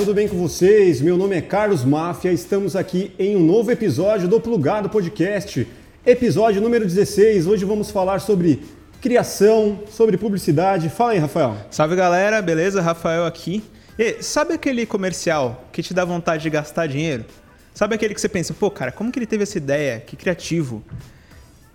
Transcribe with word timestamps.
Tudo 0.00 0.14
bem 0.14 0.26
com 0.26 0.38
vocês? 0.38 1.02
Meu 1.02 1.14
nome 1.14 1.36
é 1.36 1.42
Carlos 1.42 1.84
Máfia, 1.84 2.32
estamos 2.32 2.74
aqui 2.74 3.12
em 3.18 3.36
um 3.36 3.44
novo 3.44 3.70
episódio 3.70 4.26
do 4.26 4.40
Plugado 4.40 4.88
Podcast, 4.88 5.68
episódio 6.06 6.62
número 6.62 6.86
16. 6.86 7.46
Hoje 7.46 7.66
vamos 7.66 7.90
falar 7.90 8.18
sobre 8.18 8.62
criação, 8.98 9.80
sobre 9.90 10.16
publicidade. 10.16 10.88
Fala 10.88 11.10
aí, 11.10 11.18
Rafael. 11.18 11.54
Salve 11.70 11.96
galera, 11.96 12.40
beleza? 12.40 12.80
Rafael 12.80 13.26
aqui. 13.26 13.62
E 13.98 14.22
sabe 14.22 14.54
aquele 14.54 14.86
comercial 14.86 15.68
que 15.70 15.82
te 15.82 15.92
dá 15.92 16.02
vontade 16.02 16.44
de 16.44 16.48
gastar 16.48 16.86
dinheiro? 16.86 17.26
Sabe 17.74 17.94
aquele 17.94 18.14
que 18.14 18.22
você 18.22 18.28
pensa, 18.28 18.54
pô, 18.54 18.70
cara, 18.70 18.90
como 18.90 19.12
que 19.12 19.18
ele 19.18 19.26
teve 19.26 19.42
essa 19.42 19.58
ideia? 19.58 20.00
Que 20.00 20.16
criativo. 20.16 20.82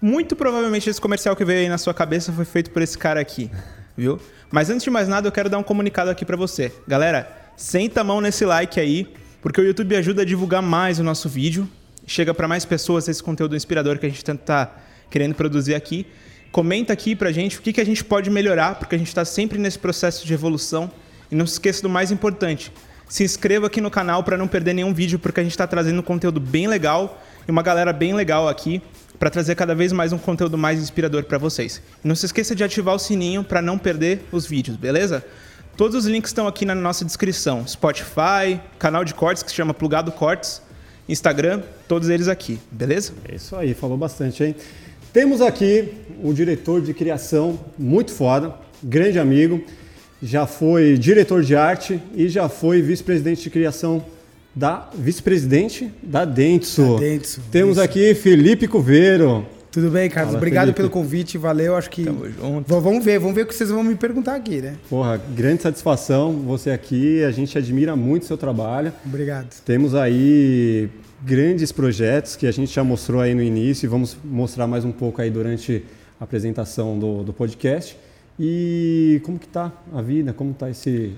Muito 0.01 0.35
provavelmente 0.35 0.89
esse 0.89 0.99
comercial 0.99 1.35
que 1.35 1.45
veio 1.45 1.59
aí 1.59 1.69
na 1.69 1.77
sua 1.77 1.93
cabeça 1.93 2.33
foi 2.33 2.43
feito 2.43 2.71
por 2.71 2.81
esse 2.81 2.97
cara 2.97 3.19
aqui, 3.19 3.51
viu? 3.95 4.19
Mas 4.49 4.71
antes 4.71 4.83
de 4.83 4.89
mais 4.89 5.07
nada, 5.07 5.27
eu 5.27 5.31
quero 5.31 5.47
dar 5.47 5.59
um 5.59 5.63
comunicado 5.63 6.09
aqui 6.09 6.25
para 6.25 6.35
você. 6.35 6.71
Galera, 6.87 7.44
senta 7.55 8.01
a 8.01 8.03
mão 8.03 8.21
nesse 8.21 8.45
like 8.45 8.79
aí, 8.79 9.07
porque 9.41 9.61
o 9.61 9.63
YouTube 9.63 9.95
ajuda 9.95 10.23
a 10.23 10.25
divulgar 10.25 10.61
mais 10.61 10.99
o 10.99 11.03
nosso 11.03 11.29
vídeo, 11.29 11.67
chega 12.05 12.33
para 12.33 12.47
mais 12.47 12.65
pessoas 12.65 13.07
esse 13.07 13.21
conteúdo 13.21 13.55
inspirador 13.55 13.97
que 13.97 14.05
a 14.05 14.09
gente 14.09 14.23
tanto 14.23 14.41
tá 14.41 14.75
querendo 15.09 15.35
produzir 15.35 15.75
aqui. 15.75 16.05
Comenta 16.51 16.93
aqui 16.93 17.15
pra 17.15 17.31
gente 17.31 17.59
o 17.59 17.61
que, 17.61 17.73
que 17.73 17.81
a 17.81 17.85
gente 17.85 18.03
pode 18.03 18.29
melhorar, 18.29 18.75
porque 18.75 18.95
a 18.95 18.97
gente 18.97 19.07
está 19.07 19.25
sempre 19.25 19.57
nesse 19.57 19.77
processo 19.77 20.25
de 20.25 20.33
evolução. 20.33 20.89
E 21.29 21.35
não 21.35 21.45
se 21.45 21.53
esqueça 21.53 21.81
do 21.81 21.89
mais 21.89 22.11
importante, 22.11 22.71
se 23.09 23.23
inscreva 23.23 23.67
aqui 23.67 23.81
no 23.81 23.89
canal 23.89 24.23
para 24.23 24.37
não 24.37 24.47
perder 24.47 24.73
nenhum 24.73 24.93
vídeo, 24.93 25.17
porque 25.17 25.39
a 25.39 25.43
gente 25.43 25.53
está 25.53 25.65
trazendo 25.65 25.99
um 25.99 26.03
conteúdo 26.03 26.39
bem 26.39 26.67
legal 26.67 27.21
e 27.47 27.51
uma 27.51 27.61
galera 27.61 27.91
bem 27.91 28.13
legal 28.13 28.47
aqui 28.47 28.81
para 29.17 29.29
trazer 29.29 29.55
cada 29.55 29.73
vez 29.73 29.91
mais 29.91 30.13
um 30.13 30.17
conteúdo 30.17 30.57
mais 30.57 30.79
inspirador 30.79 31.23
para 31.23 31.37
vocês. 31.37 31.81
E 32.03 32.07
não 32.07 32.15
se 32.15 32.25
esqueça 32.25 32.55
de 32.55 32.63
ativar 32.63 32.95
o 32.95 32.99
sininho 32.99 33.43
para 33.43 33.61
não 33.61 33.77
perder 33.77 34.21
os 34.31 34.45
vídeos, 34.45 34.77
beleza? 34.77 35.25
Todos 35.77 35.93
os 35.97 36.05
links 36.05 36.29
estão 36.29 36.47
aqui 36.47 36.65
na 36.65 36.73
nossa 36.73 37.03
descrição: 37.03 37.67
Spotify, 37.67 38.61
canal 38.79 39.03
de 39.03 39.13
cortes 39.13 39.43
que 39.43 39.49
se 39.49 39.55
chama 39.55 39.73
Plugado 39.73 40.09
Cortes, 40.11 40.61
Instagram, 41.07 41.61
todos 41.85 42.07
eles 42.07 42.29
aqui, 42.29 42.59
beleza? 42.71 43.11
É 43.29 43.35
isso 43.35 43.55
aí, 43.57 43.73
falou 43.73 43.97
bastante, 43.97 44.41
hein? 44.41 44.55
Temos 45.11 45.41
aqui 45.41 45.93
o 46.23 46.33
diretor 46.33 46.81
de 46.81 46.93
criação, 46.93 47.59
muito 47.77 48.11
foda, 48.13 48.55
grande 48.81 49.19
amigo, 49.19 49.61
já 50.23 50.47
foi 50.47 50.97
diretor 50.97 51.43
de 51.43 51.57
arte 51.57 52.01
e 52.13 52.29
já 52.29 52.47
foi 52.47 52.81
vice-presidente 52.81 53.43
de 53.43 53.49
criação 53.49 54.03
da 54.55 54.89
vice-presidente 54.93 55.91
da 56.01 56.23
Dentsu. 56.23 56.93
Da 56.93 56.99
Dentsu. 56.99 57.41
Temos 57.51 57.73
Isso. 57.73 57.81
aqui 57.81 58.15
Felipe 58.15 58.65
Cuveiro. 58.65 59.45
Tudo 59.75 59.91
bem, 59.91 60.09
Carlos? 60.09 60.31
Fala, 60.31 60.37
Obrigado 60.37 60.63
Felipe. 60.67 60.77
pelo 60.77 60.89
convite, 60.89 61.37
valeu. 61.37 61.75
Acho 61.75 61.89
que. 61.89 62.03
Tamo 62.05 62.29
junto. 62.29 62.73
V- 62.73 62.79
Vamos 62.81 63.03
ver, 63.03 63.19
vamos 63.19 63.35
ver 63.35 63.41
o 63.41 63.45
que 63.45 63.53
vocês 63.53 63.69
vão 63.69 63.83
me 63.83 63.93
perguntar 63.95 64.35
aqui, 64.35 64.61
né? 64.61 64.75
Porra, 64.89 65.17
grande 65.35 65.61
satisfação 65.63 66.31
você 66.31 66.71
aqui. 66.71 67.23
A 67.23 67.31
gente 67.31 67.57
admira 67.57 67.93
muito 67.95 68.23
o 68.23 68.25
seu 68.25 68.37
trabalho. 68.37 68.93
Obrigado. 69.05 69.47
Temos 69.65 69.93
aí 69.93 70.89
grandes 71.23 71.71
projetos 71.71 72.35
que 72.35 72.47
a 72.47 72.51
gente 72.51 72.73
já 72.73 72.83
mostrou 72.83 73.19
aí 73.19 73.35
no 73.35 73.41
início 73.43 73.85
e 73.85 73.89
vamos 73.89 74.15
mostrar 74.23 74.65
mais 74.65 74.85
um 74.85 74.91
pouco 74.91 75.21
aí 75.21 75.29
durante 75.29 75.83
a 76.21 76.23
apresentação 76.23 76.97
do, 76.97 77.23
do 77.23 77.33
podcast. 77.33 77.97
E 78.39 79.21
como 79.25 79.37
que 79.37 79.47
tá 79.47 79.71
a 79.93 80.01
vida? 80.01 80.31
Como 80.33 80.53
tá 80.53 80.69
esse 80.69 81.13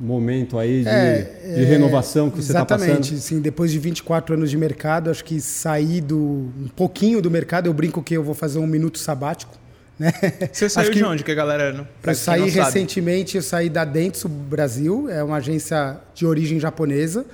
momento 0.00 0.58
aí 0.58 0.82
de, 0.82 0.88
É, 0.88 1.22
de 1.54 1.62
é, 1.62 1.64
renovação 1.64 2.30
que 2.30 2.36
você 2.36 2.52
está 2.52 2.60
Exatamente. 2.60 3.10
passando? 3.10 3.18
Sim, 3.20 3.40
depois 3.40 3.70
de 3.70 3.78
24 3.78 4.34
anos 4.34 4.50
de 4.50 4.56
mercado, 4.56 5.10
acho 5.10 5.24
que 5.24 5.40
sair 5.40 6.00
do 6.00 6.16
um 6.18 6.68
pouquinho 6.74 7.20
do 7.20 7.30
mercado, 7.30 7.66
eu 7.66 7.74
brinco 7.74 8.02
que 8.02 8.14
eu 8.14 8.22
vou 8.24 8.34
fazer 8.34 8.58
um 8.58 8.66
minuto 8.66 8.98
sabático, 8.98 9.56
né? 9.98 10.12
Você 10.50 10.68
saiu 10.70 10.82
Acho 10.82 10.90
que 10.92 10.98
de 10.98 11.04
onde 11.04 11.22
que 11.22 11.30
a 11.30 11.34
galera 11.34 11.72
não 11.72 11.86
Eu 12.02 12.14
saí 12.14 12.40
não 12.40 12.48
sabe? 12.48 12.60
recentemente, 12.60 13.36
eu 13.36 13.42
saí 13.42 13.68
da 13.68 13.84
Dentsu 13.84 14.28
Brasil, 14.28 15.08
é 15.10 15.22
uma 15.22 15.36
agência 15.36 15.98
de 16.14 16.24
origem 16.24 16.58
japonesa. 16.58 17.26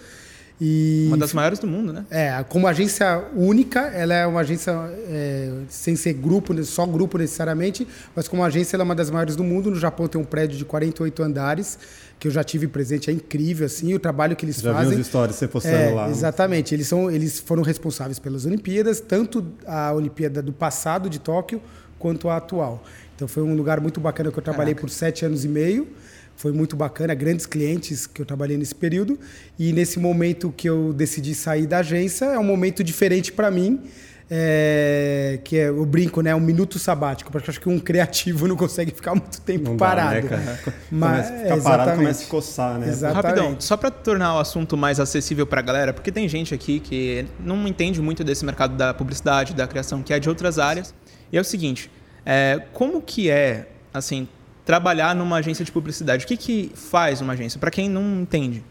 E 0.59 1.05
Uma 1.09 1.19
das 1.19 1.34
maiores 1.34 1.59
do 1.59 1.66
mundo, 1.66 1.93
né? 1.93 2.06
É, 2.10 2.43
como 2.49 2.66
agência 2.66 3.22
única, 3.34 3.81
ela 3.88 4.15
é 4.15 4.26
uma 4.26 4.41
agência 4.41 4.72
é, 5.06 5.50
sem 5.69 5.94
ser 5.97 6.15
grupo, 6.15 6.55
né, 6.55 6.62
só 6.62 6.87
grupo 6.87 7.19
necessariamente, 7.19 7.87
mas 8.15 8.26
como 8.26 8.43
agência 8.43 8.75
ela 8.75 8.82
é 8.82 8.87
uma 8.87 8.94
das 8.94 9.10
maiores 9.10 9.37
do 9.37 9.44
mundo. 9.44 9.71
No 9.71 9.76
Japão 9.76 10.09
tem 10.09 10.19
um 10.19 10.25
prédio 10.25 10.56
de 10.56 10.65
48 10.65 11.22
andares, 11.22 11.78
que 12.19 12.28
eu 12.28 12.32
já 12.32 12.43
tive 12.43 12.66
presente, 12.66 13.10
é 13.10 13.12
incrível, 13.12 13.66
assim, 13.66 13.93
o 13.94 13.99
trabalho 13.99 14.34
que 14.34 14.44
eles 14.47 14.56
Já 14.56 14.72
vi 14.72 14.78
fazem. 14.84 14.99
uns 14.99 15.06
stories 15.06 15.37
você 15.37 15.47
postando 15.47 15.77
É, 15.77 15.91
lá. 15.91 16.09
Exatamente, 16.10 16.75
eles, 16.75 16.87
são, 16.88 17.10
eles 17.10 17.38
foram 17.41 17.62
responsáveis 17.62 18.19
pelas 18.19 18.47
Olimpíadas, 18.47 19.00
tanto 19.00 19.47
a 19.66 19.93
Olimpíada 19.93 20.41
do 20.41 20.53
passado 20.53 21.10
de 21.10 21.19
Tóquio 21.19 21.60
quanto 21.99 22.28
a 22.28 22.37
atual. 22.38 22.82
Então 23.15 23.26
foi 23.28 23.43
um 23.43 23.55
lugar 23.55 23.81
muito 23.81 24.00
bacana 24.00 24.31
que 24.31 24.38
eu 24.38 24.43
trabalhei 24.43 24.75
por 24.75 24.88
sete 24.91 25.25
anos 25.25 25.44
e 25.44 25.49
meio. 25.49 25.88
Foi 26.37 26.53
muito 26.53 26.76
bacana, 26.76 27.15
grandes 27.15 27.47
clientes 27.47 28.06
que 28.06 28.21
eu 28.21 28.26
trabalhei 28.26 28.59
nesse 28.59 28.75
período. 28.75 29.19
E 29.59 29.72
nesse 29.72 29.99
momento 29.99 30.53
que 30.55 30.69
eu 30.69 30.93
decidi 30.93 31.34
sair 31.34 31.66
da 31.66 31.78
agência, 31.78 32.26
é 32.26 32.38
um 32.38 32.44
momento 32.44 32.84
diferente 32.84 33.32
para 33.32 33.50
mim. 33.50 33.81
É, 34.28 35.38
que 35.44 35.56
é, 35.56 35.69
eu 35.69 35.87
brinco, 35.87 36.20
né? 36.20 36.34
Um 36.34 36.41
minuto 36.41 36.78
sabático, 36.78 37.31
porque 37.31 37.48
eu 37.48 37.53
acho 37.53 37.60
que 37.60 37.69
um 37.69 37.78
criativo 37.78 38.48
não 38.48 38.56
consegue 38.56 38.92
ficar 38.92 39.14
muito 39.14 39.41
tempo 39.41 39.70
Não 39.70 39.76
dá, 39.76 39.87
parado. 39.87 40.14
né, 40.14 40.22
cara? 40.22 40.59
Mas, 40.91 41.26
Começa 41.26 41.34
a 41.34 41.38
ficar 41.38 41.48
parado, 41.48 41.59
exatamente. 41.60 41.97
começa 41.97 42.25
a 42.25 42.28
coçar, 42.28 42.78
né? 42.78 42.88
Exato. 42.88 43.14
Rapidão, 43.14 43.34
Exatamente. 43.37 43.64
só 43.64 43.76
para 43.76 43.91
tornar 43.91 44.34
o 44.34 44.38
assunto 44.38 44.76
mais 44.76 44.98
acessível 44.98 45.47
para 45.47 45.60
a 45.60 45.62
galera, 45.62 45.92
porque 45.92 46.10
tem 46.10 46.28
gente 46.28 46.53
aqui 46.53 46.81
que 46.81 47.25
não 47.38 47.66
entende 47.69 48.00
muito 48.03 48.25
desse 48.25 48.44
mercado 48.44 48.76
da 48.76 48.92
publicidade, 48.92 49.54
da 49.54 49.66
criação, 49.66 50.03
que 50.03 50.12
é 50.12 50.19
de 50.19 50.28
outras 50.28 50.58
áreas. 50.58 50.93
E 51.31 51.38
é 51.38 51.41
o 51.41 51.44
seguinte, 51.44 51.91
é, 52.25 52.60
como 52.72 53.00
que 53.00 53.31
é, 53.31 53.69
assim, 53.94 54.28
trabalhar 54.64 55.14
numa 55.14 55.37
agência 55.37 55.64
de 55.64 55.70
publicidade? 55.70 56.25
O 56.25 56.28
que, 56.28 56.37
que 56.37 56.72
faz 56.75 57.20
uma 57.20 57.32
agência, 57.34 57.60
para 57.60 57.70
quem 57.70 57.88
não 57.88 58.22
entende? 58.22 58.64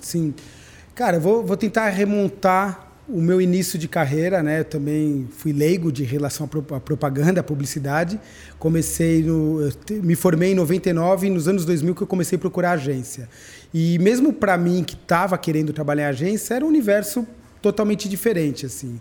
Sim. 0.00 0.34
Cara, 0.94 1.16
eu 1.16 1.20
vou, 1.20 1.44
vou 1.44 1.56
tentar 1.56 1.88
remontar 1.88 2.87
o 3.08 3.20
meu 3.22 3.40
início 3.40 3.78
de 3.78 3.88
carreira, 3.88 4.42
né? 4.42 4.60
Eu 4.60 4.64
também 4.64 5.26
fui 5.38 5.52
leigo 5.52 5.90
de 5.90 6.04
relação 6.04 6.44
à 6.44 6.48
pro- 6.48 6.74
à 6.74 6.78
propaganda, 6.80 7.40
à 7.40 7.42
publicidade. 7.42 8.20
Comecei 8.58 9.22
no. 9.22 9.60
me 10.02 10.14
formei 10.14 10.52
em 10.52 10.54
99 10.54 11.26
e 11.26 11.30
nos 11.30 11.48
anos 11.48 11.64
2000 11.64 11.94
que 11.94 12.02
eu 12.02 12.06
comecei 12.06 12.36
a 12.36 12.38
procurar 12.38 12.72
agência. 12.72 13.28
E 13.72 13.98
mesmo 13.98 14.32
para 14.32 14.56
mim 14.58 14.84
que 14.84 14.94
estava 14.94 15.36
querendo 15.38 15.72
trabalhar 15.72 16.04
em 16.04 16.06
agência, 16.06 16.54
era 16.54 16.64
um 16.64 16.68
universo 16.68 17.26
totalmente 17.62 18.08
diferente, 18.08 18.66
assim. 18.66 19.00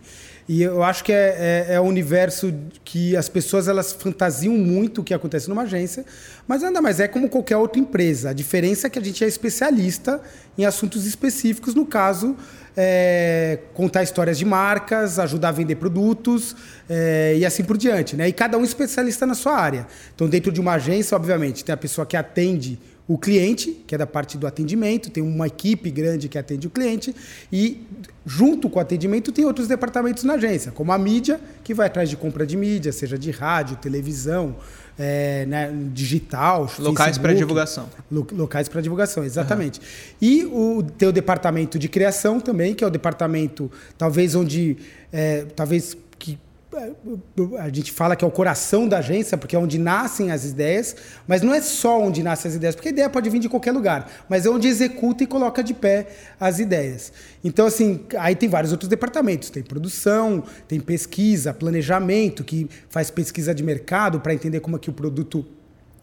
E 0.49 0.61
eu 0.61 0.81
acho 0.81 1.03
que 1.03 1.11
é, 1.11 1.65
é, 1.69 1.73
é 1.75 1.81
um 1.81 1.87
universo 1.87 2.53
que 2.85 3.15
as 3.17 3.27
pessoas 3.27 3.67
elas 3.67 3.91
fantasiam 3.91 4.53
muito 4.57 5.01
o 5.01 5.03
que 5.03 5.13
acontece 5.13 5.49
numa 5.49 5.63
agência, 5.63 6.05
mas 6.47 6.61
nada 6.61 6.81
mais 6.81 7.01
é 7.01 7.07
como 7.07 7.27
qualquer 7.27 7.57
outra 7.57 7.79
empresa. 7.81 8.29
A 8.29 8.33
diferença 8.33 8.87
é 8.87 8.89
que 8.89 8.97
a 8.97 9.01
gente 9.03 9.21
é 9.23 9.27
especialista 9.27 10.21
em 10.57 10.63
assuntos 10.65 11.05
específicos, 11.05 11.75
no 11.75 11.85
caso, 11.85 12.35
é, 12.79 13.57
contar 13.73 14.03
histórias 14.03 14.37
de 14.37 14.45
marcas, 14.45 15.17
ajudar 15.17 15.49
a 15.49 15.51
vender 15.51 15.75
produtos 15.77 16.55
é, 16.87 17.35
e 17.35 17.43
assim 17.43 17.63
por 17.63 17.75
diante. 17.75 18.15
Né? 18.15 18.27
E 18.27 18.31
cada 18.31 18.55
um 18.55 18.63
especialista 18.63 19.25
na 19.25 19.33
sua 19.33 19.57
área. 19.57 19.87
Então, 20.13 20.29
dentro 20.29 20.51
de 20.51 20.61
uma 20.61 20.73
agência, 20.73 21.15
obviamente, 21.15 21.65
tem 21.65 21.73
a 21.73 21.77
pessoa 21.77 22.05
que 22.05 22.15
atende 22.15 22.79
o 23.07 23.17
cliente, 23.17 23.71
que 23.87 23.95
é 23.95 23.97
da 23.97 24.05
parte 24.05 24.37
do 24.37 24.45
atendimento, 24.45 25.09
tem 25.09 25.23
uma 25.23 25.47
equipe 25.47 25.89
grande 25.89 26.27
que 26.27 26.37
atende 26.37 26.67
o 26.67 26.69
cliente, 26.69 27.15
e 27.51 27.87
junto 28.25 28.69
com 28.69 28.79
o 28.79 28.81
atendimento 28.81 29.31
tem 29.31 29.45
outros 29.45 29.65
departamentos 29.67 30.25
na 30.25 30.33
agência, 30.33 30.73
como 30.73 30.91
a 30.91 30.97
mídia, 30.97 31.39
que 31.63 31.73
vai 31.73 31.87
atrás 31.87 32.09
de 32.09 32.17
compra 32.17 32.45
de 32.45 32.57
mídia, 32.57 32.91
seja 32.91 33.17
de 33.17 33.31
rádio, 33.31 33.77
televisão, 33.77 34.57
é, 34.97 35.45
né, 35.45 35.71
digital, 35.93 36.69
Locais 36.79 37.17
para 37.17 37.33
divulgação. 37.33 37.89
Lo- 38.11 38.27
locais 38.31 38.67
para 38.67 38.81
divulgação, 38.81 39.23
exatamente. 39.23 39.79
E 40.21 40.43
o 40.45 40.83
teu 40.97 41.11
departamento 41.11 41.77
de 41.77 41.87
criação 41.87 42.39
também, 42.39 42.73
que 42.73 42.83
é 42.83 42.87
o 42.87 42.89
departamento, 42.89 43.71
talvez 43.97 44.33
onde, 44.35 44.77
é, 45.11 45.45
talvez 45.55 45.95
a 47.59 47.69
gente 47.69 47.91
fala 47.91 48.15
que 48.15 48.23
é 48.23 48.27
o 48.27 48.31
coração 48.31 48.87
da 48.87 48.99
agência, 48.99 49.37
porque 49.37 49.55
é 49.55 49.59
onde 49.59 49.77
nascem 49.77 50.31
as 50.31 50.45
ideias, 50.45 50.95
mas 51.27 51.41
não 51.41 51.53
é 51.53 51.61
só 51.61 52.01
onde 52.01 52.23
nascem 52.23 52.49
as 52.49 52.55
ideias, 52.55 52.75
porque 52.75 52.89
a 52.89 52.91
ideia 52.91 53.09
pode 53.09 53.29
vir 53.29 53.39
de 53.39 53.49
qualquer 53.49 53.71
lugar, 53.71 54.09
mas 54.29 54.45
é 54.45 54.49
onde 54.49 54.67
executa 54.67 55.23
e 55.23 55.27
coloca 55.27 55.63
de 55.63 55.73
pé 55.73 56.07
as 56.39 56.59
ideias. 56.59 57.11
Então, 57.43 57.65
assim, 57.65 58.05
aí 58.17 58.35
tem 58.35 58.47
vários 58.49 58.71
outros 58.71 58.89
departamentos, 58.89 59.49
tem 59.49 59.63
produção, 59.63 60.43
tem 60.67 60.79
pesquisa, 60.79 61.53
planejamento, 61.53 62.43
que 62.43 62.69
faz 62.89 63.09
pesquisa 63.09 63.53
de 63.53 63.63
mercado 63.63 64.19
para 64.19 64.33
entender 64.33 64.59
como 64.59 64.75
é 64.75 64.79
que 64.79 64.89
o 64.89 64.93
produto 64.93 65.45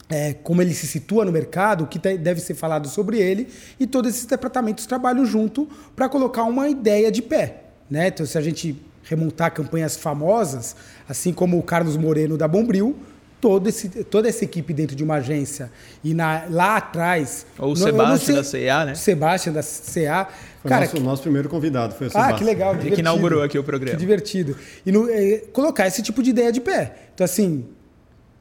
é, 0.09 0.35
como 0.35 0.61
ele 0.61 0.75
se 0.75 0.87
situa 0.87 1.25
no 1.25 1.33
mercado, 1.33 1.85
o 1.85 1.87
que 1.87 1.99
deve 1.99 2.41
ser 2.41 2.55
falado 2.55 2.89
sobre 2.89 3.19
ele, 3.19 3.49
e 3.81 3.87
todos 3.87 4.15
esses 4.15 4.27
departamentos 4.27 4.85
trabalham 4.87 5.25
junto 5.25 5.69
para 5.97 6.09
colocar 6.09 6.45
uma 6.45 6.69
ideia 6.69 7.11
de 7.11 7.23
pé. 7.23 7.63
Né? 7.91 8.09
Então, 8.09 8.27
se 8.27 8.37
a 8.37 8.41
gente 8.41 8.77
remontar 9.05 9.53
campanhas 9.53 9.97
famosas, 9.97 10.75
assim 11.09 11.33
como 11.33 11.59
o 11.59 11.63
Carlos 11.63 11.97
Moreno 11.97 12.37
da 12.37 12.49
Bombril, 12.49 12.97
todo 13.41 13.69
esse, 13.69 13.89
toda 14.05 14.27
essa 14.29 14.43
equipe 14.45 14.73
dentro 14.73 14.97
de 14.97 15.05
uma 15.05 15.17
agência 15.17 15.71
e 16.03 16.15
na- 16.15 16.45
lá 16.49 16.77
atrás. 16.79 17.45
Ou 17.59 17.73
o 17.73 17.77
Sebastião 17.77 18.37
da 18.37 18.43
CA, 18.45 18.85
né? 18.87 18.95
Sebastião 18.95 19.53
da 19.55 19.63
CA. 19.63 20.27
Foi 20.63 20.69
Cara, 20.71 20.87
nosso, 20.87 21.01
nosso 21.01 21.23
primeiro 21.23 21.49
convidado, 21.51 21.95
foi 21.95 22.07
o 22.07 22.09
ah, 22.09 22.13
Sebastião. 22.13 22.39
que 22.39 22.45
legal. 22.45 22.71
Ele 22.71 22.79
que 22.79 22.85
divertido. 22.85 23.01
inaugurou 23.03 23.43
aqui 23.43 23.59
o 23.59 23.63
programa. 23.65 23.91
Que 23.95 24.01
divertido. 24.01 24.57
E 24.87 24.91
no- 24.91 25.11
é, 25.11 25.43
colocar 25.53 25.87
esse 25.87 26.01
tipo 26.03 26.23
de 26.23 26.31
ideia 26.31 26.51
de 26.51 26.61
pé. 26.63 26.95
Então, 27.15 27.25
assim, 27.25 27.67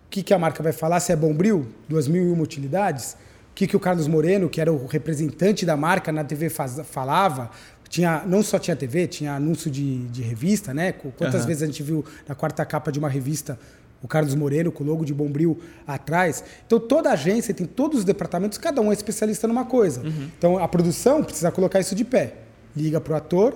o 0.07 0.09
que, 0.09 0.23
que 0.23 0.33
a 0.33 0.39
marca 0.39 0.63
vai 0.63 0.71
falar? 0.71 1.01
Se 1.01 1.11
é 1.11 1.15
Bombril, 1.17 1.67
duas 1.89 2.07
mil 2.07 2.23
e 2.23 2.31
uma 2.31 2.41
utilidades, 2.43 3.17
que, 3.53 3.67
que 3.67 3.75
o 3.75 3.79
Carlos 3.81 4.07
Moreno, 4.07 4.47
que 4.49 4.61
era 4.61 4.71
o 4.71 4.87
representante 4.87 5.65
da 5.65 5.75
marca 5.75 6.13
na 6.13 6.23
TV, 6.23 6.49
faz, 6.49 6.79
falava. 6.89 7.51
Tinha, 7.93 8.23
não 8.25 8.41
só 8.41 8.57
tinha 8.57 8.75
TV, 8.75 9.05
tinha 9.05 9.35
anúncio 9.35 9.69
de, 9.69 10.07
de 10.07 10.23
revista, 10.23 10.73
né? 10.73 10.93
Quantas 10.93 11.41
uhum. 11.41 11.47
vezes 11.47 11.61
a 11.61 11.67
gente 11.67 11.83
viu 11.83 12.03
na 12.27 12.33
quarta 12.33 12.65
capa 12.65 12.91
de 12.91 12.97
uma 12.97 13.07
revista 13.07 13.55
o 14.01 14.07
Carlos 14.07 14.33
Moreno 14.33 14.71
com 14.71 14.83
o 14.83 14.87
logo 14.87 15.05
de 15.05 15.13
Bombril 15.13 15.59
atrás. 15.85 16.43
Então 16.65 16.79
toda 16.79 17.11
agência 17.11 17.53
tem 17.53 17.67
todos 17.67 17.99
os 17.99 18.03
departamentos, 18.03 18.57
cada 18.57 18.81
um 18.81 18.89
é 18.89 18.93
especialista 18.95 19.47
numa 19.47 19.63
coisa. 19.65 20.01
Uhum. 20.01 20.27
Então 20.35 20.57
a 20.57 20.67
produção 20.67 21.23
precisa 21.23 21.51
colocar 21.51 21.79
isso 21.79 21.93
de 21.93 22.03
pé. 22.03 22.33
Liga 22.75 22.99
para 22.99 23.13
o 23.13 23.15
ator, 23.15 23.55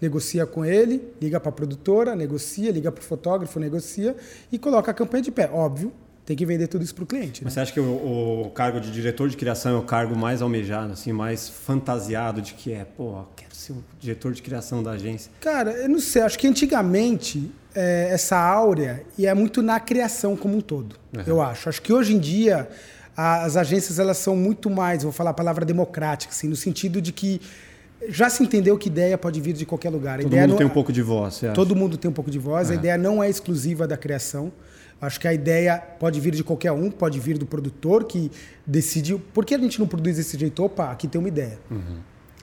negocia 0.00 0.46
com 0.46 0.64
ele, 0.64 1.02
liga 1.20 1.40
para 1.40 1.48
a 1.48 1.52
produtora, 1.52 2.14
negocia, 2.14 2.70
liga 2.70 2.92
para 2.92 3.02
o 3.02 3.04
fotógrafo, 3.04 3.58
negocia 3.58 4.14
e 4.52 4.60
coloca 4.60 4.92
a 4.92 4.94
campanha 4.94 5.24
de 5.24 5.32
pé. 5.32 5.50
Óbvio, 5.52 5.92
tem 6.24 6.36
que 6.36 6.46
vender 6.46 6.68
tudo 6.68 6.84
isso 6.84 6.94
para 6.94 7.04
o 7.04 7.06
cliente. 7.06 7.42
Né? 7.42 7.44
Mas 7.44 7.54
você 7.54 7.60
acha 7.60 7.72
que 7.72 7.80
o, 7.80 8.44
o, 8.44 8.50
cargo 8.50 8.80
de 8.80 8.90
diretor 8.90 9.28
de 9.28 9.36
criação 9.36 9.76
é 9.76 9.78
o 9.78 9.82
cargo 9.82 10.16
mais 10.16 10.40
almejado, 10.40 10.92
assim, 10.92 11.12
mais 11.12 11.48
fantasiado 11.48 12.40
de 12.40 12.54
que 12.54 12.72
é, 12.72 12.84
pô, 12.84 13.24
quero 13.36 13.54
ser 13.54 13.72
o 13.72 13.84
diretor 13.98 14.32
de 14.32 14.42
criação 14.42 14.82
da 14.82 14.92
agência? 14.92 15.30
Cara, 15.40 15.72
eu 15.72 15.88
não 15.88 15.98
sei, 15.98 16.22
acho 16.22 16.38
que 16.38 16.46
antigamente 16.46 17.50
é, 17.74 18.08
essa 18.10 18.36
áurea 18.38 19.02
ia 19.18 19.34
muito 19.34 19.62
na 19.62 19.80
criação 19.80 20.36
como 20.36 20.56
um 20.56 20.60
todo, 20.60 20.96
uhum. 21.16 21.22
eu 21.26 21.42
acho. 21.42 21.68
Acho 21.68 21.82
que 21.82 21.92
hoje 21.92 22.14
em 22.14 22.18
dia 22.18 22.68
as 23.16 23.56
agências 23.56 23.98
elas 23.98 24.16
são 24.16 24.36
muito 24.36 24.70
mais, 24.70 25.02
vou 25.02 25.12
falar 25.12 25.30
a 25.30 25.34
palavra 25.34 25.64
democrática, 25.64 26.32
assim, 26.32 26.48
no 26.48 26.56
sentido 26.56 27.00
de 27.00 27.12
que 27.12 27.40
já 28.08 28.28
se 28.28 28.42
entendeu 28.42 28.76
que 28.78 28.88
ideia 28.88 29.16
pode 29.18 29.40
vir 29.40 29.52
de 29.52 29.66
qualquer 29.66 29.90
lugar. 29.90 30.20
todo 30.20 30.34
mundo 30.34 30.48
não, 30.48 30.56
tem 30.56 30.66
um 30.66 30.70
pouco 30.70 30.92
de 30.92 31.02
voz. 31.02 31.40
Todo 31.54 31.76
mundo 31.76 31.96
tem 31.96 32.10
um 32.10 32.14
pouco 32.14 32.30
de 32.30 32.38
voz. 32.38 32.68
Uhum. 32.68 32.74
A 32.74 32.76
ideia 32.76 32.98
não 32.98 33.22
é 33.22 33.30
exclusiva 33.30 33.86
da 33.86 33.96
criação. 33.96 34.52
Acho 35.02 35.18
que 35.18 35.26
a 35.26 35.34
ideia 35.34 35.82
pode 35.98 36.20
vir 36.20 36.32
de 36.32 36.44
qualquer 36.44 36.70
um, 36.70 36.88
pode 36.88 37.18
vir 37.18 37.36
do 37.36 37.44
produtor 37.44 38.04
que 38.04 38.30
decide. 38.64 39.16
Por 39.34 39.44
que 39.44 39.52
a 39.52 39.58
gente 39.58 39.80
não 39.80 39.86
produz 39.88 40.16
desse 40.16 40.38
jeito? 40.38 40.62
Opa, 40.62 40.92
aqui 40.92 41.08
tem 41.08 41.18
uma 41.18 41.26
ideia. 41.26 41.58
Uhum. 41.68 41.96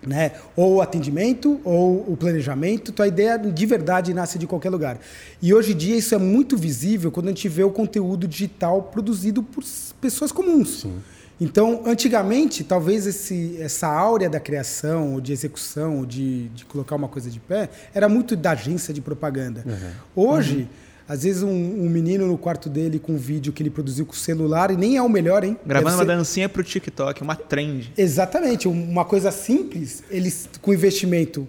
Né? 0.05 0.33
Ou 0.57 0.75
o 0.75 0.81
atendimento, 0.81 1.61
ou 1.63 2.03
o 2.05 2.17
planejamento. 2.17 2.91
Então 2.91 3.05
a 3.05 3.07
ideia 3.07 3.37
de 3.37 3.65
verdade 3.65 4.13
nasce 4.13 4.37
de 4.37 4.45
qualquer 4.45 4.69
lugar. 4.71 4.99
E 5.41 5.53
hoje 5.53 5.71
em 5.71 5.77
dia 5.77 5.95
isso 5.95 6.13
é 6.13 6.17
muito 6.17 6.57
visível 6.57 7.09
quando 7.11 7.27
a 7.27 7.29
gente 7.29 7.47
vê 7.47 7.63
o 7.63 7.71
conteúdo 7.71 8.27
digital 8.27 8.83
produzido 8.83 9.41
por 9.41 9.63
pessoas 10.01 10.29
comuns. 10.29 10.81
Sim. 10.81 10.99
Então, 11.41 11.83
antigamente, 11.85 12.65
talvez 12.65 13.07
esse, 13.07 13.55
essa 13.61 13.87
áurea 13.87 14.29
da 14.29 14.41
criação, 14.41 15.13
ou 15.13 15.21
de 15.21 15.31
execução, 15.31 15.99
ou 15.99 16.05
de, 16.05 16.49
de 16.49 16.65
colocar 16.65 16.97
uma 16.97 17.07
coisa 17.07 17.29
de 17.29 17.39
pé, 17.39 17.69
era 17.93 18.09
muito 18.09 18.35
da 18.35 18.51
agência 18.51 18.93
de 18.93 18.99
propaganda. 18.99 19.63
Uhum. 19.65 19.91
Hoje. 20.25 20.57
Uhum 20.57 20.88
às 21.09 21.23
vezes 21.23 21.41
um, 21.41 21.49
um, 21.49 21.89
menino 21.89 22.27
no 22.27 22.37
quarto 22.37 22.69
dele 22.69 22.99
com 22.99 23.13
um 23.13 23.17
vídeo 23.17 23.51
que 23.51 23.63
ele 23.63 23.71
produziu 23.71 24.05
com 24.05 24.13
o 24.13 24.15
celular, 24.15 24.69
e 24.69 24.77
nem 24.77 24.95
é 24.95 25.01
o 25.01 25.09
melhor, 25.09 25.43
hein? 25.43 25.57
Gravando 25.65 25.89
ser... 25.89 25.95
uma 25.95 26.05
dancinha 26.05 26.47
pro 26.47 26.63
TikTok, 26.63 27.23
uma 27.23 27.35
trend. 27.35 27.91
Exatamente, 27.97 28.67
uma 28.67 29.03
coisa 29.03 29.31
simples, 29.31 30.03
eles 30.11 30.47
com 30.61 30.71
investimento 30.71 31.47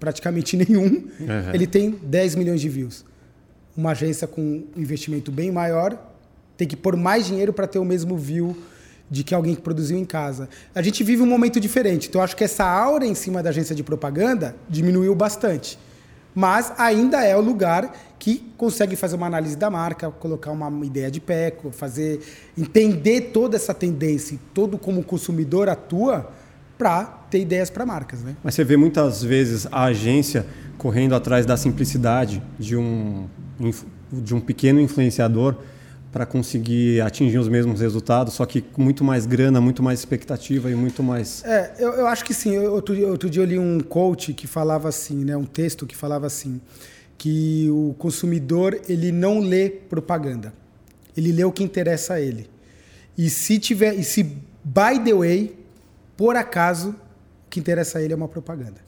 praticamente 0.00 0.56
nenhum, 0.58 0.84
uhum. 0.86 1.54
ele 1.54 1.64
tem 1.64 1.92
10 2.02 2.34
milhões 2.34 2.60
de 2.60 2.68
views. 2.68 3.04
Uma 3.76 3.92
agência 3.92 4.26
com 4.26 4.40
um 4.42 4.64
investimento 4.76 5.30
bem 5.30 5.52
maior 5.52 5.96
tem 6.56 6.66
que 6.66 6.76
pôr 6.76 6.96
mais 6.96 7.26
dinheiro 7.26 7.52
para 7.52 7.68
ter 7.68 7.78
o 7.78 7.84
mesmo 7.84 8.18
view 8.18 8.56
de 9.08 9.22
que 9.22 9.32
alguém 9.32 9.54
que 9.54 9.62
produziu 9.62 9.96
em 9.96 10.04
casa. 10.04 10.48
A 10.74 10.82
gente 10.82 11.04
vive 11.04 11.22
um 11.22 11.26
momento 11.26 11.60
diferente, 11.60 12.08
então 12.08 12.20
acho 12.20 12.36
que 12.36 12.42
essa 12.42 12.64
aura 12.64 13.06
em 13.06 13.14
cima 13.14 13.44
da 13.44 13.50
agência 13.50 13.76
de 13.76 13.84
propaganda 13.84 14.56
diminuiu 14.68 15.14
bastante 15.14 15.78
mas 16.34 16.72
ainda 16.78 17.24
é 17.24 17.36
o 17.36 17.40
lugar 17.40 17.92
que 18.18 18.52
consegue 18.56 18.96
fazer 18.96 19.16
uma 19.16 19.26
análise 19.26 19.56
da 19.56 19.70
marca, 19.70 20.10
colocar 20.10 20.50
uma 20.50 20.84
ideia 20.84 21.10
de 21.10 21.20
pé, 21.20 21.54
fazer 21.72 22.20
entender 22.56 23.30
toda 23.32 23.56
essa 23.56 23.72
tendência, 23.72 24.38
todo 24.52 24.76
como 24.76 25.00
o 25.00 25.04
consumidor 25.04 25.68
atua 25.68 26.30
para 26.76 27.04
ter 27.30 27.40
ideias 27.40 27.70
para 27.70 27.84
marcas, 27.84 28.22
né? 28.22 28.36
Mas 28.42 28.54
você 28.54 28.64
vê 28.64 28.76
muitas 28.76 29.22
vezes 29.22 29.66
a 29.70 29.84
agência 29.84 30.46
correndo 30.78 31.14
atrás 31.14 31.44
da 31.44 31.56
simplicidade 31.56 32.42
de 32.58 32.76
um 32.76 33.26
de 34.12 34.34
um 34.34 34.40
pequeno 34.40 34.80
influenciador 34.80 35.56
para 36.12 36.26
conseguir 36.26 37.00
atingir 37.02 37.38
os 37.38 37.48
mesmos 37.48 37.80
resultados, 37.80 38.34
só 38.34 38.44
que 38.44 38.60
com 38.60 38.82
muito 38.82 39.04
mais 39.04 39.26
grana, 39.26 39.60
muito 39.60 39.82
mais 39.82 40.00
expectativa 40.00 40.70
e 40.70 40.74
muito 40.74 41.02
mais. 41.02 41.44
É, 41.44 41.74
eu, 41.78 41.92
eu 41.92 42.06
acho 42.06 42.24
que 42.24 42.34
sim. 42.34 42.58
Outro, 42.58 43.08
outro 43.08 43.30
dia 43.30 43.42
eu 43.42 43.46
li 43.46 43.58
um 43.58 43.80
coach 43.80 44.34
que 44.34 44.46
falava 44.46 44.88
assim, 44.88 45.24
né, 45.24 45.36
um 45.36 45.44
texto 45.44 45.86
que 45.86 45.96
falava 45.96 46.26
assim, 46.26 46.60
que 47.16 47.68
o 47.70 47.94
consumidor 47.98 48.80
ele 48.88 49.12
não 49.12 49.38
lê 49.38 49.70
propaganda, 49.70 50.52
ele 51.16 51.30
lê 51.32 51.44
o 51.44 51.52
que 51.52 51.62
interessa 51.62 52.14
a 52.14 52.20
ele. 52.20 52.50
E 53.16 53.30
se 53.30 53.58
tiver, 53.58 53.94
e 53.94 54.02
se 54.02 54.22
by 54.64 54.98
the 55.04 55.14
way, 55.14 55.56
por 56.16 56.34
acaso, 56.34 56.90
o 57.46 57.50
que 57.50 57.60
interessa 57.60 57.98
a 57.98 58.02
ele 58.02 58.12
é 58.12 58.16
uma 58.16 58.28
propaganda. 58.28 58.80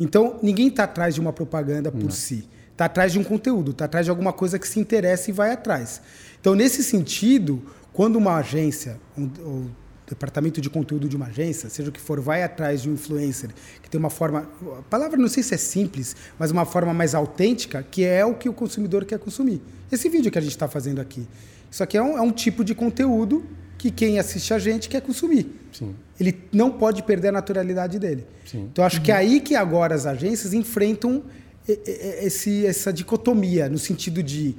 Então 0.00 0.38
ninguém 0.42 0.68
está 0.68 0.84
atrás 0.84 1.14
de 1.14 1.20
uma 1.20 1.32
propaganda 1.32 1.92
por 1.92 2.04
não. 2.04 2.10
si, 2.10 2.48
está 2.72 2.86
atrás 2.86 3.12
de 3.12 3.18
um 3.18 3.24
conteúdo, 3.24 3.70
está 3.70 3.84
atrás 3.84 4.06
de 4.06 4.10
alguma 4.10 4.32
coisa 4.32 4.58
que 4.58 4.66
se 4.66 4.80
interessa 4.80 5.30
e 5.30 5.32
vai 5.32 5.52
atrás. 5.52 6.00
Então, 6.40 6.54
nesse 6.54 6.82
sentido, 6.82 7.62
quando 7.92 8.16
uma 8.16 8.36
agência, 8.36 9.00
um, 9.16 9.24
o 9.24 9.70
departamento 10.08 10.60
de 10.60 10.70
conteúdo 10.70 11.08
de 11.08 11.16
uma 11.16 11.26
agência, 11.26 11.68
seja 11.68 11.90
o 11.90 11.92
que 11.92 12.00
for, 12.00 12.20
vai 12.20 12.42
atrás 12.42 12.82
de 12.82 12.88
um 12.88 12.94
influencer 12.94 13.50
que 13.82 13.90
tem 13.90 13.98
uma 13.98 14.10
forma, 14.10 14.48
a 14.78 14.82
palavra 14.82 15.18
não 15.18 15.28
sei 15.28 15.42
se 15.42 15.54
é 15.54 15.56
simples, 15.56 16.16
mas 16.38 16.50
uma 16.50 16.64
forma 16.64 16.94
mais 16.94 17.14
autêntica, 17.14 17.82
que 17.82 18.04
é 18.04 18.24
o 18.24 18.34
que 18.34 18.48
o 18.48 18.52
consumidor 18.52 19.04
quer 19.04 19.18
consumir. 19.18 19.60
Esse 19.90 20.08
vídeo 20.08 20.30
que 20.30 20.38
a 20.38 20.40
gente 20.40 20.52
está 20.52 20.68
fazendo 20.68 21.00
aqui, 21.00 21.26
isso 21.70 21.82
aqui 21.82 21.96
é 21.96 22.02
um, 22.02 22.16
é 22.16 22.22
um, 22.22 22.32
tipo 22.32 22.64
de 22.64 22.74
conteúdo 22.74 23.44
que 23.76 23.90
quem 23.90 24.18
assiste 24.18 24.54
a 24.54 24.58
gente 24.58 24.88
quer 24.88 25.02
consumir. 25.02 25.46
Sim. 25.72 25.94
Ele 26.18 26.36
não 26.52 26.70
pode 26.70 27.02
perder 27.02 27.28
a 27.28 27.32
naturalidade 27.32 27.98
dele. 27.98 28.26
Sim. 28.46 28.68
Então, 28.72 28.84
acho 28.84 28.96
uhum. 28.96 29.02
que 29.02 29.12
é 29.12 29.16
aí 29.16 29.40
que 29.40 29.54
agora 29.54 29.94
as 29.94 30.06
agências 30.06 30.52
enfrentam 30.54 31.22
esse, 31.66 32.66
essa 32.66 32.92
dicotomia, 32.92 33.68
no 33.68 33.78
sentido 33.78 34.22
de 34.22 34.56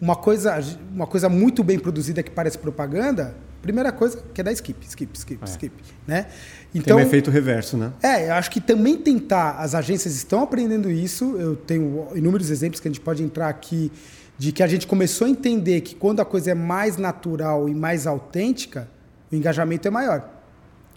uma 0.00 0.16
coisa, 0.16 0.58
uma 0.92 1.06
coisa 1.06 1.28
muito 1.28 1.64
bem 1.64 1.78
produzida 1.78 2.22
que 2.22 2.30
parece 2.30 2.58
propaganda, 2.58 3.34
primeira 3.60 3.90
coisa 3.90 4.22
que 4.32 4.40
é 4.40 4.44
dar 4.44 4.52
skip, 4.52 4.86
skip, 4.86 5.18
skip, 5.18 5.40
é. 5.42 5.48
skip, 5.48 5.74
né? 6.06 6.26
Então, 6.74 6.96
tem 6.96 7.04
um 7.04 7.06
efeito 7.06 7.30
reverso, 7.30 7.76
né? 7.76 7.92
É, 8.02 8.28
eu 8.28 8.34
acho 8.34 8.50
que 8.50 8.60
também 8.60 8.96
tentar, 8.96 9.52
as 9.58 9.74
agências 9.74 10.14
estão 10.14 10.42
aprendendo 10.42 10.90
isso, 10.90 11.36
eu 11.36 11.56
tenho 11.56 12.08
inúmeros 12.14 12.50
exemplos 12.50 12.80
que 12.80 12.88
a 12.88 12.90
gente 12.90 13.00
pode 13.00 13.22
entrar 13.22 13.48
aqui 13.48 13.90
de 14.38 14.52
que 14.52 14.62
a 14.62 14.66
gente 14.68 14.86
começou 14.86 15.26
a 15.26 15.30
entender 15.30 15.80
que 15.80 15.96
quando 15.96 16.20
a 16.20 16.24
coisa 16.24 16.52
é 16.52 16.54
mais 16.54 16.96
natural 16.96 17.68
e 17.68 17.74
mais 17.74 18.06
autêntica, 18.06 18.88
o 19.32 19.34
engajamento 19.34 19.88
é 19.88 19.90
maior. 19.90 20.30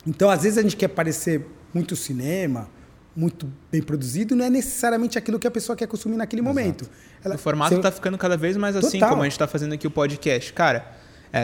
Então, 0.06 0.30
às 0.30 0.44
vezes 0.44 0.58
a 0.58 0.62
gente 0.62 0.78
quer 0.78 0.90
parecer 0.90 1.46
muito 1.74 1.96
cinema, 1.96 2.70
muito 3.16 3.52
bem 3.72 3.82
produzido, 3.82 4.36
não 4.36 4.46
é 4.46 4.50
necessariamente 4.50 5.18
aquilo 5.18 5.38
que 5.38 5.48
a 5.48 5.52
pessoa 5.52 5.76
quer 5.76 5.88
consumir 5.88 6.16
naquele 6.16 6.42
Exato. 6.42 6.56
momento. 6.56 6.90
Ela, 7.24 7.36
o 7.36 7.38
formato 7.38 7.76
está 7.76 7.92
ficando 7.92 8.18
cada 8.18 8.38
vez 8.38 8.56
mais 8.58 8.76
assim, 8.76 9.00
Total. 9.00 9.10
como 9.10 9.22
a 9.22 9.26
gente 9.26 9.34
está 9.34 9.48
fazendo 9.48 9.74
aqui 9.74 9.86
o 9.86 9.92
podcast. 9.92 10.54
Cara, 10.54 10.86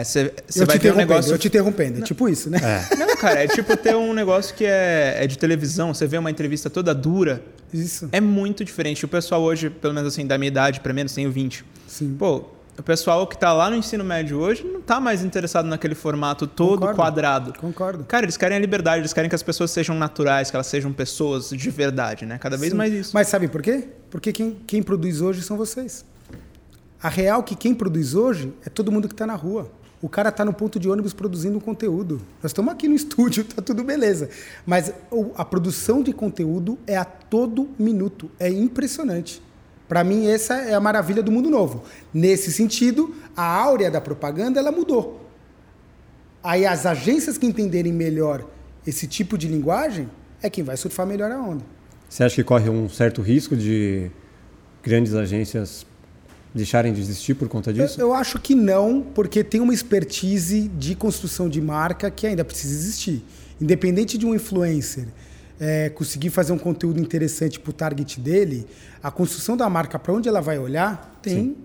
você 0.02 0.32
é, 0.56 0.64
vai 0.64 0.78
ter 0.78 0.92
um 0.92 0.96
negócio. 0.96 1.32
Eu 1.32 1.38
te 1.38 1.48
interrompendo, 1.48 2.00
é 2.00 2.02
tipo 2.02 2.28
isso, 2.28 2.50
né? 2.50 2.58
É. 2.62 2.96
Não, 2.96 3.16
cara, 3.16 3.44
é 3.44 3.48
tipo 3.48 3.76
ter 3.76 3.96
um 3.96 4.12
negócio 4.12 4.54
que 4.54 4.64
é, 4.64 5.16
é 5.18 5.26
de 5.26 5.38
televisão, 5.38 5.94
você 5.94 6.06
vê 6.06 6.18
uma 6.18 6.30
entrevista 6.30 6.68
toda 6.68 6.94
dura. 6.94 7.42
Isso. 7.72 8.08
É 8.12 8.20
muito 8.20 8.64
diferente. 8.64 9.04
O 9.04 9.08
pessoal 9.08 9.42
hoje, 9.42 9.70
pelo 9.70 9.94
menos 9.94 10.12
assim, 10.12 10.26
da 10.26 10.36
minha 10.38 10.48
idade, 10.48 10.80
para 10.80 10.92
menos, 10.92 11.12
tenho 11.12 11.30
20. 11.30 11.64
Sim. 11.86 12.16
Pô, 12.18 12.44
o 12.78 12.82
pessoal 12.82 13.26
que 13.26 13.34
está 13.34 13.52
lá 13.52 13.68
no 13.68 13.76
ensino 13.76 14.04
médio 14.04 14.38
hoje 14.38 14.64
não 14.64 14.78
está 14.78 15.00
mais 15.00 15.24
interessado 15.24 15.66
naquele 15.66 15.96
formato 15.96 16.46
todo 16.46 16.78
Concordo. 16.78 16.96
quadrado. 16.96 17.52
Concordo. 17.58 18.04
Cara, 18.04 18.24
eles 18.24 18.36
querem 18.36 18.56
a 18.56 18.60
liberdade, 18.60 19.00
eles 19.00 19.12
querem 19.12 19.28
que 19.28 19.34
as 19.34 19.42
pessoas 19.42 19.70
sejam 19.72 19.96
naturais, 19.96 20.48
que 20.50 20.56
elas 20.56 20.68
sejam 20.68 20.92
pessoas 20.92 21.50
de 21.50 21.70
verdade, 21.70 22.24
né? 22.24 22.38
Cada 22.38 22.56
vez 22.56 22.70
Sim. 22.70 22.78
mais 22.78 22.92
isso. 22.92 23.10
Mas 23.12 23.26
sabe 23.26 23.48
por 23.48 23.62
quê? 23.62 23.88
Porque 24.08 24.32
quem, 24.32 24.56
quem 24.66 24.82
produz 24.82 25.20
hoje 25.20 25.42
são 25.42 25.56
vocês. 25.56 26.04
A 27.02 27.08
real 27.08 27.42
que 27.42 27.56
quem 27.56 27.74
produz 27.74 28.14
hoje 28.14 28.52
é 28.64 28.70
todo 28.70 28.92
mundo 28.92 29.08
que 29.08 29.14
está 29.14 29.26
na 29.26 29.34
rua. 29.34 29.70
O 30.00 30.08
cara 30.08 30.28
está 30.28 30.44
no 30.44 30.52
ponto 30.52 30.78
de 30.78 30.88
ônibus 30.88 31.12
produzindo 31.12 31.60
conteúdo. 31.60 32.20
Nós 32.40 32.50
estamos 32.50 32.72
aqui 32.72 32.86
no 32.86 32.94
estúdio, 32.96 33.42
tá 33.42 33.60
tudo 33.60 33.82
beleza. 33.82 34.30
Mas 34.64 34.92
a 35.34 35.44
produção 35.44 36.00
de 36.00 36.12
conteúdo 36.12 36.78
é 36.86 36.96
a 36.96 37.04
todo 37.04 37.68
minuto. 37.76 38.30
É 38.38 38.48
impressionante. 38.48 39.42
Para 39.88 40.04
mim, 40.04 40.26
essa 40.26 40.54
é 40.54 40.74
a 40.74 40.80
maravilha 40.80 41.22
do 41.22 41.32
mundo 41.32 41.48
novo. 41.48 41.82
Nesse 42.12 42.52
sentido, 42.52 43.14
a 43.34 43.42
áurea 43.42 43.90
da 43.90 44.00
propaganda 44.00 44.60
ela 44.60 44.70
mudou. 44.70 45.26
Aí 46.42 46.66
as 46.66 46.84
agências 46.84 47.38
que 47.38 47.46
entenderem 47.46 47.92
melhor 47.92 48.46
esse 48.86 49.06
tipo 49.06 49.38
de 49.38 49.48
linguagem 49.48 50.08
é 50.42 50.50
quem 50.50 50.62
vai 50.62 50.76
surfar 50.76 51.06
melhor 51.06 51.30
a 51.30 51.40
onda. 51.40 51.64
Você 52.08 52.22
acha 52.22 52.36
que 52.36 52.44
corre 52.44 52.68
um 52.68 52.88
certo 52.88 53.20
risco 53.22 53.56
de 53.56 54.10
grandes 54.82 55.14
agências 55.14 55.86
deixarem 56.54 56.92
de 56.92 57.00
existir 57.00 57.34
por 57.34 57.48
conta 57.48 57.72
disso? 57.72 58.00
Eu, 58.00 58.08
eu, 58.08 58.14
acho 58.14 58.38
que 58.38 58.54
não, 58.54 59.02
porque 59.14 59.44
tem 59.44 59.60
uma 59.60 59.74
expertise 59.74 60.68
de 60.68 60.94
construção 60.94 61.48
de 61.48 61.60
marca 61.60 62.10
que 62.10 62.26
ainda 62.26 62.44
precisa 62.44 62.74
existir. 62.74 63.22
Independente 63.60 64.16
de 64.16 64.24
um 64.24 64.34
influencer 64.34 65.08
é, 65.60 65.88
conseguir 65.88 66.30
fazer 66.30 66.52
um 66.52 66.58
conteúdo 66.58 67.00
interessante 67.00 67.58
para 67.58 67.70
o 67.70 67.72
target 67.72 68.20
dele, 68.20 68.66
a 69.02 69.10
construção 69.10 69.56
da 69.56 69.68
marca, 69.68 69.98
para 69.98 70.12
onde 70.12 70.28
ela 70.28 70.40
vai 70.40 70.58
olhar, 70.58 71.18
tem 71.22 71.56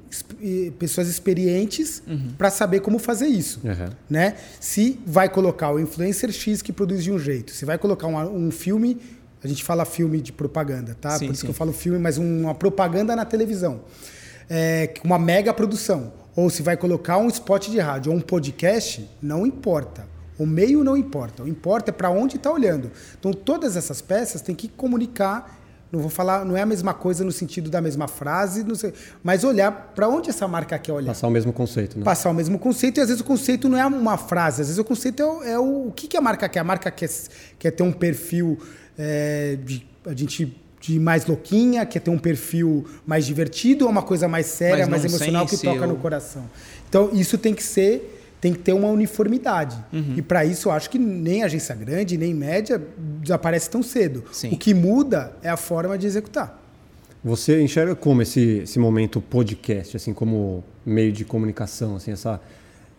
pessoas 0.78 1.08
experientes 1.08 2.02
uhum. 2.08 2.32
para 2.38 2.50
saber 2.50 2.82
como 2.82 3.00
fazer 3.00 3.28
isso. 3.28 3.62
Uhum. 3.64 3.90
Né? 4.10 4.36
Se 4.60 5.00
vai 5.06 5.30
colocar 5.30 5.72
o 5.72 5.80
influencer 5.80 6.32
X 6.32 6.62
que 6.62 6.74
produz 6.74 7.04
de 7.04 7.12
um 7.12 7.20
jeito, 7.20 7.52
se 7.52 7.66
vai 7.66 7.78
colocar 7.78 8.08
um, 8.08 8.48
um 8.48 8.52
filme, 8.52 9.00
a 9.44 9.48
gente 9.48 9.64
fala 9.64 9.86
filme 9.86 10.22
de 10.22 10.32
propaganda, 10.32 10.96
tá? 11.00 11.12
Sim, 11.12 11.28
Por 11.28 11.32
isso 11.34 11.42
sim. 11.42 11.48
que 11.48 11.52
eu 11.52 11.56
falo 11.56 11.74
filme, 11.74 12.00
mas 12.00 12.18
uma 12.18 12.56
propaganda 12.56 13.16
na 13.16 13.26
televisão. 13.26 13.82
É, 14.50 14.94
uma 15.04 15.20
mega 15.20 15.54
produção. 15.54 16.14
Ou 16.36 16.50
se 16.50 16.64
vai 16.64 16.76
colocar 16.76 17.18
um 17.18 17.28
spot 17.28 17.70
de 17.70 17.80
rádio 17.80 18.12
ou 18.12 18.18
um 18.18 18.22
podcast, 18.22 19.08
não 19.22 19.46
importa. 19.46 20.13
O 20.38 20.46
meio 20.46 20.84
não 20.84 20.98
importa. 20.98 21.44
O 21.44 21.48
importa 21.48 21.92
é 21.92 21.94
para 21.94 22.10
onde 22.10 22.38
está 22.38 22.52
olhando. 22.52 22.92
Então, 23.20 23.32
todas 23.32 23.76
essas 23.76 24.02
peças 24.02 24.42
têm 24.42 24.56
que 24.56 24.68
comunicar. 24.68 25.60
Não 25.92 26.00
vou 26.00 26.10
falar, 26.10 26.44
não 26.44 26.58
é 26.58 26.62
a 26.62 26.66
mesma 26.66 26.92
coisa 26.92 27.24
no 27.24 27.32
sentido 27.32 27.70
da 27.70 27.80
mesma 27.80 28.08
frase, 28.08 28.66
sei, 28.76 28.92
mas 29.24 29.44
olhar 29.44 29.94
para 29.94 30.10
onde 30.10 30.28
essa 30.28 30.48
marca 30.48 30.80
quer 30.80 30.92
olhar. 30.92 31.12
Passar 31.12 31.28
o 31.28 31.32
mesmo 31.32 31.54
conceito, 31.54 32.00
né? 32.00 32.04
Passar 32.04 32.32
o 32.32 32.34
mesmo 32.34 32.58
conceito, 32.58 32.98
e 32.98 33.02
às 33.02 33.10
vezes 33.10 33.22
o 33.22 33.24
conceito 33.24 33.70
não 33.70 33.78
é 33.78 33.86
uma 33.86 34.18
frase, 34.18 34.62
às 34.62 34.68
vezes 34.70 34.80
o 34.80 34.84
conceito 34.84 35.22
é 35.22 35.26
o, 35.26 35.44
é 35.44 35.60
o, 35.60 35.88
o 35.90 35.92
que, 35.92 36.08
que 36.08 36.18
a 36.18 36.22
marca 36.22 36.50
quer. 36.50 36.62
A 36.62 36.64
marca 36.64 36.90
quer, 36.90 37.10
quer 37.60 37.70
ter 37.70 37.84
um 37.84 37.92
perfil 37.92 38.58
é, 38.98 39.56
de. 39.64 39.88
A 40.04 40.16
gente 40.16 40.60
de 40.84 41.00
mais 41.00 41.26
louquinha, 41.26 41.86
quer 41.86 42.02
ter 42.02 42.12
um 42.12 42.18
perfil 42.18 42.86
mais 43.06 43.26
divertido 43.26 43.86
ou 43.86 43.92
uma 43.92 44.02
coisa 44.02 44.28
mais 44.28 44.48
séria, 44.48 44.86
mais, 44.86 45.04
mais 45.04 45.06
emocional 45.06 45.46
que 45.46 45.58
toca 45.58 45.88
no 45.88 45.96
coração. 45.96 46.44
Então, 46.90 47.10
isso 47.14 47.38
tem 47.38 47.54
que 47.54 47.64
ser 47.64 48.23
tem 48.44 48.52
que 48.52 48.60
ter 48.60 48.74
uma 48.74 48.90
uniformidade. 48.90 49.78
Uhum. 49.94 50.16
E 50.18 50.22
para 50.22 50.44
isso 50.44 50.68
eu 50.68 50.74
acho 50.74 50.90
que 50.90 51.00
nem 51.00 51.44
agência 51.44 51.74
grande, 51.74 52.18
nem 52.18 52.34
média 52.34 52.82
desaparece 53.22 53.70
tão 53.70 53.82
cedo. 53.82 54.26
Sim. 54.34 54.50
O 54.52 54.58
que 54.58 54.74
muda 54.74 55.32
é 55.42 55.48
a 55.48 55.56
forma 55.56 55.98
de 55.98 56.06
executar. 56.06 56.62
Você 57.24 57.62
enxerga 57.62 57.96
como 57.96 58.22
esse, 58.22 58.60
esse 58.64 58.78
momento 58.78 59.22
podcast, 59.22 59.96
assim, 59.96 60.14
como 60.14 60.62
meio 60.86 61.14
de 61.14 61.24
comunicação, 61.24 61.96
assim, 61.96 62.12
essa, 62.12 62.42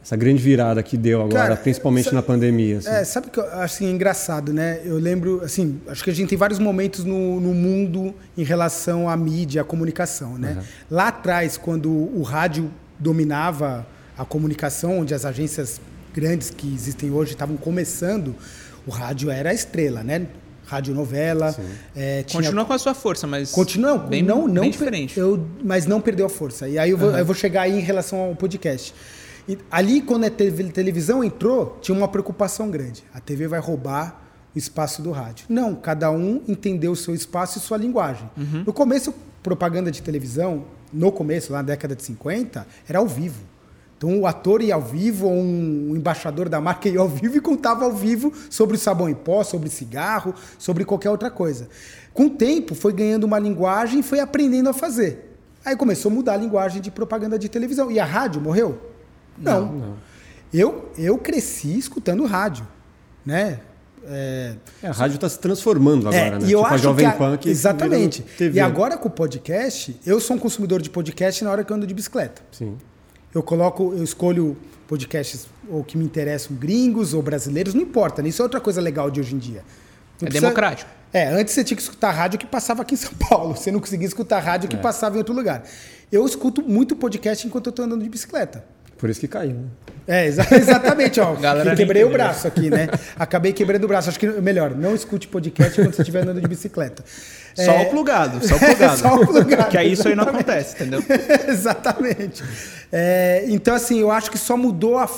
essa 0.02 0.16
grande 0.16 0.42
virada 0.42 0.82
que 0.82 0.96
deu 0.96 1.20
agora, 1.20 1.34
Cara, 1.34 1.56
principalmente 1.56 2.04
sabe, 2.04 2.16
na 2.16 2.22
pandemia? 2.22 2.78
Assim. 2.78 2.88
É, 2.88 3.04
sabe 3.04 3.28
que 3.28 3.38
eu 3.38 3.44
assim, 3.60 3.86
é 3.86 3.90
engraçado, 3.90 4.50
né? 4.50 4.80
Eu 4.82 4.96
lembro, 4.96 5.42
assim, 5.44 5.78
acho 5.88 6.02
que 6.02 6.08
a 6.08 6.14
gente 6.14 6.30
tem 6.30 6.38
vários 6.38 6.58
momentos 6.58 7.04
no, 7.04 7.38
no 7.38 7.52
mundo 7.52 8.14
em 8.34 8.44
relação 8.44 9.10
à 9.10 9.14
mídia, 9.14 9.60
à 9.60 9.64
comunicação, 9.64 10.38
né? 10.38 10.54
Uhum. 10.56 10.62
Lá 10.90 11.08
atrás, 11.08 11.58
quando 11.58 11.90
o 11.90 12.22
rádio 12.22 12.70
dominava 12.98 13.86
a 14.16 14.24
comunicação, 14.24 15.00
onde 15.00 15.14
as 15.14 15.24
agências 15.24 15.80
grandes 16.12 16.50
que 16.50 16.72
existem 16.72 17.10
hoje 17.10 17.32
estavam 17.32 17.56
começando, 17.56 18.34
o 18.86 18.90
rádio 18.90 19.30
era 19.30 19.50
a 19.50 19.54
estrela, 19.54 20.02
né? 20.02 20.26
Rádio 20.66 20.94
novela. 20.94 21.54
É, 21.94 22.22
tinha... 22.22 22.42
Continua 22.42 22.64
com 22.64 22.72
a 22.72 22.78
sua 22.78 22.94
força, 22.94 23.26
mas. 23.26 23.50
Continua, 23.50 23.98
bem, 23.98 24.22
não, 24.22 24.48
não 24.48 24.62
bem 24.62 24.70
diferente. 24.70 25.18
Eu, 25.18 25.46
mas 25.62 25.86
não 25.86 26.00
perdeu 26.00 26.24
a 26.24 26.28
força. 26.28 26.68
E 26.68 26.78
aí 26.78 26.90
eu 26.90 26.96
vou, 26.96 27.10
uhum. 27.10 27.18
eu 27.18 27.24
vou 27.24 27.34
chegar 27.34 27.62
aí 27.62 27.78
em 27.78 27.82
relação 27.82 28.18
ao 28.20 28.36
podcast. 28.36 28.94
E 29.46 29.58
ali, 29.70 30.00
quando 30.00 30.24
a 30.24 30.30
televisão 30.30 31.22
entrou, 31.22 31.78
tinha 31.82 31.96
uma 31.96 32.08
preocupação 32.08 32.70
grande. 32.70 33.04
A 33.12 33.20
TV 33.20 33.46
vai 33.46 33.60
roubar 33.60 34.22
o 34.54 34.58
espaço 34.58 35.02
do 35.02 35.10
rádio. 35.10 35.46
Não, 35.50 35.74
cada 35.74 36.10
um 36.10 36.40
entendeu 36.48 36.92
o 36.92 36.96
seu 36.96 37.14
espaço 37.14 37.58
e 37.58 37.60
sua 37.60 37.76
linguagem. 37.76 38.30
Uhum. 38.36 38.64
No 38.66 38.72
começo, 38.72 39.12
propaganda 39.42 39.90
de 39.90 40.00
televisão, 40.00 40.64
no 40.90 41.12
começo, 41.12 41.52
lá 41.52 41.58
na 41.58 41.64
década 41.64 41.94
de 41.94 42.02
50, 42.04 42.66
era 42.88 42.98
ao 42.98 43.06
vivo. 43.06 43.40
Então 43.96 44.20
o 44.20 44.26
ator 44.26 44.60
ia 44.62 44.74
ao 44.74 44.82
vivo, 44.82 45.26
ou 45.26 45.34
um 45.34 45.94
embaixador 45.96 46.48
da 46.48 46.60
marca 46.60 46.88
ia 46.88 47.00
ao 47.00 47.08
vivo 47.08 47.36
e 47.36 47.40
contava 47.40 47.84
ao 47.84 47.92
vivo 47.92 48.32
sobre 48.50 48.76
sabão 48.76 49.08
em 49.08 49.14
pó, 49.14 49.42
sobre 49.42 49.70
cigarro, 49.70 50.34
sobre 50.58 50.84
qualquer 50.84 51.10
outra 51.10 51.30
coisa. 51.30 51.68
Com 52.12 52.26
o 52.26 52.30
tempo, 52.30 52.74
foi 52.74 52.92
ganhando 52.92 53.24
uma 53.24 53.38
linguagem 53.38 54.00
e 54.00 54.02
foi 54.02 54.20
aprendendo 54.20 54.68
a 54.68 54.72
fazer. 54.72 55.36
Aí 55.64 55.76
começou 55.76 56.10
a 56.10 56.14
mudar 56.14 56.34
a 56.34 56.36
linguagem 56.36 56.80
de 56.80 56.90
propaganda 56.90 57.38
de 57.38 57.48
televisão. 57.48 57.90
E 57.90 57.98
a 57.98 58.04
rádio 58.04 58.40
morreu? 58.40 58.78
Não. 59.38 59.66
não, 59.66 59.72
não. 59.72 59.96
Eu, 60.52 60.92
eu 60.96 61.18
cresci 61.18 61.76
escutando 61.76 62.24
rádio, 62.24 62.66
né? 63.24 63.60
É, 64.06 64.54
é, 64.82 64.88
a 64.88 64.92
rádio 64.92 65.14
está 65.14 65.28
se 65.28 65.38
transformando 65.38 66.12
é, 66.12 66.20
agora, 66.20 66.36
é, 66.36 66.38
né? 66.38 66.46
E 66.46 66.52
eu 66.52 66.60
tipo 66.60 66.66
acho 66.66 66.74
a 66.74 66.76
Jovem 66.76 67.06
que 67.06 67.12
a, 67.12 67.16
Pan 67.16 67.36
que 67.38 67.48
Exatamente. 67.48 68.24
E 68.52 68.60
agora 68.60 68.98
com 68.98 69.08
o 69.08 69.10
podcast, 69.10 69.98
eu 70.04 70.20
sou 70.20 70.36
um 70.36 70.38
consumidor 70.38 70.82
de 70.82 70.90
podcast 70.90 71.42
na 71.42 71.50
hora 71.50 71.64
que 71.64 71.72
eu 71.72 71.76
ando 71.76 71.86
de 71.86 71.94
bicicleta. 71.94 72.42
Sim. 72.52 72.76
Eu 73.34 73.42
coloco, 73.42 73.92
eu 73.96 74.04
escolho 74.04 74.56
podcasts 74.86 75.46
ou 75.68 75.82
que 75.82 75.96
me 75.96 76.04
interessam 76.04 76.56
gringos 76.56 77.14
ou 77.14 77.22
brasileiros, 77.22 77.74
não 77.74 77.82
importa. 77.82 78.22
Né? 78.22 78.28
Isso 78.28 78.42
é 78.42 78.44
outra 78.44 78.60
coisa 78.60 78.80
legal 78.80 79.10
de 79.10 79.20
hoje 79.20 79.34
em 79.34 79.38
dia. 79.38 79.64
Não 80.20 80.26
é 80.26 80.30
precisa... 80.30 80.40
democrático. 80.40 80.90
É, 81.12 81.28
antes 81.28 81.54
você 81.54 81.62
tinha 81.62 81.76
que 81.76 81.82
escutar 81.82 82.10
rádio 82.10 82.38
que 82.38 82.46
passava 82.46 82.82
aqui 82.82 82.94
em 82.94 82.98
São 82.98 83.12
Paulo. 83.14 83.56
Você 83.56 83.70
não 83.70 83.80
conseguia 83.80 84.06
escutar 84.06 84.40
rádio 84.40 84.68
que 84.68 84.76
é. 84.76 84.78
passava 84.78 85.14
em 85.14 85.18
outro 85.18 85.34
lugar. 85.34 85.64
Eu 86.10 86.24
escuto 86.26 86.62
muito 86.62 86.96
podcast 86.96 87.46
enquanto 87.46 87.66
eu 87.66 87.70
estou 87.70 87.84
andando 87.84 88.02
de 88.02 88.08
bicicleta. 88.08 88.64
Por 88.98 89.10
isso 89.10 89.20
que 89.20 89.28
caiu, 89.28 89.54
né? 89.54 89.66
É, 90.06 90.26
exatamente, 90.26 91.20
ó. 91.20 91.34
Galera 91.38 91.74
quebrei 91.74 92.04
o 92.04 92.10
braço 92.10 92.46
aqui, 92.46 92.70
né? 92.70 92.88
Acabei 93.16 93.52
quebrando 93.52 93.84
o 93.84 93.88
braço. 93.88 94.08
Acho 94.08 94.18
que 94.18 94.26
melhor, 94.26 94.74
não 94.74 94.94
escute 94.94 95.28
podcast 95.28 95.80
quando 95.80 95.94
você 95.94 96.02
estiver 96.02 96.22
andando 96.22 96.40
de 96.40 96.48
bicicleta. 96.48 97.04
Só 97.54 97.72
é... 97.72 97.82
o 97.82 97.90
plugado, 97.90 98.46
só 98.46 98.56
o 98.56 98.58
plugado. 98.58 98.98
só 98.98 99.14
o 99.14 99.26
plugado. 99.26 99.70
que 99.70 99.78
aí 99.78 99.92
isso 99.92 100.08
aí 100.08 100.14
não 100.14 100.24
acontece, 100.24 100.74
entendeu? 100.74 101.02
exatamente. 101.48 102.42
É, 102.90 103.44
então, 103.48 103.74
assim, 103.74 104.00
eu 104.00 104.10
acho 104.10 104.30
que 104.30 104.38
só 104.38 104.56
mudou 104.56 104.98
a, 104.98 105.08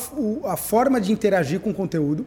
a 0.45 0.57
forma 0.57 1.01
de 1.01 1.13
interagir 1.13 1.61
com 1.61 1.71
o 1.71 1.75
conteúdo, 1.75 2.27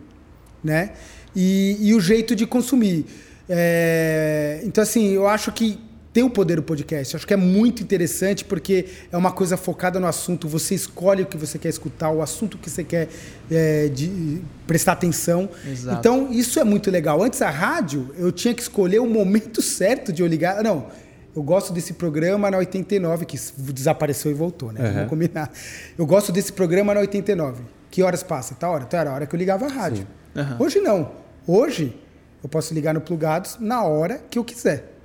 né? 0.63 0.91
E, 1.35 1.77
e 1.79 1.93
o 1.93 2.01
jeito 2.01 2.35
de 2.35 2.45
consumir. 2.47 3.05
É, 3.47 4.61
então, 4.63 4.81
assim, 4.81 5.13
eu 5.13 5.27
acho 5.27 5.51
que 5.51 5.79
tem 6.11 6.23
o 6.23 6.29
poder 6.29 6.55
do 6.55 6.63
podcast. 6.63 7.15
Acho 7.15 7.27
que 7.27 7.33
é 7.33 7.37
muito 7.37 7.83
interessante 7.83 8.43
porque 8.43 8.85
é 9.11 9.17
uma 9.17 9.31
coisa 9.31 9.55
focada 9.55 9.99
no 9.99 10.07
assunto. 10.07 10.47
Você 10.47 10.73
escolhe 10.73 11.23
o 11.23 11.25
que 11.25 11.37
você 11.37 11.59
quer 11.59 11.69
escutar, 11.69 12.09
o 12.09 12.21
assunto 12.21 12.57
que 12.57 12.69
você 12.69 12.83
quer 12.83 13.09
é, 13.49 13.87
de, 13.89 14.41
prestar 14.65 14.93
atenção. 14.93 15.49
Exato. 15.65 15.99
Então, 15.99 16.31
isso 16.31 16.59
é 16.59 16.63
muito 16.63 16.89
legal. 16.89 17.21
Antes, 17.21 17.41
a 17.41 17.49
rádio, 17.49 18.13
eu 18.17 18.31
tinha 18.31 18.53
que 18.53 18.61
escolher 18.61 18.99
o 18.99 19.07
momento 19.07 19.61
certo 19.63 20.11
de 20.11 20.23
eu 20.23 20.27
ligar. 20.27 20.63
Não, 20.63 20.87
eu 21.35 21.43
gosto 21.43 21.71
desse 21.71 21.93
programa 21.93 22.49
na 22.49 22.57
89, 22.57 23.25
que 23.25 23.37
desapareceu 23.71 24.31
e 24.31 24.33
voltou, 24.33 24.71
né? 24.71 24.81
Uhum. 24.81 24.93
Vamos 24.93 25.09
combinar. 25.09 25.51
Eu 25.97 26.07
gosto 26.07 26.31
desse 26.31 26.51
programa 26.51 26.93
na 26.93 27.01
89. 27.01 27.61
Que 27.91 28.01
horas 28.01 28.23
passa? 28.23 28.55
Tá 28.55 28.67
hora? 28.69 28.85
Tá, 28.85 28.99
era 28.99 29.11
a 29.11 29.13
hora 29.13 29.25
que 29.27 29.35
eu 29.35 29.37
ligava 29.37 29.65
a 29.65 29.69
rádio. 29.69 30.07
Uhum. 30.35 30.65
Hoje 30.65 30.79
não. 30.79 31.11
Hoje, 31.45 31.95
eu 32.43 32.49
posso 32.49 32.73
ligar 32.73 32.93
no 32.93 33.01
Plugados 33.01 33.57
na 33.59 33.83
hora 33.83 34.21
que 34.29 34.39
eu 34.39 34.43
quiser. 34.43 34.98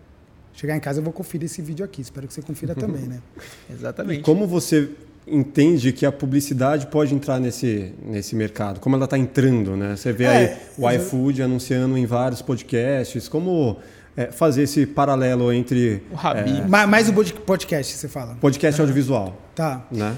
Chegar 0.55 0.77
em 0.77 0.81
casa 0.81 1.01
eu 1.01 1.05
vou 1.05 1.13
conferir 1.13 1.47
esse 1.47 1.61
vídeo 1.61 1.85
aqui. 1.85 2.01
Espero 2.01 2.27
que 2.29 2.33
você 2.33 2.41
confira 2.41 2.75
também, 2.75 3.03
né? 3.03 3.21
Exatamente. 3.71 4.21
E 4.21 4.23
como 4.23 4.47
você 4.47 4.89
entende 5.27 5.93
que 5.93 6.07
a 6.07 6.13
publicidade 6.13 6.87
pode 6.87 7.15
entrar 7.15 7.41
nesse, 7.41 7.93
nesse 8.05 8.37
mercado? 8.37 8.79
Como 8.79 8.95
ela 8.95 9.05
está 9.05 9.19
entrando, 9.19 9.77
né? 9.77 9.97
Você 9.97 10.13
vê 10.13 10.25
é, 10.25 10.29
aí 10.29 10.57
o 10.79 10.91
iFood 10.91 11.41
eu... 11.41 11.47
anunciando 11.47 11.99
em 11.99 12.07
vários 12.07 12.41
podcasts. 12.41 13.29
Como 13.29 13.79
é, 14.17 14.27
fazer 14.31 14.63
esse 14.63 14.87
paralelo 14.87 15.53
entre... 15.53 16.03
O 16.13 16.15
Rabi. 16.15 16.61
É, 16.61 16.87
mais 16.87 17.09
o 17.09 17.13
podcast, 17.13 17.95
você 17.95 18.07
fala. 18.07 18.37
Podcast 18.41 18.81
audiovisual. 18.81 19.37
Tá. 19.57 19.85
Né? 19.91 20.17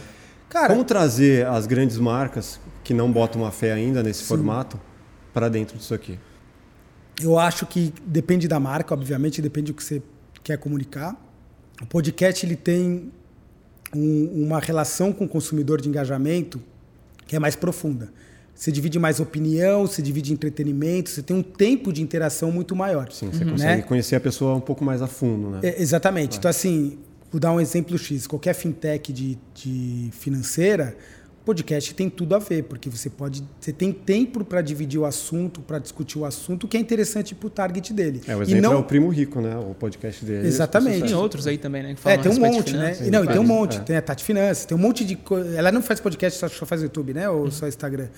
Cara, 0.51 0.69
Como 0.69 0.85
trazer 0.85 1.47
as 1.47 1.67
grandes 1.67 1.97
marcas 1.97 2.61
que 2.85 2.93
não 2.93 3.11
botam 3.11 3.41
uma 3.41 3.51
fé 3.51 3.73
ainda 3.73 4.03
nesse 4.03 4.21
sim. 4.21 4.27
formato 4.27 4.79
para 5.33 5.49
dentro 5.49 5.79
disso 5.79 5.95
aqui? 5.95 6.19
Eu 7.23 7.39
acho 7.39 7.65
que 7.65 7.93
depende 8.05 8.47
da 8.47 8.61
marca, 8.61 8.93
obviamente, 8.93 9.41
depende 9.41 9.73
do 9.73 9.75
que 9.75 9.83
você 9.83 10.03
quer 10.47 10.59
comunicar. 10.59 11.17
O 11.83 11.87
podcast 11.87 12.47
ele 12.47 12.55
tem 12.55 13.11
um, 13.95 14.45
uma 14.45 14.61
relação 14.61 15.13
com 15.13 15.25
o 15.25 15.29
consumidor 15.29 15.81
de 15.81 15.89
engajamento 15.89 16.63
que 17.27 17.35
é 17.35 17.39
mais 17.39 17.57
profunda. 17.57 18.13
Você 18.55 18.71
divide 18.71 18.99
mais 18.99 19.19
opinião, 19.19 19.87
você 19.87 20.01
divide 20.01 20.33
entretenimento, 20.33 21.11
você 21.11 21.21
tem 21.21 21.37
um 21.37 21.43
tempo 21.43 21.93
de 21.93 22.01
interação 22.01 22.53
muito 22.53 22.75
maior. 22.77 23.11
Sim, 23.11 23.31
você 23.31 23.45
uhum. 23.45 23.51
consegue 23.51 23.83
né? 23.83 23.89
conhecer 23.89 24.15
a 24.15 24.21
pessoa 24.21 24.55
um 24.55 24.61
pouco 24.61 24.85
mais 24.85 25.03
a 25.03 25.09
fundo, 25.09 25.51
né? 25.51 25.61
É, 25.63 25.83
exatamente. 25.83 26.37
É. 26.37 26.39
Então, 26.39 26.49
assim, 26.49 26.97
vou 27.31 27.41
dar 27.41 27.53
um 27.53 27.61
exemplo 27.61 27.99
X. 27.99 28.27
Qualquer 28.27 28.55
fintech 28.55 29.13
de, 29.13 29.37
de 29.53 30.09
financeira, 30.13 30.97
podcast 31.47 31.95
tem 31.95 32.11
tudo 32.11 32.35
a 32.35 32.41
ver, 32.41 32.65
porque 32.65 32.91
você 32.91 33.09
pode, 33.09 33.45
você 33.61 33.73
tem 33.73 33.93
tempo 33.93 34.45
para 34.45 34.61
dividir 34.61 34.99
o 34.99 35.05
assunto, 35.05 35.61
para 35.61 35.79
discutir 35.79 36.19
o 36.19 36.25
assunto, 36.25 36.67
que 36.67 36.77
é 36.77 36.81
interessante 36.81 37.37
para 37.37 37.47
o 37.47 37.51
target 37.51 37.93
dele. 37.93 38.21
É, 38.27 38.35
o 38.35 38.43
exemplo 38.43 38.63
não... 38.63 38.73
é 38.73 38.77
o 38.77 38.83
Primo 38.83 39.09
Rico, 39.09 39.41
né? 39.41 39.57
O 39.57 39.73
podcast 39.73 40.25
dele. 40.25 40.49
Exatamente. 40.49 41.07
Tem 41.07 41.15
outros 41.15 41.47
aí 41.47 41.57
também, 41.57 41.85
né? 41.85 41.95
Que 41.95 42.09
é, 42.09 42.19
tem 42.19 42.33
um 42.33 42.41
monte, 42.41 42.77
né? 42.77 42.97
não, 43.13 43.25
e 43.25 43.29
tem 43.29 43.39
um 43.39 43.45
monte. 43.45 43.77
É. 43.77 43.81
Tem 43.81 43.97
a 43.97 44.03
Tati 44.03 44.25
Finanças, 44.25 44.65
tem 44.65 44.77
um 44.77 44.81
monte 44.81 45.05
de 45.05 45.17
Ela 45.57 45.71
não 45.71 45.81
faz 45.81 46.01
podcast, 46.01 46.37
só, 46.37 46.49
só 46.49 46.67
faz 46.67 46.83
YouTube, 46.83 47.15
né? 47.15 47.31
Ou 47.31 47.45
uhum. 47.45 47.51
só 47.53 47.69
Instagram. 47.69 48.09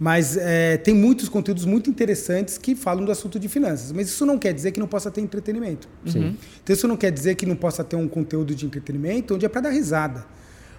Mas 0.00 0.38
é, 0.38 0.78
tem 0.78 0.94
muitos 0.94 1.28
conteúdos 1.28 1.66
muito 1.66 1.90
interessantes 1.90 2.56
que 2.56 2.74
falam 2.74 3.04
do 3.04 3.12
assunto 3.12 3.38
de 3.38 3.48
finanças. 3.48 3.92
Mas 3.92 4.08
isso 4.08 4.24
não 4.24 4.38
quer 4.38 4.54
dizer 4.54 4.72
que 4.72 4.80
não 4.80 4.88
possa 4.88 5.10
ter 5.10 5.20
entretenimento. 5.20 5.86
Sim. 6.06 6.38
Então 6.64 6.74
isso 6.74 6.88
não 6.88 6.96
quer 6.96 7.12
dizer 7.12 7.34
que 7.34 7.44
não 7.44 7.56
possa 7.56 7.84
ter 7.84 7.96
um 7.96 8.08
conteúdo 8.08 8.54
de 8.54 8.64
entretenimento 8.64 9.34
onde 9.34 9.44
é 9.44 9.48
para 9.48 9.60
dar 9.60 9.70
risada. 9.70 10.37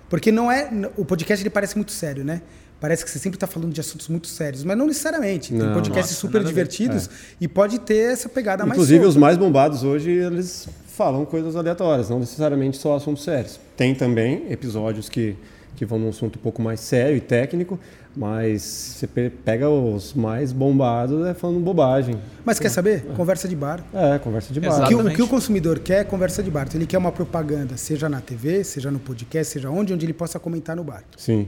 Porque 0.09 0.31
não 0.31 0.51
é. 0.51 0.69
O 0.97 1.05
podcast 1.05 1.41
ele 1.43 1.49
parece 1.49 1.75
muito 1.75 1.91
sério, 1.91 2.23
né? 2.23 2.41
parece 2.79 3.03
que 3.03 3.11
você 3.11 3.19
sempre 3.19 3.35
está 3.35 3.45
falando 3.45 3.73
de 3.73 3.81
assuntos 3.81 4.07
muito 4.07 4.27
sérios, 4.27 4.63
mas 4.63 4.77
não 4.77 4.87
necessariamente. 4.87 5.49
Tem 5.49 5.57
Não. 5.57 5.73
podcasts 5.73 6.11
Nossa, 6.11 6.21
super 6.21 6.43
divertidos 6.43 7.09
e 7.39 7.47
pode 7.47 7.79
ter 7.79 8.13
essa 8.13 8.29
pegada 8.29 8.63
mais 8.65 8.77
Inclusive, 8.77 9.05
os 9.05 9.17
mais 9.17 9.37
bombados 9.37 9.83
hoje, 9.83 10.09
eles 10.09 10.67
falam 10.87 11.25
coisas 11.25 11.55
aleatórias, 11.55 12.09
não 12.09 12.19
necessariamente 12.19 12.77
só 12.77 12.95
assuntos 12.95 13.23
sérios. 13.23 13.59
Tem 13.75 13.93
também 13.93 14.45
episódios 14.49 15.09
que, 15.09 15.35
que 15.75 15.85
vão 15.85 15.97
num 15.97 16.09
assunto 16.09 16.37
um 16.37 16.41
pouco 16.41 16.61
mais 16.61 16.79
sério 16.81 17.15
e 17.15 17.21
técnico, 17.21 17.79
mas 18.15 18.61
você 18.61 19.07
pe- 19.07 19.29
pega 19.29 19.69
os 19.69 20.13
mais 20.13 20.51
bombados 20.51 21.25
é 21.25 21.33
falando 21.33 21.59
bobagem. 21.61 22.15
Mas 22.43 22.59
quer 22.59 22.69
saber? 22.69 23.03
Conversa 23.15 23.47
de 23.47 23.55
bar. 23.55 23.83
É, 23.93 24.19
conversa 24.19 24.53
de 24.53 24.59
bar. 24.59 24.83
O 24.83 24.87
que, 24.87 24.95
o 24.95 25.15
que 25.15 25.21
o 25.21 25.27
consumidor 25.27 25.79
quer 25.79 26.01
é 26.01 26.03
conversa 26.03 26.43
de 26.43 26.51
bar. 26.51 26.65
Então, 26.67 26.77
ele 26.79 26.87
quer 26.87 26.97
uma 26.97 27.11
propaganda, 27.11 27.77
seja 27.77 28.09
na 28.09 28.19
TV, 28.19 28.63
seja 28.63 28.91
no 28.91 28.99
podcast, 28.99 29.53
seja 29.53 29.69
onde, 29.69 29.93
onde 29.93 30.05
ele 30.05 30.13
possa 30.13 30.37
comentar 30.39 30.75
no 30.75 30.83
bar. 30.83 31.03
Sim. 31.15 31.47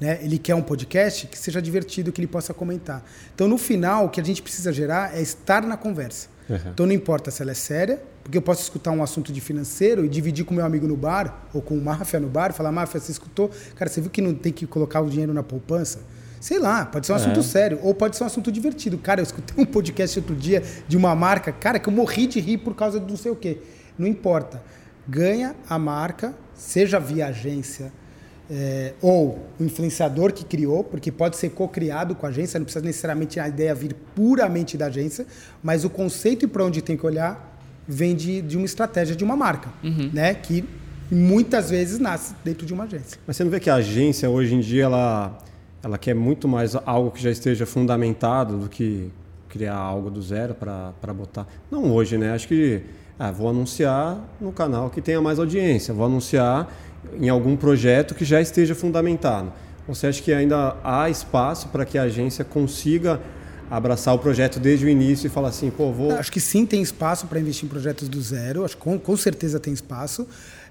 né? 0.00 0.18
Ele 0.22 0.38
quer 0.38 0.54
um 0.54 0.62
podcast 0.62 1.26
que 1.26 1.36
seja 1.36 1.60
divertido, 1.60 2.10
que 2.12 2.20
ele 2.20 2.28
possa 2.28 2.54
comentar. 2.54 3.04
Então, 3.34 3.46
no 3.48 3.58
final, 3.58 4.06
o 4.06 4.08
que 4.08 4.20
a 4.20 4.24
gente 4.24 4.40
precisa 4.40 4.72
gerar 4.72 5.14
é 5.14 5.20
estar 5.20 5.62
na 5.62 5.76
conversa. 5.76 6.28
Uhum. 6.48 6.56
Então, 6.72 6.86
não 6.86 6.92
importa 6.94 7.30
se 7.30 7.42
ela 7.42 7.50
é 7.50 7.54
séria, 7.54 8.00
porque 8.28 8.36
eu 8.36 8.42
posso 8.42 8.60
escutar 8.60 8.90
um 8.90 9.02
assunto 9.02 9.32
de 9.32 9.40
financeiro 9.40 10.04
e 10.04 10.08
dividir 10.08 10.44
com 10.44 10.52
meu 10.52 10.62
amigo 10.62 10.86
no 10.86 10.98
bar, 10.98 11.48
ou 11.54 11.62
com 11.62 11.72
o 11.72 11.82
Máfia 11.82 12.20
no 12.20 12.28
bar, 12.28 12.52
falar, 12.52 12.70
Máfia, 12.70 13.00
você 13.00 13.10
escutou? 13.10 13.50
Cara, 13.74 13.90
você 13.90 14.02
viu 14.02 14.10
que 14.10 14.20
não 14.20 14.34
tem 14.34 14.52
que 14.52 14.66
colocar 14.66 15.00
o 15.00 15.08
dinheiro 15.08 15.32
na 15.32 15.42
poupança? 15.42 16.00
Sei 16.38 16.58
lá, 16.58 16.84
pode 16.84 17.06
ser 17.06 17.12
um 17.12 17.16
assunto 17.16 17.42
sério, 17.42 17.80
ou 17.82 17.94
pode 17.94 18.18
ser 18.18 18.24
um 18.24 18.26
assunto 18.26 18.52
divertido. 18.52 18.98
Cara, 18.98 19.20
eu 19.20 19.22
escutei 19.22 19.56
um 19.56 19.64
podcast 19.64 20.18
outro 20.18 20.36
dia 20.36 20.62
de 20.86 20.94
uma 20.94 21.14
marca, 21.14 21.50
cara, 21.52 21.78
que 21.78 21.88
eu 21.88 21.92
morri 21.92 22.26
de 22.26 22.38
rir 22.38 22.58
por 22.58 22.74
causa 22.74 23.00
de 23.00 23.08
não 23.08 23.16
sei 23.16 23.32
o 23.32 23.36
quê. 23.36 23.62
Não 23.98 24.06
importa. 24.06 24.62
Ganha 25.08 25.56
a 25.66 25.78
marca, 25.78 26.34
seja 26.54 27.00
via 27.00 27.28
agência, 27.28 27.90
é, 28.50 28.92
ou 29.00 29.38
o 29.58 29.64
influenciador 29.64 30.34
que 30.34 30.44
criou, 30.44 30.84
porque 30.84 31.10
pode 31.10 31.38
ser 31.38 31.48
co-criado 31.48 32.14
com 32.14 32.26
a 32.26 32.28
agência, 32.28 32.60
não 32.60 32.66
precisa 32.66 32.84
necessariamente 32.84 33.40
a 33.40 33.48
ideia 33.48 33.74
vir 33.74 33.96
puramente 34.14 34.76
da 34.76 34.88
agência, 34.88 35.26
mas 35.62 35.82
o 35.82 35.88
conceito 35.88 36.44
e 36.44 36.46
para 36.46 36.62
onde 36.62 36.82
tem 36.82 36.94
que 36.94 37.06
olhar 37.06 37.56
vem 37.88 38.14
de, 38.14 38.42
de 38.42 38.56
uma 38.56 38.66
estratégia 38.66 39.16
de 39.16 39.24
uma 39.24 39.34
marca, 39.34 39.70
né? 40.12 40.34
Que 40.34 40.62
muitas 41.10 41.70
vezes 41.70 41.98
nasce 41.98 42.34
dentro 42.44 42.66
de 42.66 42.74
uma 42.74 42.84
agência. 42.84 43.18
Mas 43.26 43.36
você 43.36 43.44
não 43.44 43.50
vê 43.50 43.58
que 43.58 43.70
a 43.70 43.76
agência 43.76 44.28
hoje 44.28 44.54
em 44.54 44.60
dia 44.60 44.84
ela, 44.84 45.38
ela 45.82 45.96
quer 45.96 46.14
muito 46.14 46.46
mais 46.46 46.76
algo 46.84 47.10
que 47.10 47.22
já 47.22 47.30
esteja 47.30 47.64
fundamentado 47.64 48.58
do 48.58 48.68
que 48.68 49.10
criar 49.48 49.74
algo 49.74 50.10
do 50.10 50.20
zero 50.20 50.54
para 50.54 51.14
botar. 51.14 51.46
Não 51.70 51.90
hoje, 51.90 52.18
né? 52.18 52.32
Acho 52.32 52.46
que 52.46 52.82
ah, 53.18 53.30
vou 53.30 53.48
anunciar 53.48 54.18
no 54.38 54.52
canal 54.52 54.90
que 54.90 55.00
tenha 55.00 55.20
mais 55.20 55.38
audiência, 55.38 55.94
vou 55.94 56.04
anunciar 56.04 56.72
em 57.18 57.28
algum 57.28 57.56
projeto 57.56 58.14
que 58.14 58.24
já 58.24 58.40
esteja 58.40 58.74
fundamentado. 58.74 59.50
Você 59.88 60.06
acha 60.06 60.22
que 60.22 60.32
ainda 60.32 60.76
há 60.84 61.08
espaço 61.08 61.68
para 61.68 61.86
que 61.86 61.96
a 61.96 62.02
agência 62.02 62.44
consiga 62.44 63.18
abraçar 63.70 64.14
o 64.14 64.18
projeto 64.18 64.58
desde 64.58 64.86
o 64.86 64.88
início 64.88 65.26
e 65.26 65.30
falar 65.30 65.48
assim, 65.48 65.70
pô, 65.70 65.92
vou. 65.92 66.12
Acho 66.12 66.32
que 66.32 66.40
sim 66.40 66.64
tem 66.64 66.80
espaço 66.82 67.26
para 67.26 67.38
investir 67.38 67.64
em 67.66 67.68
projetos 67.68 68.08
do 68.08 68.20
zero, 68.20 68.64
acho 68.64 68.76
que 68.76 68.82
com, 68.82 68.98
com 68.98 69.16
certeza 69.16 69.60
tem 69.60 69.72
espaço. 69.72 70.26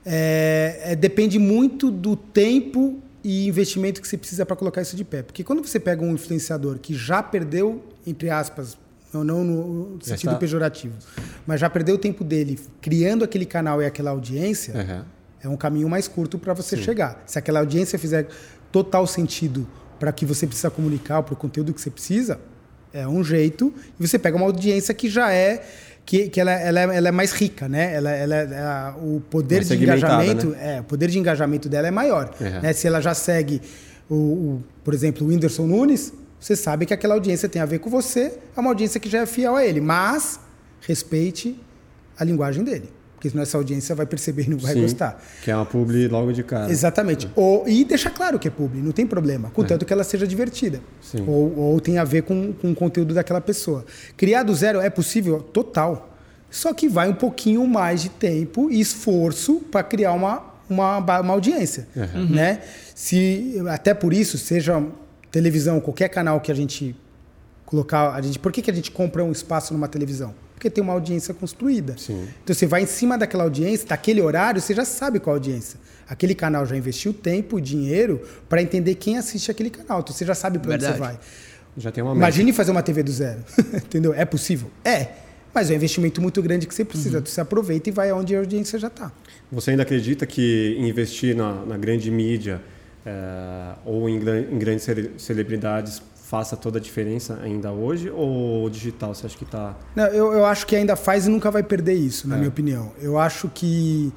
É, 0.06 0.80
é, 0.84 0.96
depende 0.96 1.38
muito 1.38 1.92
do 1.92 2.16
tempo 2.16 3.00
e 3.24 3.48
investimento 3.48 4.02
que 4.02 4.08
você 4.08 4.18
precisa 4.18 4.46
para 4.46 4.56
colocar 4.56 4.82
isso 4.82 4.96
de 4.96 5.04
pé. 5.04 5.22
Porque 5.22 5.44
quando 5.44 5.66
você 5.66 5.80
pega 5.80 6.04
um 6.04 6.14
influenciador 6.14 6.80
que 6.80 6.94
já 6.94 7.22
perdeu, 7.22 7.84
entre 8.06 8.30
aspas, 8.30 8.78
não, 9.14 9.24
não 9.24 9.44
no 9.44 9.98
Já 10.02 10.16
sentido 10.16 10.30
está- 10.30 10.40
pejorativo, 10.40 10.96
mas 11.46 11.60
já 11.60 11.70
perdeu 11.70 11.96
o 11.96 11.98
tempo 11.98 12.24
dele 12.24 12.60
criando 12.82 13.24
aquele 13.24 13.46
canal 13.46 13.82
e 13.82 13.86
aquela 13.86 14.12
audiência, 14.12 14.74
Aham. 14.80 15.06
é 15.44 15.50
um 15.50 15.58
caminho 15.58 15.90
mais 15.90 16.08
curto 16.08 16.38
para 16.38 16.54
você 16.54 16.78
chegar. 16.78 17.22
Se 17.26 17.38
aquela 17.38 17.60
audiência 17.60 17.98
fizer 18.00 18.28
total 18.72 19.06
sentido 19.08 19.68
para 20.00 20.12
que 20.12 20.26
você 20.26 20.46
precisa 20.46 20.70
comunicar, 20.70 21.24
para 21.24 21.34
o 21.34 21.38
conteúdo 21.38 21.74
que 21.74 21.82
você 21.82 21.90
precisa, 21.90 22.40
é 23.00 23.08
um 23.08 23.24
jeito. 23.24 23.74
E 24.00 24.08
você 24.08 24.18
pega 24.20 24.36
uma 24.38 24.46
audiência 24.46 24.94
que 24.94 25.10
já 25.10 25.32
é 25.32 25.64
que, 26.06 26.30
que 26.30 26.40
ela, 26.40 26.52
ela, 26.52 26.80
é- 26.80 26.98
ela 26.98 27.08
é 27.10 27.12
mais 27.12 27.32
rica, 27.34 27.68
né? 27.68 27.94
Ela, 27.94 28.12
ela, 28.12 28.36
ela- 28.36 28.98
o 29.02 29.22
poder 29.30 29.56
Mais 29.58 29.68
de 29.68 29.76
engajamento, 29.76 30.48
né? 30.52 30.78
é, 30.78 30.82
o 30.82 30.84
poder 30.86 31.10
de 31.10 31.20
engajamento 31.20 31.68
dela 31.68 31.88
é 31.88 31.92
maior. 31.92 32.34
Uhum. 32.40 32.62
né? 32.62 32.74
Se 32.74 32.88
ela 32.88 33.02
já 33.02 33.14
segue 33.14 33.62
o, 34.10 34.16
o, 34.16 34.64
por 34.84 34.94
exemplo, 34.94 35.26
o 35.26 35.30
Whindersson 35.30 35.68
Nunes, 35.68 36.14
você 36.40 36.56
sabe 36.56 36.86
que 36.86 36.94
aquela 36.94 37.14
audiência 37.16 37.50
tem 37.50 37.62
a 37.62 37.66
ver 37.66 37.80
com 37.80 37.90
você, 37.90 38.34
é 38.56 38.60
uma 38.60 38.70
audiência 38.70 39.00
que 39.00 39.10
já 39.10 39.20
é 39.20 39.26
fiel 39.26 39.56
a 39.56 39.66
ele, 39.66 39.82
mas 39.82 40.40
respeite 40.82 41.60
a 42.18 42.24
linguagem 42.24 42.64
dele. 42.64 42.90
Porque 43.18 43.32
senão 43.32 43.42
essa 43.42 43.58
audiência 43.58 43.96
vai 43.96 44.06
perceber 44.06 44.44
e 44.44 44.50
não 44.52 44.60
vai 44.60 44.74
Sim, 44.74 44.82
gostar. 44.82 45.20
Que 45.44 45.50
é 45.50 45.56
uma 45.56 45.66
publi 45.66 46.08
logo 46.08 46.32
de 46.32 46.44
cara. 46.44 46.72
Exatamente. 46.72 47.28
Ou, 47.36 47.68
e 47.68 47.84
deixar 47.84 48.12
claro 48.12 48.38
que 48.38 48.48
é 48.48 48.52
publi, 48.52 48.80
não 48.80 48.92
tem 48.92 49.08
problema, 49.08 49.50
contanto 49.50 49.86
que 49.86 49.92
ela 49.92 50.04
seja 50.04 50.28
divertida. 50.28 50.80
Sim. 51.02 51.26
Ou, 51.28 51.58
ou 51.58 51.80
tenha 51.82 52.04
a 52.04 52.06
ver 52.06 52.22
com, 52.22 52.54
com 52.54 52.72
o 52.72 52.76
conteúdo 52.76 53.16
daquela 53.16 53.42
pessoa. 53.42 53.84
Criar 54.16 54.44
do 54.44 54.54
zero 54.54 54.80
é 54.80 54.90
possível? 54.90 55.42
Total. 55.42 56.14
Só 56.52 56.76
que 56.76 56.88
vai 56.88 57.10
um 57.10 57.16
pouquinho 57.16 57.66
mais 57.66 58.04
de 58.04 58.10
tempo 58.10 58.70
e 58.70 58.80
esforço 58.80 59.56
para 59.72 59.82
criar 59.82 60.14
uma, 60.14 60.54
uma, 60.70 61.00
uma 61.00 61.34
audiência. 61.34 61.88
Uhum. 61.96 62.30
Né? 62.30 62.62
Se, 62.94 63.56
até 63.68 63.96
por 63.96 64.14
isso, 64.14 64.38
seja 64.38 64.84
televisão, 65.32 65.80
qualquer 65.80 66.10
canal 66.10 66.40
que 66.40 66.52
a 66.52 66.56
gente 66.56 66.96
colocar. 67.66 68.14
A 68.14 68.22
gente, 68.22 68.38
por 68.38 68.52
que, 68.52 68.62
que 68.62 68.70
a 68.70 68.74
gente 68.74 68.92
compra 68.92 69.24
um 69.24 69.32
espaço 69.32 69.74
numa 69.74 69.88
televisão? 69.88 70.36
Porque 70.58 70.72
tem 70.72 70.84
uma 70.84 70.94
audiência 70.94 71.36
construída. 71.36 71.94
Sim. 72.00 72.28
Então 72.44 72.56
você 72.56 72.66
vai 72.66 72.82
em 72.82 72.88
cima 72.88 73.16
daquela 73.16 73.44
audiência, 73.44 73.88
daquele 73.88 74.20
horário, 74.20 74.60
você 74.60 74.74
já 74.74 74.84
sabe 74.84 75.20
qual 75.20 75.36
audiência. 75.36 75.80
Aquele 76.10 76.34
canal 76.34 76.66
já 76.66 76.76
investiu 76.76 77.14
tempo, 77.14 77.62
dinheiro 77.62 78.24
para 78.50 78.60
entender 78.60 78.96
quem 78.96 79.20
assiste 79.20 79.52
aquele 79.52 79.70
canal. 79.70 80.00
Então 80.00 80.12
você 80.16 80.26
já 80.26 80.34
sabe 80.34 80.58
para 80.58 80.74
onde 80.74 80.84
você 80.84 80.94
vai. 80.94 81.20
Já 81.78 81.92
tem 81.92 82.04
uma. 82.04 82.16
Imagine 82.16 82.52
fazer 82.54 82.72
uma 82.72 82.82
TV 82.82 83.04
do 83.04 83.12
zero. 83.12 83.40
Entendeu? 83.72 84.16
É 84.16 84.26
possível? 84.26 84.72
É. 84.84 85.10
Mas 85.54 85.70
é 85.70 85.74
um 85.74 85.76
investimento 85.76 86.20
muito 86.24 86.42
grande 86.42 86.66
que 86.66 86.74
você 86.74 86.84
precisa. 86.84 87.20
Você 87.24 87.40
aproveita 87.40 87.90
e 87.90 87.92
vai 87.92 88.10
aonde 88.10 88.36
a 88.36 88.40
audiência 88.40 88.80
já 88.80 88.88
está. 88.88 89.12
Você 89.52 89.70
ainda 89.72 89.84
acredita 89.84 90.26
que 90.26 90.76
investir 90.80 91.36
na, 91.36 91.54
na 91.66 91.78
grande 91.78 92.10
mídia 92.10 92.60
eh, 93.06 93.76
ou 93.86 94.10
em, 94.10 94.16
em 94.18 94.58
grandes 94.58 94.84
cele- 94.86 95.12
celebridades 95.20 96.02
faça 96.30 96.58
toda 96.58 96.78
a 96.78 96.82
diferença 96.82 97.40
ainda 97.42 97.72
hoje? 97.72 98.10
Ou 98.10 98.66
o 98.66 98.70
digital 98.70 99.14
você 99.16 99.26
acha 99.26 99.38
que 99.38 99.46
tá 99.46 99.76
está... 99.76 99.76
Não, 99.96 100.06
eu, 100.08 100.34
eu 100.34 100.46
acho 100.46 100.68
que 100.68 100.76
ainda 100.76 100.96
faz 100.98 101.26
e 101.26 101.30
nunca 101.30 101.50
vai 101.50 101.64
perder 101.64 101.94
isso, 101.94 102.28
na 102.28 102.36
É. 102.36 102.38
minha 102.38 102.50
opinião. 102.50 102.92
Eu 103.00 103.18
acho 103.18 103.48
que 103.48 104.12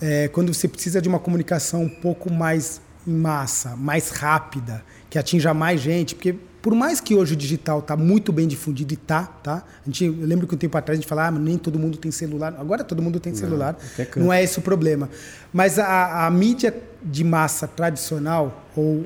é, 0.00 0.26
quando 0.28 0.52
você 0.52 0.66
precisa 0.66 1.00
de 1.00 1.08
uma 1.08 1.20
comunicação 1.20 1.82
um 1.84 1.88
pouco 1.88 2.32
mais 2.32 2.80
em 3.06 3.12
massa, 3.14 3.76
mais 3.76 4.10
rápida, 4.10 4.82
que 5.08 5.16
atinja 5.18 5.54
mais 5.54 5.80
gente, 5.80 6.16
porque 6.16 6.34
por 6.60 6.74
mais 6.74 7.00
que 7.00 7.14
hoje 7.14 7.34
o 7.34 7.36
digital 7.36 7.78
está 7.78 7.96
muito 7.96 8.32
bem 8.32 8.46
difundido 8.48 8.92
e 8.94 8.96
tá, 8.96 9.24
tá? 9.24 9.64
A 9.82 9.86
gente, 9.86 10.04
eu 10.04 10.14
lembro 10.20 10.46
que 10.48 10.54
um 10.54 10.58
tempo 10.58 10.76
atrás 10.76 10.98
a 10.98 11.00
gente 11.00 11.08
falava, 11.08 11.28
ah, 11.28 11.32
mas 11.32 11.42
nem 11.42 11.58
todo 11.58 11.78
mundo 11.78 11.96
tem 11.98 12.10
celular. 12.10 12.54
Agora 12.58 12.82
todo 12.84 13.00
mundo 13.02 13.18
tem 13.20 13.34
celular. 13.34 13.76
canto. 13.96 14.20
Não 14.20 14.32
é 14.32 14.42
esse 14.42 14.58
o 14.58 14.62
problema. 14.62 15.08
Mas 15.52 15.78
a, 15.78 16.26
a 16.26 16.30
mídia 16.30 16.72
de 17.04 17.24
massa 17.24 17.66
tradicional, 17.68 18.66
ou 18.76 19.04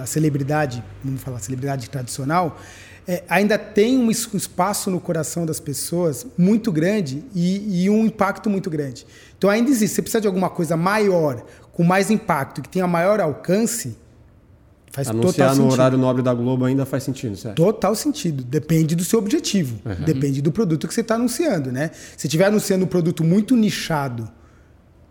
a 0.00 0.06
celebridade, 0.06 0.82
vamos 1.04 1.20
falar 1.22 1.38
celebridade 1.38 1.88
tradicional, 1.90 2.58
é, 3.08 3.22
ainda 3.28 3.56
tem 3.56 3.96
um 3.98 4.10
es- 4.10 4.28
espaço 4.34 4.90
no 4.90 5.00
coração 5.00 5.46
das 5.46 5.60
pessoas 5.60 6.26
muito 6.36 6.72
grande 6.72 7.22
e, 7.34 7.84
e 7.84 7.90
um 7.90 8.04
impacto 8.06 8.50
muito 8.50 8.68
grande. 8.68 9.06
Então 9.38 9.48
ainda 9.48 9.70
existe. 9.70 9.94
Você 9.94 10.02
precisa 10.02 10.20
de 10.20 10.26
alguma 10.26 10.50
coisa 10.50 10.76
maior, 10.76 11.44
com 11.72 11.84
mais 11.84 12.10
impacto, 12.10 12.60
que 12.62 12.68
tenha 12.68 12.86
maior 12.86 13.20
alcance, 13.20 13.96
faz 14.90 15.06
total 15.08 15.20
Anunciar 15.22 15.48
no 15.50 15.54
sentido. 15.56 15.72
horário 15.72 15.98
nobre 15.98 16.22
da 16.22 16.34
Globo 16.34 16.64
ainda 16.64 16.84
faz 16.86 17.02
sentido, 17.04 17.36
certo? 17.36 17.54
Total 17.56 17.94
sentido. 17.94 18.42
Depende 18.42 18.96
do 18.96 19.04
seu 19.04 19.18
objetivo. 19.18 19.78
Depende 20.04 20.40
do 20.42 20.50
produto 20.50 20.88
que 20.88 20.94
você 20.94 21.02
está 21.02 21.14
anunciando, 21.16 21.70
né? 21.70 21.90
Se 22.16 22.26
estiver 22.26 22.46
anunciando 22.46 22.84
um 22.86 22.88
produto 22.88 23.22
muito 23.22 23.54
nichado, 23.54 24.28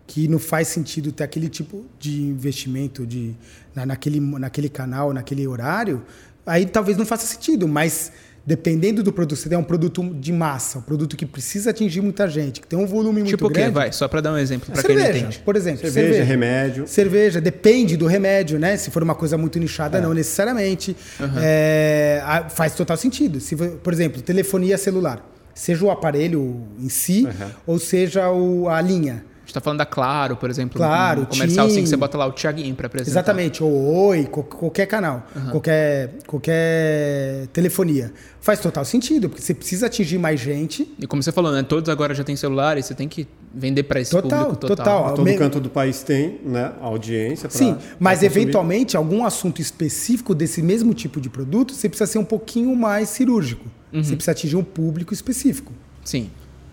que 0.06 0.28
não 0.28 0.38
faz 0.38 0.68
sentido 0.68 1.10
ter 1.12 1.24
aquele 1.24 1.48
tipo 1.48 1.84
de 1.98 2.22
investimento 2.22 3.06
de, 3.06 3.34
na, 3.74 3.84
naquele, 3.86 4.20
naquele 4.20 4.68
canal, 4.68 5.12
naquele 5.12 5.46
horário, 5.46 6.02
aí 6.46 6.64
talvez 6.66 6.96
não 6.96 7.04
faça 7.04 7.26
sentido. 7.26 7.66
Mas 7.66 8.12
dependendo 8.46 9.02
do 9.02 9.12
produto, 9.12 9.36
se 9.36 9.48
tem 9.48 9.58
um 9.58 9.64
produto 9.64 10.04
de 10.20 10.32
massa, 10.32 10.78
um 10.78 10.82
produto 10.82 11.16
que 11.16 11.26
precisa 11.26 11.70
atingir 11.70 12.00
muita 12.00 12.28
gente, 12.28 12.60
que 12.60 12.66
tem 12.68 12.78
um 12.78 12.86
volume 12.86 13.18
muito 13.22 13.30
Tipo 13.30 13.46
o 13.46 13.50
quê? 13.50 13.54
grande. 13.58 13.74
Vai, 13.74 13.92
só 13.92 14.06
pra 14.06 14.20
dar 14.20 14.32
um 14.32 14.38
exemplo 14.38 14.72
pra 14.72 14.80
quem 14.80 14.94
não 14.94 15.02
cerveja, 15.02 15.24
entende. 15.26 15.42
por 15.44 15.56
exemplo. 15.56 15.90
Cerveja, 15.90 16.22
remédio. 16.22 16.86
Cerveja, 16.86 17.40
depende 17.40 17.96
do 17.96 18.06
remédio, 18.06 18.56
né? 18.60 18.76
Se 18.76 18.88
for 18.92 19.02
uma 19.02 19.16
coisa 19.16 19.36
muito 19.36 19.58
nichada, 19.58 20.00
não 20.00 20.14
necessariamente. 20.14 20.96
É, 21.42 22.22
a- 22.24 22.48
faz 22.48 22.74
total 22.74 22.96
sentido. 22.96 23.40
Se, 23.40 23.56
por 23.56 23.92
exemplo, 23.92 24.22
telefonia 24.22 24.78
celular. 24.78 25.28
Seja 25.52 25.84
o 25.84 25.90
aparelho 25.90 26.62
em 26.78 26.88
si, 26.88 27.24
Uhum. 27.24 27.50
ou 27.66 27.78
seja 27.80 28.30
o- 28.30 28.68
a 28.68 28.80
linha. 28.80 29.24
A 29.46 29.48
gente 29.48 29.54
tá 29.54 29.60
falando 29.60 29.78
da 29.78 29.86
Claro, 29.86 30.34
por 30.34 30.50
exemplo. 30.50 30.76
Claro, 30.76 31.22
um 31.22 31.24
comercial 31.24 31.66
assim 31.66 31.76
TIM. 31.76 31.82
que 31.84 31.88
você 31.88 31.96
bota 31.96 32.18
lá 32.18 32.26
o 32.26 32.32
Thiaguinho 32.32 32.74
pra 32.74 32.88
apresentar. 32.88 33.12
Exatamente, 33.12 33.62
ou 33.62 34.08
Oi, 34.08 34.24
qualquer 34.26 34.86
canal, 34.86 35.24
qualquer, 35.52 36.14
qualquer 36.26 37.46
telefonia. 37.52 38.12
Faz 38.40 38.58
total 38.60 38.84
sentido, 38.84 39.28
porque 39.28 39.42
você 39.42 39.54
precisa 39.54 39.86
atingir 39.86 40.18
mais 40.18 40.40
gente. 40.40 40.92
E 40.98 41.06
como 41.06 41.22
você 41.22 41.30
falou, 41.30 41.52
né? 41.52 41.62
Todos 41.62 41.88
agora 41.88 42.12
já 42.14 42.24
têm 42.24 42.34
celular 42.36 42.76
e 42.76 42.82
você 42.82 42.92
tem 42.94 43.08
que 43.08 43.26
vender 43.54 43.84
pra 43.84 44.00
esse 44.00 44.10
Total, 44.10 44.46
público 44.46 44.66
total. 44.66 44.84
total. 45.02 45.14
Todo 45.14 45.24
Me- 45.24 45.36
canto 45.36 45.60
do 45.60 45.70
país 45.70 46.02
tem, 46.02 46.40
né? 46.44 46.72
A 46.80 46.86
audiência. 46.86 47.48
pra- 47.48 47.56
Sim, 47.58 47.76
mas 48.00 48.18
consumir. 48.20 48.40
eventualmente 48.42 48.96
algum 48.96 49.24
assunto 49.24 49.60
específico 49.60 50.34
desse 50.34 50.60
mesmo 50.62 50.92
tipo 50.92 51.20
de 51.20 51.28
produto, 51.30 51.72
você 51.72 51.88
precisa 51.88 52.10
ser 52.10 52.18
um 52.18 52.24
pouquinho 52.24 52.74
mais 52.74 53.08
cirúrgico. 53.10 53.64
Você 53.92 54.14
precisa 54.16 54.32
atingir 54.32 54.56
um 54.56 54.64
público 54.64 55.14
específico. 55.14 55.72
Sim. 56.04 56.30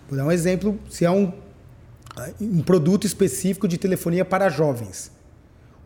Vou 0.08 0.18
dar 0.18 0.26
um 0.26 0.32
exemplo, 0.32 0.78
se 0.90 1.04
é 1.04 1.10
um, 1.10 1.32
um 2.40 2.62
produto 2.62 3.06
específico 3.06 3.66
de 3.66 3.78
telefonia 3.78 4.24
para 4.24 4.48
jovens. 4.48 5.10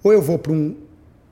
Ou 0.02 0.12
eu 0.12 0.22
vou 0.22 0.38
para 0.38 0.52
um 0.52 0.76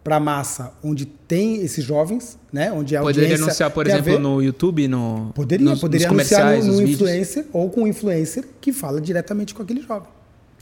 para 0.02 0.20
massa 0.20 0.72
onde 0.84 1.04
tem 1.04 1.56
esses 1.62 1.84
jovens, 1.84 2.38
né? 2.52 2.70
Onde 2.70 2.96
a 2.96 3.00
Poderia 3.00 3.24
audiência 3.24 3.44
anunciar, 3.44 3.70
por 3.72 3.88
exemplo, 3.88 4.04
ver. 4.04 4.20
no 4.20 4.40
YouTube, 4.40 4.86
no. 4.86 5.32
Poderia, 5.34 5.68
nos, 5.68 5.80
poderia 5.80 6.06
nos 6.08 6.32
anunciar 6.32 6.58
no, 6.58 6.64
no 6.64 6.78
vídeos. 6.78 6.90
influencer 6.90 7.46
ou 7.52 7.68
com 7.68 7.82
um 7.82 7.86
influencer 7.88 8.44
que 8.60 8.72
fala 8.72 9.00
diretamente 9.00 9.52
com 9.52 9.64
aquele 9.64 9.82
jovem. 9.82 10.08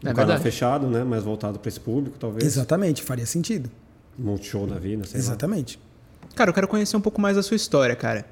Um 0.03 0.09
É 0.09 0.13
canal 0.15 0.29
verdade. 0.29 0.43
fechado, 0.43 0.87
né? 0.87 1.05
Mais 1.05 1.23
voltado 1.25 1.59
para 1.59 1.69
esse 1.69 1.79
público, 1.79 2.17
talvez. 2.19 2.43
Exatamente, 2.43 3.03
faria 3.03 3.27
sentido. 3.27 3.71
Multishow 4.19 4.67
da 4.67 4.79
vida, 4.79 5.05
sei 5.05 5.21
lá. 5.21 5.27
Exatamente. 5.27 5.79
Cara, 6.35 6.49
eu 6.49 6.55
quero 6.55 6.67
conhecer 6.67 6.97
um 6.97 7.01
pouco 7.03 7.21
mais 7.21 7.37
da 7.37 7.43
sua 7.43 7.57
história, 7.57 7.95
cara. 7.95 8.25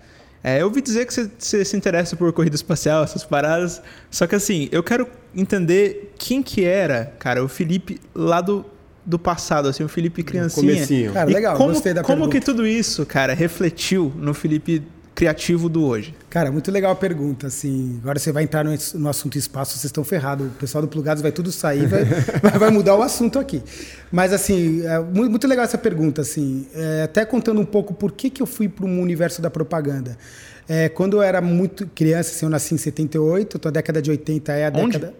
É, 0.42 0.62
eu 0.62 0.66
ouvi 0.66 0.80
dizer 0.80 1.04
que 1.06 1.12
você, 1.12 1.30
você 1.38 1.62
se 1.62 1.76
interessa 1.76 2.16
por 2.16 2.32
corrida 2.32 2.56
espacial, 2.56 3.04
essas 3.04 3.22
paradas. 3.22 3.82
Só 4.10 4.26
que 4.26 4.34
assim, 4.34 4.68
eu 4.72 4.82
quero 4.82 5.06
entender 5.34 6.12
quem 6.18 6.42
que 6.42 6.64
era, 6.64 7.12
cara, 7.18 7.42
o 7.44 7.48
Felipe 7.48 8.00
lá 8.14 8.40
do, 8.40 8.64
do 9.04 9.18
passado, 9.18 9.68
assim, 9.68 9.82
o 9.84 9.88
Felipe 9.88 10.22
criancinha. 10.22 10.72
comecinho. 10.74 11.12
Cara, 11.12 11.30
E 11.30 11.34
legal, 11.34 11.56
como, 11.56 11.70
gostei 11.72 11.92
da 11.94 12.02
Como 12.02 12.18
pergunta. 12.18 12.38
que 12.38 12.44
tudo 12.44 12.66
isso, 12.66 13.04
cara, 13.06 13.34
refletiu 13.34 14.12
no 14.16 14.32
Felipe 14.34 14.82
criativo 15.14 15.68
do 15.68 15.84
hoje? 15.84 16.14
Cara, 16.30 16.50
muito 16.50 16.70
legal 16.70 16.90
a 16.92 16.96
pergunta. 16.96 17.46
Assim, 17.48 17.98
agora 18.02 18.18
você 18.18 18.32
vai 18.32 18.44
entrar 18.44 18.64
no, 18.64 18.70
no 18.94 19.08
assunto 19.10 19.36
espaço, 19.36 19.72
vocês 19.72 19.84
estão 19.84 20.02
ferrados. 20.02 20.46
O 20.46 20.50
pessoal 20.50 20.80
do 20.80 20.88
Plugados 20.88 21.22
vai 21.22 21.30
tudo 21.30 21.52
sair, 21.52 21.86
vai, 21.86 22.04
vai- 22.40 22.58
vai 22.58 22.70
mudar 22.70 22.96
o 22.96 23.02
assunto 23.02 23.38
aqui. 23.38 23.62
Mas 24.10 24.32
assim, 24.32 24.82
é 24.86 24.98
mu- 24.98 25.28
muito 25.28 25.46
legal 25.46 25.64
essa 25.66 25.76
pergunta. 25.78 26.22
Assim, 26.22 26.66
É, 26.74 27.02
até 27.02 27.24
contando 27.26 27.60
um 27.60 27.64
pouco 27.64 27.92
por 27.92 28.12
que, 28.12 28.30
que 28.30 28.40
eu 28.42 28.46
fui 28.46 28.68
para 28.68 28.86
o 28.86 28.88
universo 28.88 29.42
da 29.42 29.50
propaganda. 29.50 30.16
É, 30.68 30.88
quando 30.88 31.18
eu 31.18 31.22
era 31.22 31.40
muito 31.42 31.86
criança, 31.88 32.30
assim, 32.30 32.46
eu 32.46 32.50
nasci 32.50 32.72
em 32.74 32.78
78, 32.78 33.56
então 33.58 33.68
a 33.68 33.72
década 33.72 34.00
de 34.00 34.10
80 34.10 34.52
é 34.52 34.66
a 34.66 34.72
Onde? 34.74 34.98
década. 34.98 35.14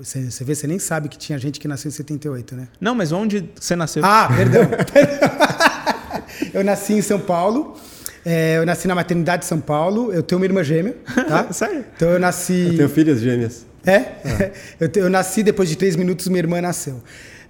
Você, 0.00 0.30
você 0.30 0.44
vê, 0.44 0.54
você 0.54 0.66
nem 0.66 0.78
sabe 0.78 1.08
que 1.08 1.18
tinha 1.18 1.38
gente 1.38 1.58
que 1.58 1.66
nasceu 1.66 1.88
em 1.88 1.92
78, 1.92 2.54
né? 2.54 2.68
Não, 2.80 2.94
mas 2.94 3.10
onde 3.12 3.50
você 3.58 3.74
nasceu? 3.74 4.02
Ah, 4.04 4.28
perdão. 4.34 4.62
eu 6.54 6.64
nasci 6.64 6.94
em 6.94 7.02
São 7.02 7.18
Paulo. 7.20 7.76
é, 8.24 8.58
eu 8.58 8.66
nasci 8.66 8.86
na 8.88 8.94
maternidade 8.94 9.42
de 9.42 9.48
São 9.48 9.60
Paulo. 9.60 10.12
Eu 10.12 10.22
tenho 10.22 10.38
uma 10.40 10.44
irmã 10.46 10.62
gêmea, 10.62 10.96
tá? 11.28 11.50
Sério? 11.52 11.84
Então 11.96 12.08
eu 12.10 12.18
nasci. 12.18 12.68
Eu 12.70 12.76
tenho 12.76 12.88
filhas 12.88 13.20
gêmeas. 13.20 13.66
É? 13.86 14.04
Eu, 14.78 14.88
te- 14.88 14.98
eu 14.98 15.08
nasci 15.08 15.42
depois 15.42 15.68
de 15.68 15.76
três 15.76 15.96
minutos, 15.96 16.28
minha 16.28 16.40
irmã 16.40 16.60
nasceu. 16.60 17.00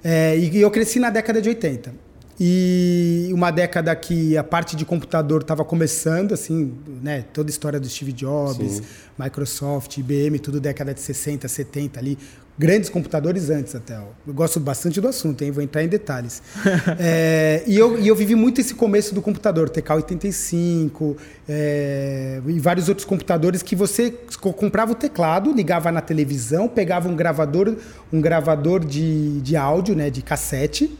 É, 0.05 0.37
e 0.37 0.61
eu 0.61 0.71
cresci 0.71 1.01
na 1.01 1.11
década 1.11 1.43
de 1.43 1.49
80. 1.49 1.93
E 2.41 3.31
uma 3.33 3.51
década 3.51 3.95
que 3.97 4.37
a 4.37 4.45
parte 4.45 4.77
de 4.77 4.85
computador 4.85 5.43
estava 5.43 5.65
começando, 5.65 6.33
assim, 6.33 6.73
né? 7.03 7.25
Toda 7.33 7.49
a 7.49 7.51
história 7.51 7.81
do 7.81 7.89
Steve 7.89 8.13
Jobs, 8.13 8.75
Sim. 8.75 8.83
Microsoft, 9.19 9.97
IBM, 9.99 10.39
tudo 10.39 10.61
década 10.61 10.95
de 10.95 11.01
60, 11.01 11.49
70 11.49 11.99
ali. 11.99 12.17
Grandes 12.57 12.89
computadores 12.91 13.51
antes 13.51 13.75
até. 13.77 13.97
Eu 14.27 14.35
gosto 14.35 14.59
bastante 14.59 15.01
do 15.01 15.07
assunto, 15.07 15.43
hein? 15.43 15.51
Vou 15.53 15.63
entrar 15.63 15.83
em 15.85 15.89
detalhes. 15.89 16.43
É, 17.01 17.63
e, 17.67 17.77
eu, 17.77 17.99
e 18.01 18.09
eu 18.09 18.17
vivi 18.17 18.35
muito 18.35 18.61
esse 18.61 18.75
começo 18.75 19.15
do 19.15 19.23
computador, 19.23 19.71
TK85 19.71 21.17
é, 21.49 22.41
e 22.47 22.59
vários 22.59 22.89
outros 22.89 23.05
computadores 23.07 23.63
que 23.63 23.77
você 23.77 24.11
co- 24.41 24.53
comprava 24.53 24.93
o 24.93 24.95
teclado, 24.95 25.53
ligava 25.53 25.93
na 25.93 26.01
televisão, 26.01 26.67
pegava 26.69 27.09
um 27.09 27.15
gravador, 27.15 27.77
um 28.13 28.21
gravador 28.21 28.85
de, 28.85 29.41
de 29.41 29.57
áudio, 29.57 29.95
né, 29.95 30.11
de 30.11 30.23
cassete, 30.23 30.91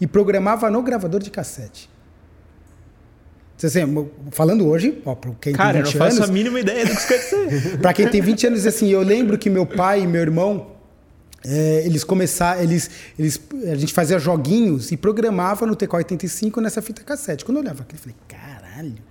e 0.00 0.06
programava 0.06 0.70
no 0.70 0.82
gravador 0.82 1.20
de 1.20 1.30
cassete. 1.30 1.88
Assim, 3.62 3.80
falando 4.32 4.66
hoje, 4.66 5.00
ó, 5.04 5.14
para 5.14 5.30
quem 5.40 5.54
cara, 5.54 5.72
tem 5.72 5.80
eu 5.80 5.84
não 5.84 5.92
20 5.92 5.98
faço 5.98 6.16
anos, 6.18 6.28
a 6.28 6.32
mínima 6.32 6.60
ideia 6.60 6.84
do 6.84 6.90
que 6.90 6.96
isso 6.98 7.08
quer 7.08 7.18
dizer. 7.18 7.78
Pra 7.80 7.94
quem 7.94 8.06
tem 8.06 8.20
20 8.20 8.48
anos, 8.48 8.66
assim, 8.66 8.88
eu 8.88 9.00
lembro 9.00 9.38
que 9.38 9.48
meu 9.48 9.64
pai 9.64 10.02
e 10.02 10.06
meu 10.06 10.20
irmão, 10.20 10.72
é, 11.42 11.82
eles 11.86 12.04
começaram, 12.04 12.60
eles, 12.60 12.90
eles, 13.18 13.40
a 13.70 13.74
gente 13.76 13.94
fazia 13.94 14.18
joguinhos 14.18 14.92
e 14.92 14.96
programava 14.96 15.64
no 15.64 15.74
TK85 15.74 16.60
nessa 16.60 16.82
fita 16.82 17.02
cassete. 17.02 17.46
Quando 17.46 17.56
eu 17.56 17.62
olhava 17.62 17.82
aquilo, 17.82 17.98
eu 17.98 18.02
falei, 18.02 18.16
caralho, 18.28 19.02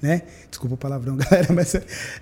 né? 0.00 0.22
Desculpa 0.50 0.74
o 0.74 0.78
palavrão, 0.78 1.14
galera, 1.18 1.52
mas 1.52 1.72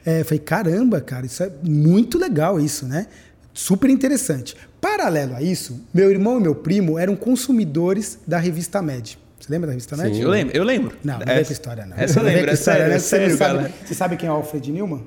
é, 0.04 0.22
falei, 0.22 0.40
caramba, 0.40 1.00
cara, 1.00 1.24
isso 1.24 1.42
é 1.42 1.50
muito 1.62 2.18
legal 2.18 2.60
isso, 2.60 2.84
né? 2.84 3.06
Super 3.54 3.88
interessante. 3.88 4.54
Paralelo 4.80 5.36
a 5.36 5.42
isso, 5.42 5.80
meu 5.92 6.10
irmão 6.10 6.38
e 6.38 6.42
meu 6.42 6.54
primo 6.54 6.98
eram 6.98 7.14
consumidores 7.14 8.18
da 8.26 8.38
revista 8.38 8.80
Med. 8.80 9.18
Você 9.38 9.50
lembra 9.52 9.66
da 9.68 9.72
revista 9.72 9.96
Med? 9.96 10.14
Sim. 10.14 10.22
Eu 10.22 10.28
lembro, 10.30 10.56
eu 10.56 10.64
lembro. 10.64 10.96
Não, 11.04 11.18
não 11.18 11.26
vem 11.26 11.34
Essa- 11.36 11.44
com 11.46 11.52
história, 11.52 11.86
não. 11.86 11.96
Essa 11.96 12.20
eu 12.20 12.24
lembro, 12.24 12.50
é 12.50 12.54
história, 12.54 12.88
né? 12.88 12.94
é 12.94 12.98
Você 12.98 13.30
sabe- 13.36 13.54
galera. 13.54 13.72
Você 13.84 13.94
sabe 13.94 14.16
quem 14.16 14.28
é 14.28 14.32
o 14.32 14.36
Alfred 14.36 14.72
Newman? 14.72 15.06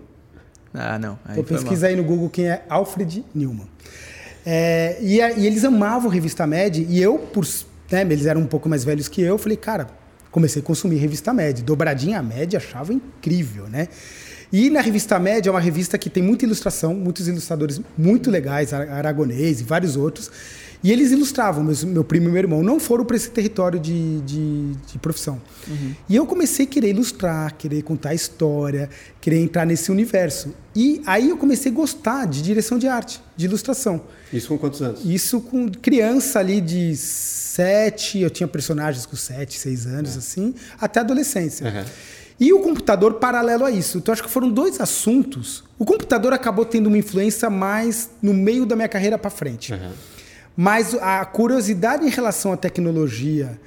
Ah, 0.74 0.98
não. 1.00 1.20
Aí 1.26 1.40
Então 1.40 1.54
mal. 1.54 1.62
pesquisa 1.62 1.88
aí 1.88 1.96
no 1.96 2.04
Google 2.04 2.30
quem 2.30 2.48
é 2.50 2.64
Alfred 2.70 3.24
Newman. 3.34 3.68
É, 4.46 4.98
e, 5.02 5.18
e 5.20 5.48
eles 5.48 5.64
amavam 5.64 6.10
Revista 6.10 6.46
Med, 6.46 6.86
e 6.90 7.02
eu, 7.02 7.18
por, 7.18 7.46
né, 7.92 8.02
eles 8.02 8.26
eram 8.26 8.42
um 8.42 8.48
pouco 8.48 8.68
mais 8.68 8.84
velhos 8.84 9.08
que 9.08 9.22
eu, 9.22 9.38
falei, 9.38 9.56
cara, 9.58 9.88
comecei 10.32 10.62
a 10.62 10.66
consumir 10.66 10.98
Revista 10.98 11.34
Med. 11.34 11.64
Dobradinha 11.64 12.22
Med, 12.22 12.58
achava 12.58 12.92
incrível, 12.94 13.68
né? 13.68 13.88
E 14.54 14.70
na 14.70 14.82
Revista 14.82 15.18
Med 15.20 15.48
é 15.48 15.52
uma 15.52 15.60
revista 15.60 15.98
que 15.98 16.12
tem 16.12 16.22
muita 16.22 16.46
ilustração, 16.46 16.94
muitos 16.94 17.28
ilustradores 17.28 17.82
muito 17.98 18.30
legais, 18.30 18.72
Ara- 18.72 18.94
Aragonês 18.94 19.60
e 19.62 19.64
vários 19.64 19.96
outros. 19.96 20.30
E 20.84 20.92
eles 20.92 21.12
ilustravam, 21.12 21.64
meus- 21.64 21.84
meu 21.84 22.04
primo 22.04 22.28
e 22.28 22.32
meu 22.32 22.38
irmão 22.40 22.62
não 22.62 22.78
foram 22.80 23.04
para 23.06 23.16
esse 23.16 23.30
território 23.32 23.80
de, 23.80 24.20
de, 24.22 24.74
de 24.92 25.00
profissão. 25.00 25.42
E 26.10 26.16
eu 26.16 26.26
comecei 26.28 26.66
a 26.66 26.68
querer 26.70 26.90
ilustrar, 26.90 27.56
querer 27.58 27.82
contar 27.82 28.14
história, 28.14 28.90
querer 29.22 29.38
entrar 29.40 29.66
nesse 29.66 29.90
universo. 29.92 30.54
E 30.76 31.02
aí 31.06 31.30
eu 31.30 31.38
comecei 31.38 31.72
a 31.72 31.74
gostar 31.76 32.26
de 32.28 32.42
direção 32.44 32.78
de 32.78 32.88
arte, 32.88 33.22
de 33.36 33.46
ilustração. 33.46 34.02
Isso 34.32 34.50
com 34.50 34.58
quantos 34.60 34.82
anos? 34.82 35.02
Isso 35.06 35.40
com 35.42 35.68
criança 35.72 36.38
ali 36.40 36.60
de 36.62 36.96
sete, 36.98 38.20
eu 38.20 38.30
tinha 38.30 38.48
personagens 38.48 39.06
com 39.06 39.16
sete, 39.16 39.58
seis 39.58 39.86
anos, 39.88 40.18
assim, 40.18 40.54
até 40.80 41.00
adolescência. 41.00 41.66
Uhum. 41.66 41.86
E 42.40 42.52
o 42.52 42.60
computador 42.60 43.16
paralelo 43.16 43.66
a 43.66 43.72
isso. 43.72 43.98
Então, 43.98 44.12
acho 44.12 44.24
que 44.24 44.30
foram 44.30 44.50
dois 44.50 44.82
assuntos. 44.82 45.64
O 45.78 45.86
computador 45.86 46.34
acabou 46.34 46.66
tendo 46.66 46.88
uma 46.88 46.98
influência 46.98 47.50
mais 47.50 48.10
no 48.22 48.34
meio 48.34 48.66
da 48.66 48.76
minha 48.76 48.90
carreira 48.90 49.18
para 49.18 49.30
frente. 49.30 49.74
Uhum. 49.74 49.92
Mas 50.56 50.94
a 50.96 51.24
curiosidade 51.26 52.06
em 52.06 52.10
relação 52.10 52.52
à 52.52 52.58
tecnologia 52.58 53.60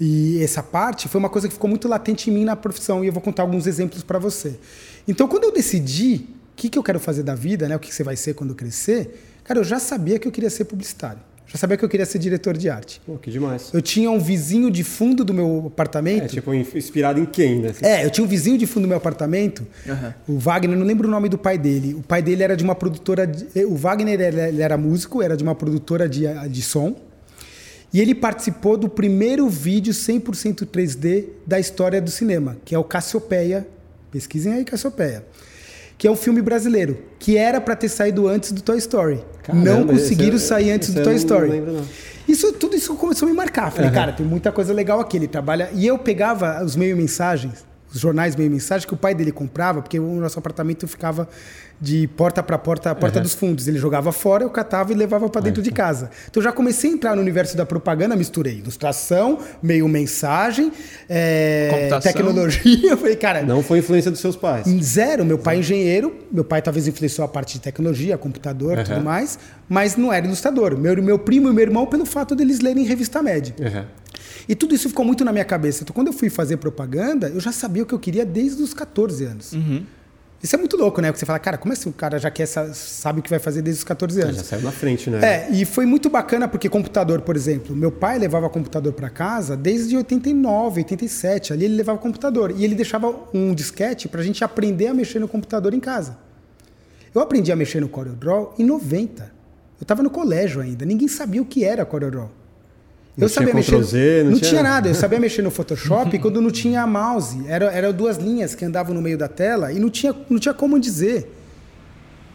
e 0.00 0.42
essa 0.42 0.62
parte 0.62 1.08
foi 1.08 1.18
uma 1.18 1.28
coisa 1.28 1.46
que 1.48 1.54
ficou 1.54 1.70
muito 1.70 1.86
latente 1.86 2.28
em 2.28 2.32
mim 2.32 2.44
na 2.44 2.56
profissão 2.56 3.04
e 3.04 3.06
eu 3.06 3.12
vou 3.12 3.22
contar 3.22 3.42
alguns 3.42 3.66
exemplos 3.66 4.02
para 4.02 4.18
você. 4.18 4.58
Então, 5.06 5.28
quando 5.28 5.44
eu 5.44 5.52
decidi 5.52 6.26
o 6.52 6.56
que, 6.56 6.68
que 6.68 6.78
eu 6.78 6.82
quero 6.82 6.98
fazer 6.98 7.22
da 7.22 7.34
vida, 7.34 7.68
né, 7.68 7.76
o 7.76 7.78
que 7.78 7.88
que 7.88 7.94
você 7.94 8.02
vai 8.02 8.16
ser 8.16 8.34
quando 8.34 8.54
crescer, 8.54 9.22
cara, 9.44 9.60
eu 9.60 9.64
já 9.64 9.78
sabia 9.78 10.18
que 10.18 10.26
eu 10.26 10.32
queria 10.32 10.50
ser 10.50 10.64
publicitário. 10.64 11.20
Já 11.54 11.58
sabia 11.58 11.76
que 11.76 11.84
eu 11.84 11.88
queria 11.88 12.04
ser 12.04 12.18
diretor 12.18 12.56
de 12.56 12.68
arte. 12.68 13.00
Pô, 13.06 13.16
que 13.16 13.30
demais. 13.30 13.70
Eu 13.72 13.80
tinha 13.80 14.10
um 14.10 14.18
vizinho 14.18 14.68
de 14.72 14.82
fundo 14.82 15.24
do 15.24 15.32
meu 15.32 15.62
apartamento. 15.68 16.24
É 16.24 16.26
tipo 16.26 16.52
inspirado 16.52 17.20
em 17.20 17.24
quem, 17.24 17.60
né? 17.60 17.72
É, 17.80 18.04
eu 18.04 18.10
tinha 18.10 18.24
um 18.24 18.26
vizinho 18.26 18.58
de 18.58 18.66
fundo 18.66 18.82
do 18.82 18.88
meu 18.88 18.96
apartamento, 18.96 19.64
Aham. 19.88 20.12
o 20.26 20.36
Wagner, 20.36 20.76
não 20.76 20.84
lembro 20.84 21.06
o 21.06 21.10
nome 21.10 21.28
do 21.28 21.38
pai 21.38 21.56
dele. 21.56 21.94
O 21.94 22.02
pai 22.02 22.20
dele 22.22 22.42
era 22.42 22.56
de 22.56 22.64
uma 22.64 22.74
produtora. 22.74 23.24
de- 23.24 23.46
o 23.66 23.76
Wagner 23.76 24.20
ele 24.20 24.40
ele 24.40 24.62
era 24.62 24.76
músico, 24.76 25.22
era 25.22 25.36
de 25.36 25.44
uma 25.44 25.54
produtora 25.54 26.08
de, 26.08 26.24
de 26.50 26.60
som. 26.60 26.96
E 27.92 28.00
ele 28.00 28.16
participou 28.16 28.76
do 28.76 28.88
primeiro 28.88 29.48
vídeo 29.48 29.92
100% 29.94 30.66
3D 30.66 31.26
da 31.46 31.60
história 31.60 32.02
do 32.02 32.10
cinema, 32.10 32.56
que 32.64 32.74
é 32.74 32.78
o 32.80 32.82
Cassiopeia. 32.82 33.64
Pesquisem 34.10 34.54
aí 34.54 34.64
Cassiopeia. 34.64 35.24
Que 35.96 36.08
é 36.08 36.10
um 36.10 36.16
filme 36.16 36.42
brasileiro, 36.42 36.98
que 37.18 37.36
era 37.36 37.60
para 37.60 37.76
ter 37.76 37.88
saído 37.88 38.26
antes 38.28 38.52
do 38.52 38.60
Toy 38.62 38.78
Story. 38.78 39.24
Caramba, 39.42 39.64
não 39.64 39.86
conseguiram 39.86 40.36
esse 40.36 40.46
sair 40.46 40.70
antes 40.70 40.92
do 40.92 41.02
Toy 41.02 41.12
não 41.12 41.18
Story. 41.18 41.50
lembro, 41.50 41.72
não. 41.72 41.84
Isso, 42.26 42.52
tudo 42.54 42.74
isso 42.76 42.94
começou 42.96 43.26
a 43.26 43.30
me 43.30 43.36
marcar. 43.36 43.70
Falei, 43.70 43.90
cara, 43.90 44.12
tem 44.12 44.24
muita 44.24 44.50
coisa 44.50 44.72
legal 44.72 44.98
aqui. 44.98 45.16
Ele 45.18 45.28
trabalha. 45.28 45.70
E 45.74 45.86
eu 45.86 45.98
pegava 45.98 46.64
os 46.64 46.74
meio 46.74 46.96
mensagens, 46.96 47.64
os 47.94 48.00
jornais 48.00 48.34
meio 48.34 48.50
mensagem 48.50 48.86
que 48.86 48.94
o 48.94 48.96
pai 48.96 49.14
dele 49.14 49.32
comprava, 49.32 49.80
porque 49.80 49.98
o 49.98 50.20
nosso 50.20 50.38
apartamento 50.38 50.86
ficava 50.88 51.28
de 51.80 52.06
porta 52.08 52.42
para 52.42 52.56
porta, 52.56 52.90
a 52.90 52.94
porta 52.94 53.18
uhum. 53.18 53.22
dos 53.22 53.34
fundos. 53.34 53.68
Ele 53.68 53.78
jogava 53.78 54.10
fora, 54.12 54.42
eu 54.44 54.50
catava 54.50 54.92
e 54.92 54.94
levava 54.94 55.28
para 55.28 55.42
dentro 55.42 55.62
de 55.62 55.70
casa. 55.70 56.10
Então 56.30 56.40
eu 56.40 56.44
já 56.44 56.52
comecei 56.52 56.90
a 56.90 56.94
entrar 56.94 57.14
no 57.14 57.22
universo 57.22 57.56
da 57.56 57.66
propaganda, 57.66 58.16
misturei 58.16 58.58
ilustração, 58.58 59.38
meio 59.62 59.86
mensagem, 59.88 60.72
é, 61.08 61.90
tecnologia. 62.02 62.90
Eu 62.94 62.96
falei, 62.96 63.16
cara. 63.16 63.42
Não 63.42 63.62
foi 63.62 63.78
influência 63.78 64.10
dos 64.10 64.20
seus 64.20 64.36
pais? 64.36 64.66
Zero. 64.82 65.24
Meu 65.24 65.38
pai 65.38 65.56
é 65.56 65.58
engenheiro, 65.58 66.14
meu 66.30 66.44
pai 66.44 66.62
talvez 66.62 66.86
influenciou 66.86 67.24
a 67.24 67.28
parte 67.28 67.54
de 67.54 67.60
tecnologia, 67.60 68.16
computador 68.16 68.76
e 68.76 68.78
uhum. 68.78 68.84
tudo 68.84 69.00
mais, 69.00 69.38
mas 69.68 69.96
não 69.96 70.12
era 70.12 70.26
ilustrador. 70.26 70.76
Meu, 70.78 71.00
meu 71.02 71.18
primo 71.18 71.48
e 71.48 71.52
meu 71.52 71.62
irmão, 71.62 71.86
pelo 71.86 72.06
fato 72.06 72.34
deles 72.34 72.60
lerem 72.60 72.84
revista 72.84 73.22
média. 73.22 73.54
Uhum. 73.58 73.84
E 74.48 74.54
tudo 74.54 74.74
isso 74.74 74.88
ficou 74.88 75.04
muito 75.04 75.24
na 75.24 75.32
minha 75.32 75.44
cabeça. 75.44 75.82
Então, 75.82 75.94
quando 75.94 76.08
eu 76.08 76.12
fui 76.12 76.30
fazer 76.30 76.56
propaganda, 76.56 77.28
eu 77.28 77.40
já 77.40 77.52
sabia 77.52 77.82
o 77.82 77.86
que 77.86 77.94
eu 77.94 77.98
queria 77.98 78.24
desde 78.24 78.62
os 78.62 78.74
14 78.74 79.24
anos. 79.24 79.52
Uhum. 79.52 79.84
Isso 80.44 80.54
é 80.54 80.58
muito 80.58 80.76
louco, 80.76 81.00
né? 81.00 81.08
Porque 81.08 81.20
você 81.20 81.24
fala, 81.24 81.38
cara, 81.38 81.56
como 81.56 81.72
é 81.72 81.76
que 81.76 81.88
o 81.88 81.92
cara 81.92 82.18
já 82.18 82.30
quer, 82.30 82.44
sabe 82.46 83.20
o 83.20 83.22
que 83.22 83.30
vai 83.30 83.38
fazer 83.38 83.62
desde 83.62 83.78
os 83.78 83.84
14 83.84 84.20
anos? 84.20 84.36
Já 84.36 84.44
saiu 84.44 84.62
na 84.62 84.70
frente, 84.70 85.08
né? 85.08 85.20
É, 85.24 85.48
e 85.50 85.64
foi 85.64 85.86
muito 85.86 86.10
bacana 86.10 86.46
porque 86.46 86.68
computador, 86.68 87.22
por 87.22 87.34
exemplo, 87.34 87.74
meu 87.74 87.90
pai 87.90 88.18
levava 88.18 88.50
computador 88.50 88.92
para 88.92 89.08
casa 89.08 89.56
desde 89.56 89.96
89, 89.96 90.82
87. 90.82 91.54
Ali 91.54 91.64
ele 91.64 91.76
levava 91.76 91.98
computador 91.98 92.52
e 92.54 92.62
ele 92.62 92.74
deixava 92.74 93.14
um 93.32 93.54
disquete 93.54 94.06
para 94.06 94.20
a 94.20 94.22
gente 94.22 94.44
aprender 94.44 94.88
a 94.88 94.92
mexer 94.94 95.18
no 95.18 95.26
computador 95.26 95.72
em 95.72 95.80
casa. 95.80 96.18
Eu 97.14 97.22
aprendi 97.22 97.50
a 97.50 97.56
mexer 97.56 97.80
no 97.80 97.88
CorelDRAW 97.88 98.54
em 98.58 98.66
90. 98.66 99.22
Eu 99.22 99.30
estava 99.80 100.02
no 100.02 100.10
colégio 100.10 100.60
ainda, 100.60 100.84
ninguém 100.84 101.08
sabia 101.08 101.40
o 101.40 101.46
que 101.46 101.64
era 101.64 101.86
CorelDRAW. 103.14 103.24
Eu 103.24 103.28
sabia 103.28 103.54
mexer. 103.54 103.82
Z, 103.82 104.22
não, 104.24 104.30
não 104.32 104.38
tinha... 104.38 104.50
tinha... 104.50 104.62
nada. 104.62 104.88
Eu 104.88 104.94
sabia 104.94 105.20
mexer 105.20 105.42
no 105.42 105.50
Photoshop 105.50 106.18
quando 106.18 106.40
não 106.40 106.50
tinha 106.50 106.86
mouse. 106.86 107.44
Era, 107.46 107.66
eram 107.66 107.92
duas 107.92 108.16
linhas 108.16 108.54
que 108.54 108.64
andavam 108.64 108.94
no 108.94 109.00
meio 109.00 109.16
da 109.16 109.28
tela 109.28 109.72
e 109.72 109.78
não 109.78 109.90
tinha, 109.90 110.14
não 110.28 110.38
tinha 110.38 110.54
como 110.54 110.78
dizer. 110.78 111.32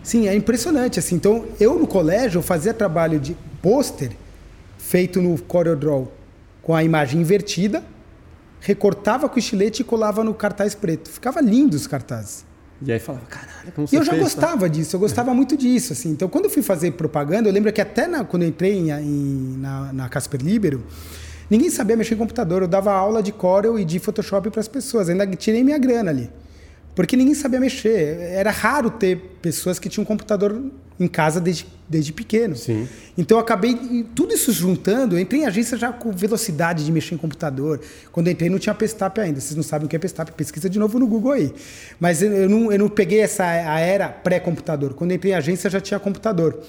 Sim, 0.01 0.27
é 0.27 0.35
impressionante. 0.35 0.99
Assim. 0.99 1.15
Então, 1.15 1.45
eu 1.59 1.77
no 1.77 1.87
colégio 1.87 2.41
fazia 2.41 2.73
trabalho 2.73 3.19
de 3.19 3.35
pôster 3.61 4.11
feito 4.77 5.21
no 5.21 5.37
CorelDRAW 5.37 6.11
com 6.61 6.73
a 6.75 6.83
imagem 6.83 7.21
invertida, 7.21 7.83
recortava 8.59 9.27
com 9.27 9.39
estilete 9.39 9.81
e 9.81 9.85
colava 9.85 10.23
no 10.23 10.33
cartaz 10.33 10.75
preto. 10.75 11.09
Ficava 11.09 11.41
lindo 11.41 11.75
os 11.75 11.87
cartazes. 11.87 12.45
E 12.85 12.91
aí 12.91 12.99
falava, 12.99 13.25
caralho, 13.25 13.71
como 13.73 13.87
você 13.87 13.95
E 13.95 13.99
eu 13.99 14.03
já 14.03 14.11
fez, 14.11 14.23
gostava 14.23 14.61
tá? 14.61 14.67
disso, 14.67 14.95
eu 14.95 14.99
gostava 14.99 15.31
é. 15.31 15.33
muito 15.33 15.57
disso. 15.57 15.93
Assim. 15.93 16.09
Então, 16.11 16.29
quando 16.29 16.45
eu 16.45 16.49
fui 16.49 16.63
fazer 16.63 16.91
propaganda, 16.91 17.49
eu 17.49 17.53
lembro 17.53 17.71
que 17.73 17.81
até 17.81 18.07
na, 18.07 18.23
quando 18.23 18.43
eu 18.43 18.49
entrei 18.49 18.73
em, 18.73 18.89
em, 18.91 19.57
na, 19.57 19.93
na 19.93 20.09
Casper 20.09 20.41
Libero, 20.41 20.83
ninguém 21.49 21.69
sabia 21.69 21.97
mexer 21.97 22.15
em 22.15 22.17
computador. 22.17 22.61
Eu 22.61 22.67
dava 22.67 22.93
aula 22.93 23.21
de 23.21 23.31
Corel 23.31 23.77
e 23.77 23.83
de 23.83 23.99
Photoshop 23.99 24.49
para 24.49 24.61
as 24.61 24.67
pessoas. 24.67 25.09
Ainda 25.09 25.27
tirei 25.27 25.63
minha 25.63 25.77
grana 25.77 26.09
ali. 26.09 26.29
Porque 26.95 27.15
ninguém 27.15 27.33
sabia 27.33 27.59
mexer. 27.59 28.19
Era 28.31 28.51
raro 28.51 28.89
ter 28.89 29.37
pessoas 29.41 29.77
que 29.77 29.89
tinham 29.89 30.03
um 30.03 30.07
computador 30.07 30.61
em 30.99 31.07
casa 31.07 31.39
desde, 31.39 31.65
desde 31.87 32.11
pequeno. 32.11 32.55
Sim. 32.55 32.87
Então 33.17 33.37
eu 33.37 33.41
acabei, 33.41 34.05
tudo 34.13 34.33
isso 34.33 34.51
juntando, 34.51 35.15
eu 35.15 35.19
entrei 35.19 35.41
em 35.41 35.45
agência 35.45 35.77
já 35.77 35.91
com 35.93 36.11
velocidade 36.11 36.83
de 36.85 36.91
mexer 36.91 37.15
em 37.15 37.17
computador. 37.17 37.79
Quando 38.11 38.27
eu 38.27 38.33
entrei 38.33 38.49
não 38.49 38.59
tinha 38.59 38.75
Pestap 38.75 39.19
ainda. 39.19 39.39
Vocês 39.39 39.55
não 39.55 39.63
sabem 39.63 39.85
o 39.85 39.89
que 39.89 39.95
é 39.95 39.99
Pestap, 39.99 40.31
pesquisa 40.33 40.69
de 40.69 40.77
novo 40.77 40.99
no 40.99 41.07
Google 41.07 41.31
aí. 41.31 41.53
Mas 41.99 42.21
eu, 42.21 42.31
eu 42.31 42.49
não, 42.49 42.71
eu 42.71 42.79
não 42.79 42.89
peguei 42.89 43.21
essa 43.21 43.45
a 43.45 43.79
era 43.79 44.09
pré-computador. 44.09 44.93
Quando 44.93 45.11
eu 45.11 45.15
entrei 45.15 45.31
em 45.31 45.35
agência 45.35 45.69
já 45.69 45.79
tinha 45.79 45.99
computador. 45.99 46.59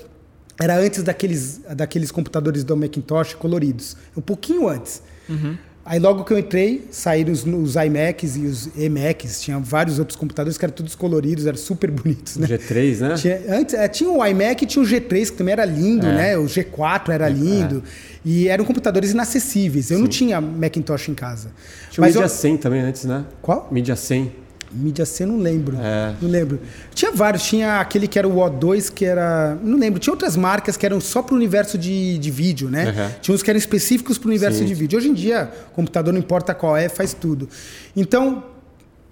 Era 0.60 0.76
antes 0.76 1.02
daqueles, 1.02 1.62
daqueles 1.74 2.10
computadores 2.10 2.62
do 2.62 2.76
Macintosh 2.76 3.34
coloridos. 3.34 3.96
Um 4.16 4.20
pouquinho 4.20 4.68
antes. 4.68 5.02
Uhum. 5.28 5.56
Aí 5.84 5.98
logo 5.98 6.24
que 6.24 6.32
eu 6.32 6.38
entrei, 6.38 6.86
saíram 6.90 7.32
os, 7.32 7.44
os 7.44 7.74
iMacs 7.74 8.36
e 8.36 8.40
os 8.40 8.68
eMacs, 8.76 9.40
tinha 9.40 9.58
vários 9.58 9.98
outros 9.98 10.16
computadores 10.16 10.58
que 10.58 10.64
eram 10.64 10.74
todos 10.74 10.94
coloridos, 10.94 11.46
eram 11.46 11.56
super 11.56 11.90
bonitos, 11.90 12.36
né? 12.36 12.46
G3, 12.46 12.98
né? 13.00 13.14
Tinha, 13.14 13.40
antes, 13.48 13.74
é, 13.74 13.88
tinha 13.88 14.10
o 14.10 14.24
iMac 14.24 14.62
e 14.62 14.66
tinha 14.66 14.84
o 14.84 14.86
G3, 14.86 15.30
que 15.30 15.38
também 15.38 15.52
era 15.52 15.64
lindo, 15.64 16.06
é. 16.06 16.14
né? 16.14 16.38
O 16.38 16.44
G4 16.44 17.08
era 17.08 17.28
lindo. 17.28 17.82
É. 17.86 18.10
E 18.24 18.48
eram 18.48 18.64
computadores 18.66 19.12
inacessíveis. 19.12 19.90
Eu 19.90 19.96
Sim. 19.96 20.02
não 20.02 20.08
tinha 20.08 20.40
Macintosh 20.40 21.08
em 21.08 21.14
casa. 21.14 21.50
Tinha 21.90 22.04
o 22.04 22.06
Media 22.06 22.20
eu... 22.20 22.28
100 22.28 22.56
também 22.58 22.80
antes, 22.82 23.04
né? 23.04 23.24
Qual? 23.40 23.66
Media 23.70 23.96
100. 23.96 24.30
Mídia 24.72 25.04
C, 25.04 25.26
não 25.26 25.38
lembro. 25.38 25.76
É. 25.80 26.14
Não 26.20 26.28
lembro. 26.28 26.60
Tinha 26.94 27.10
vários. 27.10 27.42
Tinha 27.42 27.80
aquele 27.80 28.06
que 28.06 28.18
era 28.18 28.28
o 28.28 28.36
O2, 28.36 28.92
que 28.92 29.04
era. 29.04 29.58
Não 29.62 29.78
lembro. 29.78 29.98
Tinha 29.98 30.12
outras 30.12 30.36
marcas 30.36 30.76
que 30.76 30.86
eram 30.86 31.00
só 31.00 31.22
para 31.22 31.34
o 31.34 31.36
universo 31.36 31.76
de, 31.76 32.18
de 32.18 32.30
vídeo, 32.30 32.70
né? 32.70 32.86
Uhum. 32.86 33.20
Tinha 33.20 33.34
uns 33.34 33.42
que 33.42 33.50
eram 33.50 33.58
específicos 33.58 34.18
para 34.18 34.26
o 34.26 34.30
universo 34.30 34.58
Sim. 34.58 34.64
de 34.64 34.74
vídeo. 34.74 34.96
Hoje 34.96 35.08
em 35.08 35.14
dia, 35.14 35.50
computador 35.72 36.12
não 36.12 36.20
importa 36.20 36.54
qual 36.54 36.76
é, 36.76 36.88
faz 36.88 37.12
tudo. 37.12 37.48
Então, 37.96 38.44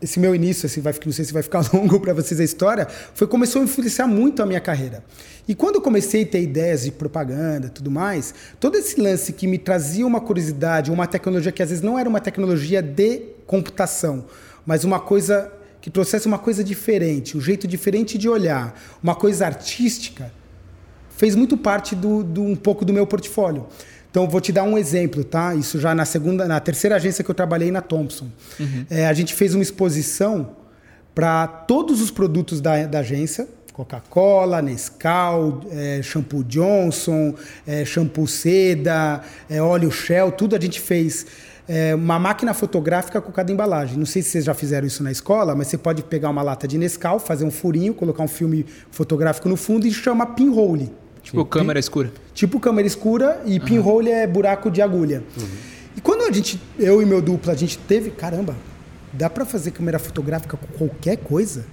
esse 0.01 0.21
meu 0.21 0.35
início, 0.35 0.67
assim, 0.67 0.81
vai, 0.81 0.95
não 1.05 1.13
sei 1.13 1.25
se 1.25 1.33
vai 1.33 1.43
ficar 1.43 1.65
longo 1.75 1.99
para 2.01 2.13
vocês 2.13 2.41
a 2.41 2.45
história, 2.45 2.87
foi 3.15 3.27
começou 3.27 3.61
a 3.61 3.65
influenciar 3.65 4.07
muito 4.07 4.43
a 4.43 4.47
minha 4.47 4.61
carreira. 4.61 5.03
E 5.47 5.55
quando 5.55 5.77
eu 5.77 5.81
comecei 5.81 6.23
a 6.23 6.27
ter 6.27 6.43
ideias 6.43 6.83
de 6.83 6.93
propaganda 6.93 7.69
tudo 7.69 7.91
mais, 7.91 8.35
todo 8.61 8.77
esse 8.77 9.01
lance 9.01 9.33
que 9.33 9.47
me 9.47 9.59
trazia 9.59 10.07
uma 10.07 10.21
curiosidade, 10.21 10.91
uma 10.91 11.07
tecnologia 11.07 11.51
que 11.51 11.63
às 11.63 11.71
vezes 11.71 11.83
não 11.83 11.99
era 11.99 12.09
uma 12.09 12.21
tecnologia 12.21 12.83
de 12.83 13.23
computação, 13.47 14.27
mas 14.69 14.85
uma 14.85 15.01
coisa 15.01 15.51
que 15.81 15.89
trouxesse 15.89 16.27
uma 16.27 16.37
coisa 16.37 16.63
diferente, 16.63 17.39
um 17.39 17.41
jeito 17.41 17.67
diferente 17.67 18.19
de 18.19 18.29
olhar, 18.29 18.79
uma 19.03 19.15
coisa 19.15 19.47
artística, 19.47 20.31
fez 21.09 21.35
muito 21.35 21.57
parte 21.57 21.97
do, 21.97 22.23
do 22.23 22.43
um 22.43 22.55
pouco 22.55 22.85
do 22.85 22.93
meu 22.93 23.07
portfólio. 23.07 23.67
Então 24.11 24.29
vou 24.29 24.43
te 24.43 24.53
dar 24.53 24.65
um 24.65 24.77
exemplo, 24.77 25.25
tá? 25.25 25.55
Isso 25.55 25.81
já 25.81 25.95
na 25.95 26.05
segunda, 26.05 26.47
na 26.47 26.61
terceira 26.61 26.97
agência 26.97 27.25
que 27.25 27.31
eu 27.31 27.35
trabalhei 27.35 27.71
na 27.71 27.81
Thompson, 27.81 28.27
uhum. 28.61 28.85
é, 28.91 29.07
a 29.07 29.15
gente 29.15 29.33
fez 29.33 29.55
uma 29.55 29.63
exposição 29.63 30.51
para 31.15 31.47
todos 31.47 32.03
os 32.03 32.11
produtos 32.11 32.61
da, 32.61 32.85
da 32.85 32.99
agência. 32.99 33.49
Coca-Cola, 33.73 34.61
Nescau, 34.61 35.63
é, 35.71 36.03
shampoo 36.03 36.45
Johnson, 36.45 37.35
é, 37.67 37.87
shampoo 37.87 38.27
Seda, 38.27 39.23
é, 39.49 39.63
óleo 39.63 39.91
Shell, 39.91 40.33
tudo 40.33 40.55
a 40.55 40.61
gente 40.61 40.79
fez 40.79 41.25
é, 41.69 41.95
uma 41.95 42.19
máquina 42.19 42.55
fotográfica 42.55 43.21
com 43.21 43.31
cada 43.31 43.53
embalagem. 43.53 43.99
Não 43.99 44.07
sei 44.07 44.23
se 44.23 44.31
vocês 44.31 44.45
já 44.47 44.55
fizeram 44.55 44.87
isso 44.87 45.03
na 45.03 45.13
escola, 45.13 45.55
mas 45.55 45.67
você 45.69 45.77
pode 45.77 46.03
pegar 46.03 46.31
uma 46.31 46.41
lata 46.41 46.67
de 46.67 46.79
Nescau, 46.79 47.21
fazer 47.21 47.45
um 47.45 47.51
furinho, 47.51 47.93
colocar 47.93 48.23
um 48.23 48.29
filme 48.29 48.65
fotográfico 48.91 49.49
no 49.49 49.57
fundo 49.57 49.87
e 49.87 49.93
chama 49.93 50.25
pinhole. 50.27 50.91
Tipo 51.23 51.43
Sim. 51.43 51.49
câmera 51.49 51.79
escura. 51.79 52.13
Tipo 52.33 52.59
câmera 52.59 52.87
escura 52.87 53.43
e 53.45 53.59
uhum. 53.59 53.65
pinhole 53.65 54.11
é 54.11 54.27
buraco 54.27 54.71
de 54.71 54.81
agulha. 54.81 55.23
Uhum. 55.39 55.49
E 55.95 56.01
quando 56.01 56.23
a 56.23 56.33
gente, 56.33 56.59
eu 56.79 57.03
e 57.03 57.05
meu 57.05 57.21
duplo, 57.21 57.53
a 57.53 57.55
gente 57.55 57.77
teve, 57.77 58.11
caramba, 58.11 58.57
dá 59.13 59.29
para 59.29 59.45
fazer 59.45 59.73
câmera 59.73 59.99
fotográfica 59.99 60.57
com 60.57 60.67
qualquer 60.79 61.19
coisa? 61.19 61.67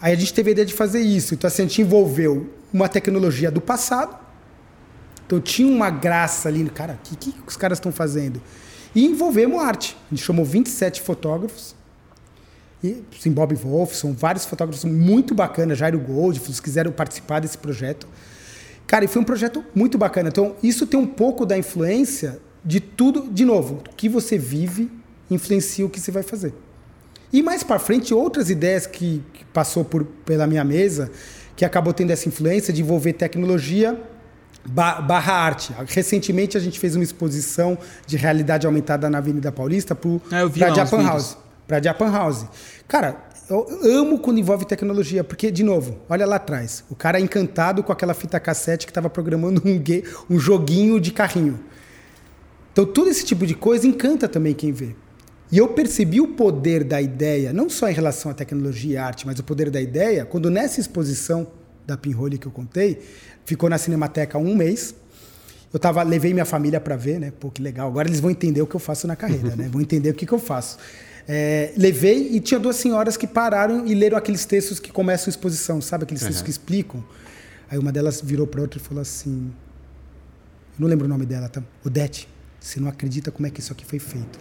Aí 0.00 0.12
a 0.12 0.16
gente 0.16 0.34
teve 0.34 0.50
a 0.50 0.52
ideia 0.52 0.66
de 0.66 0.74
fazer 0.74 1.00
isso. 1.00 1.32
Então 1.32 1.48
assim, 1.48 1.62
a 1.62 1.64
gente 1.64 1.80
envolveu 1.80 2.52
uma 2.70 2.86
tecnologia 2.86 3.50
do 3.50 3.62
passado 3.62 4.27
então 5.28 5.42
tinha 5.42 5.70
uma 5.70 5.90
graça 5.90 6.48
ali, 6.48 6.64
cara, 6.70 6.94
o 6.94 7.06
que, 7.06 7.14
que 7.14 7.34
os 7.46 7.54
caras 7.54 7.76
estão 7.76 7.92
fazendo? 7.92 8.40
E 8.94 9.04
envolvemos 9.04 9.62
arte. 9.62 9.94
A 10.10 10.14
gente 10.14 10.24
chamou 10.24 10.42
27 10.42 11.02
fotógrafos. 11.02 11.76
Sim, 12.82 13.30
Bob 13.32 13.54
Wolf, 13.54 13.92
são 13.92 14.14
vários 14.14 14.46
fotógrafos 14.46 14.86
muito 14.86 15.34
bacanas, 15.34 15.76
Jairo 15.76 16.00
Gold, 16.00 16.40
se 16.40 16.62
quiseram 16.62 16.90
participar 16.90 17.40
desse 17.40 17.58
projeto. 17.58 18.08
Cara, 18.86 19.04
e 19.04 19.08
foi 19.08 19.20
um 19.20 19.24
projeto 19.24 19.62
muito 19.74 19.98
bacana. 19.98 20.30
Então, 20.30 20.56
isso 20.62 20.86
tem 20.86 20.98
um 20.98 21.06
pouco 21.06 21.44
da 21.44 21.58
influência 21.58 22.40
de 22.64 22.80
tudo, 22.80 23.28
de 23.30 23.44
novo, 23.44 23.82
o 23.86 23.94
que 23.94 24.08
você 24.08 24.38
vive 24.38 24.90
influencia 25.30 25.84
o 25.84 25.90
que 25.90 26.00
você 26.00 26.10
vai 26.10 26.22
fazer. 26.22 26.54
E 27.30 27.42
mais 27.42 27.62
para 27.62 27.78
frente, 27.78 28.14
outras 28.14 28.48
ideias 28.48 28.86
que, 28.86 29.22
que 29.34 29.44
passou 29.44 29.84
por, 29.84 30.04
pela 30.24 30.46
minha 30.46 30.64
mesa, 30.64 31.10
que 31.54 31.66
acabou 31.66 31.92
tendo 31.92 32.12
essa 32.12 32.26
influência 32.26 32.72
de 32.72 32.80
envolver 32.80 33.12
tecnologia 33.12 34.00
barra 34.68 35.32
arte. 35.32 35.74
Recentemente 35.86 36.56
a 36.56 36.60
gente 36.60 36.78
fez 36.78 36.94
uma 36.94 37.04
exposição 37.04 37.78
de 38.06 38.16
realidade 38.16 38.66
aumentada 38.66 39.08
na 39.08 39.18
Avenida 39.18 39.50
Paulista 39.50 39.94
para 39.94 40.10
ah, 40.32 40.74
Japan 40.74 41.02
House. 41.02 41.36
Para 41.66 41.82
Japan 41.82 42.10
House. 42.10 42.46
Cara, 42.86 43.28
eu 43.48 43.66
amo 43.82 44.18
quando 44.18 44.38
envolve 44.38 44.66
tecnologia, 44.66 45.24
porque, 45.24 45.50
de 45.50 45.62
novo, 45.62 45.98
olha 46.08 46.26
lá 46.26 46.36
atrás. 46.36 46.84
O 46.90 46.94
cara 46.94 47.18
é 47.18 47.22
encantado 47.22 47.82
com 47.82 47.90
aquela 47.90 48.12
fita 48.12 48.38
cassete 48.38 48.86
que 48.86 48.90
estava 48.90 49.08
programando 49.08 49.62
um, 49.64 50.34
um 50.34 50.38
joguinho 50.38 51.00
de 51.00 51.12
carrinho. 51.12 51.58
Então, 52.72 52.84
todo 52.84 53.08
esse 53.08 53.24
tipo 53.24 53.46
de 53.46 53.54
coisa 53.54 53.86
encanta 53.86 54.28
também 54.28 54.54
quem 54.54 54.70
vê. 54.70 54.94
E 55.50 55.56
eu 55.56 55.68
percebi 55.68 56.20
o 56.20 56.28
poder 56.28 56.84
da 56.84 57.00
ideia, 57.00 57.52
não 57.52 57.70
só 57.70 57.88
em 57.88 57.94
relação 57.94 58.30
à 58.30 58.34
tecnologia 58.34 58.92
e 58.92 58.96
arte, 58.98 59.26
mas 59.26 59.38
o 59.38 59.44
poder 59.44 59.70
da 59.70 59.80
ideia, 59.80 60.26
quando 60.26 60.50
nessa 60.50 60.78
exposição 60.78 61.46
da 61.88 61.96
Pinhole 61.96 62.36
que 62.36 62.46
eu 62.46 62.52
contei, 62.52 63.00
ficou 63.46 63.70
na 63.70 63.78
Cinemateca 63.78 64.36
um 64.36 64.54
mês. 64.54 64.94
Eu 65.72 65.80
tava, 65.80 66.02
levei 66.02 66.32
minha 66.34 66.44
família 66.44 66.78
para 66.78 66.96
ver, 66.96 67.18
né? 67.18 67.32
Pô, 67.40 67.50
que 67.50 67.62
legal. 67.62 67.88
Agora 67.88 68.06
eles 68.06 68.20
vão 68.20 68.30
entender 68.30 68.60
o 68.60 68.66
que 68.66 68.76
eu 68.76 68.80
faço 68.80 69.06
na 69.06 69.16
carreira, 69.16 69.56
né? 69.56 69.68
Vão 69.72 69.80
entender 69.80 70.10
o 70.10 70.14
que, 70.14 70.26
que 70.26 70.32
eu 70.32 70.38
faço. 70.38 70.78
É, 71.26 71.72
levei 71.76 72.30
e 72.32 72.40
tinha 72.40 72.60
duas 72.60 72.76
senhoras 72.76 73.16
que 73.16 73.26
pararam 73.26 73.86
e 73.86 73.94
leram 73.94 74.16
aqueles 74.16 74.44
textos 74.44 74.78
que 74.78 74.92
começam 74.92 75.28
a 75.28 75.30
exposição, 75.30 75.80
sabe? 75.80 76.04
Aqueles 76.04 76.22
textos 76.22 76.40
uhum. 76.40 76.44
que 76.44 76.50
explicam. 76.50 77.04
Aí 77.70 77.78
uma 77.78 77.92
delas 77.92 78.20
virou 78.20 78.46
para 78.46 78.60
outra 78.60 78.78
e 78.78 78.82
falou 78.82 79.00
assim: 79.00 79.50
Eu 80.74 80.80
não 80.80 80.88
lembro 80.88 81.06
o 81.06 81.08
nome 81.08 81.26
dela, 81.26 81.48
tá? 81.48 81.62
Odete, 81.84 82.28
você 82.60 82.80
não 82.80 82.88
acredita 82.88 83.30
como 83.30 83.46
é 83.46 83.50
que 83.50 83.60
isso 83.60 83.72
aqui 83.72 83.84
foi 83.84 83.98
feito. 83.98 84.38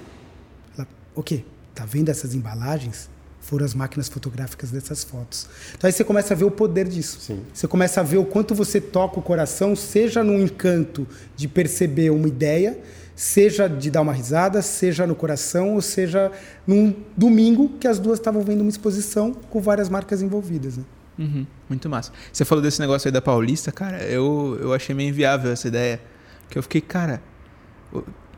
Ela, 0.77 0.87
o 1.15 1.23
quê? 1.23 1.43
Tá 1.73 1.85
vendo 1.85 2.09
essas 2.09 2.33
embalagens? 2.33 3.09
Foram 3.47 3.63
as 3.63 3.73
máquinas 3.73 4.09
fotográficas 4.09 4.71
dessas 4.71 5.05
fotos. 5.05 5.47
Então 5.73 5.87
aí 5.87 5.93
você 5.93 6.03
começa 6.03 6.33
a 6.33 6.37
ver 6.37 6.43
o 6.43 6.51
poder 6.51 6.85
disso. 6.85 7.17
Sim. 7.21 7.39
Você 7.53 7.65
começa 7.65 8.01
a 8.01 8.03
ver 8.03 8.17
o 8.17 8.25
quanto 8.25 8.53
você 8.53 8.81
toca 8.81 9.21
o 9.21 9.23
coração, 9.23 9.73
seja 9.73 10.21
no 10.21 10.37
encanto 10.37 11.07
de 11.33 11.47
perceber 11.47 12.09
uma 12.09 12.27
ideia, 12.27 12.77
seja 13.15 13.69
de 13.69 13.89
dar 13.89 14.01
uma 14.01 14.11
risada, 14.11 14.61
seja 14.61 15.07
no 15.07 15.15
coração, 15.15 15.75
ou 15.75 15.81
seja 15.81 16.29
num 16.67 16.93
domingo 17.15 17.69
que 17.79 17.87
as 17.87 17.99
duas 17.99 18.19
estavam 18.19 18.41
vendo 18.41 18.59
uma 18.59 18.69
exposição 18.69 19.31
com 19.31 19.61
várias 19.61 19.87
marcas 19.87 20.21
envolvidas. 20.21 20.75
Né? 20.75 20.83
Uhum, 21.17 21.47
muito 21.69 21.87
massa. 21.87 22.11
Você 22.33 22.43
falou 22.43 22.61
desse 22.61 22.81
negócio 22.81 23.07
aí 23.07 23.13
da 23.13 23.21
Paulista, 23.21 23.71
cara, 23.71 24.03
eu, 24.03 24.57
eu 24.59 24.73
achei 24.73 24.93
meio 24.93 25.07
inviável 25.07 25.53
essa 25.53 25.69
ideia. 25.69 26.01
Que 26.49 26.57
eu 26.57 26.63
fiquei, 26.63 26.81
cara, 26.81 27.21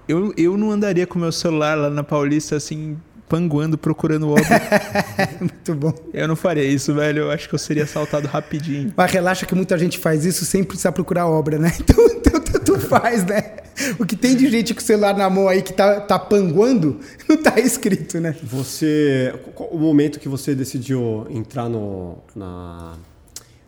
eu, 0.07 0.31
eu 0.37 0.55
não 0.55 0.69
andaria 0.69 1.07
com 1.07 1.17
meu 1.17 1.31
celular 1.31 1.75
lá 1.75 1.89
na 1.89 2.03
Paulista 2.03 2.55
assim, 2.55 2.95
panguando, 3.29 3.77
procurando 3.77 4.31
obra. 4.31 4.43
Muito 5.39 5.75
bom. 5.75 5.93
Eu 6.11 6.27
não 6.27 6.35
faria 6.35 6.63
isso, 6.63 6.93
velho. 6.95 7.19
Eu 7.19 7.31
acho 7.31 7.47
que 7.47 7.53
eu 7.53 7.59
seria 7.59 7.83
assaltado 7.83 8.27
rapidinho. 8.27 8.91
Mas 8.97 9.11
relaxa 9.11 9.45
que 9.45 9.53
muita 9.53 9.77
gente 9.77 9.99
faz 9.99 10.25
isso 10.25 10.43
sem 10.43 10.63
precisar 10.63 10.91
procurar 10.91 11.27
obra, 11.27 11.59
né? 11.59 11.71
Então, 11.79 12.05
então, 12.07 12.39
então 12.39 12.59
tu 12.61 12.79
faz, 12.79 13.25
né? 13.25 13.57
O 13.97 14.05
que 14.05 14.15
tem 14.15 14.35
de 14.35 14.49
gente 14.49 14.73
com 14.73 14.81
o 14.81 14.83
celular 14.83 15.15
na 15.15 15.29
mão 15.29 15.47
aí 15.47 15.61
que 15.61 15.73
tá, 15.73 16.01
tá 16.01 16.19
panguando, 16.19 16.99
não 17.29 17.37
tá 17.37 17.59
escrito, 17.59 18.19
né? 18.19 18.35
Você. 18.43 19.33
O 19.57 19.77
momento 19.77 20.19
que 20.19 20.27
você 20.27 20.53
decidiu 20.53 21.25
entrar 21.29 21.69
no, 21.69 22.17
na, 22.35 22.95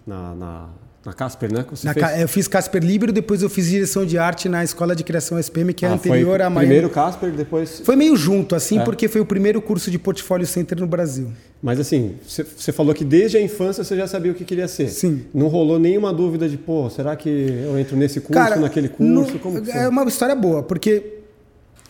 na, 0.05 0.35
na 0.35 0.69
na 1.03 1.13
Casper, 1.13 1.51
né? 1.51 1.65
Na, 1.83 2.19
eu 2.19 2.27
fiz 2.27 2.47
Casper 2.47 2.83
Libero, 2.83 3.11
depois 3.11 3.41
eu 3.41 3.49
fiz 3.49 3.67
direção 3.67 4.05
de 4.05 4.19
arte 4.19 4.47
na 4.47 4.63
Escola 4.63 4.95
de 4.95 5.03
Criação 5.03 5.39
SPM, 5.39 5.73
que 5.73 5.83
é 5.83 5.89
ah, 5.89 5.93
anterior 5.93 6.39
a 6.41 6.49
Miami. 6.49 6.67
Primeiro 6.67 6.89
Casper, 6.91 7.31
depois. 7.31 7.79
Foi 7.79 7.95
meio 7.95 8.15
junto, 8.15 8.53
assim, 8.53 8.77
é. 8.77 8.83
porque 8.83 9.07
foi 9.07 9.19
o 9.19 9.25
primeiro 9.25 9.59
curso 9.63 9.89
de 9.89 9.97
Portfólio 9.97 10.45
Center 10.45 10.79
no 10.79 10.85
Brasil. 10.85 11.31
Mas 11.61 11.79
assim, 11.79 12.17
você 12.23 12.71
falou 12.71 12.93
que 12.93 13.03
desde 13.03 13.37
a 13.37 13.41
infância 13.41 13.83
você 13.83 13.95
já 13.95 14.05
sabia 14.05 14.31
o 14.31 14.35
que 14.35 14.45
queria 14.45 14.67
ser. 14.67 14.89
Sim. 14.89 15.25
Não 15.33 15.47
rolou 15.47 15.79
nenhuma 15.79 16.13
dúvida 16.13 16.47
de, 16.47 16.55
pô, 16.55 16.87
será 16.87 17.15
que 17.15 17.29
eu 17.29 17.79
entro 17.79 17.97
nesse 17.97 18.21
curso, 18.21 18.33
Cara, 18.33 18.55
naquele 18.57 18.87
curso? 18.87 19.11
No, 19.11 19.39
Como 19.39 19.57
é 19.57 19.87
uma 19.87 20.03
história 20.05 20.35
boa, 20.35 20.61
porque 20.61 21.19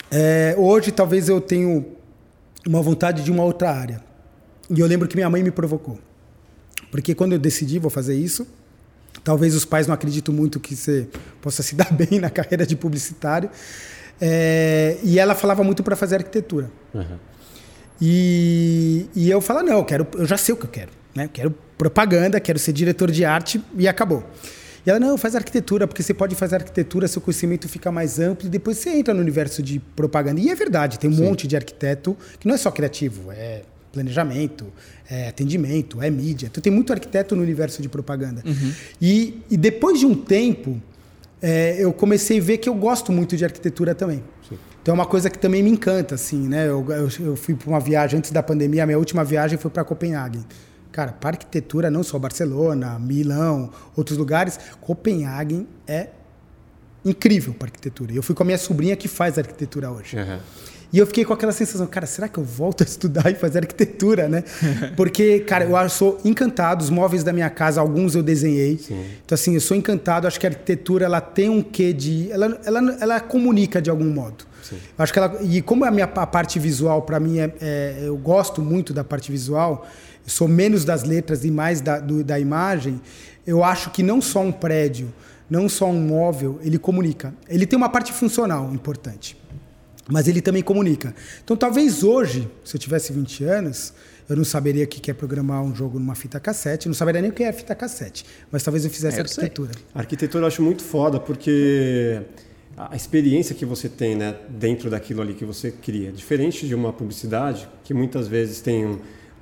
é, 0.10 0.56
hoje 0.58 0.89
talvez 0.89 1.28
eu 1.28 1.41
tenho 1.41 1.86
uma 2.65 2.82
vontade 2.82 3.24
de 3.24 3.32
uma 3.32 3.43
outra 3.43 3.71
área. 3.71 4.02
E 4.69 4.80
eu 4.80 4.88
lembro 4.88 5.06
que 5.06 5.17
minha 5.17 5.30
mãe 5.30 5.43
me 5.43 5.52
provocou. 5.52 6.00
Porque 6.89 7.13
quando 7.13 7.34
eu 7.34 7.39
decidi, 7.39 7.78
vou 7.78 7.89
fazer 7.89 8.15
isso 8.15 8.47
Talvez 9.24 9.56
os 9.56 9.65
pais 9.65 9.88
não 9.88 9.93
acreditem 9.93 10.34
muito 10.34 10.60
que 10.60 10.76
você 10.76 11.08
possa 11.41 11.62
se 11.62 11.76
dar 11.76 11.91
bem 11.91 12.19
na 12.19 12.30
carreira 12.30 12.65
de 12.65 12.76
publicitário. 12.76 13.50
É, 14.19 14.97
e 15.04 15.19
ela 15.19 15.34
falava 15.34 15.63
muito 15.63 15.84
para 15.84 15.95
fazer 15.95 16.15
arquitetura. 16.15 16.71
Uhum. 16.93 17.17
E, 18.00 19.08
e 19.15 19.30
eu 19.30 19.41
falava, 19.41 19.65
não, 19.65 19.78
eu, 19.78 19.86
quero, 19.86 20.08
eu 20.15 20.26
já 20.26 20.38
sei 20.38 20.54
o 20.54 20.58
que 20.58 20.65
eu 20.65 20.69
quero. 20.69 20.91
Né? 21.15 21.30
Quero 21.32 21.54
propaganda, 21.78 22.39
quero 22.39 22.60
ser 22.60 22.74
diretor 22.74 23.12
de 23.12 23.26
arte 23.26 23.62
e 23.78 23.88
acabou. 23.88 24.24
E 24.86 24.89
ela, 24.89 25.00
não, 25.00 25.17
faz 25.17 25.36
arquitetura, 25.36 25.88
porque 25.88 26.02
você 26.02 26.13
pode 26.13 26.36
fazer 26.36 26.56
arquitetura, 26.56 27.08
seu 27.08 27.21
conhecimento 27.21 27.69
fica 27.69 27.91
mais 27.91 28.19
amplo 28.19 28.47
e 28.47 28.50
depois 28.50 28.78
você 28.78 28.89
entra 28.89 29.13
no 29.13 29.19
universo 29.19 29.62
de 29.62 29.80
propaganda. 29.95 30.39
E 30.39 30.50
é 30.50 30.56
verdade, 30.56 30.97
tem 30.97 31.10
um 31.10 31.13
Sim. 31.13 31.24
monte 31.26 31.47
de 31.47 31.56
arquiteto 31.56 32.17
que 32.39 32.47
não 32.47 32.56
é 32.56 32.58
só 32.58 32.71
criativo, 32.71 33.32
é 33.32 33.62
planejamento, 33.91 34.65
é 35.10 35.27
atendimento, 35.27 36.01
é 36.01 36.10
mídia. 36.10 36.47
Então 36.47 36.62
tem 36.62 36.71
muito 36.71 36.93
arquiteto 36.93 37.36
no 37.36 37.41
universo 37.41 37.82
de 37.82 37.89
propaganda. 37.89 38.41
Uhum. 38.45 38.73
E, 39.01 39.41
e 39.49 39.58
depois 39.58 39.99
de 39.99 40.06
um 40.06 40.15
tempo, 40.15 40.82
é, 41.41 41.75
eu 41.80 41.91
comecei 41.91 42.39
a 42.39 42.41
ver 42.41 42.58
que 42.58 42.69
eu 42.69 42.75
gosto 42.75 43.12
muito 43.12 43.36
de 43.36 43.43
arquitetura 43.43 43.93
também. 43.93 44.23
Sim. 44.47 44.58
Então 44.82 44.93
é 44.93 44.95
uma 44.95 45.06
coisa 45.06 45.30
que 45.30 45.38
também 45.38 45.62
me 45.62 45.69
encanta, 45.69 46.15
assim, 46.15 46.47
né? 46.47 46.67
Eu, 46.67 46.86
eu, 46.89 47.10
eu 47.19 47.36
fui 47.36 47.54
para 47.56 47.69
uma 47.69 47.80
viagem 47.80 48.19
antes 48.19 48.32
da 48.32 48.41
pandemia, 48.41 48.84
a 48.84 48.86
minha 48.86 48.97
última 48.97 49.23
viagem 49.23 49.58
foi 49.58 49.69
para 49.69 49.84
Copenhague. 49.84 50.39
Cara, 50.91 51.13
para 51.13 51.32
arquitetura, 51.32 51.89
não 51.89 52.04
só 52.04 52.19
Barcelona, 52.19 52.99
Milão, 52.99 53.71
outros 53.95 54.17
lugares, 54.17 54.60
Copenhague 54.82 55.67
é 55.88 56.10
incrível 57.04 57.54
para 57.54 57.67
arquitetura. 57.67 58.13
Eu 58.13 58.21
fui 58.21 58.36
com 58.36 58.43
a 58.43 58.45
minha 58.45 58.58
sobrinha 58.58 58.95
que 58.95 59.08
faz 59.08 59.38
arquitetura 59.38 59.89
hoje. 59.89 60.17
Uhum. 60.17 60.39
E 60.93 60.97
eu 60.97 61.08
fiquei 61.08 61.23
com 61.23 61.32
aquela 61.32 61.54
sensação, 61.54 61.88
cara, 61.88 62.06
será 62.06 62.27
que 62.27 62.38
eu 62.38 62.43
volto 62.43 62.82
a 62.82 62.86
estudar 62.86 63.32
e 63.32 63.36
fazer 63.36 63.60
arquitetura, 63.60 64.27
né? 64.27 64.43
Porque, 64.97 65.39
cara, 65.39 65.63
eu 65.63 65.89
sou 65.89 66.19
encantado, 66.25 66.84
os 66.84 66.89
móveis 66.89 67.23
da 67.23 67.32
minha 67.32 67.49
casa, 67.49 67.80
alguns 67.80 68.13
eu 68.13 68.21
desenhei. 68.21 68.77
Sim. 68.77 69.06
Então, 69.25 69.36
assim, 69.36 69.54
eu 69.54 69.62
sou 69.62 69.77
encantado, 69.77 70.27
acho 70.27 70.38
que 70.38 70.45
a 70.45 70.49
arquitetura, 70.49 71.06
ela 71.06 71.21
tem 71.21 71.49
um 71.49 71.62
quê 71.62 71.93
de... 71.93 72.30
Ela, 72.30 72.60
ela, 72.65 72.97
ela 72.99 73.19
comunica 73.21 73.82
de 73.82 73.89
algum 73.89 74.10
modo. 74.10 74.43
Sim. 74.62 74.75
Acho 74.97 75.13
que 75.13 75.19
ela, 75.19 75.38
e 75.41 75.62
como 75.62 75.86
a 75.86 75.91
minha 75.91 76.06
a 76.13 76.27
parte 76.27 76.60
visual, 76.60 77.04
para 77.04 77.21
mim, 77.21 77.39
é, 77.39 77.54
é, 77.62 77.99
eu 78.04 78.17
gosto 78.17 78.62
muito 78.62 78.93
da 78.93 79.04
parte 79.04 79.32
visual, 79.32 79.88
sou 80.25 80.47
menos 80.47 80.84
das 80.84 81.04
letras 81.04 81.45
e 81.45 81.51
mais 81.51 81.80
da, 81.80 81.99
do, 81.99 82.21
da 82.21 82.38
imagem, 82.38 82.99
eu 83.47 83.63
acho 83.63 83.91
que 83.91 84.04
não 84.04 84.21
só 84.21 84.41
um 84.41 84.51
prédio, 84.51 85.12
não 85.49 85.69
só 85.69 85.86
um 85.86 86.01
móvel, 86.01 86.60
ele 86.62 86.77
comunica. 86.77 87.34
Ele 87.47 87.65
tem 87.65 87.77
uma 87.77 87.89
parte 87.89 88.12
funcional 88.12 88.73
importante 88.73 89.40
mas 90.10 90.28
ele 90.28 90.42
também 90.42 90.62
comunica. 90.62 91.14
Então, 91.44 91.56
talvez 91.56 92.04
hoje, 92.04 92.50
se 92.64 92.76
eu 92.76 92.80
tivesse 92.80 93.14
20 93.14 93.44
anos, 93.44 93.94
eu 94.30 94.36
não 94.36 94.46
saberia 94.46 94.86
o 94.86 94.88
que 94.88 95.12
é 95.12 95.14
programar 95.14 95.62
um 95.62 95.76
jogo 95.76 96.00
numa 96.00 96.16
fita 96.16 96.40
cassete, 96.40 96.88
não 96.88 96.94
saberia 96.94 97.22
nem 97.22 97.32
o 97.32 97.34
que 97.34 97.44
é 97.44 97.52
fita 97.52 97.76
cassete, 97.76 98.26
mas 98.52 98.64
talvez 98.64 98.86
eu 98.86 98.92
fizesse 98.92 99.18
é, 99.18 99.20
eu 99.20 99.24
arquitetura. 99.26 99.74
Sei. 99.74 99.84
A 99.94 100.00
arquitetura 100.00 100.44
eu 100.44 100.48
acho 100.48 100.62
muito 100.62 100.84
foda, 100.84 101.20
porque 101.20 102.22
a 102.78 102.96
experiência 102.96 103.54
que 103.54 103.66
você 103.66 103.90
tem 103.90 104.16
né, 104.16 104.36
dentro 104.50 104.90
daquilo 104.90 105.22
ali 105.22 105.34
que 105.34 105.46
você 105.46 105.72
cria, 105.72 106.12
diferente 106.12 106.68
de 106.68 106.74
uma 106.74 106.94
publicidade, 106.94 107.68
que 107.84 107.94
muitas 107.94 108.28
vezes 108.28 108.62
tem 108.62 108.86
um 108.86 109.00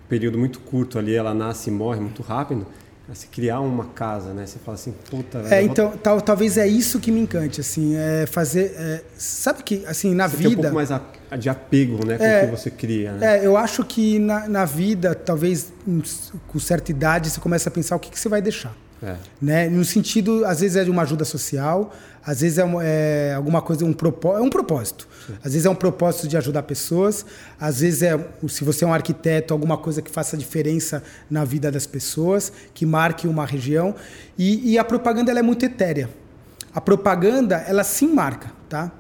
período 0.08 0.40
muito 0.40 0.60
curto 0.60 0.98
ali, 0.98 1.14
ela 1.14 1.34
nasce 1.34 1.70
e 1.70 1.74
morre 1.74 2.00
muito 2.00 2.22
rápido, 2.24 2.66
se 3.14 3.28
criar 3.28 3.60
uma 3.62 3.86
casa, 3.86 4.34
né? 4.34 4.46
Você 4.46 4.60
fala 4.60 4.76
assim, 4.76 4.94
puta. 5.10 5.44
É, 5.50 5.62
então, 5.62 5.90
vou... 5.90 5.98
tal, 5.98 6.22
talvez 6.22 6.58
é 6.58 6.68
isso 6.68 7.00
que 7.00 7.12
me 7.12 7.20
encante, 7.20 7.62
assim, 7.62 7.96
é 7.96 8.26
fazer, 8.26 8.74
é, 8.78 9.04
sabe 9.18 9.64
que, 9.64 9.86
assim, 9.86 10.14
na 10.14 10.28
você 10.28 10.38
vida. 10.38 10.50
Tem 10.50 10.58
um 10.58 10.62
pouco 10.62 10.76
mais 10.76 10.92
a, 10.92 11.36
de 11.38 11.50
apego, 11.50 12.06
né, 12.06 12.18
com 12.18 12.24
é, 12.24 12.44
o 12.44 12.46
que 12.46 12.56
você 12.58 12.72
cria. 12.72 13.14
Né? 13.14 13.40
É, 13.40 13.46
eu 13.46 13.58
acho 13.58 13.84
que 13.84 14.20
na, 14.20 14.48
na 14.48 14.66
vida, 14.66 15.16
talvez 15.16 15.72
com 16.48 16.60
certa 16.60 16.92
idade, 16.92 17.30
você 17.30 17.40
começa 17.40 17.70
a 17.70 17.72
pensar 17.72 17.96
o 17.96 18.00
que, 18.00 18.10
que 18.10 18.20
você 18.20 18.30
vai 18.30 18.42
deixar. 18.42 18.76
É. 19.02 19.16
Né? 19.42 19.70
No 19.70 19.86
sentido, 19.86 20.46
às 20.46 20.60
vezes 20.60 20.76
é 20.76 20.84
de 20.84 20.92
uma 20.92 21.04
ajuda 21.04 21.24
social, 21.24 21.94
às 22.26 22.42
vezes 22.42 22.58
é, 22.58 22.64
é 22.82 23.34
alguma 23.36 23.62
coisa, 23.62 23.86
um 23.86 23.94
propósito, 23.94 24.40
é 24.40 24.46
um 24.46 24.50
propósito. 24.50 25.08
Sim. 25.26 25.34
Às 25.44 25.54
vezes 25.54 25.66
é 25.66 25.70
um 25.70 25.76
propósito 25.76 26.28
de 26.28 26.38
ajudar 26.38 26.64
pessoas, 26.64 27.26
às 27.60 27.82
vezes 27.82 28.04
é, 28.04 28.20
se 28.48 28.64
você 28.64 28.84
é 28.84 28.88
um 28.88 28.94
arquiteto, 28.94 29.54
alguma 29.54 29.78
coisa 29.78 30.02
que 30.02 30.12
faça 30.12 30.38
diferença 30.38 31.04
na 31.30 31.46
vida 31.46 31.72
das 31.72 31.86
pessoas, 31.86 32.52
que 32.74 32.86
marque 32.86 33.28
uma 33.28 33.46
região. 33.46 33.96
E, 34.38 34.74
e 34.74 34.78
a 34.78 34.84
propaganda 34.84 35.32
ela 35.32 35.40
é 35.40 35.44
muito 35.44 35.66
etérea. 35.66 36.10
A 36.74 36.82
propaganda, 36.82 37.58
ela 37.68 37.84
sim 37.84 38.14
marca, 38.14 38.52
tá? 38.68 38.92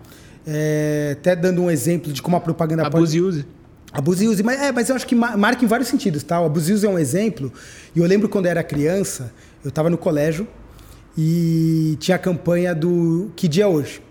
É, 0.47 1.15
até 1.19 1.35
dando 1.35 1.61
um 1.61 1.69
exemplo 1.69 2.11
de 2.11 2.21
como 2.21 2.35
a 2.35 2.39
propaganda 2.39 2.87
Abuse 2.87 3.19
pode... 3.19 3.21
use. 3.21 3.45
Abuse 3.91 4.27
use. 4.27 4.43
Mas, 4.43 4.61
é, 4.61 4.71
mas 4.71 4.89
eu 4.89 4.95
acho 4.95 5.05
que 5.05 5.15
marca 5.15 5.63
em 5.63 5.67
vários 5.67 5.87
sentidos, 5.87 6.23
tá? 6.23 6.39
O 6.41 6.45
abuse 6.45 6.73
use 6.73 6.85
é 6.85 6.89
um 6.89 6.97
exemplo. 6.97 7.51
E 7.95 7.99
eu 7.99 8.05
lembro 8.05 8.29
quando 8.29 8.45
eu 8.45 8.51
era 8.51 8.63
criança, 8.63 9.31
eu 9.63 9.69
estava 9.69 9.89
no 9.89 9.97
colégio 9.97 10.47
e 11.21 11.97
tinha 11.99 12.15
a 12.15 12.17
campanha 12.17 12.73
do 12.73 13.29
Que 13.35 13.45
Dia 13.45 13.65
é 13.65 13.67
Hoje? 13.67 14.01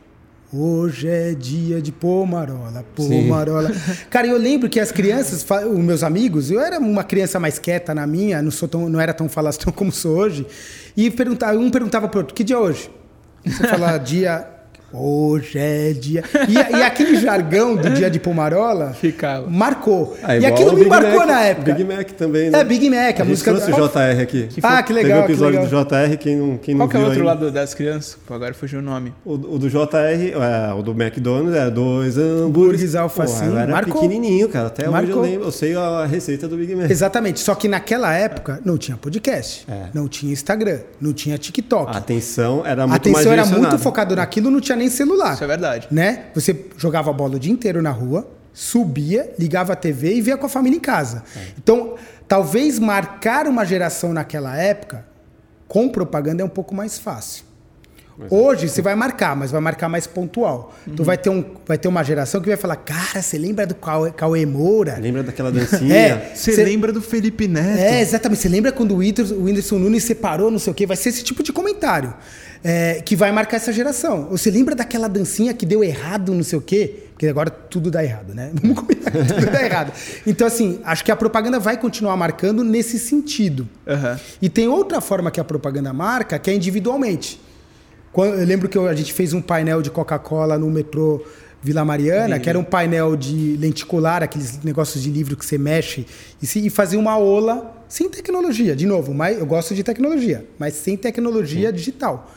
Hoje 0.53 1.09
é 1.09 1.33
dia 1.33 1.81
de 1.81 1.90
Pomarola, 1.90 2.85
Pomarola. 2.94 3.73
Sim. 3.73 3.94
Cara, 4.11 4.27
eu 4.27 4.37
lembro 4.37 4.68
que 4.68 4.79
as 4.79 4.92
crianças, 4.92 5.44
os 5.66 5.79
meus 5.79 6.03
amigos, 6.03 6.51
eu 6.51 6.61
era 6.61 6.79
uma 6.79 7.03
criança 7.03 7.40
mais 7.40 7.59
quieta 7.59 7.94
na 7.94 8.07
minha, 8.07 8.42
não, 8.42 8.51
sou 8.51 8.68
tão, 8.68 8.90
não 8.90 9.01
era 9.01 9.14
tão 9.14 9.27
falastrão 9.27 9.73
como 9.75 9.90
sou 9.90 10.18
hoje, 10.18 10.47
e 10.94 11.11
perguntava, 11.11 11.59
um 11.59 11.71
perguntava 11.71 12.09
pro 12.09 12.21
outro, 12.21 12.35
que 12.35 12.44
dia 12.44 12.57
é 12.57 12.59
hoje? 12.59 12.90
Você 13.44 13.66
fala 13.66 13.97
dia 13.99 14.47
Hoje 14.92 15.59
é 15.59 15.92
dia. 15.92 16.24
E, 16.48 16.55
e, 16.55 16.83
aquele 16.83 17.16
jargão 17.16 17.77
do 17.77 17.90
dia 17.90 18.11
de 18.11 18.18
Pomarola 18.18 18.94
Ficava. 18.98 19.46
marcou. 19.48 20.16
Ah, 20.22 20.37
e 20.37 20.46
aquilo 20.46 20.74
me 20.74 20.87
marcou 20.87 21.18
Mac, 21.18 21.27
na 21.27 21.40
época. 21.42 21.74
Big 21.74 21.85
Mac 21.85 22.11
também, 22.12 22.51
né? 22.51 22.61
É, 22.61 22.64
Big 22.64 22.88
Mac, 22.88 23.20
a, 23.20 23.22
a 23.22 23.27
música. 23.27 23.53
Trouxe 23.53 23.70
o 23.70 23.74
JR 23.74 24.22
aqui. 24.22 24.46
Que 24.46 24.61
foi... 24.62 24.70
Ah, 24.70 24.83
que 24.83 24.92
legal. 24.94 25.22
Teve 25.27 25.33
o 25.33 25.46
episódio 25.46 25.61
do 25.61 25.66
JR, 25.66 26.16
quem 26.18 26.37
não, 26.37 26.57
quem 26.57 26.74
não 26.74 26.87
Qual 26.87 26.88
que 26.88 26.96
é 26.96 27.01
o 27.01 27.03
outro 27.03 27.18
ainda. 27.18 27.27
lado 27.27 27.51
das 27.51 27.74
crianças? 27.74 28.16
Pô, 28.27 28.33
agora 28.33 28.55
fugiu 28.55 28.79
o 28.79 28.83
nome. 28.83 29.12
O, 29.27 29.35
o 29.35 29.59
do 29.59 29.68
JR, 29.68 29.77
é, 29.92 30.72
o 30.72 30.81
do 30.81 30.92
McDonald's, 30.92 31.55
é 31.55 31.70
dois 31.70 32.16
hambúrgueres. 32.16 32.94
alfacinho. 32.94 33.59
Era 33.59 33.70
marcou. 33.70 34.01
pequenininho, 34.01 34.48
cara. 34.48 34.68
Até 34.68 34.88
marcou. 34.88 35.01
hoje 35.01 35.12
eu 35.12 35.20
lembro, 35.33 35.48
eu 35.48 35.53
sei 35.53 35.77
a 35.77 36.07
receita 36.07 36.48
do 36.48 36.57
Big 36.57 36.74
Mac. 36.74 36.90
Exatamente. 36.90 37.40
Só 37.40 37.55
que 37.55 37.68
naquela 37.68 38.14
época 38.14 38.59
não 38.64 38.79
tinha 38.79 38.96
podcast, 38.96 39.66
é. 39.68 39.88
não 39.92 40.09
tinha 40.09 40.33
Instagram, 40.33 40.81
não 40.98 41.12
tinha 41.12 41.37
TikTok. 41.37 41.94
A 41.94 41.98
atenção 41.98 42.62
era 42.64 42.87
muito 42.87 42.92
a 42.94 42.96
atenção 42.96 43.33
era 43.33 43.44
muito 43.44 43.79
focado 43.79 44.16
naquilo, 44.16 44.51
não 44.51 44.61
tinha 44.61 44.78
nem 44.79 44.88
celular. 44.88 45.35
Isso 45.35 45.45
é 45.45 45.47
verdade. 45.47 45.88
Né? 45.91 46.27
Você 46.35 46.67
jogava 46.77 47.12
bola 47.12 47.37
o 47.37 47.38
dia 47.38 47.53
inteiro 47.53 47.83
na 47.83 47.91
rua, 47.91 48.29
subia, 48.53 49.35
ligava 49.38 49.73
a 49.73 49.77
TV 49.77 50.14
e 50.14 50.21
via 50.21 50.37
com 50.37 50.47
a 50.47 50.49
família 50.49 50.77
em 50.77 50.81
casa. 50.81 51.23
É. 51.37 51.41
Então, 51.59 51.97
talvez 52.27 52.79
marcar 52.79 53.47
uma 53.47 53.64
geração 53.64 54.12
naquela 54.12 54.57
época 54.57 55.05
com 55.67 55.88
propaganda 55.88 56.43
é 56.43 56.45
um 56.45 56.49
pouco 56.49 56.75
mais 56.75 56.98
fácil. 56.98 57.48
Hoje 58.31 58.69
você 58.69 58.83
vai 58.83 58.96
marcar, 58.96 59.37
mas 59.37 59.52
vai 59.52 59.61
marcar 59.61 59.88
mais 59.88 60.07
pontual. 60.07 60.75
Uhum. 60.87 60.92
Então 60.92 61.07
vai 61.07 61.17
ter, 61.17 61.31
um, 61.31 61.44
vai 61.65 61.79
ter 61.79 61.87
uma 61.87 62.02
geração 62.02 62.40
que 62.40 62.48
vai 62.48 62.57
falar, 62.57 62.75
cara, 62.75 63.23
você 63.23 63.38
lembra 63.38 63.65
do 63.65 63.77
Cauê 63.77 64.44
Moura? 64.44 64.98
Lembra 65.00 65.23
daquela 65.23 65.52
dancinha? 65.52 65.94
É, 65.94 66.33
você 66.35 66.52
cê... 66.52 66.65
lembra 66.65 66.92
do 66.92 67.00
Felipe 67.00 67.46
Neto? 67.46 67.79
É, 67.79 68.00
exatamente. 68.00 68.40
Você 68.40 68.48
lembra 68.48 68.73
quando 68.73 68.92
o 68.92 68.96
Whindersson, 68.96 69.35
o 69.35 69.44
Whindersson 69.44 69.79
Nunes 69.79 70.02
separou, 70.02 70.50
não 70.50 70.59
sei 70.59 70.73
o 70.73 70.75
quê? 70.75 70.85
Vai 70.85 70.96
ser 70.96 71.11
esse 71.11 71.23
tipo 71.23 71.44
de 71.44 71.52
comentário 71.52 72.13
é, 72.63 73.00
que 73.02 73.15
vai 73.15 73.33
marcar 73.33 73.56
essa 73.56 73.73
geração. 73.73 74.29
Você 74.31 74.50
lembra 74.50 74.75
daquela 74.75 75.09
dancinha 75.09 75.54
que 75.54 75.65
deu 75.65 75.83
errado, 75.83 76.35
não 76.35 76.42
sei 76.42 76.59
o 76.59 76.63
quê? 76.63 77.04
Porque 77.11 77.27
agora 77.27 77.50
tudo 77.50 77.90
dá 77.90 78.02
errado, 78.02 78.35
né? 78.35 78.50
Vamos 78.61 78.79
combinar, 78.79 79.11
tudo 79.11 79.50
dá 79.50 79.65
errado. 79.65 79.92
Então, 80.27 80.46
assim, 80.46 80.81
acho 80.85 81.04
que 81.04 81.11
a 81.11 81.17
propaganda 81.17 81.59
vai 81.59 81.77
continuar 81.77 82.17
marcando 82.17 82.63
nesse 82.63 82.98
sentido. 82.98 83.69
Uhum. 83.87 84.19
E 84.40 84.48
tem 84.48 84.69
outra 84.69 85.00
forma 85.00 85.31
que 85.31 85.40
a 85.40 85.44
propaganda 85.44 85.92
marca, 85.92 86.38
que 86.38 86.50
é 86.50 86.54
individualmente. 86.54 87.40
Eu 88.17 88.44
lembro 88.44 88.69
que 88.69 88.79
a 88.79 88.94
gente 88.94 89.13
fez 89.13 89.33
um 89.33 89.40
painel 89.40 89.83
de 89.83 89.90
Coca-Cola 89.90 90.59
no 90.59 90.69
metrô 90.71 91.23
Vila 91.63 91.85
Mariana, 91.85 92.38
que 92.38 92.48
era 92.48 92.59
um 92.59 92.65
painel 92.65 93.17
de 93.17 93.56
lenticular, 93.56 94.23
aqueles 94.23 94.63
negócios 94.63 95.02
de 95.02 95.11
livro 95.11 95.37
que 95.37 95.44
você 95.44 95.59
mexe, 95.59 96.06
e, 96.40 96.46
se, 96.46 96.65
e 96.65 96.71
fazia 96.71 96.98
uma 96.98 97.19
ola 97.19 97.85
sem 97.88 98.09
tecnologia. 98.09 98.77
De 98.77 98.87
novo, 98.87 99.13
mas 99.13 99.38
eu 99.38 99.46
gosto 99.46 99.75
de 99.75 99.83
tecnologia, 99.83 100.46
mas 100.59 100.75
sem 100.75 100.96
tecnologia 100.96 101.71
Sim. 101.71 101.75
digital. 101.75 102.33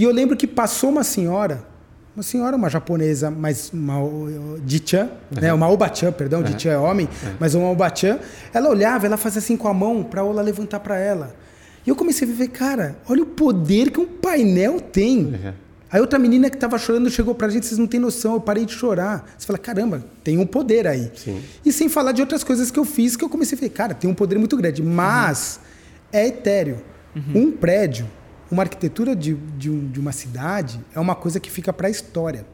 E 0.00 0.02
eu 0.02 0.10
lembro 0.10 0.34
que 0.34 0.46
passou 0.46 0.88
uma 0.88 1.04
senhora, 1.04 1.62
uma 2.16 2.22
senhora, 2.22 2.56
uma 2.56 2.70
japonesa, 2.70 3.30
mas 3.30 3.70
uma 3.70 3.96
Dichan, 4.64 5.10
uhum. 5.30 5.42
né? 5.42 5.52
Uma 5.52 5.68
Obachan, 5.68 6.10
perdão, 6.10 6.40
uhum. 6.40 6.70
É 6.70 6.78
homem, 6.78 7.06
uhum. 7.06 7.34
mas 7.38 7.54
uma 7.54 7.68
Obachan, 7.68 8.18
ela 8.50 8.70
olhava, 8.70 9.04
ela 9.04 9.18
fazia 9.18 9.40
assim 9.40 9.58
com 9.58 9.68
a 9.68 9.74
mão 9.74 10.02
para 10.02 10.22
a 10.22 10.24
ola 10.24 10.40
levantar 10.40 10.80
para 10.80 10.96
ela. 10.96 11.36
E 11.86 11.90
eu 11.90 11.94
comecei 11.94 12.26
a 12.26 12.32
ver, 12.32 12.48
cara, 12.48 12.96
olha 13.10 13.22
o 13.22 13.26
poder 13.26 13.90
que 13.90 14.00
um 14.00 14.06
painel 14.06 14.80
tem. 14.80 15.18
Uhum. 15.18 15.52
Aí 15.92 16.00
outra 16.00 16.18
menina 16.18 16.48
que 16.48 16.56
estava 16.56 16.78
chorando 16.78 17.10
chegou 17.10 17.34
pra 17.34 17.50
gente, 17.50 17.66
vocês 17.66 17.76
não 17.76 17.86
têm 17.86 18.00
noção, 18.00 18.32
eu 18.32 18.40
parei 18.40 18.64
de 18.64 18.72
chorar. 18.72 19.30
Você 19.36 19.46
fala, 19.46 19.58
caramba, 19.58 20.02
tem 20.24 20.38
um 20.38 20.46
poder 20.46 20.86
aí. 20.86 21.12
Sim. 21.14 21.42
E 21.62 21.70
sem 21.70 21.90
falar 21.90 22.12
de 22.12 22.22
outras 22.22 22.42
coisas 22.42 22.70
que 22.70 22.78
eu 22.78 22.86
fiz, 22.86 23.16
que 23.16 23.24
eu 23.24 23.28
comecei 23.28 23.58
a 23.58 23.60
ver, 23.60 23.68
cara, 23.68 23.92
tem 23.92 24.08
um 24.08 24.14
poder 24.14 24.38
muito 24.38 24.56
grande. 24.56 24.82
Mas 24.82 25.60
é 26.10 26.26
etéreo. 26.26 26.78
Uhum. 27.14 27.42
Um 27.42 27.52
prédio, 27.52 28.06
uma 28.50 28.62
arquitetura 28.62 29.14
de, 29.14 29.34
de, 29.34 29.70
um, 29.70 29.88
de 29.88 30.00
uma 30.00 30.12
cidade 30.12 30.80
é 30.94 31.00
uma 31.00 31.14
coisa 31.14 31.38
que 31.38 31.50
fica 31.50 31.72
para 31.72 31.88
a 31.88 31.90
história. 31.90 32.44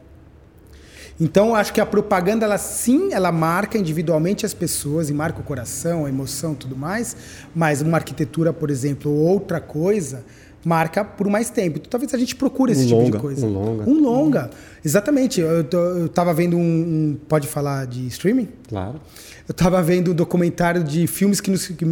Então, 1.18 1.54
acho 1.54 1.72
que 1.72 1.80
a 1.80 1.86
propaganda, 1.86 2.44
ela 2.44 2.58
sim, 2.58 3.14
ela 3.14 3.32
marca 3.32 3.78
individualmente 3.78 4.44
as 4.44 4.52
pessoas 4.52 5.08
e 5.08 5.14
marca 5.14 5.40
o 5.40 5.42
coração, 5.42 6.04
a 6.04 6.10
emoção, 6.10 6.54
tudo 6.54 6.76
mais. 6.76 7.16
Mas 7.54 7.80
uma 7.80 7.96
arquitetura, 7.96 8.52
por 8.52 8.70
exemplo, 8.70 9.10
ou 9.10 9.26
outra 9.26 9.58
coisa, 9.58 10.24
marca 10.66 11.04
por 11.04 11.28
mais 11.28 11.48
tempo. 11.48 11.78
Então, 11.78 11.88
talvez 11.88 12.12
a 12.12 12.18
gente 12.18 12.34
procure 12.34 12.72
esse 12.72 12.82
um 12.82 12.86
tipo 12.86 12.98
longa, 12.98 13.10
de 13.12 13.18
coisa. 13.18 13.46
Um 13.46 13.50
longa. 13.50 13.88
Um 13.88 14.00
longa. 14.02 14.50
Exatamente. 14.84 15.40
Eu, 15.40 15.60
estava 16.06 16.34
vendo 16.34 16.56
um, 16.56 16.60
um, 16.60 17.18
Pode 17.28 17.46
falar 17.46 17.86
de 17.86 18.04
streaming? 18.08 18.48
Claro. 18.68 19.00
Eu 19.48 19.52
estava 19.52 19.80
vendo 19.80 20.10
um 20.10 20.14
documentário 20.14 20.82
de 20.82 21.06
filmes 21.06 21.40
que, 21.40 21.52
nos, 21.52 21.68
que, 21.68 21.84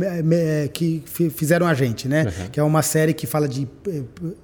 que 0.72 1.30
fizeram 1.30 1.68
a 1.68 1.74
gente, 1.74 2.08
né? 2.08 2.24
Uhum. 2.24 2.48
Que 2.50 2.58
é 2.58 2.62
uma 2.64 2.82
série 2.82 3.14
que 3.14 3.28
fala 3.28 3.46
de 3.46 3.68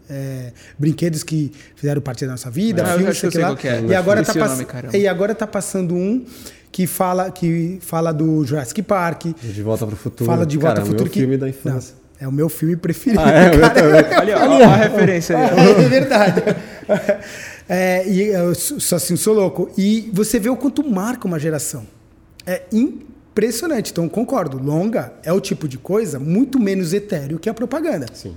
é, 0.09 0.53
brinquedos 0.79 1.25
que 1.25 1.51
fizeram 1.75 2.01
parte 2.01 2.25
da 2.25 2.31
nossa 2.31 2.49
vida, 2.49 2.85
ah, 2.85 2.97
filmes, 2.97 3.21
que 3.21 3.37
lá. 3.37 3.57
É. 3.65 3.85
E 3.85 3.95
agora, 3.97 4.23
tá 4.23 4.33
pass... 4.33 4.65
e 4.95 5.09
agora 5.09 5.35
tá 5.35 5.47
passando 5.47 5.97
um 5.97 6.25
que 6.71 6.87
fala, 6.87 7.33
que 7.33 7.81
fala 7.81 8.13
do 8.13 8.45
Jurassic 8.45 8.81
Park. 8.81 9.25
De 9.43 9.61
Volta 9.61 9.85
para 9.85 9.95
o 9.95 9.99
Futuro. 9.99 10.31
Fala 10.31 10.47
de 10.47 10.57
Volta 10.57 10.77
para 10.77 10.85
o 10.85 10.87
Futuro. 10.87 11.11
Que... 11.11 11.19
filme 11.19 11.37
da 11.37 11.49
infância. 11.49 11.95
Não. 11.95 12.00
É 12.21 12.29
o 12.29 12.33
meu 12.33 12.51
filme 12.51 12.77
preferido. 12.77 13.23
Ah, 13.23 13.31
é, 13.31 13.51
cara. 13.59 14.21
Olha, 14.21 14.39
olha 14.43 14.69
a 14.69 14.77
referência 14.77 15.39
aí. 15.39 15.85
É 15.85 15.89
verdade. 15.89 16.43
É, 17.73 18.05
e 18.09 18.23
eu 18.23 18.53
sou 18.53 18.97
assim, 18.97 19.15
sou 19.15 19.33
louco. 19.33 19.71
E 19.79 20.11
você 20.13 20.41
vê 20.41 20.49
o 20.51 20.57
quanto 20.57 20.83
marca 20.83 21.29
uma 21.29 21.39
geração. 21.39 21.87
É 22.45 22.63
impressionante. 22.73 23.93
Então, 23.93 24.09
concordo. 24.09 24.59
Longa 24.59 25.13
é 25.23 25.33
o 25.33 25.41
tipo 25.41 25.69
de 25.69 25.79
coisa 25.79 26.19
muito 26.19 26.59
menos 26.59 26.93
etéreo 26.93 27.39
que 27.39 27.49
a 27.49 27.55
propaganda. 27.55 28.07
Sim. 28.13 28.35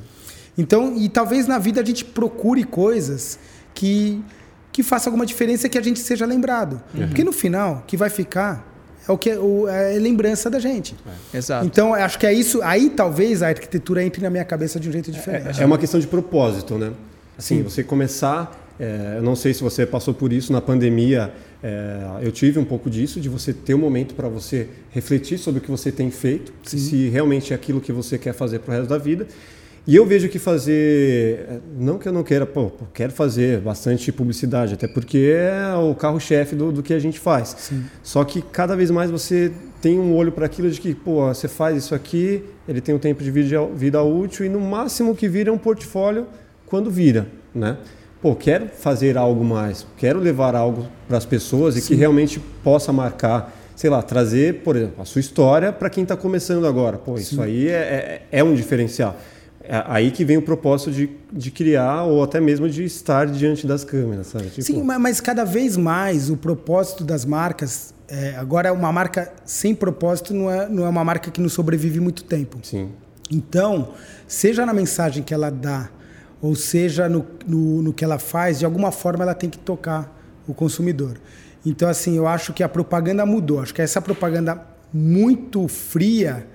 Então, 0.56 0.96
e 0.96 1.10
talvez 1.10 1.48
na 1.48 1.58
vida 1.58 1.82
a 1.82 1.84
gente 1.84 2.06
procure 2.06 2.64
coisas 2.64 3.40
que, 3.74 4.24
que 4.72 4.84
façam 4.84 5.10
alguma 5.10 5.26
diferença 5.26 5.68
que 5.68 5.80
a 5.80 5.82
gente 5.82 6.00
seja 6.00 6.28
lembrado. 6.28 6.80
Uhum. 6.94 7.08
Porque 7.08 7.24
no 7.24 7.32
final, 7.32 7.78
o 7.78 7.88
que 7.88 7.98
vai 7.98 8.12
ficar 8.12 8.73
é 9.08 9.12
o 9.12 9.18
que 9.18 9.30
é, 9.30 9.38
o, 9.38 9.68
é 9.68 9.98
lembrança 10.00 10.50
da 10.50 10.60
gente. 10.60 10.96
É. 11.34 11.38
Exato. 11.38 11.66
Então, 11.66 11.94
acho 11.94 12.18
que 12.18 12.26
é 12.26 12.34
isso. 12.34 12.62
Aí 12.62 12.90
talvez 12.90 13.44
a 13.44 13.50
arquitetura 13.50 14.04
entre 14.04 14.22
na 14.22 14.30
minha 14.30 14.46
cabeça 14.46 14.80
de 14.80 14.88
um 14.90 14.92
jeito 14.92 15.12
diferente. 15.12 15.60
É, 15.60 15.64
é 15.64 15.66
uma 15.66 15.78
questão 15.78 16.00
de 16.00 16.08
propósito, 16.08 16.78
né? 16.78 16.92
Assim, 17.38 17.58
Sim. 17.58 17.64
você 17.64 17.84
começar. 17.84 18.60
É, 18.80 19.16
eu 19.18 19.24
não 19.24 19.36
sei 19.36 19.54
se 19.54 19.62
você 19.62 19.86
passou 19.86 20.14
por 20.14 20.32
isso 20.32 20.52
na 20.52 20.62
pandemia. 20.62 21.34
É, 21.62 22.20
eu 22.22 22.32
tive 22.32 22.60
um 22.60 22.66
pouco 22.66 22.90
disso, 22.90 23.20
de 23.20 23.30
você 23.30 23.54
ter 23.54 23.74
um 23.74 23.78
momento 23.78 24.16
para 24.16 24.28
você 24.28 24.68
refletir 24.92 25.38
sobre 25.38 25.60
o 25.60 25.62
que 25.62 25.72
você 25.72 25.92
tem 25.92 26.12
feito, 26.12 26.52
Sim. 26.64 26.78
se 26.78 27.10
realmente 27.10 27.54
é 27.54 27.56
aquilo 27.56 27.80
que 27.80 27.92
você 27.92 28.18
quer 28.18 28.34
fazer 28.34 28.60
para 28.60 28.74
o 28.74 28.78
resto 28.78 28.90
da 28.90 28.98
vida. 28.98 29.28
E 29.86 29.98
eu 29.98 30.06
vejo 30.06 30.30
que 30.30 30.40
fazer, 30.40 31.60
não 31.78 31.98
que 31.98 32.08
eu 32.08 32.14
não 32.14 32.24
queira, 32.24 32.46
pô, 32.46 32.72
quero 32.94 33.12
fazer 33.12 33.60
bastante 33.60 34.14
publicidade, 34.14 34.76
até 34.76 34.88
porque 34.88 35.34
é 35.36 35.76
o 35.76 35.94
carro-chefe 35.94 36.56
do, 36.56 36.72
do 36.72 36.82
que 36.82 36.94
a 36.94 37.00
gente 37.00 37.20
faz. 37.20 37.54
Sim. 37.60 37.84
Só 38.02 38.24
que 38.24 38.42
cada 38.42 38.78
vez 38.78 38.90
mais 38.90 39.12
você 39.12 39.52
tem 39.82 40.00
um 40.00 40.16
olho 40.16 40.32
para 40.32 40.46
aquilo 40.46 40.72
de 40.72 40.80
que, 40.80 40.96
pô, 40.96 41.28
você 41.28 41.50
faz 41.50 41.76
isso 41.76 41.94
aqui, 41.94 42.46
ele 42.66 42.80
tem 42.80 42.96
um 42.96 43.00
tempo 43.00 43.22
de 43.22 43.30
vida, 43.30 43.66
vida 43.76 44.02
útil 44.02 44.46
e 44.46 44.50
no 44.50 44.62
máximo 44.62 45.14
que 45.14 45.28
vira 45.28 45.50
é 45.50 45.54
um 45.54 45.58
portfólio 45.58 46.28
quando 46.66 46.90
vira, 46.90 47.28
né? 47.54 47.78
Pô, 48.22 48.34
quero 48.34 48.70
fazer 48.70 49.18
algo 49.18 49.44
mais, 49.44 49.86
quero 49.98 50.18
levar 50.18 50.56
algo 50.56 50.88
para 51.10 51.18
as 51.18 51.26
pessoas 51.26 51.74
Sim. 51.74 51.82
e 51.82 51.84
que 51.84 51.96
realmente 51.96 52.40
possa 52.64 52.94
marcar 52.94 53.54
sei 53.76 53.90
lá, 53.90 54.02
trazer, 54.02 54.62
por 54.62 54.76
exemplo, 54.76 55.02
a 55.02 55.06
sua 55.06 55.20
história 55.20 55.74
para 55.74 55.90
quem 55.90 56.04
está 56.04 56.16
começando 56.16 56.66
agora. 56.68 56.98
Pô, 56.98 57.18
Sim. 57.18 57.24
isso 57.24 57.42
aí 57.42 57.68
é, 57.68 58.22
é, 58.32 58.40
é, 58.40 58.44
um 58.44 58.54
diferencial. 58.54 59.18
É 59.64 59.82
aí 59.88 60.12
que 60.12 60.26
vem 60.26 60.36
o 60.38 60.42
propósito 60.42 60.92
de, 60.92 61.10
de 61.32 61.50
criar 61.50 62.04
ou 62.04 62.22
até 62.22 62.42
mesmo 62.42 62.70
de 62.70 62.84
estar 62.84 63.28
diante 63.28 63.66
das 63.66 63.84
câmeras, 63.84 64.28
sabe? 64.28 64.50
Tipo... 64.50 64.62
Sim, 64.62 64.84
mas 64.84 65.22
cada 65.22 65.46
vez 65.46 65.78
mais 65.78 66.30
o 66.30 66.36
propósito 66.36 67.04
das 67.04 67.24
marcas. 67.24 67.94
É, 68.10 68.36
agora, 68.36 68.74
uma 68.74 68.92
marca 68.92 69.32
sem 69.46 69.74
propósito 69.74 70.34
não 70.34 70.52
é, 70.52 70.68
não 70.68 70.86
é 70.86 70.90
uma 70.90 71.04
marca 71.04 71.32
que 71.32 71.40
não 71.40 71.48
sobrevive 71.48 72.02
muito 72.02 72.26
tempo. 72.26 72.60
Sim. 72.62 72.92
Então, 73.32 73.94
seja 74.28 74.66
na 74.66 74.74
mensagem 74.74 75.24
que 75.24 75.34
ela 75.34 75.50
dá, 75.50 75.90
ou 76.42 76.56
seja 76.56 77.08
no, 77.08 77.26
no, 77.48 77.82
no 77.82 77.94
que 77.94 78.04
ela 78.04 78.20
faz, 78.20 78.60
de 78.60 78.66
alguma 78.66 78.92
forma 78.92 79.24
ela 79.24 79.34
tem 79.34 79.50
que 79.50 79.58
tocar 79.58 80.14
o 80.46 80.54
consumidor. 80.54 81.18
Então, 81.66 81.88
assim, 81.88 82.18
eu 82.18 82.28
acho 82.28 82.52
que 82.52 82.62
a 82.62 82.68
propaganda 82.68 83.26
mudou. 83.26 83.62
Acho 83.62 83.74
que 83.74 83.82
essa 83.82 84.02
propaganda 84.02 84.62
muito 84.94 85.70
fria 85.70 86.46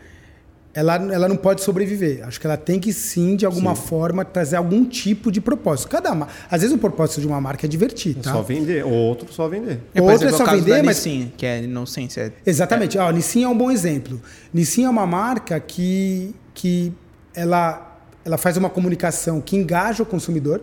ela, 0.78 0.94
ela 0.94 1.28
não 1.28 1.34
pode 1.34 1.60
sobreviver. 1.60 2.24
Acho 2.24 2.40
que 2.40 2.46
ela 2.46 2.56
tem 2.56 2.78
que 2.78 2.92
sim, 2.92 3.34
de 3.34 3.44
alguma 3.44 3.74
sim. 3.74 3.82
forma, 3.82 4.24
trazer 4.24 4.54
algum 4.54 4.84
tipo 4.84 5.32
de 5.32 5.40
propósito. 5.40 5.88
Cada 5.88 6.12
Às 6.48 6.60
vezes 6.60 6.72
o 6.72 6.78
propósito 6.78 7.20
de 7.20 7.26
uma 7.26 7.40
marca 7.40 7.66
é 7.66 7.68
divertir, 7.68 8.14
tá? 8.14 8.32
Só 8.32 8.42
vender, 8.42 8.84
outro 8.84 9.32
só 9.32 9.48
vender. 9.48 9.80
É, 9.92 10.00
outro 10.00 10.28
é 10.28 10.30
só 10.30 10.46
vender, 10.46 10.84
mas 10.84 11.04
Nissin, 11.04 11.32
que 11.36 11.44
é 11.44 11.64
inocência. 11.64 12.20
É... 12.20 12.32
Exatamente. 12.48 12.96
É. 12.96 13.00
Ó, 13.00 13.10
Nissin 13.10 13.42
é 13.42 13.48
um 13.48 13.58
bom 13.58 13.72
exemplo. 13.72 14.22
Nissin 14.54 14.84
é 14.84 14.88
uma 14.88 15.04
marca 15.04 15.58
que, 15.58 16.32
que 16.54 16.92
ela, 17.34 18.00
ela 18.24 18.38
faz 18.38 18.56
uma 18.56 18.70
comunicação 18.70 19.40
que 19.40 19.56
engaja 19.56 20.04
o 20.04 20.06
consumidor, 20.06 20.62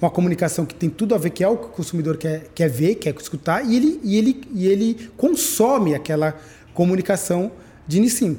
uma 0.00 0.10
comunicação 0.10 0.64
que 0.64 0.74
tem 0.74 0.88
tudo 0.88 1.14
a 1.14 1.18
ver 1.18 1.28
que 1.28 1.44
é 1.44 1.48
o 1.48 1.58
que 1.58 1.66
o 1.66 1.68
consumidor 1.68 2.16
quer, 2.16 2.46
quer 2.54 2.70
ver, 2.70 2.94
quer 2.94 3.14
escutar, 3.20 3.62
e 3.66 3.76
ele, 3.76 4.00
e 4.02 4.16
ele, 4.16 4.40
e 4.54 4.66
ele 4.66 5.10
consome 5.14 5.94
aquela 5.94 6.38
comunicação 6.72 7.52
de 7.86 8.00
Nissin. 8.00 8.38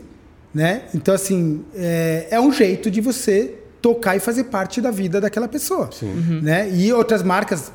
Né? 0.54 0.84
Então, 0.94 1.14
assim, 1.16 1.66
é, 1.76 2.28
é 2.32 2.40
um 2.40 2.52
jeito 2.52 2.92
de 2.92 3.02
você 3.02 3.56
tocar 3.82 4.16
e 4.16 4.20
fazer 4.20 4.46
parte 4.46 4.80
da 4.80 4.92
vida 4.92 5.20
daquela 5.20 5.48
pessoa. 5.48 5.90
Uhum. 6.02 6.42
Né? 6.42 6.70
E 6.74 6.94
outras 6.94 7.24
marcas, 7.24 7.72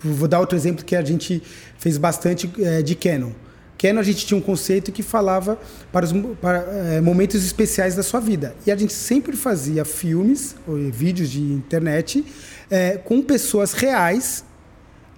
vou 0.00 0.28
dar 0.28 0.40
outro 0.40 0.56
exemplo 0.56 0.84
que 0.84 0.96
a 0.96 1.04
gente 1.04 1.42
fez 1.78 1.98
bastante 1.98 2.50
é, 2.58 2.80
de 2.80 2.94
Canon. 2.94 3.32
Canon 3.76 3.98
a 3.98 4.04
gente 4.04 4.24
tinha 4.24 4.38
um 4.38 4.40
conceito 4.40 4.92
que 4.92 5.02
falava 5.02 5.58
para 5.90 6.04
os 6.04 6.12
para, 6.40 6.58
é, 6.58 7.00
momentos 7.00 7.44
especiais 7.44 7.96
da 7.96 8.02
sua 8.02 8.20
vida. 8.20 8.54
E 8.64 8.70
a 8.70 8.76
gente 8.76 8.92
sempre 8.92 9.36
fazia 9.36 9.84
filmes 9.84 10.54
ou 10.66 10.76
vídeos 10.90 11.28
de 11.28 11.40
internet 11.40 12.24
é, 12.70 12.96
com 12.96 13.20
pessoas 13.20 13.72
reais 13.72 14.44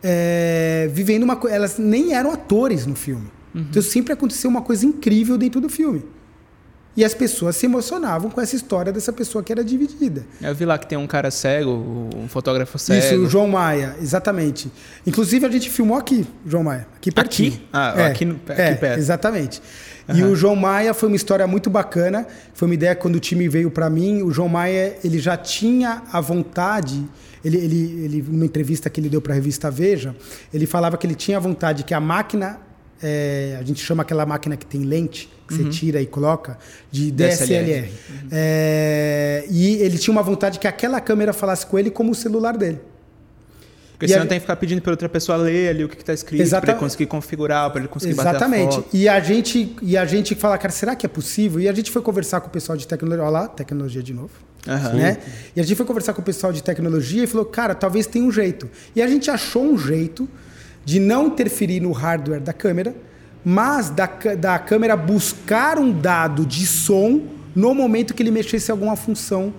é, 0.03 0.89
vivendo 0.93 1.23
uma 1.23 1.37
coisa. 1.37 1.55
Elas 1.55 1.77
nem 1.77 2.15
eram 2.15 2.33
atores 2.33 2.87
no 2.87 2.97
filme. 2.97 3.31
Uhum. 3.55 3.67
Então 3.71 3.83
sempre 3.83 4.15
aconteceu 4.15 4.49
uma 4.49 4.63
coisa 4.63 4.87
incrível 4.87 5.37
dentro 5.37 5.61
do 5.61 5.69
filme. 5.69 6.03
E 6.97 7.05
as 7.05 7.13
pessoas 7.13 7.57
se 7.57 7.67
emocionavam 7.67 8.31
com 8.31 8.41
essa 8.41 8.55
história 8.55 8.93
dessa 8.93 9.13
pessoa 9.13 9.43
que 9.43 9.51
era 9.51 9.65
dividida. 9.65 10.25
Eu 10.41 10.55
vi 10.55 10.65
lá 10.65 10.79
que 10.79 10.87
tem 10.87 10.97
um 10.97 11.07
cara 11.07 11.31
cego, 11.31 12.09
um 12.17 12.29
fotógrafo 12.29 12.79
cego. 12.79 13.05
Isso, 13.05 13.17
o 13.17 13.29
João 13.29 13.49
Maia, 13.49 13.97
exatamente. 14.01 14.71
Inclusive 15.07 15.45
a 15.45 15.51
gente 15.51 15.69
filmou 15.71 15.97
aqui, 15.97 16.27
João 16.47 16.63
Maia. 16.63 16.87
Aqui 16.97 17.11
pertinho. 17.11 17.55
Aqui? 17.55 17.69
Ah, 17.73 17.95
é, 17.97 18.07
aqui, 18.07 18.25
aqui 18.25 18.61
é, 18.61 18.75
perto. 18.75 18.99
Exatamente. 18.99 19.63
Uhum. 20.09 20.17
E 20.17 20.23
o 20.25 20.37
João 20.37 20.55
Maia 20.55 20.93
foi 20.93 21.09
uma 21.09 21.17
história 21.17 21.47
muito 21.47 21.69
bacana. 21.69 22.27
Foi 22.53 22.69
uma 22.69 22.75
ideia 22.75 22.95
quando 22.95 23.17
o 23.17 23.21
time 23.21 23.49
veio 23.49 23.71
para 23.71 23.89
mim. 23.89 24.23
O 24.23 24.31
João 24.31 24.49
Maia 24.49 24.97
ele 25.03 25.19
já 25.19 25.37
tinha 25.37 26.03
a 26.13 26.21
vontade. 26.21 27.05
Ele, 27.45 27.59
ele, 27.59 28.05
ele, 28.05 28.25
numa 28.29 28.45
entrevista 28.45 28.89
que 28.89 29.01
ele 29.01 29.09
deu 29.09 29.21
para 29.21 29.33
a 29.33 29.35
revista 29.35 29.71
Veja, 29.71 30.17
ele 30.53 30.67
falava 30.67 30.97
que 30.97 31.07
ele 31.07 31.15
tinha 31.15 31.37
a 31.37 31.41
vontade 31.41 31.83
que 31.85 31.93
a 31.93 32.01
máquina, 32.01 32.59
é, 33.03 33.57
a 33.59 33.63
gente 33.63 33.83
chama 33.83 34.03
aquela 34.03 34.25
máquina 34.25 34.57
que 34.57 34.67
tem 34.67 34.83
lente, 34.83 35.31
que 35.47 35.55
uhum. 35.55 35.65
você 35.65 35.71
tira 35.71 36.01
e 36.01 36.07
coloca, 36.07 36.59
de 36.91 37.11
DSLR. 37.11 37.65
DSLR. 37.65 37.89
Uhum. 38.11 38.29
É, 38.33 39.45
e 39.51 39.77
ele 39.77 39.99
tinha 39.99 40.13
uma 40.13 40.23
vontade 40.23 40.59
que 40.59 40.67
aquela 40.67 41.01
câmera 41.01 41.33
falasse 41.33 41.67
com 41.67 41.79
ele 41.79 41.91
como 41.91 42.13
o 42.13 42.15
celular 42.15 42.57
dele. 42.57 42.81
Porque 43.93 44.09
senão 44.09 44.25
a... 44.25 44.27
tem 44.27 44.39
que 44.39 44.43
ficar 44.43 44.57
pedindo 44.57 44.83
para 44.83 44.91
outra 44.91 45.09
pessoa 45.09 45.39
ler 45.39 45.69
ali 45.69 45.85
o 45.85 45.89
que 45.89 45.97
está 45.97 46.13
escrito, 46.13 46.43
Exata... 46.43 46.63
para 46.63 46.73
ele 46.73 46.81
conseguir 46.81 47.07
configurar, 47.07 47.71
para 47.71 47.81
ele 47.81 47.89
conseguir 47.89 48.13
Exatamente. 48.13 48.65
bater 48.65 48.79
a 48.79 48.83
foto. 48.83 48.97
E 48.97 49.09
a 49.09 49.21
gente 49.21 49.77
e 49.81 49.97
a 49.97 50.05
gente 50.05 50.35
fala, 50.35 50.59
cara, 50.59 50.73
será 50.73 50.97
que 50.97 51.07
é 51.07 51.09
possível? 51.09 51.61
E 51.61 51.69
a 51.69 51.73
gente 51.73 51.91
foi 51.91 52.03
conversar 52.03 52.41
com 52.41 52.49
o 52.49 52.51
pessoal 52.51 52.77
de 52.77 52.87
tecnologia, 52.87 53.25
olha 53.25 53.31
lá, 53.31 53.49
tecnologia 53.49 54.03
de 54.03 54.13
novo. 54.13 54.33
Uhum. 54.67 54.99
Né? 54.99 55.19
E 55.55 55.61
a 55.61 55.63
gente 55.63 55.77
foi 55.77 55.87
conversar 55.87 56.13
com 56.13 56.23
o 56.23 56.25
pessoal 56.25 56.53
de 56.53 56.63
tecnologia 56.63 57.25
e 57.25 57.27
falou, 57.27 57.45
cara, 57.45 57.75
talvez 57.75 58.07
tenha 58.07 58.25
um 58.25 58.33
jeito. 58.33 58.69
E 58.97 59.03
a 59.03 59.07
gente 59.07 59.31
achou 59.31 59.63
um 59.63 59.79
jeito 59.79 60.29
de 60.85 61.01
não 61.01 61.29
interferir 61.29 61.81
no 61.81 61.93
hardware 61.93 62.41
da 62.41 62.53
câmera, 62.53 62.95
mas 63.45 63.91
da, 63.91 64.07
da 64.39 64.59
câmera 64.59 64.97
buscar 64.97 65.79
um 65.79 65.93
dado 65.93 66.47
de 66.47 66.67
som 66.67 67.23
no 67.55 67.75
momento 67.75 68.15
que 68.15 68.23
ele 68.23 68.31
mexesse 68.31 68.71
alguma 68.71 68.97
função 68.97 69.53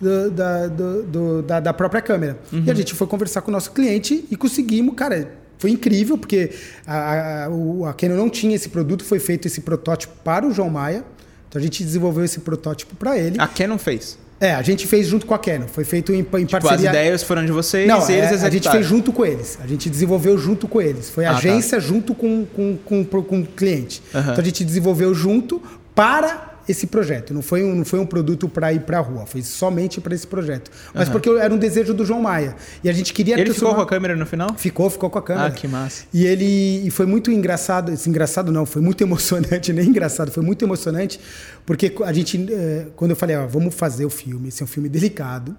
do, 0.00 0.30
da, 0.30 0.66
do, 0.66 1.02
do, 1.02 1.42
da, 1.42 1.60
da, 1.60 1.72
própria 1.72 2.00
câmera. 2.00 2.38
Uhum. 2.52 2.64
E 2.66 2.70
a 2.70 2.74
gente 2.74 2.94
foi 2.94 3.06
conversar 3.06 3.42
com 3.42 3.50
o 3.50 3.52
nosso 3.52 3.72
cliente 3.72 4.24
e 4.30 4.36
conseguimos, 4.36 4.94
cara, 4.94 5.32
foi 5.58 5.70
incrível, 5.70 6.16
porque 6.16 6.50
a, 6.86 7.46
a, 7.46 7.90
a 7.90 7.92
Canon 7.94 8.16
não 8.16 8.30
tinha 8.30 8.54
esse 8.54 8.68
produto, 8.68 9.04
foi 9.04 9.18
feito 9.18 9.46
esse 9.46 9.60
protótipo 9.60 10.14
para 10.22 10.46
o 10.46 10.52
João 10.52 10.70
Maia. 10.70 11.04
Então 11.48 11.58
a 11.58 11.62
gente 11.62 11.82
desenvolveu 11.82 12.24
esse 12.24 12.40
protótipo 12.40 12.94
para 12.94 13.18
ele. 13.18 13.40
A 13.40 13.46
Canon 13.48 13.78
fez? 13.78 14.18
É, 14.40 14.54
a 14.54 14.62
gente 14.62 14.86
fez 14.86 15.06
junto 15.06 15.26
com 15.26 15.34
a 15.34 15.38
Canon. 15.38 15.66
Foi 15.66 15.84
feito 15.84 16.12
em, 16.12 16.20
em 16.20 16.22
tipo, 16.22 16.50
parceria. 16.50 16.90
As 16.90 16.96
ideias 16.96 17.22
foram 17.22 17.44
de 17.44 17.50
vocês 17.50 17.88
Não, 17.88 17.98
e 18.08 18.12
eles 18.12 18.42
é, 18.42 18.46
A 18.46 18.50
gente 18.50 18.70
fez 18.70 18.86
junto 18.86 19.12
com 19.12 19.24
eles. 19.24 19.58
A 19.62 19.66
gente 19.66 19.90
desenvolveu 19.90 20.38
junto 20.38 20.68
com 20.68 20.80
eles. 20.80 21.10
Foi 21.10 21.24
ah, 21.24 21.32
tá. 21.32 21.38
agência 21.38 21.78
tá. 21.78 21.84
junto 21.84 22.14
com, 22.14 22.46
com, 22.46 22.76
com, 22.76 23.04
com 23.04 23.40
o 23.40 23.46
cliente. 23.46 24.02
Uhum. 24.14 24.20
Então 24.20 24.38
a 24.38 24.42
gente 24.42 24.64
desenvolveu 24.64 25.12
junto 25.14 25.60
para 25.94 26.47
esse 26.68 26.86
projeto. 26.86 27.32
Não 27.32 27.42
foi 27.42 27.62
um, 27.62 27.74
não 27.74 27.84
foi 27.84 27.98
um 27.98 28.06
produto 28.06 28.48
para 28.48 28.72
ir 28.72 28.80
para 28.80 28.98
a 28.98 29.00
rua, 29.00 29.26
foi 29.26 29.42
somente 29.42 30.00
para 30.00 30.14
esse 30.14 30.26
projeto. 30.26 30.70
Mas 30.94 31.06
uhum. 31.06 31.12
porque 31.12 31.28
era 31.30 31.52
um 31.52 31.58
desejo 31.58 31.94
do 31.94 32.04
João 32.04 32.20
Maia. 32.20 32.54
E 32.84 32.88
a 32.88 32.92
gente 32.92 33.12
queria 33.12 33.38
Ele 33.38 33.52
ficou 33.52 33.74
com 33.74 33.80
a 33.80 33.86
câmera 33.86 34.14
no 34.14 34.26
final? 34.26 34.54
Ficou, 34.56 34.90
ficou 34.90 35.10
com 35.10 35.18
a 35.18 35.22
câmera. 35.22 35.48
Ah, 35.48 35.50
que 35.50 35.66
massa. 35.66 36.04
E 36.12 36.26
ele 36.26 36.86
e 36.86 36.90
foi 36.90 37.06
muito 37.06 37.30
engraçado, 37.30 37.92
esse 37.92 38.08
engraçado 38.08 38.52
não, 38.52 38.66
foi 38.66 38.82
muito 38.82 39.02
emocionante, 39.04 39.72
nem 39.72 39.88
engraçado, 39.88 40.30
foi 40.30 40.42
muito 40.42 40.64
emocionante, 40.64 41.18
porque 41.64 41.92
a 42.04 42.12
gente 42.12 42.46
eh, 42.50 42.86
quando 42.96 43.12
eu 43.12 43.16
falei, 43.16 43.36
ó, 43.36 43.46
vamos 43.46 43.74
fazer 43.74 44.04
o 44.04 44.10
filme, 44.10 44.48
esse 44.48 44.62
é 44.62 44.64
um 44.64 44.68
filme 44.68 44.88
delicado. 44.88 45.56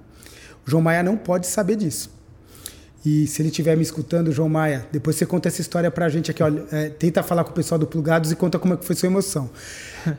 O 0.65 0.69
João 0.69 0.83
Maia 0.83 1.01
não 1.01 1.17
pode 1.17 1.47
saber 1.47 1.75
disso. 1.75 2.19
E 3.05 3.25
se 3.27 3.41
ele 3.41 3.49
estiver 3.49 3.77
me 3.77 3.83
escutando, 3.83 4.31
João 4.31 4.49
Maia, 4.49 4.85
depois 4.91 5.15
você 5.15 5.25
conta 5.25 5.47
essa 5.47 5.61
história 5.61 5.89
pra 5.89 6.09
gente 6.09 6.29
aqui. 6.31 6.43
Olha, 6.43 6.65
é, 6.71 6.89
tenta 6.89 7.23
falar 7.23 7.45
com 7.45 7.51
o 7.51 7.53
pessoal 7.53 7.79
do 7.79 7.87
Plugados 7.87 8.31
e 8.31 8.35
conta 8.35 8.59
como 8.59 8.73
é 8.73 8.77
que 8.77 8.83
foi 8.83 8.95
sua 8.95 9.07
emoção. 9.07 9.49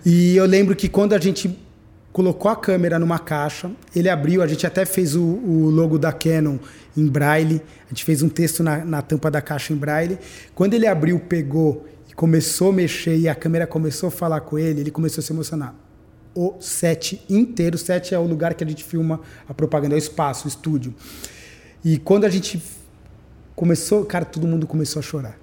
E 0.04 0.36
eu 0.36 0.44
lembro 0.46 0.74
que 0.74 0.88
quando 0.88 1.12
a 1.12 1.18
gente 1.18 1.58
colocou 2.12 2.50
a 2.50 2.56
câmera 2.56 2.98
numa 2.98 3.18
caixa, 3.18 3.70
ele 3.94 4.08
abriu, 4.08 4.42
a 4.42 4.46
gente 4.46 4.66
até 4.66 4.84
fez 4.84 5.14
o, 5.14 5.22
o 5.22 5.70
logo 5.70 5.98
da 5.98 6.12
Canon 6.12 6.58
em 6.96 7.06
braille, 7.06 7.62
a 7.86 7.88
gente 7.90 8.04
fez 8.04 8.22
um 8.22 8.28
texto 8.28 8.62
na, 8.62 8.84
na 8.84 9.02
tampa 9.02 9.30
da 9.30 9.40
caixa 9.40 9.72
em 9.72 9.76
braille. 9.76 10.18
Quando 10.54 10.74
ele 10.74 10.86
abriu, 10.86 11.18
pegou 11.20 11.86
e 12.08 12.12
começou 12.12 12.70
a 12.70 12.72
mexer 12.72 13.16
e 13.16 13.28
a 13.28 13.34
câmera 13.34 13.66
começou 13.66 14.08
a 14.08 14.10
falar 14.10 14.40
com 14.40 14.58
ele, 14.58 14.80
ele 14.80 14.90
começou 14.90 15.22
a 15.22 15.24
se 15.24 15.32
emocionar 15.32 15.74
o 16.34 16.56
set 16.60 17.24
inteiro. 17.28 17.76
O 17.76 17.78
set 17.78 18.14
é 18.14 18.18
o 18.18 18.24
lugar 18.24 18.54
que 18.54 18.64
a 18.64 18.66
gente 18.66 18.84
filma 18.84 19.20
a 19.48 19.54
propaganda, 19.54 19.94
é 19.94 19.96
o 19.96 19.98
espaço, 19.98 20.46
o 20.46 20.48
estúdio. 20.48 20.94
E 21.84 21.98
quando 21.98 22.24
a 22.24 22.28
gente 22.28 22.62
começou, 23.54 24.04
cara, 24.04 24.24
todo 24.24 24.46
mundo 24.46 24.66
começou 24.66 25.00
a 25.00 25.02
chorar. 25.02 25.38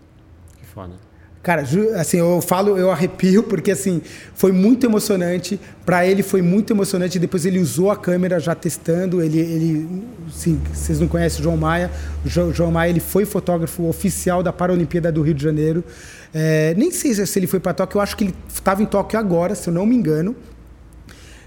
Que 0.57 0.65
foda. 0.65 1.06
Cara, 1.43 1.63
assim, 1.95 2.17
eu 2.17 2.41
falo, 2.41 2.77
eu 2.77 2.91
arrepio, 2.91 3.41
porque 3.43 3.71
assim, 3.71 4.01
foi 4.35 4.51
muito 4.51 4.85
emocionante. 4.85 5.59
Para 5.85 6.05
ele 6.05 6.21
foi 6.21 6.41
muito 6.41 6.73
emocionante. 6.73 7.17
Depois 7.17 7.45
ele 7.45 7.59
usou 7.59 7.89
a 7.89 7.95
câmera 7.95 8.39
já 8.39 8.53
testando. 8.53 9.21
Ele, 9.21 9.39
ele 9.39 10.03
sim, 10.29 10.59
vocês 10.73 10.99
não 10.99 11.07
conhecem 11.07 11.39
o 11.39 11.43
João 11.43 11.55
Maia. 11.55 11.89
O 12.25 12.29
João 12.53 12.71
Maia 12.71 12.89
ele 12.89 12.99
foi 12.99 13.23
fotógrafo 13.23 13.87
oficial 13.87 14.43
da 14.43 14.51
Paralimpíada 14.51 15.11
do 15.11 15.21
Rio 15.21 15.33
de 15.33 15.43
Janeiro. 15.43 15.83
É, 16.33 16.73
nem 16.75 16.91
sei 16.91 17.13
se 17.13 17.39
ele 17.39 17.47
foi 17.47 17.59
para 17.59 17.73
Tóquio, 17.73 17.97
eu 17.97 18.01
acho 18.01 18.17
que 18.17 18.25
ele 18.25 18.35
estava 18.49 18.83
em 18.83 18.85
Tóquio 18.85 19.17
agora, 19.17 19.55
se 19.55 19.69
eu 19.69 19.73
não 19.73 19.85
me 19.85 19.95
engano. 19.95 20.35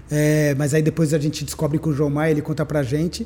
É, 0.09 0.53
mas 0.57 0.73
aí 0.73 0.81
depois 0.81 1.13
a 1.13 1.19
gente 1.19 1.45
descobre 1.45 1.79
com 1.79 1.89
o 1.89 1.93
João 1.93 2.09
Maia, 2.09 2.31
ele 2.31 2.41
conta 2.41 2.65
pra 2.65 2.83
gente. 2.83 3.25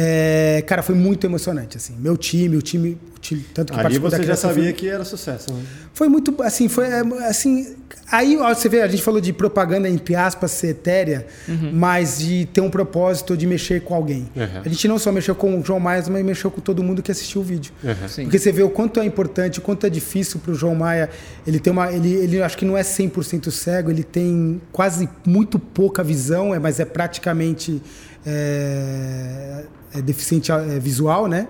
É, 0.00 0.62
cara, 0.64 0.80
foi 0.80 0.94
muito 0.94 1.26
emocionante, 1.26 1.76
assim. 1.76 1.96
Meu 1.98 2.16
time, 2.16 2.56
o 2.56 2.62
time, 2.62 2.96
o 3.16 3.18
time 3.18 3.44
tanto 3.52 3.72
que 3.72 3.80
Ali 3.80 3.98
você 3.98 4.22
já 4.22 4.36
sabia 4.36 4.62
foi, 4.62 4.72
que 4.72 4.88
era 4.88 5.04
sucesso, 5.04 5.52
né? 5.52 5.60
Foi 5.92 6.08
muito, 6.08 6.40
assim, 6.40 6.68
foi 6.68 6.84
é, 6.84 7.00
assim. 7.28 7.74
Aí 8.12 8.36
você 8.36 8.68
vê, 8.68 8.80
a 8.82 8.86
gente 8.86 9.02
falou 9.02 9.20
de 9.20 9.32
propaganda 9.32 9.88
entre 9.88 10.14
aspas 10.14 10.52
ser 10.52 10.68
etérea, 10.68 11.26
uhum. 11.48 11.72
mas 11.72 12.18
de 12.18 12.46
ter 12.46 12.60
um 12.60 12.70
propósito 12.70 13.36
de 13.36 13.44
mexer 13.44 13.80
com 13.82 13.92
alguém. 13.92 14.28
Uhum. 14.36 14.62
A 14.64 14.68
gente 14.68 14.86
não 14.86 15.00
só 15.00 15.10
mexeu 15.10 15.34
com 15.34 15.58
o 15.58 15.64
João 15.64 15.80
Maia, 15.80 16.04
mas 16.08 16.24
mexeu 16.24 16.48
com 16.48 16.60
todo 16.60 16.80
mundo 16.80 17.02
que 17.02 17.10
assistiu 17.10 17.40
o 17.40 17.44
vídeo. 17.44 17.72
Uhum. 17.82 18.22
Porque 18.22 18.38
você 18.38 18.52
vê 18.52 18.62
o 18.62 18.70
quanto 18.70 19.00
é 19.00 19.04
importante, 19.04 19.58
o 19.58 19.62
quanto 19.62 19.84
é 19.84 19.90
difícil 19.90 20.38
para 20.38 20.52
o 20.52 20.54
João 20.54 20.76
Maia. 20.76 21.10
Ele 21.44 21.58
tem 21.58 21.72
uma, 21.72 21.92
ele, 21.92 22.12
ele 22.14 22.40
acho 22.40 22.56
que 22.56 22.64
não 22.64 22.78
é 22.78 22.82
100% 22.82 23.50
cego, 23.50 23.90
ele 23.90 24.04
tem 24.04 24.60
quase 24.70 25.08
muito 25.26 25.58
pouca 25.58 26.04
visão, 26.04 26.54
é, 26.54 26.60
mas 26.60 26.78
é 26.78 26.84
praticamente 26.84 27.82
é, 28.24 29.64
é 29.94 30.02
deficiente 30.02 30.50
é, 30.52 30.78
visual, 30.78 31.26
né? 31.26 31.48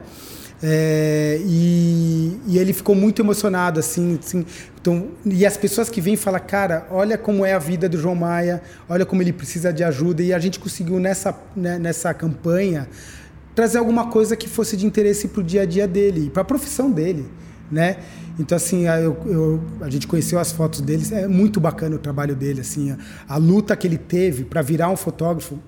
É, 0.60 1.40
e, 1.44 2.36
e, 2.48 2.58
ele 2.58 2.72
ficou 2.72 2.94
muito 2.94 3.22
emocionado, 3.22 3.78
assim, 3.78 4.18
assim, 4.20 4.44
então, 4.80 5.08
e 5.24 5.46
as 5.46 5.56
pessoas 5.56 5.88
que 5.88 6.00
vêm 6.00 6.16
falam, 6.16 6.40
cara, 6.44 6.84
olha 6.90 7.16
como 7.16 7.46
é 7.46 7.52
a 7.52 7.60
vida 7.60 7.88
do 7.88 7.96
João 7.96 8.16
Maia, 8.16 8.60
olha 8.88 9.06
como 9.06 9.22
ele 9.22 9.32
precisa 9.32 9.72
de 9.72 9.84
ajuda, 9.84 10.20
e 10.20 10.32
a 10.32 10.38
gente 10.40 10.58
conseguiu 10.58 10.98
nessa, 10.98 11.38
né, 11.54 11.78
nessa 11.78 12.12
campanha 12.12 12.88
trazer 13.54 13.78
alguma 13.78 14.08
coisa 14.10 14.36
que 14.36 14.48
fosse 14.48 14.76
de 14.76 14.84
interesse 14.84 15.28
para 15.28 15.40
o 15.40 15.44
dia 15.44 15.62
a 15.62 15.66
dia 15.66 15.86
dele, 15.86 16.28
para 16.28 16.42
a 16.42 16.44
profissão 16.44 16.90
dele, 16.90 17.26
né? 17.70 17.98
Então, 18.38 18.56
assim, 18.56 18.86
eu, 18.86 19.16
eu, 19.26 19.62
a 19.80 19.90
gente 19.90 20.06
conheceu 20.06 20.40
as 20.40 20.50
fotos 20.50 20.80
dele, 20.80 21.04
é 21.12 21.28
muito 21.28 21.60
bacana 21.60 21.96
o 21.96 21.98
trabalho 21.98 22.34
dele, 22.34 22.62
assim, 22.62 22.90
a, 22.90 22.98
a 23.28 23.36
luta 23.36 23.76
que 23.76 23.86
ele 23.86 23.98
teve 23.98 24.44
para 24.44 24.60
virar 24.62 24.90
um 24.90 24.96
fotógrafo 24.96 25.58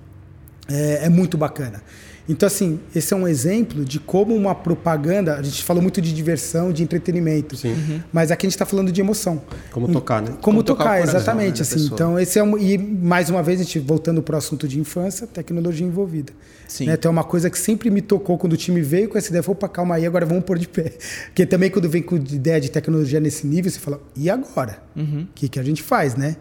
é, 0.67 1.05
é 1.05 1.09
muito 1.09 1.37
bacana. 1.37 1.81
Então, 2.27 2.47
assim, 2.47 2.79
esse 2.95 3.13
é 3.13 3.17
um 3.17 3.27
exemplo 3.27 3.83
de 3.83 3.99
como 3.99 4.35
uma 4.35 4.53
propaganda. 4.53 5.35
A 5.35 5.41
gente 5.41 5.63
falou 5.63 5.81
muito 5.81 6.01
de 6.01 6.13
diversão, 6.13 6.71
de 6.71 6.83
entretenimento. 6.83 7.55
Sim. 7.57 7.73
Uhum. 7.73 8.01
Mas 8.11 8.31
aqui 8.31 8.45
a 8.45 8.49
gente 8.49 8.55
está 8.55 8.65
falando 8.65 8.91
de 8.91 9.01
emoção. 9.01 9.41
Como 9.71 9.87
tocar, 9.91 10.21
né? 10.21 10.27
Como, 10.27 10.41
como 10.41 10.63
tocar, 10.63 10.83
tocar 10.83 10.97
coração, 10.99 11.19
exatamente. 11.19 11.57
Né, 11.57 11.61
assim, 11.61 11.85
então, 11.85 12.19
esse 12.19 12.39
é 12.39 12.43
um, 12.43 12.57
E 12.57 12.77
mais 12.77 13.29
uma 13.29 13.41
vez, 13.41 13.59
a 13.59 13.63
gente 13.63 13.79
voltando 13.79 14.21
para 14.21 14.35
o 14.35 14.37
assunto 14.37 14.67
de 14.67 14.79
infância, 14.79 15.27
tecnologia 15.27 15.85
envolvida. 15.85 16.31
Sim. 16.67 16.85
Né? 16.85 16.93
Então, 16.93 17.09
é 17.09 17.11
uma 17.11 17.23
coisa 17.23 17.49
que 17.49 17.57
sempre 17.57 17.89
me 17.89 18.01
tocou 18.01 18.37
quando 18.37 18.53
o 18.53 18.57
time 18.57 18.81
veio 18.81 19.09
com 19.09 19.17
essa 19.17 19.29
ideia. 19.29 19.43
Falou, 19.43 19.57
calma 19.57 19.95
aí, 19.95 20.05
agora 20.05 20.25
vamos 20.25 20.43
pôr 20.43 20.57
de 20.57 20.67
pé. 20.67 20.93
Porque 21.27 21.45
também, 21.45 21.69
quando 21.69 21.89
vem 21.89 22.01
com 22.01 22.15
ideia 22.15 22.61
de 22.61 22.69
tecnologia 22.69 23.19
nesse 23.19 23.45
nível, 23.45 23.69
você 23.69 23.79
fala, 23.79 24.01
e 24.15 24.29
agora? 24.29 24.81
O 24.95 24.99
uhum. 24.99 25.27
que, 25.33 25.49
que 25.49 25.59
a 25.59 25.63
gente 25.63 25.81
faz, 25.81 26.15
né? 26.15 26.37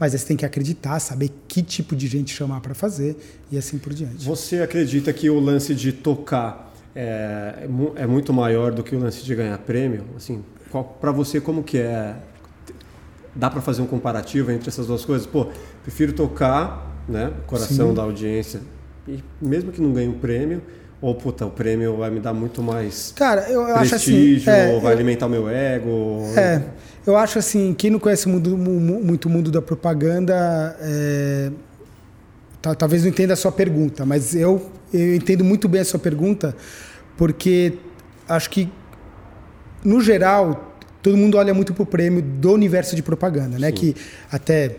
Mas 0.00 0.14
aí 0.14 0.18
você 0.18 0.26
tem 0.26 0.36
que 0.36 0.46
acreditar, 0.46 0.98
saber 0.98 1.30
que 1.46 1.62
tipo 1.62 1.94
de 1.94 2.06
gente 2.08 2.34
chamar 2.34 2.60
para 2.62 2.74
fazer 2.74 3.16
e 3.52 3.58
assim 3.58 3.76
por 3.76 3.92
diante. 3.92 4.24
Você 4.24 4.62
acredita 4.62 5.12
que 5.12 5.28
o 5.28 5.38
lance 5.38 5.74
de 5.74 5.92
tocar 5.92 6.72
é, 6.96 7.68
é 7.96 8.06
muito 8.06 8.32
maior 8.32 8.72
do 8.72 8.82
que 8.82 8.96
o 8.96 8.98
lance 8.98 9.22
de 9.22 9.34
ganhar 9.34 9.58
prêmio? 9.58 10.04
Assim, 10.16 10.42
para 10.98 11.12
você 11.12 11.38
como 11.38 11.62
que 11.62 11.76
é? 11.78 12.16
Dá 13.36 13.50
para 13.50 13.60
fazer 13.60 13.82
um 13.82 13.86
comparativo 13.86 14.50
entre 14.50 14.70
essas 14.70 14.86
duas 14.86 15.04
coisas? 15.04 15.26
Pô, 15.26 15.48
prefiro 15.82 16.14
tocar, 16.14 17.04
né, 17.06 17.32
coração 17.46 17.90
Sim. 17.90 17.94
da 17.94 18.02
audiência 18.02 18.60
e 19.06 19.22
mesmo 19.40 19.72
que 19.72 19.80
não 19.80 19.92
ganhe 19.92 20.08
um 20.08 20.18
prêmio, 20.18 20.62
ou 21.00 21.14
puta, 21.14 21.46
o 21.46 21.50
prêmio 21.50 21.96
vai 21.96 22.10
me 22.10 22.20
dar 22.20 22.34
muito 22.34 22.62
mais 22.62 23.12
Cara, 23.16 23.50
eu, 23.50 23.66
eu 23.66 23.74
prestígio, 23.78 24.50
acho 24.50 24.50
assim, 24.50 24.76
é, 24.76 24.80
vai 24.80 24.92
eu, 24.92 24.96
alimentar 24.96 25.26
o 25.26 25.30
meu 25.30 25.48
ego. 25.48 26.22
É. 26.36 26.62
Eu 27.10 27.16
acho 27.16 27.40
assim, 27.40 27.74
quem 27.74 27.90
não 27.90 27.98
conhece 27.98 28.28
mundo, 28.28 28.56
muito 28.56 29.26
o 29.26 29.28
mundo 29.28 29.50
da 29.50 29.60
propaganda, 29.60 30.76
é, 30.80 31.50
talvez 32.78 33.02
não 33.02 33.10
entenda 33.10 33.32
a 33.32 33.36
sua 33.36 33.50
pergunta, 33.50 34.06
mas 34.06 34.32
eu, 34.32 34.70
eu 34.94 35.16
entendo 35.16 35.42
muito 35.42 35.68
bem 35.68 35.80
a 35.80 35.84
sua 35.84 35.98
pergunta, 35.98 36.54
porque 37.16 37.78
acho 38.28 38.48
que, 38.48 38.72
no 39.84 40.00
geral, 40.00 40.76
todo 41.02 41.16
mundo 41.16 41.36
olha 41.36 41.52
muito 41.52 41.74
para 41.74 41.82
o 41.82 41.86
prêmio 41.86 42.22
do 42.22 42.52
universo 42.52 42.94
de 42.94 43.02
propaganda, 43.02 43.58
né? 43.58 43.72
Que 43.72 43.96
até 44.30 44.76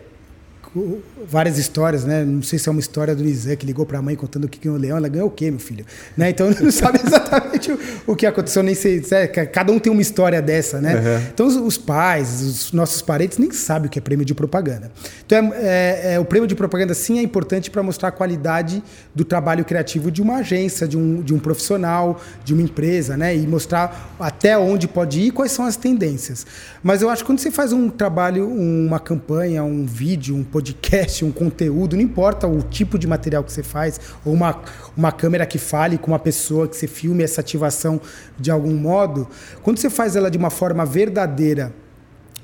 várias 1.28 1.58
histórias, 1.58 2.06
né? 2.06 2.24
Não 2.24 2.42
sei 2.42 2.58
se 2.58 2.70
é 2.70 2.72
uma 2.72 2.80
história 2.80 3.14
do 3.14 3.22
Nizam 3.22 3.56
que 3.58 3.66
ligou 3.66 3.86
para 3.86 4.00
a 4.00 4.02
mãe 4.02 4.16
contando 4.16 4.46
o 4.46 4.48
que 4.48 4.58
ganhou 4.58 4.78
o 4.78 4.82
leão. 4.82 4.96
Ela 4.96 5.10
ganhou 5.10 5.28
o 5.28 5.32
quê, 5.32 5.52
meu 5.52 5.60
filho? 5.60 5.86
Né? 6.16 6.30
Então 6.30 6.50
não 6.60 6.72
sabe 6.72 7.02
exatamente 7.06 7.72
o, 7.72 7.80
o, 8.08 8.16
que 8.16 8.26
aconteceu, 8.26 8.64
nem 8.64 8.74
sei. 8.74 9.04
É, 9.12 9.28
cada 9.28 9.72
um 9.72 9.80
tem 9.80 9.92
uma 9.92 10.02
história 10.02 10.42
dessa, 10.42 10.80
né? 10.80 10.96
Uhum. 10.96 11.28
Então 11.34 11.48
os, 11.48 11.56
os, 11.58 11.78
pais, 11.78 12.42
os 12.42 12.72
nossos 12.72 13.02
parentes 13.02 13.38
nem 13.38 13.52
sabem 13.52 13.88
o 13.88 13.90
que 13.92 14.00
é 14.00 14.02
prêmio 14.02 14.26
de 14.26 14.34
propaganda. 14.34 14.92
Então 15.26 15.54
é, 15.54 16.02
é, 16.04 16.14
é 16.14 16.20
o 16.20 16.26
prêmio 16.26 16.48
de 16.48 16.56
propaganda 16.56 16.94
sim 16.94 17.20
é 17.20 17.22
importante 17.22 17.70
para 17.70 17.84
mostrar 17.84 18.08
a 18.08 18.12
qualidade 18.12 18.82
do 19.14 19.26
trabalho 19.26 19.66
criativo 19.66 20.10
de 20.10 20.22
uma 20.22 20.38
agência, 20.38 20.88
de 20.88 20.98
um, 20.98 21.22
de 21.22 21.34
um 21.34 21.40
profissional, 21.40 22.22
de 22.46 22.54
uma 22.54 22.64
empresa, 22.64 23.18
né? 23.18 23.36
E 23.36 23.46
mostrar 23.46 24.16
até 24.18 24.58
onde 24.58 24.88
pode 24.88 25.20
ir, 25.20 25.32
quais 25.32 25.52
são 25.52 25.66
as 25.66 25.76
tendências. 25.76 26.46
Mas 26.82 27.02
eu 27.02 27.10
acho 27.10 27.24
que 27.24 27.28
quando 27.28 27.40
você 27.40 27.52
faz 27.52 27.74
um 27.74 27.90
trabalho, 27.90 28.48
uma 28.50 29.00
campanha, 29.00 29.64
um 29.64 29.86
vídeo, 29.86 30.36
um 30.36 30.44
podcast, 30.44 30.61
um 31.24 31.32
conteúdo, 31.32 31.96
não 31.96 32.04
importa 32.04 32.48
o 32.48 32.62
tipo 32.62 32.98
de 32.98 33.08
material 33.08 33.44
que 33.44 33.52
você 33.52 33.64
faz, 33.64 34.00
ou 34.26 34.34
uma, 34.34 34.62
uma 34.96 35.12
câmera 35.12 35.46
que 35.46 35.58
fale 35.58 35.98
com 35.98 36.12
uma 36.12 36.20
pessoa, 36.20 36.68
que 36.68 36.76
você 36.76 36.88
filme 36.88 37.24
essa 37.24 37.42
ativação 37.42 38.00
de 38.40 38.52
algum 38.52 38.76
modo, 38.76 39.28
quando 39.62 39.78
você 39.78 39.90
faz 39.90 40.16
ela 40.16 40.30
de 40.30 40.38
uma 40.38 40.50
forma 40.50 40.86
verdadeira, 40.86 41.74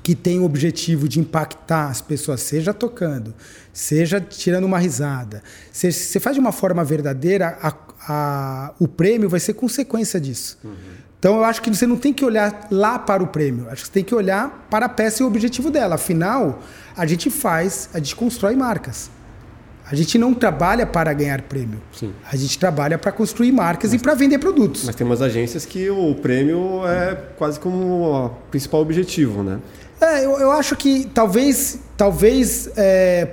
que 0.02 0.14
tem 0.14 0.38
o 0.38 0.44
objetivo 0.44 1.06
de 1.06 1.20
impactar 1.20 1.88
as 1.88 2.00
pessoas, 2.00 2.40
seja 2.40 2.72
tocando, 2.72 3.34
seja 3.72 4.18
tirando 4.20 4.64
uma 4.64 4.78
risada, 4.78 5.42
se 5.70 5.92
você 5.92 6.18
faz 6.18 6.34
de 6.34 6.40
uma 6.40 6.52
forma 6.52 6.82
verdadeira, 6.82 7.58
a, 7.60 7.74
a, 8.08 8.74
o 8.78 8.88
prêmio 8.88 9.28
vai 9.28 9.40
ser 9.40 9.52
consequência 9.52 10.18
disso. 10.18 10.58
Uhum. 10.64 11.07
Então 11.18 11.36
eu 11.36 11.44
acho 11.44 11.60
que 11.60 11.68
você 11.68 11.86
não 11.86 11.96
tem 11.96 12.12
que 12.12 12.24
olhar 12.24 12.68
lá 12.70 12.98
para 12.98 13.22
o 13.22 13.26
prêmio, 13.26 13.66
acho 13.70 13.82
que 13.82 13.88
você 13.88 13.92
tem 13.92 14.04
que 14.04 14.14
olhar 14.14 14.66
para 14.70 14.86
a 14.86 14.88
peça 14.88 15.22
e 15.22 15.24
o 15.24 15.26
objetivo 15.26 15.70
dela. 15.70 15.96
Afinal, 15.96 16.60
a 16.96 17.04
gente 17.06 17.28
faz, 17.28 17.90
a 17.92 17.98
gente 17.98 18.14
constrói 18.14 18.54
marcas. 18.54 19.10
A 19.90 19.94
gente 19.94 20.18
não 20.18 20.34
trabalha 20.34 20.86
para 20.86 21.12
ganhar 21.14 21.40
prêmio. 21.42 21.80
Sim. 21.98 22.12
A 22.30 22.36
gente 22.36 22.58
trabalha 22.58 22.98
para 22.98 23.10
construir 23.10 23.50
marcas 23.52 23.92
mas, 23.92 24.00
e 24.00 24.02
para 24.02 24.14
vender 24.14 24.38
produtos. 24.38 24.84
Mas 24.84 24.94
tem 24.94 25.06
umas 25.06 25.22
agências 25.22 25.64
que 25.64 25.88
o 25.88 26.14
prêmio 26.14 26.86
é 26.86 27.16
quase 27.38 27.58
como 27.58 28.04
o 28.04 28.28
principal 28.50 28.82
objetivo, 28.82 29.42
né? 29.42 29.58
É, 29.98 30.24
eu, 30.24 30.38
eu 30.38 30.52
acho 30.52 30.76
que 30.76 31.06
talvez, 31.06 31.80
talvez 31.96 32.68
é, 32.76 33.28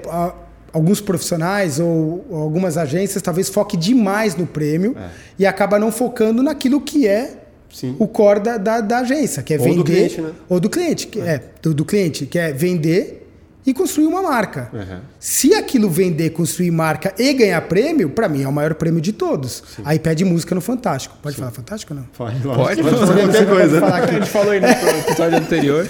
alguns 0.72 1.02
profissionais 1.02 1.78
ou, 1.78 2.26
ou, 2.30 2.42
algumas 2.42 2.78
agências 2.78 3.22
talvez 3.22 3.50
foque 3.50 3.76
demais 3.76 4.36
no 4.36 4.48
prêmio 4.48 4.96
é. 4.98 5.10
e 5.38 5.46
acaba 5.46 5.78
não 5.78 5.92
focando 5.92 6.42
naquilo 6.42 6.80
que 6.80 7.06
é 7.06 7.45
Sim. 7.76 7.94
o 8.00 8.08
core 8.08 8.40
da, 8.40 8.58
da, 8.58 8.80
da, 8.80 9.00
agência, 9.00 9.44
que 9.44 9.54
é 9.54 9.58
ou 9.60 9.66
vender. 9.66 9.76
Ou 9.78 9.84
do 9.84 9.84
cliente, 9.84 10.22
né? 10.22 10.32
Ou 10.48 10.60
do 10.62 10.70
cliente, 10.70 11.08
que 11.08 11.20
é, 11.20 11.28
é 11.28 11.44
do, 11.62 11.74
do 11.74 11.84
cliente, 11.84 12.26
que 12.26 12.40
é 12.40 12.54
vender 12.54 13.28
e 13.66 13.74
construir 13.74 14.06
uma 14.06 14.22
marca. 14.22 14.70
Uhum. 14.72 15.00
Se 15.20 15.54
aquilo 15.54 15.90
vender, 15.90 16.30
construir 16.30 16.72
marca 16.72 17.14
e 17.20 17.34
ganhar 17.34 17.60
prêmio, 17.64 18.10
para 18.10 18.30
mim 18.30 18.44
é 18.44 18.48
o 18.48 18.52
maior 18.54 18.76
prêmio 18.76 19.02
de 19.02 19.12
todos. 19.12 19.62
Sim. 19.76 19.82
Aí 19.84 20.00
pede 20.00 20.24
música 20.24 20.56
no 20.56 20.62
Fantástico. 20.62 21.18
Pode 21.22 21.36
Sim. 21.36 21.42
falar 21.42 21.52
Fantástico 21.52 21.94
ou 21.94 22.00
não? 22.00 22.08
Pode, 22.18 22.40
pode, 22.40 22.82
pode, 22.82 22.98
pode 22.98 23.22
qualquer 23.22 23.46
coisa. 23.46 23.80
Falar 23.82 23.98
aqui. 23.98 24.16
A 24.16 24.20
gente 24.20 24.30
falou 24.30 24.52
aí 24.52 24.62
no 24.62 24.68
episódio 25.00 25.38
anterior. 25.38 25.90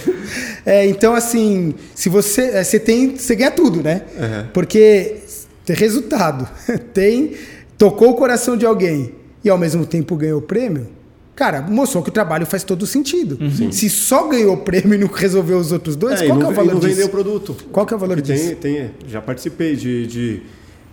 É, 0.66 0.88
então, 0.88 1.14
assim, 1.14 1.76
se 1.94 2.10
você. 2.10 2.42
É, 2.50 2.64
você 2.64 2.80
tem. 2.80 3.16
Você 3.16 3.36
ganha 3.36 3.52
tudo, 3.52 3.84
né? 3.84 4.02
Uhum. 4.18 4.48
Porque 4.52 5.18
tem 5.64 5.76
resultado, 5.76 6.50
tem. 6.96 7.36
Tocou 7.78 8.10
o 8.10 8.16
coração 8.16 8.58
de 8.58 8.66
alguém 8.66 9.14
e 9.44 9.50
ao 9.50 9.58
mesmo 9.60 9.86
tempo 9.86 10.16
ganhou 10.16 10.40
o 10.40 10.42
prêmio 10.42 10.88
Cara, 11.36 11.62
mostrou 11.62 12.02
que 12.02 12.10
o 12.10 12.14
trabalho 12.14 12.46
faz 12.46 12.64
todo 12.64 12.88
sentido. 12.88 13.38
Uhum. 13.42 13.72
Se 13.72 13.90
só 13.90 14.28
ganhou 14.28 14.56
prêmio 14.58 14.94
e 14.94 14.98
não 14.98 15.08
resolveu 15.08 15.58
os 15.58 15.72
outros 15.72 15.98
dois, 15.98 16.22
é, 16.22 16.28
qual 16.28 16.40
não, 16.40 16.48
é 16.48 16.50
o 16.50 16.54
valor 16.54 16.70
e 16.70 16.74
não 16.74 16.80
disso? 16.80 16.94
vendeu 16.94 17.08
o 17.08 17.10
produto. 17.10 17.58
Qual 17.74 17.86
que 17.86 17.94
é 17.94 17.98
o 17.98 18.00
valor 18.00 18.22
tem, 18.22 18.36
disso? 18.36 18.56
Tem, 18.56 18.92
já 19.06 19.22
participei 19.22 19.76
de, 19.76 20.08
de, 20.08 20.44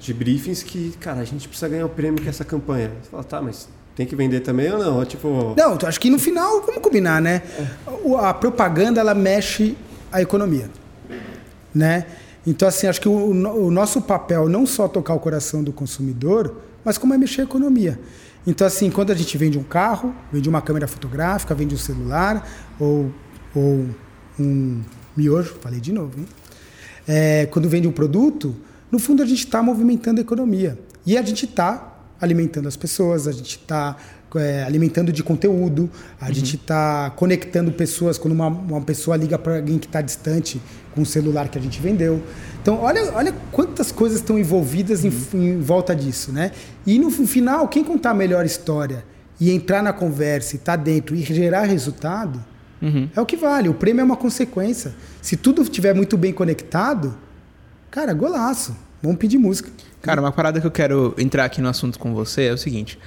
de, 0.01 0.13
briefings 0.13 0.65
que, 0.65 0.95
cara, 0.99 1.21
a 1.21 1.25
gente 1.25 1.47
precisa 1.47 1.69
ganhar 1.69 1.87
o 1.87 1.89
prêmio 1.89 2.21
com 2.21 2.29
essa 2.29 2.45
campanha. 2.45 2.91
Você 3.01 3.11
fala, 3.11 3.23
tá, 3.23 3.41
mas 3.41 3.69
tem 3.95 4.05
que 4.05 4.17
vender 4.17 4.41
também 4.41 4.73
ou 4.73 4.79
não? 4.79 5.05
Tipo... 5.05 5.55
Não, 5.57 5.79
acho 5.87 6.01
que 6.01 6.11
no 6.11 6.19
final, 6.19 6.61
vamos 6.63 6.83
combinar, 6.83 7.23
né? 7.23 7.43
É. 7.57 8.17
A 8.27 8.35
propaganda, 8.35 9.01
ela 9.01 9.15
mexe 9.15 9.77
a 10.11 10.21
economia, 10.21 10.69
né? 11.73 12.05
Então, 12.45 12.67
assim, 12.67 12.89
acho 12.89 13.01
que 13.01 13.09
o, 13.09 13.13
o 13.13 13.71
nosso 13.71 14.03
papel 14.03 14.49
não 14.49 14.67
só 14.67 14.89
tocar 14.89 15.15
o 15.15 15.21
coração 15.21 15.63
do 15.63 15.73
consumidor, 15.73 16.57
mas 16.85 16.99
como 16.99 17.15
é 17.15 17.19
mexer 17.19 17.43
a 17.43 17.45
economia. 17.45 17.97
Então, 18.47 18.67
assim, 18.67 18.91
quando 18.91 19.13
a 19.13 19.15
gente 19.15 19.37
vende 19.39 19.59
um 19.59 19.63
carro, 19.63 20.15
vende 20.33 20.49
uma 20.49 20.61
câmera 20.61 20.89
fotográfica, 20.89 21.55
vende 21.55 21.75
um 21.75 21.79
celular 21.79 22.49
ou, 22.79 23.13
ou 23.55 23.89
um 24.39 24.83
miojo, 25.17 25.55
falei 25.61 25.81
de 25.81 25.93
novo, 25.93 26.19
hein? 26.19 26.27
É, 27.07 27.47
quando 27.47 27.69
vende 27.69 27.87
um 27.87 27.93
produto, 27.93 28.55
no 28.91 28.99
fundo 28.99 29.23
a 29.23 29.27
gente 29.27 29.45
está 29.45 29.63
movimentando 29.63 30.21
a 30.21 30.23
economia. 30.23 30.79
E 31.05 31.17
a 31.17 31.23
gente 31.23 31.45
está 31.45 31.93
alimentando 32.21 32.69
as 32.69 32.77
pessoas, 32.77 33.27
a 33.27 33.33
gente 33.33 33.59
está 33.59 33.97
é, 34.37 34.63
alimentando 34.63 35.13
de 35.13 35.23
conteúdo, 35.23 35.91
a 36.21 36.27
uhum. 36.27 36.35
gente 36.35 36.57
está 36.57 37.11
conectando 37.11 37.73
pessoas. 37.73 38.19
Quando 38.19 38.33
uma, 38.33 38.47
uma 38.47 38.81
pessoa 38.81 39.17
liga 39.17 39.39
para 39.39 39.57
alguém 39.57 39.79
que 39.79 39.87
está 39.87 40.01
distante 40.01 40.61
com 40.95 41.03
o 41.03 41.07
celular 41.07 41.49
que 41.49 41.59
a 41.59 41.61
gente 41.61 41.81
vendeu. 41.81 42.23
Então, 42.61 42.81
olha, 42.81 43.13
olha 43.13 43.35
quantas 43.51 43.91
coisas 43.91 44.19
estão 44.19 44.39
envolvidas 44.39 45.03
uhum. 45.03 45.11
em, 45.35 45.49
em, 45.51 45.61
volta 45.61 45.95
disso, 45.95 46.33
né? 46.33 46.53
E 46.87 46.99
no 46.99 47.11
final, 47.11 47.67
quem 47.69 47.83
contar 47.83 48.11
a 48.11 48.15
melhor 48.15 48.45
história 48.47 49.05
e 49.41 49.51
entrar 49.51 49.83
na 49.83 49.93
conversa 49.93 50.55
e 50.55 50.59
estar 50.59 50.77
tá 50.77 50.83
dentro 50.83 51.17
e 51.17 51.23
gerar 51.23 51.65
resultado, 51.65 52.43
uhum. 52.81 53.09
é 53.15 53.21
o 53.21 53.27
que 53.27 53.37
vale. 53.37 53.69
O 53.69 53.75
prêmio 53.75 54.01
é 54.01 54.05
uma 54.05 54.17
consequência. 54.17 54.95
Se 55.21 55.37
tudo 55.37 55.63
estiver 55.63 55.95
muito 55.95 56.17
bem 56.17 56.33
conectado, 56.33 57.17
cara, 57.91 58.13
golaço. 58.13 58.77
Vamos 59.03 59.19
pedir 59.19 59.39
música. 59.39 59.69
Cara, 60.01 60.21
uma 60.21 60.31
parada 60.31 60.61
que 60.61 60.67
eu 60.67 60.71
quero 60.71 61.15
entrar 61.19 61.45
aqui 61.45 61.61
no 61.61 61.69
assunto 61.69 61.99
com 61.99 62.15
você 62.15 62.45
é 62.45 62.53
o 62.53 62.59
seguinte. 62.59 62.99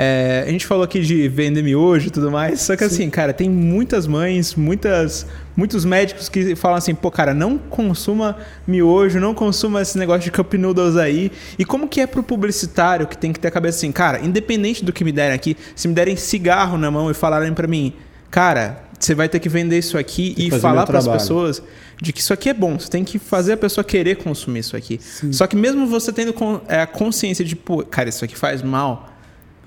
É, 0.00 0.44
a 0.46 0.50
gente 0.52 0.64
falou 0.64 0.84
aqui 0.84 1.00
de 1.00 1.28
vender 1.28 1.60
miojo 1.60 2.06
e 2.06 2.10
tudo 2.10 2.30
mais, 2.30 2.60
só 2.60 2.76
que 2.76 2.88
Sim. 2.88 2.94
assim, 2.94 3.10
cara, 3.10 3.32
tem 3.32 3.50
muitas 3.50 4.06
mães, 4.06 4.54
muitas, 4.54 5.26
muitos 5.56 5.84
médicos 5.84 6.28
que 6.28 6.54
falam 6.54 6.78
assim, 6.78 6.94
pô, 6.94 7.10
cara, 7.10 7.34
não 7.34 7.58
consuma 7.58 8.36
miojo, 8.64 9.18
não 9.18 9.34
consuma 9.34 9.82
esse 9.82 9.98
negócio 9.98 10.22
de 10.22 10.30
cup 10.30 10.54
noodles 10.54 10.94
aí. 10.94 11.32
E 11.58 11.64
como 11.64 11.88
que 11.88 12.00
é 12.00 12.06
pro 12.06 12.22
publicitário 12.22 13.08
que 13.08 13.18
tem 13.18 13.32
que 13.32 13.40
ter 13.40 13.48
a 13.48 13.50
cabeça 13.50 13.78
assim, 13.78 13.90
cara, 13.90 14.24
independente 14.24 14.84
do 14.84 14.92
que 14.92 15.02
me 15.02 15.10
derem 15.10 15.34
aqui, 15.34 15.56
se 15.74 15.88
me 15.88 15.94
derem 15.94 16.14
cigarro 16.14 16.78
na 16.78 16.92
mão 16.92 17.10
e 17.10 17.14
falarem 17.14 17.52
para 17.52 17.66
mim, 17.66 17.92
cara, 18.30 18.84
você 19.00 19.16
vai 19.16 19.28
ter 19.28 19.40
que 19.40 19.48
vender 19.48 19.78
isso 19.78 19.98
aqui 19.98 20.32
e 20.38 20.48
falar 20.48 20.86
para 20.86 20.98
as 20.98 21.08
pessoas 21.08 21.60
de 22.00 22.12
que 22.12 22.20
isso 22.20 22.32
aqui 22.32 22.48
é 22.48 22.54
bom. 22.54 22.78
Você 22.78 22.88
tem 22.88 23.02
que 23.02 23.18
fazer 23.18 23.54
a 23.54 23.56
pessoa 23.56 23.82
querer 23.82 24.18
consumir 24.18 24.60
isso 24.60 24.76
aqui. 24.76 25.00
Sim. 25.02 25.32
Só 25.32 25.44
que 25.48 25.56
mesmo 25.56 25.88
você 25.88 26.12
tendo 26.12 26.32
é, 26.68 26.82
a 26.82 26.86
consciência 26.86 27.44
de, 27.44 27.56
pô, 27.56 27.82
cara, 27.82 28.08
isso 28.08 28.24
aqui 28.24 28.36
faz 28.36 28.62
mal 28.62 29.17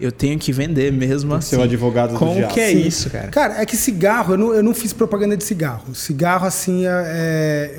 eu 0.01 0.11
tenho 0.11 0.37
que 0.39 0.51
vender 0.51 0.91
mesmo 0.91 1.33
assim. 1.33 1.51
Ser 1.51 1.57
o 1.57 1.63
advogado 1.63 2.15
Como 2.15 2.31
do 2.31 2.37
diabo. 2.37 2.53
que 2.53 2.59
é 2.59 2.71
Sim. 2.71 2.87
isso, 2.87 3.09
cara? 3.09 3.27
Cara, 3.27 3.61
é 3.61 3.65
que 3.65 3.77
cigarro, 3.77 4.33
eu 4.33 4.37
não, 4.37 4.53
eu 4.53 4.63
não 4.63 4.73
fiz 4.73 4.91
propaganda 4.91 5.37
de 5.37 5.43
cigarro. 5.43 5.93
Cigarro, 5.93 6.47
assim, 6.47 6.85
é, 6.85 6.89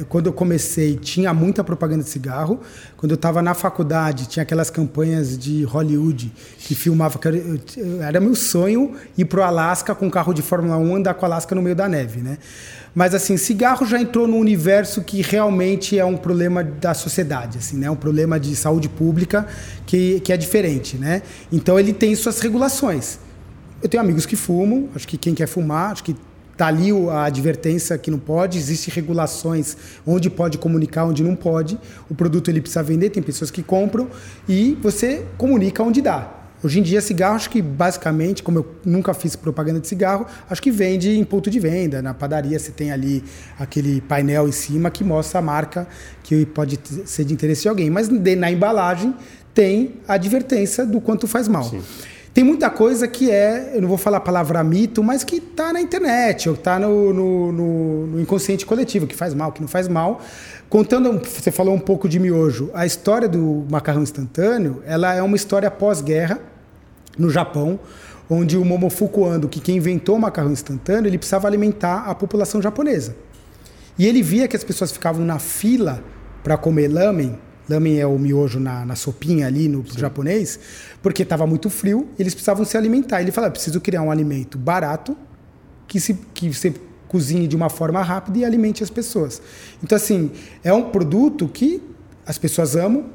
é 0.01 0.05
quando 0.09 0.27
eu 0.29 0.33
comecei, 0.33 0.97
tinha 0.97 1.35
muita 1.35 1.65
propaganda 1.65 2.05
de 2.05 2.09
cigarro. 2.09 2.61
Quando 2.97 3.11
eu 3.11 3.17
estava 3.17 3.43
na 3.43 3.55
faculdade, 3.55 4.29
tinha 4.29 4.45
aquelas 4.45 4.71
campanhas 4.71 5.37
de 5.37 5.65
Hollywood 5.65 6.33
que 6.59 6.75
filmava. 6.75 7.19
Que 7.19 7.29
era, 7.29 7.43
era 8.07 8.21
meu 8.21 8.35
sonho 8.35 8.93
ir 9.19 9.25
pro 9.25 9.43
Alasca 9.43 9.95
com 9.95 10.07
um 10.07 10.11
carro 10.11 10.33
de 10.33 10.43
Fórmula 10.43 10.77
1 10.77 10.97
andar 10.97 11.15
com 11.15 11.23
o 11.23 11.27
Alasca 11.27 11.55
no 11.55 11.61
meio 11.63 11.75
da 11.75 11.89
neve, 11.89 12.21
né? 12.21 12.39
Mas 12.95 13.15
assim, 13.15 13.37
cigarro 13.37 13.87
já 13.87 14.01
entrou 14.01 14.29
num 14.29 14.39
universo 14.39 15.03
que 15.03 15.23
realmente 15.23 15.99
é 15.99 16.05
um 16.05 16.17
problema 16.17 16.63
da 16.63 16.93
sociedade, 16.93 17.59
assim, 17.59 17.79
né? 17.79 17.91
Um 17.91 17.97
problema 17.97 18.39
de 18.39 18.55
saúde 18.55 18.89
pública 18.89 19.47
que, 19.87 20.21
que 20.21 20.33
é 20.33 20.37
diferente, 20.37 20.99
né? 20.99 21.23
Então 21.51 21.79
ele 21.79 21.93
tem 21.93 22.15
suas 22.15 22.41
regulações. 22.41 23.19
Eu 23.83 23.89
tenho 23.89 24.03
amigos 24.03 24.27
que 24.27 24.37
fumam, 24.37 24.89
acho 24.95 25.09
que 25.09 25.17
quem 25.17 25.35
quer 25.35 25.47
fumar, 25.47 25.93
acho 25.93 26.05
que 26.05 26.15
tá 26.57 26.67
ali 26.67 26.91
a 27.11 27.25
advertência 27.25 27.97
que 27.97 28.11
não 28.11 28.19
pode, 28.19 28.59
existem 28.59 28.95
regulações 28.95 29.77
onde 30.07 30.29
pode 30.29 30.59
comunicar, 30.59 31.07
onde 31.07 31.23
não 31.23 31.35
pode. 31.35 31.79
O 32.11 32.15
produto 32.15 32.51
ele 32.51 32.61
precisa 32.61 32.83
vender, 32.83 33.09
tem 33.11 33.23
pessoas 33.23 33.51
que 33.51 33.63
compram 33.63 34.09
e 34.47 34.79
você 34.83 35.25
comunica 35.39 35.83
onde 35.83 36.03
dá. 36.03 36.42
Hoje 36.65 36.79
em 36.79 36.83
dia, 36.83 37.01
cigarro, 37.01 37.35
acho 37.35 37.51
que 37.51 37.61
basicamente, 37.61 38.43
como 38.43 38.59
eu 38.59 38.67
nunca 38.85 39.13
fiz 39.13 39.35
propaganda 39.35 39.81
de 39.81 39.89
cigarro, 39.89 40.27
acho 40.49 40.63
que 40.63 40.71
vende 40.71 41.11
em 41.11 41.25
ponto 41.25 41.51
de 41.51 41.59
venda. 41.59 42.01
Na 42.01 42.15
padaria 42.15 42.59
você 42.59 42.71
tem 42.71 42.93
ali 42.93 43.25
aquele 43.59 44.01
painel 44.01 44.49
em 44.49 44.53
cima 44.53 44.91
que 44.91 45.03
mostra 45.03 45.41
a 45.41 45.43
marca 45.43 45.89
que 46.23 46.47
pode 46.47 46.79
ser 47.05 47.25
de 47.25 47.35
interesse 47.35 47.63
de 47.63 47.69
alguém. 47.69 47.91
Mas 47.91 48.09
na 48.09 48.51
embalagem 48.51 49.13
tem 49.53 49.95
a 50.07 50.15
advertência 50.15 50.87
do 50.87 51.01
quanto 51.01 51.27
faz 51.27 51.49
mal. 51.49 51.65
Sim. 51.65 51.83
Tem 52.33 52.43
muita 52.43 52.71
coisa 52.71 53.07
que 53.07 53.31
é, 53.31 53.73
eu 53.75 53.83
não 53.83 53.89
vou 53.89 53.99
falar 53.99 54.17
a 54.17 54.21
palavra 54.21 54.65
mito, 54.65 55.03
mas 55.03 55.23
que 55.23 55.37
está 55.37 55.71
na 55.71 55.83
internet, 55.83 56.49
ou 56.49 56.55
está 56.55 56.79
no, 56.79 57.13
no, 57.13 57.53
no, 57.53 58.07
no, 58.07 58.21
inconsciente 58.21 58.65
coletivo, 58.65 59.07
que 59.07 59.15
faz 59.15 59.35
mal, 59.35 59.53
que 59.53 59.61
não 59.61 59.69
faz 59.69 59.87
mal. 59.87 60.19
Contando, 60.71 61.21
você 61.23 61.51
falou 61.51 61.75
um 61.75 61.79
pouco 61.79 62.09
de 62.09 62.19
miojo, 62.19 62.71
a 62.73 62.87
história 62.87 63.29
do 63.29 63.67
macarrão 63.71 64.03
instantâneo, 64.03 64.83
ela 64.87 65.15
é 65.15 65.21
uma 65.21 65.37
história 65.37 65.71
pós-guerra, 65.71 66.41
no 67.19 67.31
Japão, 67.31 67.79
onde 68.29 68.57
o 68.57 68.65
Momofuku 68.65 69.25
Ando, 69.25 69.49
que 69.49 69.61
quem 69.61 69.77
inventou 69.77 70.17
o 70.17 70.21
macarrão 70.21 70.53
instantâneo, 70.53 71.09
ele 71.09 71.19
precisava 71.19 71.47
alimentar 71.47 72.05
a 72.07 72.15
população 72.15 72.63
japonesa. 72.63 73.17
E 73.99 74.07
ele 74.07 74.23
via 74.23 74.49
que 74.49 74.57
as 74.57 74.65
pessoas 74.65 74.91
ficavam 74.91 75.25
na 75.25 75.39
fila 75.39 76.03
para 76.43 76.57
comer 76.57 76.89
lamen, 76.89 77.39
lamen 77.69 77.99
é 78.01 78.07
o 78.07 78.19
miojo 78.19 78.59
na, 78.59 78.85
na 78.85 78.97
sopinha 78.97 79.47
ali 79.47 79.69
no 79.69 79.87
Sim. 79.87 79.99
japonês, 79.99 80.59
porque 81.03 81.23
estava 81.23 81.47
muito 81.47 81.71
frio, 81.71 82.09
eles 82.19 82.35
precisavam 82.35 82.65
se 82.65 82.77
alimentar. 82.77 83.21
Ele 83.21 83.31
falou: 83.31 83.51
preciso 83.51 83.81
criar 83.81 84.03
um 84.03 84.11
alimento 84.11 84.59
barato 84.59 85.17
que 85.87 86.01
se 86.01 86.15
que 86.35 86.53
você 86.53 86.75
cozinhe 87.09 87.47
de 87.47 87.55
uma 87.55 87.69
forma 87.69 88.03
rápida 88.03 88.39
e 88.39 88.45
alimente 88.45 88.83
as 88.83 88.91
pessoas. 88.91 89.43
Então 89.83 89.95
assim, 89.95 90.31
é 90.65 90.73
um 90.73 90.91
produto 90.91 91.47
que 91.47 91.83
as 92.27 92.39
pessoas 92.39 92.75
amam. 92.75 93.07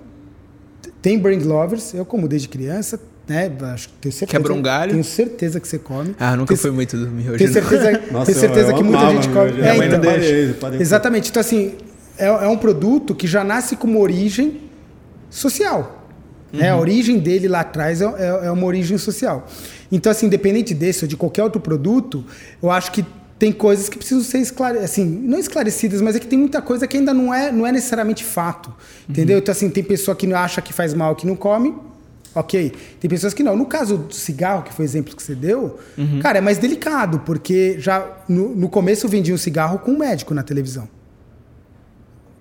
Tem 1.01 1.17
brand 1.17 1.43
lovers, 1.43 1.93
eu 1.93 2.05
como 2.05 2.27
desde 2.27 2.47
criança, 2.47 2.99
né? 3.27 3.51
Acho, 3.73 3.89
tenho 3.99 4.13
certeza, 4.13 4.25
Quebra 4.31 4.53
um 4.53 4.61
galho. 4.61 4.91
Tenho 4.91 5.03
certeza 5.03 5.59
que 5.59 5.67
você 5.67 5.77
come. 5.77 6.15
Ah, 6.19 6.35
nunca 6.35 6.47
tenho, 6.47 6.59
foi 6.59 6.71
muito 6.71 6.97
do 6.97 7.07
miojo. 7.07 7.37
Tenho 7.37 7.51
certeza, 7.51 7.91
Nossa, 8.11 8.25
tenho 8.25 8.37
certeza 8.37 8.73
que 8.73 8.83
muita 8.83 9.09
gente 9.09 9.29
come. 9.29 9.61
É, 9.61 9.85
então, 9.85 9.99
deixa. 9.99 10.81
Exatamente. 10.81 11.29
Então, 11.29 11.41
assim, 11.41 11.73
é, 12.17 12.25
é, 12.25 12.47
um 12.47 12.57
produto 12.57 13.13
que 13.13 13.27
já 13.27 13.43
nasce 13.43 13.75
com 13.75 13.87
uma 13.87 13.99
origem 13.99 14.61
social. 15.29 16.05
Uhum. 16.53 16.59
Né? 16.59 16.69
A 16.69 16.77
origem 16.77 17.19
dele 17.19 17.49
lá 17.49 17.59
atrás 17.59 18.01
é, 18.01 18.05
é, 18.05 18.45
é 18.47 18.51
uma 18.51 18.65
origem 18.65 18.97
social. 18.97 19.45
Então, 19.91 20.11
assim, 20.11 20.27
independente 20.27 20.73
desse 20.73 21.03
ou 21.03 21.07
de 21.07 21.17
qualquer 21.17 21.43
outro 21.43 21.59
produto, 21.59 22.23
eu 22.63 22.71
acho 22.71 22.91
que 22.91 23.05
tem 23.37 23.51
coisas 23.51 23.87
que 23.87 23.97
precisam 23.97 24.23
ser 24.23 24.39
esclarecidas, 24.39 24.89
assim, 24.89 25.05
não 25.05 25.37
esclarecidas, 25.37 26.01
mas 26.01 26.15
é 26.15 26.19
que 26.19 26.25
tem 26.25 26.39
muita 26.39 26.61
coisa 26.61 26.87
que 26.87 26.97
ainda 26.97 27.13
não 27.13 27.31
é, 27.31 27.51
não 27.51 27.67
é 27.67 27.71
necessariamente 27.71 28.23
fato, 28.23 28.73
entendeu? 29.07 29.35
Uhum. 29.35 29.41
Então, 29.41 29.51
assim, 29.51 29.69
tem 29.69 29.83
pessoa 29.83 30.15
que 30.15 30.31
acha 30.33 30.61
que 30.61 30.73
faz 30.73 30.93
mal 30.93 31.15
que 31.15 31.27
não 31.27 31.35
come, 31.35 31.75
ok. 32.39 32.73
Tem 32.99 33.09
pessoas 33.09 33.33
que 33.33 33.43
não. 33.43 33.55
No 33.55 33.65
caso 33.65 33.97
do 33.97 34.13
cigarro, 34.13 34.63
que 34.63 34.73
foi 34.73 34.85
o 34.85 34.87
exemplo 34.87 35.15
que 35.15 35.21
você 35.21 35.35
deu, 35.35 35.79
uhum. 35.97 36.19
cara, 36.19 36.37
é 36.37 36.41
mais 36.41 36.57
delicado, 36.57 37.19
porque 37.19 37.75
já 37.79 38.05
no, 38.27 38.55
no 38.55 38.69
começo 38.69 39.05
eu 39.05 39.09
vendia 39.09 39.33
um 39.33 39.37
cigarro 39.37 39.79
com 39.79 39.91
um 39.91 39.97
médico 39.97 40.33
na 40.33 40.43
televisão 40.43 40.87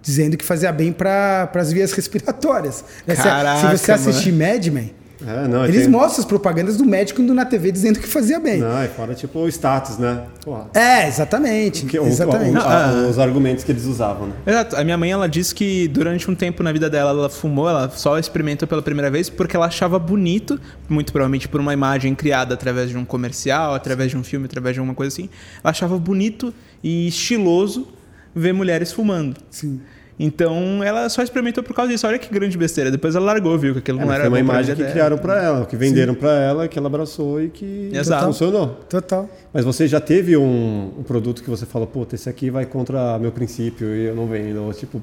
dizendo 0.06 0.36
que 0.36 0.44
fazia 0.44 0.70
bem 0.70 0.92
para 0.92 1.50
as 1.52 1.72
vias 1.72 1.90
respiratórias. 1.92 2.84
Caraca, 3.04 3.76
se 3.76 3.76
você 3.76 3.90
assistir 3.90 4.32
mano. 4.32 4.52
Mad 4.52 4.66
Men, 4.68 4.94
é, 5.24 5.48
não, 5.48 5.64
Eles 5.64 5.82
tem... 5.82 5.88
mostram 5.88 6.20
as 6.20 6.24
propagandas 6.24 6.76
do 6.76 6.84
médico 6.84 7.22
indo 7.22 7.32
na 7.32 7.44
TV 7.44 7.72
dizendo 7.72 7.98
que 7.98 8.06
fazia 8.06 8.38
bem. 8.38 8.58
Não, 8.58 8.84
e 8.84 8.88
fora 8.88 9.14
tipo 9.14 9.38
o 9.38 9.48
status, 9.48 9.98
né? 9.98 10.24
Porra. 10.44 10.68
É, 10.74 11.08
exatamente. 11.08 11.86
Que, 11.86 11.96
exatamente. 11.98 12.56
O, 12.56 12.60
o, 12.60 12.62
a, 12.62 13.08
os 13.08 13.18
argumentos 13.18 13.64
que 13.64 13.72
eles 13.72 13.84
usavam, 13.84 14.28
né? 14.28 14.34
Exato. 14.46 14.76
A 14.76 14.84
minha 14.84 14.96
mãe, 14.98 15.10
ela 15.10 15.28
disse 15.28 15.54
que 15.54 15.88
durante 15.88 16.30
um 16.30 16.34
tempo 16.34 16.62
na 16.62 16.72
vida 16.72 16.90
dela, 16.90 17.10
ela 17.10 17.30
fumou, 17.30 17.68
ela 17.68 17.88
só 17.90 18.18
experimentou 18.18 18.68
pela 18.68 18.82
primeira 18.82 19.10
vez 19.10 19.30
porque 19.30 19.56
ela 19.56 19.66
achava 19.66 19.98
bonito, 19.98 20.60
muito 20.88 21.12
provavelmente 21.12 21.48
por 21.48 21.60
uma 21.60 21.72
imagem 21.72 22.14
criada 22.14 22.54
através 22.54 22.90
de 22.90 22.98
um 22.98 23.04
comercial, 23.04 23.74
através 23.74 24.10
de 24.10 24.16
um 24.16 24.24
filme, 24.24 24.46
através 24.46 24.74
de 24.74 24.80
alguma 24.80 24.94
coisa 24.94 25.14
assim. 25.14 25.28
Ela 25.62 25.70
achava 25.70 25.98
bonito 25.98 26.52
e 26.82 27.08
estiloso 27.08 27.88
ver 28.34 28.52
mulheres 28.52 28.92
fumando. 28.92 29.36
Sim. 29.50 29.80
Então 30.18 30.82
ela 30.82 31.08
só 31.08 31.22
experimentou 31.22 31.62
por 31.62 31.74
causa 31.74 31.92
disso. 31.92 32.06
Olha 32.06 32.18
que 32.18 32.32
grande 32.32 32.56
besteira. 32.56 32.90
Depois 32.90 33.14
ela 33.14 33.26
largou, 33.26 33.58
viu? 33.58 33.74
Que 33.74 33.80
aquilo 33.80 34.00
é, 34.00 34.04
não 34.04 34.12
era 34.12 34.22
Foi 34.22 34.28
uma 34.30 34.38
imagem 34.38 34.74
que 34.74 34.80
dela. 34.80 34.92
criaram 34.92 35.18
para 35.18 35.42
ela, 35.42 35.66
que 35.66 35.76
venderam 35.76 36.14
para 36.14 36.30
ela, 36.30 36.68
que 36.68 36.78
ela 36.78 36.86
abraçou 36.88 37.42
e 37.42 37.50
que 37.50 37.90
Exato. 37.92 38.24
funcionou. 38.24 38.68
Total. 38.88 39.28
Mas 39.52 39.64
você 39.64 39.86
já 39.86 40.00
teve 40.00 40.36
um, 40.36 40.94
um 40.98 41.02
produto 41.02 41.42
que 41.42 41.50
você 41.50 41.66
falou, 41.66 41.86
puta, 41.86 42.14
esse 42.14 42.28
aqui 42.28 42.50
vai 42.50 42.64
contra 42.64 43.18
meu 43.18 43.30
princípio 43.30 43.94
e 43.94 44.06
eu 44.06 44.14
não 44.14 44.26
vendo? 44.26 44.62
Ou, 44.62 44.72
tipo. 44.72 45.02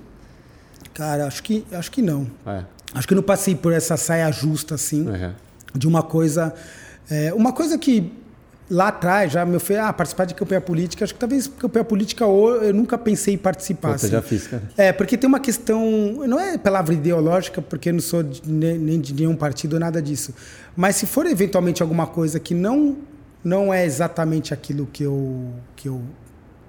Cara, 0.94 1.28
acho 1.28 1.44
que, 1.44 1.64
acho 1.72 1.92
que 1.92 2.02
não. 2.02 2.28
É. 2.46 2.64
Acho 2.94 3.08
que 3.08 3.14
eu 3.14 3.18
não 3.18 3.24
passei 3.24 3.56
por 3.56 3.72
essa 3.72 3.98
saia 3.98 4.32
justa 4.32 4.76
assim, 4.76 5.08
uhum. 5.08 5.32
de 5.76 5.88
uma 5.88 6.02
coisa. 6.02 6.54
É, 7.10 7.34
uma 7.34 7.52
coisa 7.52 7.78
que 7.78 8.12
lá 8.70 8.88
atrás, 8.88 9.32
já 9.32 9.46
meu 9.46 9.60
filho, 9.60 9.82
ah, 9.82 9.94
participar 9.94 10.26
de 10.26 10.34
campanha 10.34 10.62
política, 10.62 11.04
acho 11.04 11.14
que 11.14 11.20
talvez 11.20 11.48
campanha 11.48 11.84
política 11.84 12.24
eu 12.24 12.74
nunca 12.74 12.98
pensei 12.98 13.34
em 13.34 13.38
participar. 13.38 13.94
Puta, 13.94 14.06
assim. 14.06 14.10
já 14.10 14.22
fiz, 14.22 14.48
cara. 14.48 14.64
É, 14.78 14.92
porque 14.92 15.18
tem 15.18 15.28
uma 15.28 15.40
questão, 15.40 15.82
não 16.28 16.40
é 16.40 16.58
palavra 16.58 16.94
ideológica, 16.94 17.62
porque 17.62 17.90
eu 17.90 17.94
não 17.94 18.02
sou 18.02 18.24
de, 18.24 18.42
nem 18.50 19.00
de 19.00 19.14
nenhum 19.14 19.36
partido, 19.36 19.80
nada 19.80 20.02
disso. 20.02 20.34
Mas 20.76 20.96
se 20.96 21.06
for 21.06 21.26
eventualmente 21.26 21.82
alguma 21.82 22.08
coisa 22.08 22.40
que 22.40 22.54
não 22.54 22.98
não 23.44 23.74
é 23.74 23.86
exatamente 23.86 24.54
aquilo 24.54 24.88
que 24.92 25.04
eu 25.04 25.52
que 25.76 25.90
eu 25.90 26.02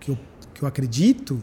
que 0.00 0.10
eu, 0.10 0.18
que 0.52 0.62
eu 0.62 0.68
acredito, 0.68 1.42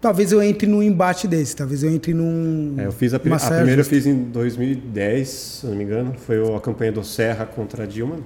talvez 0.00 0.32
eu 0.32 0.42
entre 0.42 0.66
num 0.66 0.82
embate 0.82 1.26
desse, 1.26 1.54
talvez 1.56 1.82
eu 1.82 1.90
entre 1.90 2.14
num. 2.14 2.74
É, 2.78 2.86
eu 2.86 2.92
fiz 2.92 3.12
a, 3.12 3.16
a 3.16 3.20
primeira 3.20 3.80
eu 3.80 3.84
fiz 3.84 4.06
em 4.06 4.24
2010, 4.24 5.28
se 5.28 5.66
não 5.66 5.74
me 5.74 5.84
engano, 5.84 6.14
foi 6.18 6.36
a 6.54 6.60
campanha 6.60 6.92
do 6.92 7.04
Serra 7.04 7.44
contra 7.46 7.84
a 7.84 7.86
Dilma, 7.86 8.16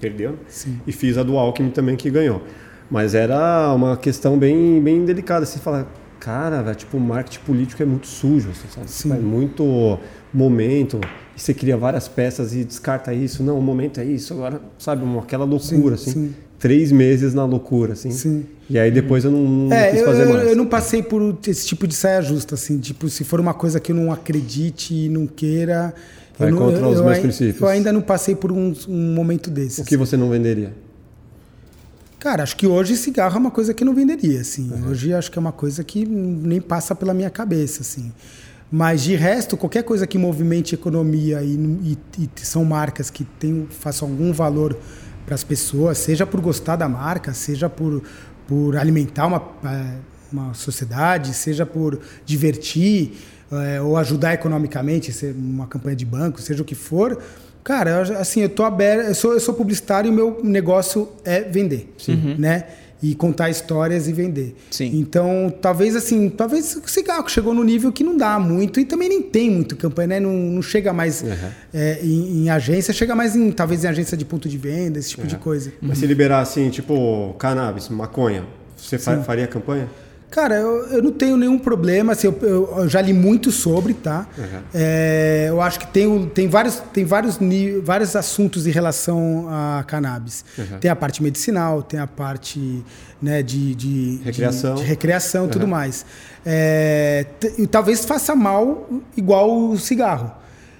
perdeu. 0.00 0.36
Sim. 0.48 0.80
E 0.86 0.92
fiz 0.92 1.18
a 1.18 1.22
do 1.22 1.36
Alckmin 1.36 1.70
também 1.70 1.96
que 1.96 2.10
ganhou. 2.10 2.42
Mas 2.90 3.14
era 3.14 3.72
uma 3.74 3.96
questão 3.96 4.38
bem, 4.38 4.80
bem 4.82 5.04
delicada. 5.04 5.44
Você 5.44 5.58
fala, 5.58 5.86
cara, 6.18 6.62
véio, 6.62 6.76
tipo, 6.76 6.96
o 6.96 7.00
marketing 7.00 7.44
político 7.44 7.82
é 7.82 7.86
muito 7.86 8.06
sujo, 8.06 8.50
sabe? 8.74 8.90
Sim. 8.90 9.12
É 9.12 9.16
muito 9.16 9.98
momento. 10.32 11.00
E 11.36 11.40
você 11.40 11.52
cria 11.52 11.76
várias 11.76 12.08
peças 12.08 12.54
e 12.54 12.64
descarta 12.64 13.12
isso. 13.12 13.42
Não, 13.42 13.58
o 13.58 13.62
momento 13.62 14.00
é 14.00 14.04
isso. 14.04 14.32
Agora, 14.32 14.60
sabe, 14.78 15.04
uma, 15.04 15.20
aquela 15.20 15.44
loucura, 15.44 15.96
sim, 15.96 16.10
assim. 16.10 16.28
Sim. 16.28 16.34
Três 16.58 16.90
meses 16.90 17.34
na 17.34 17.44
loucura, 17.44 17.92
assim. 17.92 18.10
Sim. 18.10 18.44
E 18.68 18.78
aí 18.78 18.90
depois 18.90 19.24
eu 19.24 19.30
não, 19.30 19.44
não 19.44 19.72
é, 19.72 19.92
quis 19.92 20.02
fazer 20.02 20.24
eu, 20.24 20.32
mais. 20.32 20.48
Eu 20.48 20.56
não 20.56 20.66
passei 20.66 21.02
por 21.02 21.38
esse 21.46 21.66
tipo 21.66 21.86
de 21.86 21.94
saia 21.94 22.20
justa, 22.20 22.56
assim. 22.56 22.78
Tipo, 22.78 23.08
se 23.08 23.22
for 23.22 23.38
uma 23.38 23.54
coisa 23.54 23.78
que 23.78 23.92
eu 23.92 23.96
não 23.96 24.10
acredite 24.10 24.92
e 24.92 25.08
não 25.08 25.26
queira 25.26 25.94
Vai 26.38 26.50
não, 26.50 26.58
contra 26.58 26.80
eu, 26.80 26.88
os 26.88 26.98
eu, 26.98 27.04
meus 27.04 27.16
eu, 27.16 27.22
princípios. 27.22 27.60
Eu 27.60 27.68
ainda 27.68 27.92
não 27.92 28.00
passei 28.00 28.34
por 28.34 28.52
um, 28.52 28.72
um 28.88 29.14
momento 29.14 29.50
desse. 29.50 29.80
O 29.80 29.84
que 29.84 29.96
você 29.96 30.16
não 30.16 30.30
venderia? 30.30 30.72
Cara, 32.18 32.42
acho 32.42 32.56
que 32.56 32.66
hoje 32.66 32.96
cigarro 32.96 33.36
é 33.36 33.38
uma 33.38 33.50
coisa 33.50 33.72
que 33.72 33.84
não 33.84 33.94
venderia, 33.94 34.40
assim. 34.40 34.70
Uhum. 34.70 34.90
Hoje 34.90 35.12
acho 35.12 35.30
que 35.30 35.38
é 35.38 35.40
uma 35.40 35.52
coisa 35.52 35.84
que 35.84 36.04
nem 36.04 36.60
passa 36.60 36.94
pela 36.94 37.14
minha 37.14 37.30
cabeça, 37.30 37.82
assim. 37.82 38.12
Mas 38.70 39.02
de 39.02 39.14
resto, 39.14 39.56
qualquer 39.56 39.82
coisa 39.82 40.06
que 40.06 40.18
movimente 40.18 40.74
economia 40.74 41.42
e, 41.42 41.54
e, 41.84 41.98
e 42.18 42.30
são 42.36 42.64
marcas 42.64 43.08
que 43.08 43.24
tem, 43.24 43.66
façam 43.70 44.08
algum 44.08 44.32
valor 44.32 44.76
para 45.24 45.34
as 45.34 45.44
pessoas, 45.44 45.98
seja 45.98 46.26
por 46.26 46.40
gostar 46.40 46.76
da 46.76 46.88
marca, 46.88 47.32
seja 47.32 47.68
por, 47.68 48.02
por 48.46 48.76
alimentar 48.76 49.26
uma, 49.26 49.42
é, 49.64 49.94
uma 50.32 50.54
sociedade, 50.54 51.32
seja 51.34 51.64
por 51.64 51.98
divertir, 52.26 53.12
é, 53.52 53.80
ou 53.80 53.96
ajudar 53.96 54.34
economicamente, 54.34 55.12
ser 55.12 55.34
uma 55.34 55.66
campanha 55.66 55.96
de 55.96 56.04
banco, 56.04 56.40
seja 56.40 56.62
o 56.62 56.64
que 56.64 56.74
for, 56.74 57.18
cara, 57.68 57.90
eu, 57.90 58.18
assim, 58.18 58.40
eu 58.40 58.48
tô 58.48 58.64
aberto, 58.64 59.08
eu 59.08 59.14
sou, 59.14 59.32
eu 59.34 59.40
sou 59.40 59.54
publicitário 59.54 60.08
e 60.08 60.10
o 60.10 60.14
meu 60.14 60.40
negócio 60.42 61.08
é 61.24 61.42
vender, 61.42 61.92
Sim. 61.98 62.36
né? 62.38 62.64
E 63.00 63.14
contar 63.14 63.48
histórias 63.48 64.08
e 64.08 64.12
vender. 64.12 64.56
Sim. 64.72 64.98
Então, 64.98 65.54
talvez 65.62 65.94
assim, 65.94 66.28
talvez 66.28 66.74
o 66.74 66.88
cigarro 66.88 67.28
chegou 67.28 67.54
no 67.54 67.62
nível 67.62 67.92
que 67.92 68.02
não 68.02 68.16
dá 68.16 68.40
muito 68.40 68.80
e 68.80 68.84
também 68.84 69.08
nem 69.08 69.22
tem 69.22 69.48
muito 69.50 69.76
campanha, 69.76 70.08
né? 70.08 70.20
Não, 70.20 70.32
não 70.32 70.62
chega 70.62 70.92
mais 70.92 71.22
uhum. 71.22 71.28
é, 71.72 72.00
em, 72.02 72.42
em, 72.42 72.50
agência, 72.50 72.92
chega 72.92 73.14
mais 73.14 73.36
em 73.36 73.52
talvez 73.52 73.84
em 73.84 73.86
agência 73.86 74.16
de 74.16 74.24
ponto 74.24 74.48
de 74.48 74.58
venda, 74.58 74.98
esse 74.98 75.10
tipo 75.10 75.22
uhum. 75.22 75.28
de 75.28 75.36
coisa. 75.36 75.72
Mas 75.80 75.90
uhum. 75.90 75.94
se 76.00 76.06
liberar 76.06 76.40
assim, 76.40 76.70
tipo 76.70 77.36
cannabis, 77.38 77.88
maconha, 77.88 78.44
você 78.76 78.98
Sim. 78.98 79.22
faria 79.22 79.46
campanha? 79.46 79.88
Cara, 80.30 80.56
eu, 80.56 80.86
eu 80.88 81.02
não 81.02 81.10
tenho 81.10 81.36
nenhum 81.36 81.58
problema. 81.58 82.12
Assim, 82.12 82.26
eu, 82.26 82.38
eu, 82.76 82.88
já 82.88 83.00
li 83.00 83.12
muito 83.12 83.50
sobre, 83.50 83.94
tá? 83.94 84.26
Uhum. 84.36 84.60
É, 84.74 85.46
eu 85.48 85.60
acho 85.60 85.80
que 85.80 85.86
tem, 85.86 86.26
tem, 86.26 86.48
vários, 86.48 86.82
tem 86.92 87.04
vários, 87.04 87.38
vários 87.82 88.14
assuntos 88.14 88.66
em 88.66 88.70
relação 88.70 89.46
a 89.48 89.82
cannabis. 89.86 90.44
Uhum. 90.58 90.78
Tem 90.78 90.90
a 90.90 90.96
parte 90.96 91.22
medicinal, 91.22 91.82
tem 91.82 91.98
a 91.98 92.06
parte 92.06 92.84
né, 93.22 93.42
de, 93.42 93.74
de 93.74 94.20
recreação, 94.22 94.74
de, 94.74 94.82
de 94.82 94.86
recreação 94.86 95.46
e 95.46 95.48
tudo 95.48 95.66
mais. 95.66 96.04
É, 96.44 97.24
e 97.56 97.66
talvez 97.66 98.04
faça 98.04 98.36
mal 98.36 98.88
igual 99.16 99.70
o 99.70 99.78
cigarro. 99.78 100.32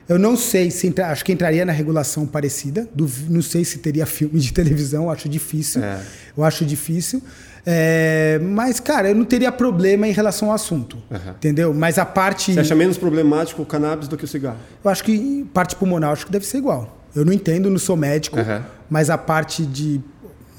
Eu 0.09 0.19
não 0.19 0.37
sei 0.37 0.71
se 0.71 0.87
entra, 0.87 1.09
acho 1.09 1.23
que 1.23 1.33
entraria 1.33 1.67
na 1.67 1.73
regulação 1.73 2.27
parecida. 2.27 2.89
Do, 2.95 3.11
não 3.29 3.43
sei 3.43 3.63
se 3.65 3.79
teria 3.79 4.07
filme 4.07 4.41
de 4.41 4.53
televisão, 4.55 5.11
acho 5.11 5.29
difícil. 5.29 5.83
É. 5.83 6.01
Eu 6.37 6.45
acho 6.45 6.65
difícil. 6.65 7.23
É, 7.67 8.39
mas, 8.43 8.81
cara, 8.81 9.11
eu 9.11 9.15
não 9.15 9.25
teria 9.25 9.51
problema 9.53 10.07
em 10.07 10.13
relação 10.13 10.49
ao 10.49 10.55
assunto. 10.55 10.97
Uhum. 11.11 11.31
Entendeu? 11.31 11.75
Mas 11.75 11.99
a 11.99 12.07
parte. 12.07 12.53
Você 12.53 12.61
acha 12.61 12.75
menos 12.75 12.97
problemático 12.97 13.63
o 13.63 13.67
cannabis 13.67 14.09
do 14.09 14.17
que 14.17 14.25
o 14.25 14.29
cigarro? 14.29 14.59
Eu 14.83 14.91
acho 14.91 15.05
que 15.05 15.47
parte 15.53 15.77
pulmonar 15.77 16.13
acho 16.13 16.27
que 16.27 16.33
deve 16.33 16.47
ser 16.47 16.59
igual. 16.59 16.97
Eu 17.15 17.25
não 17.25 17.33
entendo, 17.33 17.71
não 17.71 17.79
sou 17.79 17.97
médico, 17.97 18.39
uhum. 18.39 18.63
mas 18.89 19.11
a 19.11 19.19
parte 19.19 19.65
de. 19.65 20.01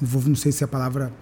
Não 0.00 0.34
sei 0.34 0.52
se 0.52 0.62
é 0.62 0.66
a 0.66 0.68
palavra. 0.68 1.12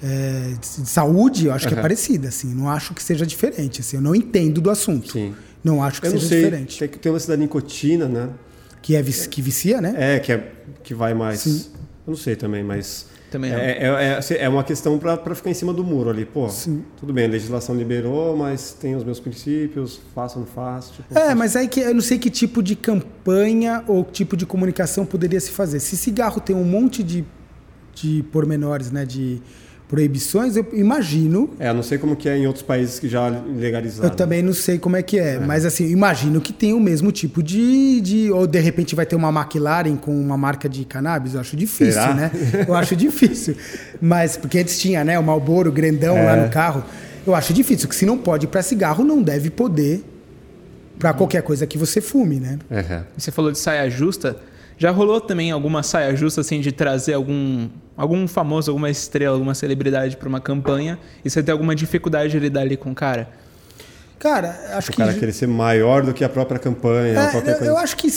É, 0.00 0.52
de 0.60 0.88
saúde, 0.88 1.46
eu 1.46 1.52
acho 1.52 1.66
uhum. 1.66 1.72
que 1.72 1.78
é 1.78 1.82
parecida, 1.82 2.28
assim. 2.28 2.54
Não 2.54 2.70
acho 2.70 2.94
que 2.94 3.02
seja 3.02 3.26
diferente. 3.26 3.80
Assim, 3.80 3.96
eu 3.96 4.02
não 4.02 4.14
entendo 4.14 4.60
do 4.60 4.70
assunto. 4.70 5.12
Sim. 5.12 5.34
Não 5.62 5.82
acho 5.82 6.00
que 6.00 6.06
eu 6.06 6.12
seja 6.12 6.28
sei, 6.28 6.44
diferente. 6.44 6.78
Tem 6.78 6.88
que 6.88 6.98
ter 6.98 7.10
uma 7.10 7.18
da 7.18 7.36
nicotina, 7.36 8.06
né? 8.06 8.28
Que, 8.80 8.94
é, 8.94 9.02
que 9.02 9.42
vicia, 9.42 9.80
né? 9.80 9.94
É, 9.96 10.18
que, 10.20 10.32
é, 10.32 10.52
que 10.84 10.94
vai 10.94 11.14
mais. 11.14 11.40
Sim. 11.40 11.66
Eu 12.06 12.12
não 12.12 12.16
sei 12.16 12.36
também, 12.36 12.62
mas 12.62 13.06
também 13.30 13.50
não. 13.50 13.58
É, 13.58 13.70
é, 13.72 13.86
é, 13.86 14.16
assim, 14.16 14.34
é 14.34 14.48
uma 14.48 14.64
questão 14.64 14.98
para 14.98 15.34
ficar 15.34 15.50
em 15.50 15.54
cima 15.54 15.72
do 15.72 15.84
muro 15.84 16.10
ali. 16.10 16.24
Pô, 16.24 16.48
Sim. 16.48 16.84
tudo 16.98 17.12
bem, 17.12 17.26
a 17.26 17.28
legislação 17.28 17.74
liberou, 17.74 18.36
mas 18.36 18.72
tem 18.72 18.94
os 18.94 19.04
meus 19.04 19.20
princípios, 19.20 20.00
faço 20.14 20.38
ou 20.38 20.44
não 20.44 20.50
faço. 20.50 20.94
Tipo, 20.94 21.18
é, 21.18 21.20
faço. 21.20 21.36
mas 21.36 21.56
aí 21.56 21.68
que 21.68 21.80
eu 21.80 21.94
não 21.94 22.00
sei 22.00 22.18
que 22.18 22.30
tipo 22.30 22.62
de 22.62 22.74
campanha 22.76 23.84
ou 23.86 24.04
tipo 24.04 24.36
de 24.36 24.46
comunicação 24.46 25.04
poderia 25.04 25.40
se 25.40 25.50
fazer. 25.50 25.80
Se 25.80 25.96
cigarro 25.96 26.40
tem 26.40 26.54
um 26.56 26.64
monte 26.64 27.02
de, 27.02 27.24
de 27.94 28.22
pormenores, 28.32 28.90
né? 28.90 29.04
De 29.04 29.40
proibições, 29.88 30.54
eu 30.54 30.66
imagino. 30.74 31.50
É, 31.58 31.72
não 31.72 31.82
sei 31.82 31.96
como 31.96 32.14
que 32.14 32.28
é 32.28 32.36
em 32.36 32.46
outros 32.46 32.62
países 32.62 32.98
que 32.98 33.08
já 33.08 33.26
legalizaram. 33.28 34.10
Eu 34.10 34.14
também 34.14 34.42
não 34.42 34.52
sei 34.52 34.78
como 34.78 34.96
é 34.96 35.02
que 35.02 35.18
é, 35.18 35.36
é. 35.36 35.38
mas 35.38 35.64
assim, 35.64 35.88
imagino 35.88 36.40
que 36.40 36.52
tem 36.52 36.74
o 36.74 36.80
mesmo 36.80 37.10
tipo 37.10 37.42
de, 37.42 38.00
de. 38.02 38.30
Ou 38.30 38.46
de 38.46 38.60
repente 38.60 38.94
vai 38.94 39.06
ter 39.06 39.16
uma 39.16 39.30
McLaren 39.30 39.96
com 39.96 40.14
uma 40.14 40.36
marca 40.36 40.68
de 40.68 40.84
cannabis. 40.84 41.34
Eu 41.34 41.40
acho 41.40 41.56
difícil, 41.56 41.94
Será? 41.94 42.14
né? 42.14 42.30
Eu 42.68 42.74
acho 42.74 42.94
difícil. 42.96 43.56
Mas, 44.00 44.36
porque 44.36 44.58
antes 44.58 44.78
tinha, 44.78 45.02
né? 45.02 45.18
O 45.18 45.22
Malboro 45.22 45.72
grandão 45.72 46.16
é. 46.16 46.24
lá 46.24 46.36
no 46.36 46.50
carro. 46.50 46.84
Eu 47.26 47.34
acho 47.34 47.52
difícil, 47.52 47.88
que 47.88 47.96
se 47.96 48.04
não 48.06 48.18
pode 48.18 48.46
para 48.46 48.62
cigarro, 48.62 49.04
não 49.04 49.22
deve 49.22 49.50
poder 49.50 50.04
para 50.98 51.12
qualquer 51.12 51.42
coisa 51.42 51.66
que 51.66 51.78
você 51.78 52.00
fume, 52.00 52.40
né? 52.40 52.58
Uhum. 52.70 53.02
Você 53.16 53.30
falou 53.30 53.50
de 53.52 53.58
saia 53.58 53.88
justa. 53.88 54.36
Já 54.76 54.90
rolou 54.90 55.20
também 55.20 55.50
alguma 55.50 55.82
saia 55.82 56.14
justa 56.14 56.40
assim 56.40 56.60
de 56.60 56.72
trazer 56.72 57.14
algum 57.14 57.68
algum 57.98 58.28
famoso, 58.28 58.70
alguma 58.70 58.88
estrela, 58.88 59.34
alguma 59.34 59.54
celebridade 59.54 60.16
para 60.16 60.28
uma 60.28 60.40
campanha 60.40 60.96
e 61.24 61.28
você 61.28 61.42
tem 61.42 61.52
alguma 61.52 61.74
dificuldade 61.74 62.30
de 62.30 62.38
lidar 62.38 62.60
ali 62.60 62.76
com 62.76 62.92
o 62.92 62.94
cara? 62.94 63.28
Cara, 64.20 64.56
acho 64.74 64.90
o 64.90 64.92
que. 64.92 65.02
O 65.02 65.04
cara 65.04 65.18
querer 65.18 65.32
ser 65.32 65.46
maior 65.48 66.04
do 66.04 66.14
que 66.14 66.24
a 66.24 66.28
própria 66.28 66.58
campanha. 66.58 67.18
É, 67.18 67.62
eu, 67.62 67.66
eu, 67.66 67.76
acho 67.76 67.96
que 67.96 68.08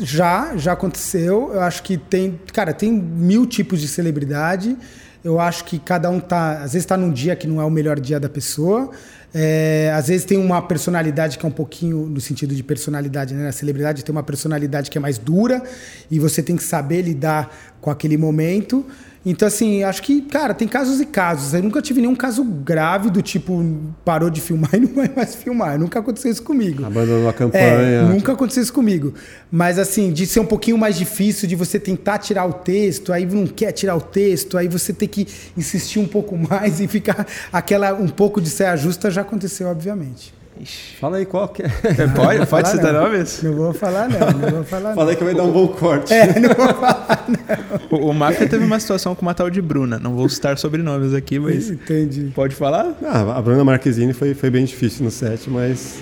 já, 0.00 0.56
já 0.56 0.72
aconteceu. 0.72 1.50
Eu 1.52 1.60
acho 1.60 1.82
que 1.82 1.96
tem. 1.96 2.38
Cara, 2.52 2.72
tem 2.72 2.92
mil 2.92 3.44
tipos 3.46 3.80
de 3.80 3.88
celebridade. 3.88 4.76
Eu 5.24 5.40
acho 5.40 5.64
que 5.64 5.78
cada 5.78 6.10
um 6.10 6.20
tá. 6.20 6.52
Às 6.58 6.74
vezes 6.74 6.84
está 6.84 6.96
num 6.96 7.10
dia 7.10 7.34
que 7.34 7.46
não 7.46 7.60
é 7.60 7.64
o 7.64 7.70
melhor 7.70 7.98
dia 7.98 8.20
da 8.20 8.28
pessoa. 8.28 8.90
É, 9.34 9.92
às 9.94 10.08
vezes 10.08 10.24
tem 10.24 10.38
uma 10.38 10.62
personalidade 10.62 11.36
que 11.36 11.44
é 11.44 11.48
um 11.48 11.52
pouquinho 11.52 12.06
no 12.06 12.20
sentido 12.20 12.54
de 12.54 12.62
personalidade, 12.62 13.34
né? 13.34 13.48
A 13.48 13.52
celebridade 13.52 14.04
tem 14.04 14.12
uma 14.12 14.22
personalidade 14.22 14.90
que 14.90 14.96
é 14.96 15.00
mais 15.00 15.18
dura 15.18 15.62
e 16.08 16.20
você 16.20 16.40
tem 16.40 16.56
que 16.56 16.62
saber 16.62 17.02
lidar 17.02 17.52
com 17.80 17.90
aquele 17.90 18.16
momento. 18.16 18.86
Então, 19.26 19.48
assim, 19.48 19.82
acho 19.82 20.02
que, 20.02 20.22
cara, 20.22 20.54
tem 20.54 20.68
casos 20.68 21.00
e 21.00 21.06
casos. 21.06 21.52
Eu 21.52 21.62
nunca 21.62 21.82
tive 21.82 22.00
nenhum 22.00 22.14
caso 22.14 22.42
grave 22.44 23.10
do 23.10 23.20
tipo, 23.20 23.62
parou 24.04 24.30
de 24.30 24.40
filmar 24.40 24.70
e 24.76 24.80
não 24.80 24.94
vai 24.94 25.10
mais 25.14 25.34
filmar. 25.34 25.78
Nunca 25.78 25.98
aconteceu 25.98 26.30
isso 26.30 26.42
comigo. 26.42 26.84
Abandonou 26.84 27.28
a 27.28 27.32
campanha. 27.32 27.62
É, 27.62 28.02
nunca 28.02 28.32
aconteceu 28.32 28.62
isso 28.62 28.72
comigo. 28.72 29.12
Mas, 29.50 29.78
assim, 29.78 30.12
de 30.12 30.26
ser 30.26 30.40
um 30.40 30.46
pouquinho 30.46 30.78
mais 30.78 30.96
difícil, 30.96 31.48
de 31.48 31.56
você 31.56 31.78
tentar 31.78 32.18
tirar 32.18 32.46
o 32.46 32.52
texto, 32.52 33.12
aí 33.12 33.26
não 33.26 33.46
quer 33.46 33.72
tirar 33.72 33.96
o 33.96 34.00
texto, 34.00 34.56
aí 34.56 34.68
você 34.68 34.92
tem 34.92 35.08
que 35.08 35.26
insistir 35.56 35.98
um 35.98 36.06
pouco 36.06 36.36
mais 36.38 36.80
e 36.80 36.86
ficar 36.86 37.26
aquela 37.52 37.94
um 37.94 38.08
pouco 38.08 38.40
de 38.40 38.48
saia 38.48 38.76
justa, 38.76 39.10
já 39.10 39.22
aconteceu, 39.22 39.68
obviamente. 39.68 40.37
Ixi. 40.60 40.96
Fala 40.96 41.18
aí 41.18 41.26
qual 41.26 41.48
que 41.48 41.62
é. 41.62 41.68
Pode, 42.14 42.46
pode 42.46 42.68
citar 42.68 42.92
nomes? 42.92 43.42
Não 43.42 43.54
vou 43.54 43.72
falar 43.72 44.08
não, 44.08 44.18
não 44.32 44.50
vou 44.50 44.64
falar 44.64 44.94
Fala 44.94 45.10
aí 45.10 45.16
que 45.16 45.24
vai 45.24 45.34
dar 45.34 45.44
um 45.44 45.52
bom 45.52 45.68
corte. 45.68 46.12
É, 46.12 46.38
não 46.40 46.54
vou 46.54 46.74
falar 46.74 47.26
não. 47.28 47.98
O, 47.98 48.10
o 48.10 48.14
Mafia 48.14 48.48
teve 48.48 48.64
uma 48.64 48.80
situação 48.80 49.14
com 49.14 49.22
uma 49.22 49.34
tal 49.34 49.48
de 49.48 49.62
Bruna. 49.62 49.98
Não 49.98 50.14
vou 50.14 50.28
citar 50.28 50.58
sobrenomes 50.58 51.14
aqui, 51.14 51.38
mas... 51.38 51.70
Entendi. 51.70 52.32
Pode 52.34 52.54
falar? 52.54 52.94
Ah, 53.02 53.38
a 53.38 53.42
Bruna 53.42 53.64
Marquezine 53.64 54.12
foi, 54.12 54.34
foi 54.34 54.50
bem 54.50 54.64
difícil 54.64 55.04
no 55.04 55.10
set, 55.10 55.48
mas 55.48 55.98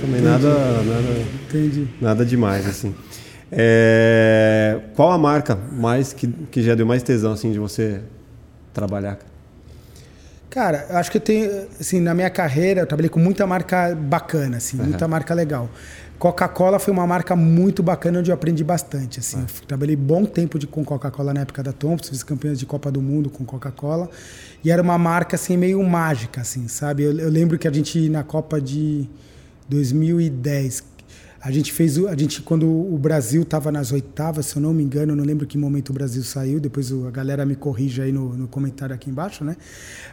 também 0.00 0.20
nada, 0.20 0.48
nada, 0.48 1.26
Entendi. 1.48 1.88
nada 2.00 2.24
demais, 2.24 2.66
assim. 2.66 2.94
É, 3.50 4.78
qual 4.94 5.10
a 5.10 5.18
marca 5.18 5.58
mais 5.72 6.12
que, 6.12 6.28
que 6.50 6.62
já 6.62 6.74
deu 6.74 6.86
mais 6.86 7.02
tesão, 7.02 7.32
assim, 7.32 7.50
de 7.50 7.58
você 7.58 8.00
trabalhar? 8.72 9.18
Cara, 10.58 10.88
eu 10.90 10.96
acho 10.96 11.08
que 11.08 11.18
eu 11.18 11.20
tenho, 11.20 11.68
assim, 11.78 12.00
na 12.00 12.12
minha 12.12 12.28
carreira, 12.28 12.80
eu 12.80 12.86
trabalhei 12.86 13.08
com 13.08 13.20
muita 13.20 13.46
marca 13.46 13.94
bacana, 13.94 14.56
assim, 14.56 14.76
uhum. 14.76 14.86
muita 14.86 15.06
marca 15.06 15.32
legal. 15.32 15.70
Coca-Cola 16.18 16.80
foi 16.80 16.92
uma 16.92 17.06
marca 17.06 17.36
muito 17.36 17.80
bacana 17.80 18.18
onde 18.18 18.32
eu 18.32 18.34
aprendi 18.34 18.64
bastante, 18.64 19.20
assim. 19.20 19.36
Uhum. 19.36 19.46
trabalhei 19.68 19.94
bom 19.94 20.24
tempo 20.24 20.58
de, 20.58 20.66
com 20.66 20.84
Coca-Cola 20.84 21.32
na 21.32 21.42
época 21.42 21.62
da 21.62 21.72
Thompson, 21.72 22.10
fiz 22.10 22.24
campeões 22.24 22.58
de 22.58 22.66
Copa 22.66 22.90
do 22.90 23.00
Mundo 23.00 23.30
com 23.30 23.44
Coca-Cola. 23.44 24.10
E 24.64 24.72
era 24.72 24.82
uma 24.82 24.98
marca, 24.98 25.36
assim, 25.36 25.56
meio 25.56 25.80
mágica, 25.84 26.40
assim, 26.40 26.66
sabe? 26.66 27.04
Eu, 27.04 27.16
eu 27.16 27.30
lembro 27.30 27.56
que 27.56 27.68
a 27.68 27.72
gente, 27.72 28.08
na 28.08 28.24
Copa 28.24 28.60
de 28.60 29.08
2010, 29.68 30.82
a 31.40 31.50
gente 31.50 31.72
fez 31.72 31.96
a 31.98 32.16
gente 32.16 32.42
quando 32.42 32.66
o 32.66 32.98
Brasil 32.98 33.42
estava 33.42 33.70
nas 33.70 33.92
oitavas, 33.92 34.46
se 34.46 34.56
eu 34.56 34.62
não 34.62 34.74
me 34.74 34.82
engano, 34.82 35.12
eu 35.12 35.16
não 35.16 35.24
lembro 35.24 35.46
que 35.46 35.56
momento 35.56 35.90
o 35.90 35.92
Brasil 35.92 36.22
saiu. 36.22 36.58
Depois 36.58 36.92
a 36.92 37.10
galera 37.10 37.46
me 37.46 37.54
corrige 37.54 38.02
aí 38.02 38.10
no, 38.10 38.34
no 38.34 38.48
comentário 38.48 38.94
aqui 38.94 39.08
embaixo, 39.08 39.44
né? 39.44 39.56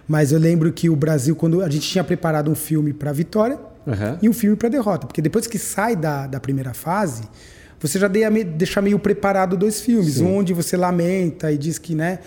Mas 0.07 0.31
eu 0.31 0.39
lembro 0.39 0.71
que 0.71 0.89
o 0.89 0.95
Brasil 0.95 1.35
quando 1.35 1.61
a 1.61 1.69
gente 1.69 1.87
tinha 1.87 2.03
preparado 2.03 2.51
um 2.51 2.55
filme 2.55 2.93
para 2.93 3.11
vitória 3.11 3.57
uhum. 3.87 4.17
e 4.21 4.29
um 4.29 4.33
filme 4.33 4.55
para 4.55 4.69
derrota, 4.69 5.07
porque 5.07 5.21
depois 5.21 5.47
que 5.47 5.57
sai 5.57 5.95
da, 5.95 6.27
da 6.27 6.39
primeira 6.39 6.73
fase 6.73 7.23
você 7.79 7.99
já 7.99 8.07
deixa 8.07 8.81
meio 8.81 8.97
preparado 8.97 9.57
dois 9.57 9.81
filmes, 9.81 10.15
Sim. 10.15 10.25
onde 10.25 10.53
você 10.53 10.77
lamenta 10.77 11.51
e 11.51 11.57
diz 11.57 11.77
que, 11.77 11.93
né? 11.93 12.19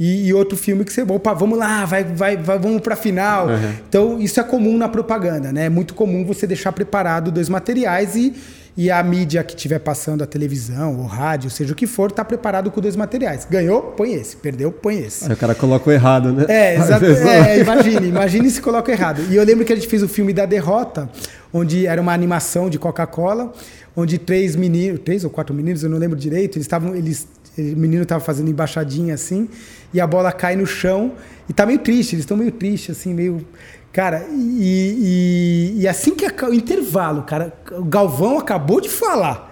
E, 0.00 0.28
e, 0.28 0.32
outro 0.32 0.56
filme 0.56 0.82
que 0.82 0.90
você, 0.90 1.02
opa, 1.02 1.34
vamos 1.34 1.58
lá, 1.58 1.84
vai, 1.84 2.02
vai, 2.02 2.34
vai 2.34 2.58
vamos 2.58 2.80
para 2.80 2.96
final. 2.96 3.48
Uhum. 3.48 3.72
Então, 3.86 4.18
isso 4.18 4.40
é 4.40 4.42
comum 4.42 4.78
na 4.78 4.88
propaganda, 4.88 5.52
né? 5.52 5.66
É 5.66 5.68
muito 5.68 5.92
comum 5.92 6.24
você 6.24 6.46
deixar 6.46 6.72
preparado 6.72 7.30
dois 7.30 7.50
materiais 7.50 8.16
e, 8.16 8.32
e 8.74 8.90
a 8.90 9.02
mídia 9.02 9.44
que 9.44 9.54
estiver 9.54 9.78
passando, 9.78 10.24
a 10.24 10.26
televisão, 10.26 10.98
o 11.00 11.04
rádio, 11.04 11.50
seja 11.50 11.74
o 11.74 11.76
que 11.76 11.86
for, 11.86 12.08
está 12.08 12.24
preparado 12.24 12.70
com 12.70 12.80
dois 12.80 12.96
materiais. 12.96 13.46
Ganhou, 13.50 13.82
põe 13.94 14.14
esse. 14.14 14.36
Perdeu, 14.36 14.72
põe 14.72 15.00
esse. 15.00 15.26
Aí 15.26 15.34
o 15.34 15.36
cara 15.36 15.54
coloca 15.54 15.90
o 15.90 15.92
errado, 15.92 16.32
né? 16.32 16.46
É, 16.48 16.76
exato. 16.76 17.04
É, 17.04 17.58
imagine, 17.60 18.08
imagine 18.08 18.50
se 18.50 18.62
coloca 18.62 18.90
errado. 18.90 19.20
E 19.28 19.36
eu 19.36 19.44
lembro 19.44 19.66
que 19.66 19.72
a 19.74 19.76
gente 19.76 19.86
fez 19.86 20.02
o 20.02 20.08
filme 20.08 20.32
da 20.32 20.46
derrota, 20.46 21.10
onde 21.52 21.86
era 21.86 22.00
uma 22.00 22.14
animação 22.14 22.70
de 22.70 22.78
Coca-Cola, 22.78 23.52
onde 23.94 24.16
três 24.16 24.56
meninos, 24.56 25.00
três 25.04 25.24
ou 25.24 25.30
quatro 25.30 25.54
meninos, 25.54 25.82
eu 25.82 25.90
não 25.90 25.98
lembro 25.98 26.16
direito, 26.16 26.56
eles 26.56 26.64
estavam, 26.64 26.94
eles 26.94 27.28
o 27.58 27.76
menino 27.76 28.02
estava 28.02 28.22
fazendo 28.22 28.50
embaixadinha 28.50 29.14
assim, 29.14 29.48
e 29.92 30.00
a 30.00 30.06
bola 30.06 30.32
cai 30.32 30.56
no 30.56 30.66
chão 30.66 31.12
e 31.48 31.52
tá 31.52 31.66
meio 31.66 31.80
triste, 31.80 32.14
eles 32.14 32.22
estão 32.22 32.36
meio 32.36 32.52
tristes, 32.52 32.96
assim, 32.96 33.12
meio. 33.12 33.44
Cara, 33.92 34.24
e, 34.30 35.74
e, 35.76 35.82
e 35.82 35.88
assim 35.88 36.14
que 36.14 36.24
o 36.44 36.54
intervalo, 36.54 37.22
cara, 37.24 37.52
o 37.72 37.84
Galvão 37.84 38.38
acabou 38.38 38.80
de 38.80 38.88
falar. 38.88 39.50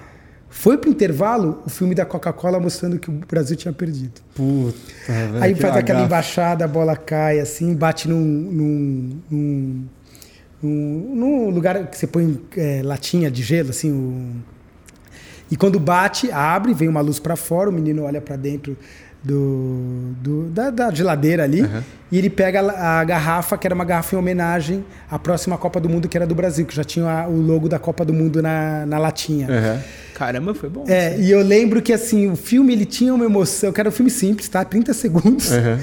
Foi 0.49 0.79
pro 0.79 0.89
intervalo 0.89 1.63
o 1.67 1.71
filme 1.71 1.95
da 1.95 2.07
Coca-Cola 2.07 2.59
mostrando 2.59 2.99
que 2.99 3.11
o 3.11 3.13
Brasil 3.13 3.57
tinha 3.57 3.73
perdido. 3.73 4.21
Puta, 4.35 4.79
velho, 5.07 5.43
Aí 5.43 5.55
faz 5.55 5.77
aquela 5.77 6.03
embaixada, 6.03 6.65
a 6.65 6.69
bola 6.69 6.97
cai 6.97 7.39
assim, 7.39 7.75
bate 7.75 8.09
num, 8.09 8.21
num, 8.21 9.21
num, 9.31 9.89
num, 10.63 11.51
lugar 11.51 11.87
que 11.87 11.97
você 11.99 12.07
põe 12.07 12.41
é, 12.57 12.81
latinha 12.83 13.31
de 13.31 13.43
gelo, 13.43 13.71
assim, 13.71 13.93
um, 13.93 14.41
e 15.51 15.57
quando 15.57 15.79
bate, 15.81 16.31
abre, 16.31 16.75
vem 16.75 16.89
uma 16.89 17.01
luz 17.01 17.19
para 17.19 17.37
fora, 17.37 17.71
o 17.71 17.73
menino 17.73 18.05
olha 18.05 18.21
para 18.21 18.37
dentro 18.37 18.77
do, 19.23 20.15
do 20.21 20.45
da, 20.45 20.71
da, 20.71 20.95
geladeira 20.95 21.43
ali 21.43 21.63
uhum. 21.63 21.83
e 22.11 22.19
ele 22.19 22.31
pega 22.31 22.61
a, 22.61 23.01
a, 23.01 23.05
garrafa, 23.05 23.59
que 23.59 23.67
era 23.67 23.75
uma 23.75 23.85
garrafa 23.85 24.15
em 24.15 24.19
homenagem 24.19 24.85
à 25.11 25.19
próxima 25.19 25.59
Copa 25.59 25.81
do 25.81 25.89
Mundo, 25.89 26.09
que 26.09 26.17
era 26.17 26.27
do 26.27 26.35
Brasil, 26.35 26.65
que 26.65 26.75
já 26.75 26.85
tinha 26.85 27.27
o 27.29 27.41
logo 27.41 27.69
da 27.69 27.79
Copa 27.79 28.05
do 28.05 28.13
Mundo 28.13 28.41
na, 28.41 28.87
na 28.87 28.99
latinha. 28.99 29.49
Uhum. 29.49 29.81
Caramba, 30.15 30.55
foi 30.55 30.69
bom. 30.69 30.85
É, 30.87 31.09
assim. 31.09 31.23
e 31.23 31.31
eu 31.31 31.43
lembro 31.43 31.83
que 31.83 31.93
assim, 31.93 32.31
o 32.31 32.37
filme 32.37 32.73
ele 32.73 32.85
tinha 32.85 33.13
uma 33.13 33.25
emoção, 33.25 33.73
que 33.73 33.81
era 33.81 33.89
um 33.89 33.93
filme 33.93 34.11
simples, 34.11 34.49
tá? 34.49 34.65
30 34.65 34.95
segundos. 34.95 35.51
Uhum. 35.51 35.79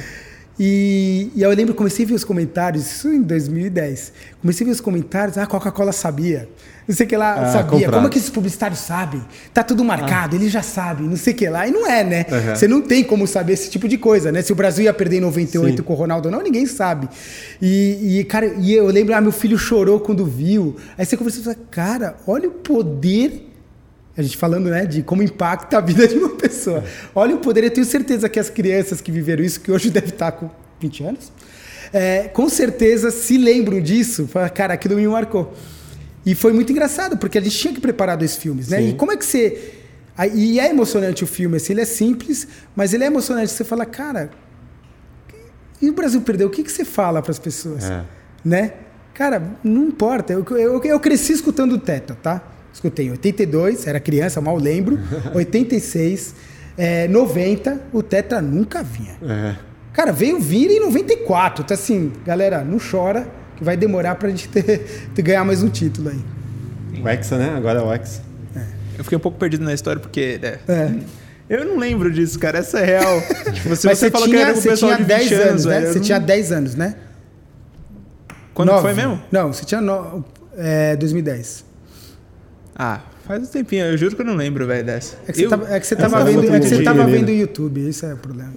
E, 0.58 1.32
e 1.36 1.42
eu 1.42 1.50
lembro, 1.50 1.74
comecei 1.74 2.06
a 2.06 2.08
ver 2.08 2.14
os 2.14 2.24
comentários, 2.24 2.86
isso 2.86 3.10
em 3.10 3.22
2010. 3.22 4.14
Comecei 4.42 4.66
a 4.66 4.68
ver 4.68 4.72
os 4.72 4.82
comentários, 4.82 5.38
ah, 5.38 5.46
Coca-Cola 5.46 5.92
sabia. 5.92 6.48
Não 6.88 6.96
sei 6.96 7.06
o 7.06 7.10
que 7.10 7.18
lá, 7.18 7.34
ah, 7.34 7.52
sabia. 7.52 7.70
Comprado. 7.72 7.94
Como 7.94 8.08
é 8.08 8.10
que 8.10 8.18
esses 8.18 8.30
publicitários 8.30 8.80
sabem? 8.80 9.22
Tá 9.54 9.64
tudo 9.64 9.84
marcado, 9.84 10.36
ah. 10.36 10.40
eles 10.40 10.52
já 10.52 10.62
sabem, 10.62 11.08
não 11.08 11.18
sei 11.18 11.34
o 11.34 11.36
que 11.36 11.50
lá. 11.50 11.68
E 11.68 11.72
não 11.72 11.86
é, 11.86 12.04
né? 12.04 12.26
Uhum. 12.30 12.56
Você 12.56 12.68
não 12.68 12.82
tem 12.82 13.04
como 13.04 13.28
saber 13.28 13.54
esse 13.54 13.70
tipo 13.70 13.88
de 13.88 13.98
coisa, 13.98 14.32
né? 14.32 14.42
Se 14.42 14.54
o 14.54 14.56
Brasil 14.56 14.86
ia 14.86 14.94
perder 14.94 15.18
em 15.18 15.22
98 15.22 15.78
Sim. 15.78 15.84
com 15.84 15.94
o 15.94 15.96
Ronaldo 15.96 16.30
ou 16.30 16.32
não, 16.32 16.42
ninguém 16.42 16.66
sabe. 16.66 17.10
E, 17.62 18.20
e, 18.20 18.24
cara, 18.24 18.54
e 18.58 18.74
eu 18.74 18.86
lembro, 18.88 19.14
ah, 19.14 19.20
meu 19.20 19.34
filho 19.34 19.58
chorou 19.58 20.00
quando 20.00 20.26
viu. 20.26 20.78
Aí 20.98 21.06
você 21.06 21.18
conversa 21.18 21.40
e 21.42 21.44
fala, 21.44 21.58
cara, 21.70 22.16
olha 22.26 22.48
o 22.48 22.52
poder 22.52 23.55
a 24.18 24.22
gente 24.22 24.38
falando 24.38 24.70
né, 24.70 24.86
de 24.86 25.04
como 25.04 25.22
impacta 25.22 25.78
a 25.78 25.82
vida 25.82 26.08
de 26.08 26.16
uma 26.16 26.30
pessoa. 26.30 26.84
Olha 27.14 27.36
o 27.36 27.40
poder, 27.40 27.64
eu 27.64 27.72
tenho 27.72 27.86
certeza 27.86 28.30
que 28.30 28.40
as 28.40 28.50
crianças 28.50 29.02
que 29.02 29.12
viveram 29.12 29.44
isso, 29.44 29.60
que 29.60 29.72
hoje 29.72 29.90
deve 29.92 30.10
estar 30.10 30.32
com 30.32 30.50
20 30.80 31.04
anos, 31.04 31.32
é, 31.92 32.28
com 32.30 32.48
certeza 32.50 33.12
se 33.12 33.38
lembram 33.38 33.82
disso. 33.82 34.30
Cara, 34.54 34.74
aquilo 34.74 34.96
me 34.96 35.08
marcou. 35.08 35.54
E 36.26 36.34
foi 36.34 36.54
muito 36.54 36.72
engraçado, 36.72 37.18
porque 37.18 37.38
a 37.38 37.42
gente 37.42 37.58
tinha 37.58 37.74
que 37.74 37.80
preparar 37.80 38.18
dois 38.18 38.36
filmes, 38.36 38.70
né? 38.70 38.78
Sim. 38.78 38.90
E 38.90 38.94
como 38.94 39.12
é 39.12 39.18
que 39.18 39.26
você. 39.26 39.74
E 40.34 40.60
é 40.60 40.70
emocionante 40.70 41.24
o 41.24 41.28
filme, 41.28 41.58
assim, 41.58 41.74
ele 41.74 41.82
é 41.82 41.86
simples, 41.86 42.48
mas 42.76 42.94
ele 42.94 43.04
é 43.04 43.08
emocionante. 43.08 43.52
Você 43.52 43.66
fala, 43.66 43.86
cara, 43.86 44.32
e 45.82 45.90
o 45.90 45.94
Brasil 45.94 46.22
perdeu? 46.22 46.48
O 46.48 46.50
que, 46.50 46.64
que 46.64 46.72
você 46.72 46.86
fala 46.86 47.22
para 47.22 47.32
as 47.32 47.40
pessoas? 47.40 47.84
É. 47.84 48.04
Né? 48.44 48.74
Cara, 49.14 49.58
não 49.64 49.88
importa. 49.88 50.34
Eu, 50.34 50.46
eu, 50.58 50.82
eu 50.84 51.00
cresci 51.00 51.34
escutando 51.34 51.74
o 51.74 51.78
Teto, 51.78 52.16
tá? 52.16 52.42
Escutei 52.76 53.08
em 53.08 53.12
82, 53.12 53.88
era 53.88 54.02
criança, 54.02 54.42
mal 54.42 54.58
lembro. 54.58 55.00
86, 55.34 56.36
é, 56.78 57.08
90, 57.08 57.82
o 57.94 58.04
Tetra 58.04 58.42
nunca 58.42 58.84
vinha. 58.84 59.16
É. 59.24 59.56
Cara, 59.94 60.12
veio 60.12 60.42
vir 60.42 60.70
em 60.70 60.82
94. 60.82 61.64
Então, 61.64 61.74
assim, 61.74 62.12
galera, 62.26 62.66
não 62.66 62.78
chora 62.78 63.26
que 63.56 63.64
vai 63.64 63.78
demorar 63.78 64.16
pra 64.16 64.28
gente 64.28 64.50
ter, 64.50 65.10
ter 65.16 65.22
ganhar 65.22 65.46
mais 65.46 65.64
um 65.64 65.70
título 65.70 66.10
aí. 66.10 66.20
O 67.02 67.08
Hexa, 67.08 67.38
né? 67.38 67.54
Agora 67.56 67.80
é 67.80 67.82
o 67.82 67.94
Hexa. 67.94 68.22
É. 68.54 68.60
Eu 68.98 69.04
fiquei 69.06 69.18
um 69.18 69.22
pouco 69.22 69.38
perdido 69.38 69.64
na 69.64 69.74
história 69.74 70.02
porque. 70.02 70.38
É, 70.44 70.60
é. 70.68 70.92
Eu 71.50 71.64
não 71.64 71.78
lembro 71.78 72.12
disso, 72.12 72.38
cara. 72.38 72.58
Essa 72.60 72.80
é 72.80 72.86
real. 72.86 73.22
tipo, 73.54 73.70
Mas 73.70 73.80
você, 73.80 74.12
falou 74.12 74.28
que 74.28 74.36
era 74.36 74.52
com 74.52 74.60
o 74.60 74.62
você 74.62 74.70
pessoal 74.72 74.96
tinha 74.96 75.08
de 75.08 75.14
20 75.14 75.30
10 75.30 75.32
anos, 75.32 75.48
anos, 75.50 75.66
né? 75.66 75.80
velho, 75.80 75.88
Você 75.94 76.00
não- 76.00 76.06
tinha 76.06 76.20
10 76.20 76.52
anos, 76.52 76.76
né? 76.76 76.96
Quando 78.54 78.68
Nove. 78.70 78.82
foi 78.82 78.94
mesmo? 78.94 79.22
Não, 79.32 79.54
você 79.54 79.64
tinha 79.64 79.80
no... 79.80 80.26
é, 80.58 80.98
2010. 80.98 81.64
Ah, 82.76 83.00
faz 83.26 83.42
um 83.44 83.46
tempinho. 83.46 83.86
Eu 83.86 83.98
juro 83.98 84.16
que 84.16 84.22
eu 84.22 84.26
não 84.26 84.36
lembro, 84.36 84.66
velho, 84.68 84.86
dessa. 84.86 85.16
É 85.28 85.32
que 85.32 85.38
você 85.40 85.46
Eu- 85.46 85.50
tava, 85.50 85.74
é 85.74 85.80
que 85.80 85.88
você 85.88 85.96
tava 85.96 86.18
foto 86.20 86.26
vendo, 86.42 86.56
é 86.56 86.60
que 86.60 86.68
você 86.68 86.84
tava 86.84 87.06
vendo 87.06 87.30
o 87.30 87.32
YouTube, 87.32 87.88
esse 87.88 88.06
é 88.06 88.14
o 88.14 88.18
problema. 88.18 88.54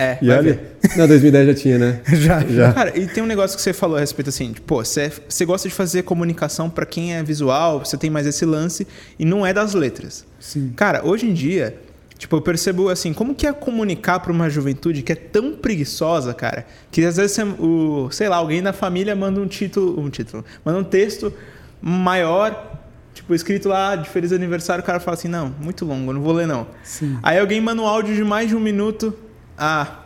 É, 0.00 0.16
E 0.22 0.28
vai 0.28 0.38
olha, 0.38 0.52
ver. 0.54 0.96
não, 0.96 1.08
2010 1.08 1.46
já 1.48 1.54
tinha, 1.54 1.76
né? 1.78 2.00
Já. 2.14 2.38
Já. 2.46 2.72
Cara, 2.72 2.96
e 2.96 3.06
tem 3.08 3.20
um 3.20 3.26
negócio 3.26 3.56
que 3.56 3.62
você 3.62 3.72
falou 3.72 3.96
a 3.96 4.00
respeito 4.00 4.28
assim, 4.28 4.52
de, 4.52 4.60
pô, 4.60 4.84
você, 4.84 5.10
você 5.28 5.44
gosta 5.44 5.68
de 5.68 5.74
fazer 5.74 6.02
comunicação 6.02 6.70
pra 6.70 6.86
quem 6.86 7.16
é 7.16 7.22
visual, 7.22 7.84
você 7.84 7.96
tem 7.96 8.08
mais 8.08 8.24
esse 8.24 8.46
lance 8.46 8.86
e 9.18 9.24
não 9.24 9.44
é 9.44 9.52
das 9.52 9.74
letras. 9.74 10.24
Sim. 10.38 10.72
Cara, 10.76 11.04
hoje 11.04 11.26
em 11.28 11.34
dia, 11.34 11.76
tipo, 12.16 12.36
eu 12.36 12.40
percebo 12.40 12.88
assim, 12.88 13.12
como 13.12 13.34
que 13.34 13.44
é 13.44 13.52
comunicar 13.52 14.20
pra 14.20 14.30
uma 14.30 14.48
juventude 14.48 15.02
que 15.02 15.10
é 15.10 15.16
tão 15.16 15.54
preguiçosa, 15.56 16.32
cara, 16.32 16.64
que 16.92 17.04
às 17.04 17.16
vezes 17.16 17.32
você- 17.32 17.42
o, 17.42 18.08
sei 18.12 18.28
lá, 18.28 18.36
alguém 18.36 18.62
da 18.62 18.72
família 18.72 19.16
manda 19.16 19.40
um 19.40 19.48
título, 19.48 20.00
um 20.00 20.08
título, 20.08 20.44
manda 20.64 20.78
um 20.78 20.84
texto 20.84 21.34
maior, 21.82 22.77
tipo, 23.18 23.34
escrito 23.34 23.68
lá 23.68 23.96
de 23.96 24.08
feliz 24.08 24.32
aniversário, 24.32 24.82
o 24.82 24.86
cara 24.86 25.00
fala 25.00 25.16
assim: 25.16 25.28
"Não, 25.28 25.52
muito 25.60 25.84
longo, 25.84 26.10
eu 26.10 26.14
não 26.14 26.22
vou 26.22 26.32
ler 26.32 26.46
não". 26.46 26.66
Sim. 26.84 27.18
Aí 27.22 27.38
alguém 27.38 27.60
manda 27.60 27.82
um 27.82 27.86
áudio 27.86 28.14
de 28.14 28.22
mais 28.24 28.48
de 28.48 28.54
um 28.56 28.60
minuto, 28.60 29.12
ah, 29.58 30.04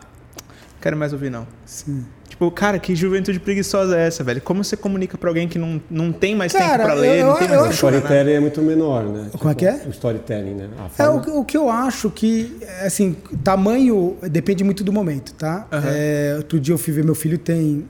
quero 0.81 0.97
mais 0.97 1.13
ouvir 1.13 1.29
não. 1.29 1.47
Sim. 1.65 2.05
Tipo, 2.27 2.49
cara, 2.49 2.79
que 2.79 2.95
juventude 2.95 3.39
preguiçosa 3.39 3.95
é 3.95 4.07
essa, 4.07 4.23
velho? 4.23 4.41
Como 4.41 4.63
você 4.63 4.75
comunica 4.75 5.15
pra 5.19 5.29
alguém 5.29 5.47
que 5.47 5.59
não, 5.59 5.79
não 5.87 6.11
tem 6.11 6.35
mais 6.35 6.51
Cara, 6.51 6.65
tempo 6.71 6.83
pra 6.85 6.93
ler, 6.95 7.19
eu- 7.19 7.27
não 7.27 7.33
tem 7.35 7.47
eu 7.47 7.49
mais 7.49 7.61
O 7.61 7.63
tempo 7.69 7.79
pra 7.79 7.91
nada? 7.91 7.97
storytelling 7.99 8.31
é 8.31 8.39
muito 8.39 8.61
menor, 8.63 9.03
né? 9.03 9.29
Como 9.37 9.51
é 9.51 9.55
que 9.55 9.65
é? 9.67 9.83
O 9.85 9.89
storytelling, 9.91 10.55
né? 10.55 10.69
A 10.97 11.03
É 11.03 11.07
o, 11.09 11.21
que- 11.21 11.29
o 11.29 11.45
que 11.45 11.55
eu 11.55 11.69
acho 11.69 12.09
que, 12.09 12.57
assim, 12.83 13.15
tamanho 13.43 14.17
depende 14.31 14.63
muito 14.63 14.83
do 14.83 14.91
momento, 14.91 15.31
tá? 15.35 15.67
Aham. 15.71 15.89
É, 15.93 16.33
outro 16.37 16.59
dia 16.59 16.73
eu 16.73 16.77
fui 16.79 16.91
ver 16.91 17.05
meu 17.05 17.13
filho 17.15 17.37
tem 17.37 17.87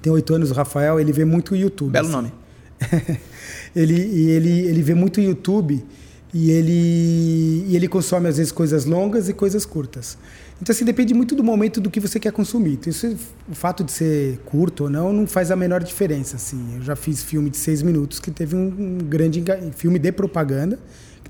tem 0.00 0.10
oito 0.12 0.34
anos, 0.34 0.50
o 0.50 0.54
Rafael, 0.54 0.98
ele 1.00 1.12
vê 1.12 1.24
muito 1.26 1.54
YouTube. 1.54 1.90
Belo 1.92 2.06
assim. 2.06 2.16
nome. 2.16 2.32
ele, 3.74 3.94
ele, 4.30 4.60
ele 4.66 4.82
vê 4.82 4.94
muito 4.94 5.20
YouTube 5.20 5.84
e 6.32 6.50
ele, 6.50 7.64
e 7.68 7.76
ele 7.76 7.86
consome 7.86 8.28
às 8.28 8.38
vezes 8.38 8.50
coisas 8.50 8.84
longas 8.84 9.28
e 9.28 9.32
coisas 9.32 9.64
curtas. 9.64 10.18
Então, 10.60 10.72
assim, 10.72 10.84
depende 10.84 11.12
muito 11.12 11.34
do 11.34 11.44
momento 11.44 11.80
do 11.80 11.90
que 11.90 12.00
você 12.00 12.18
quer 12.18 12.32
consumir. 12.32 12.72
Então, 12.72 12.90
isso, 12.90 13.16
o 13.48 13.54
fato 13.54 13.84
de 13.84 13.92
ser 13.92 14.38
curto 14.44 14.84
ou 14.84 14.90
não 14.90 15.12
não 15.12 15.26
faz 15.26 15.50
a 15.50 15.56
menor 15.56 15.82
diferença. 15.82 16.36
Assim. 16.36 16.76
Eu 16.76 16.82
já 16.82 16.96
fiz 16.96 17.22
filme 17.22 17.50
de 17.50 17.56
seis 17.56 17.82
minutos 17.82 18.18
que 18.18 18.30
teve 18.30 18.56
um, 18.56 18.66
um 18.66 18.98
grande 18.98 19.42
filme 19.76 19.98
de 19.98 20.10
propaganda 20.12 20.78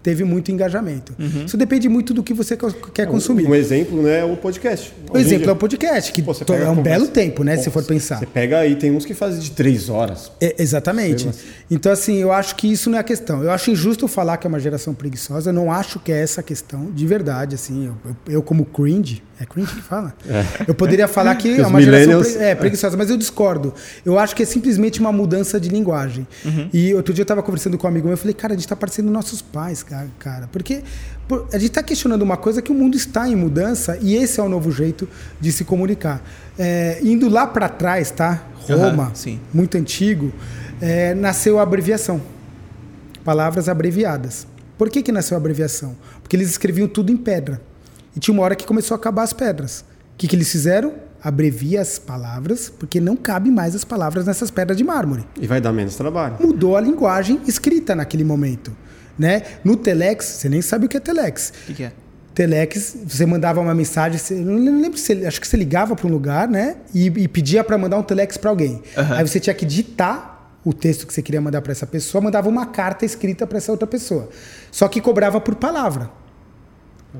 teve 0.05 0.23
muito 0.23 0.53
engajamento. 0.53 1.13
Isso 1.47 1.57
depende 1.57 1.89
muito 1.89 2.15
do 2.15 2.23
que 2.23 2.33
você 2.33 2.57
quer 2.93 3.07
consumir. 3.09 3.47
Um 3.49 3.55
exemplo, 3.55 4.01
né, 4.03 4.21
é 4.21 4.25
o 4.25 4.37
podcast. 4.37 4.93
O 5.11 5.19
exemplo 5.19 5.49
é 5.49 5.53
o 5.53 5.57
podcast, 5.57 6.13
que 6.13 6.23
Pô, 6.23 6.33
é 6.53 6.69
um 6.71 6.83
belo 6.83 7.09
tempo, 7.09 7.43
né? 7.43 7.57
Pô, 7.57 7.63
se 7.63 7.71
for 7.71 7.83
pensar. 7.83 8.19
Você 8.19 8.27
pega 8.27 8.59
aí, 8.59 8.77
tem 8.77 8.93
uns 8.93 9.05
que 9.07 9.15
fazem 9.15 9.41
de 9.41 9.51
três 9.51 9.89
horas. 9.89 10.31
É, 10.41 10.55
exatamente. 10.63 11.29
Então, 11.71 11.91
assim, 11.91 12.17
eu 12.19 12.31
acho 12.31 12.55
que 12.55 12.71
isso 12.71 12.91
não 12.91 12.99
é 12.99 13.01
a 13.01 13.05
questão. 13.05 13.43
Eu 13.43 13.51
acho 13.51 13.71
injusto 13.71 14.07
falar 14.07 14.37
que 14.37 14.47
é 14.47 14.49
uma 14.49 14.61
geração 14.61 14.93
preguiçosa. 14.93 15.49
Eu 15.51 15.55
não 15.55 15.73
acho 15.73 15.99
que 15.99 16.13
é 16.13 16.21
essa 16.21 16.41
a 16.43 16.45
questão, 16.45 16.91
de 16.93 17.07
verdade. 17.07 17.55
Assim, 17.55 17.87
eu, 17.87 17.95
eu- 18.05 18.17
eu 18.35 18.43
como 18.43 18.65
cringe, 18.67 19.23
é 19.45 19.47
cringe 19.47 19.75
que 19.75 19.83
fala? 19.83 20.13
Eu 20.67 20.75
poderia 20.75 21.07
falar 21.07 21.35
que 21.37 21.55
Que 21.55 21.61
é 21.61 21.67
uma 21.67 21.81
geração 21.81 22.21
pre- 22.23 22.43
é, 22.45 22.55
preguiçosa, 22.55 22.97
mas 22.97 23.11
eu 23.11 23.17
discordo. 23.17 23.73
Eu 24.05 24.19
acho 24.19 24.35
que 24.35 24.43
é 24.43 24.47
simplesmente 24.47 25.01
uma 25.01 25.13
mudança 25.13 25.61
de 25.61 25.69
linguagem. 25.69 26.27
E 26.73 26.93
outro 26.95 27.15
dia 27.15 27.23
eu 27.23 27.25
estava 27.25 27.43
conversando 27.43 27.79
com 27.79 27.87
um 27.87 27.91
amigo 27.91 28.07
meu, 28.07 28.15
eu 28.15 28.19
falei, 28.19 28.35
cara, 28.35 28.53
a 28.55 28.57
gente 28.57 28.65
está 28.65 28.75
parecendo 28.77 29.11
nossos 29.11 29.41
pais, 29.41 29.83
ca- 29.83 30.07
cara. 30.19 30.49
Porque 30.51 30.83
por- 31.29 31.47
a 31.53 31.59
gente 31.59 31.69
está 31.71 31.83
questionando 31.83 32.23
uma 32.23 32.37
coisa 32.37 32.61
que 32.61 32.73
o 32.73 32.75
mundo 32.75 32.97
está 32.97 33.29
em 33.29 33.37
mudança 33.37 33.99
e 34.01 34.15
esse 34.17 34.41
é 34.41 34.43
o 34.43 34.49
novo 34.49 34.71
jeito 34.73 35.09
de 35.41 35.53
se 35.53 35.65
comunicar. 35.65 36.23
É, 36.59 36.99
indo 37.03 37.29
lá 37.29 37.47
para 37.47 37.69
trás, 37.69 38.11
tá? 38.11 38.43
Roma, 38.67 39.11
sim. 39.15 39.39
muito 39.53 39.77
antigo, 39.77 40.33
é, 40.81 41.15
nasceu 41.15 41.59
a 41.59 41.63
abreviação. 41.63 42.21
Palavras 43.25 43.69
abreviadas. 43.69 44.47
Por 44.77 44.91
que, 44.91 45.03
que 45.03 45.13
nasceu 45.13 45.37
a 45.37 45.41
abreviação? 45.41 45.97
Porque 46.23 46.37
eles 46.37 46.51
escreviam 46.51 46.89
tudo 46.89 47.13
em 47.13 47.17
pedra. 47.17 47.61
E 48.15 48.21
tinha 48.21 48.33
uma 48.33 48.43
hora 48.43 48.55
que 48.55 48.67
começou 48.67 48.95
a 48.95 48.99
acabar 48.99 49.23
as 49.23 49.33
pedras. 49.33 49.81
O 49.81 50.17
que, 50.17 50.29
que 50.29 50.37
eles 50.37 50.51
fizeram? 50.51 50.95
Abrevia 51.23 51.81
as 51.81 51.99
palavras, 51.99 52.69
porque 52.69 53.01
não 53.01 53.17
cabe 53.17 53.51
mais 53.51 53.75
as 53.75 53.85
palavras 53.85 54.27
nessas 54.27 54.51
pedras 54.51 54.77
de 54.77 54.85
mármore. 54.85 55.25
E 55.41 55.47
vai 55.47 55.61
dar 55.61 55.73
menos 55.73 55.97
trabalho. 55.97 56.37
Mudou 56.41 56.77
a 56.77 56.81
linguagem 56.81 57.41
escrita 57.47 57.95
naquele 57.95 58.25
momento. 58.25 58.77
Né? 59.19 59.43
No 59.65 59.77
Telex, 59.77 60.27
você 60.27 60.49
nem 60.49 60.61
sabe 60.61 60.87
o 60.87 60.89
que 60.89 60.97
é 60.97 61.01
Telex. 61.01 61.53
O 61.65 61.67
que, 61.67 61.75
que 61.75 61.83
é? 61.85 61.93
Telex, 62.35 62.97
você 63.07 63.25
mandava 63.25 63.61
uma 63.61 63.75
mensagem, 63.75 64.19
você, 64.19 64.35
não 64.35 64.81
lembro 64.81 64.99
se 64.99 65.25
acho 65.25 65.41
que 65.41 65.47
você 65.47 65.57
ligava 65.57 65.95
para 65.95 66.07
um 66.07 66.11
lugar, 66.11 66.49
né? 66.49 66.77
E, 66.93 67.07
e 67.07 67.29
pedia 67.29 67.63
para 67.63 67.79
mandar 67.79 67.97
um 67.97 68.03
Telex 68.03 68.37
para 68.37 68.51
alguém. 68.51 68.83
Aham. 68.97 69.17
Aí 69.17 69.27
você 69.27 69.39
tinha 69.39 69.55
que 69.55 69.65
digitar 69.65 70.51
o 70.65 70.73
texto 70.73 71.07
que 71.07 71.15
você 71.15 71.23
queria 71.23 71.41
mandar 71.41 71.63
para 71.63 71.71
essa 71.71 71.87
pessoa, 71.87 72.21
mandava 72.21 72.49
uma 72.49 72.67
carta 72.67 73.05
escrita 73.05 73.47
para 73.47 73.59
essa 73.59 73.71
outra 73.71 73.87
pessoa. 73.87 74.29
Só 74.71 74.89
que 74.89 75.01
cobrava 75.01 75.41
por 75.41 75.55
palavra. 75.55 76.11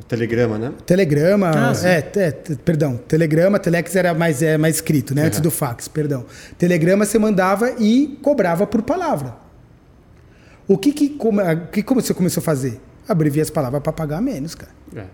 Telegrama, 0.09 0.59
né? 0.59 0.73
Telegrama, 0.85 1.51
Ah, 1.51 1.73
é, 1.87 1.99
é, 2.17 2.31
perdão, 2.65 2.97
telegrama, 2.97 3.59
telex 3.59 3.95
era 3.97 4.13
mais, 4.13 4.43
é, 4.43 4.59
mais 4.59 4.77
escrito, 4.77 5.15
né? 5.15 5.25
Antes 5.25 5.41
do 5.41 5.51
fax, 5.51 5.89
perdão. 5.89 6.27
Telegrama 6.59 7.05
você 7.05 7.19
mandava 7.19 7.71
e 7.79 8.19
cobrava 8.23 8.67
por 8.67 8.83
palavra. 8.83 9.37
O 10.67 10.77
que 10.79 10.93
que, 10.93 11.11
como, 11.11 11.41
que 11.71 11.83
como 11.83 12.01
você 12.01 12.15
começou 12.15 12.41
a 12.41 12.45
fazer? 12.45 12.81
Abreviar 13.07 13.45
as 13.45 13.51
palavras 13.51 13.83
para 13.83 13.93
pagar 13.93 14.21
menos, 14.21 14.55
cara 14.55 14.73
É. 14.97 15.05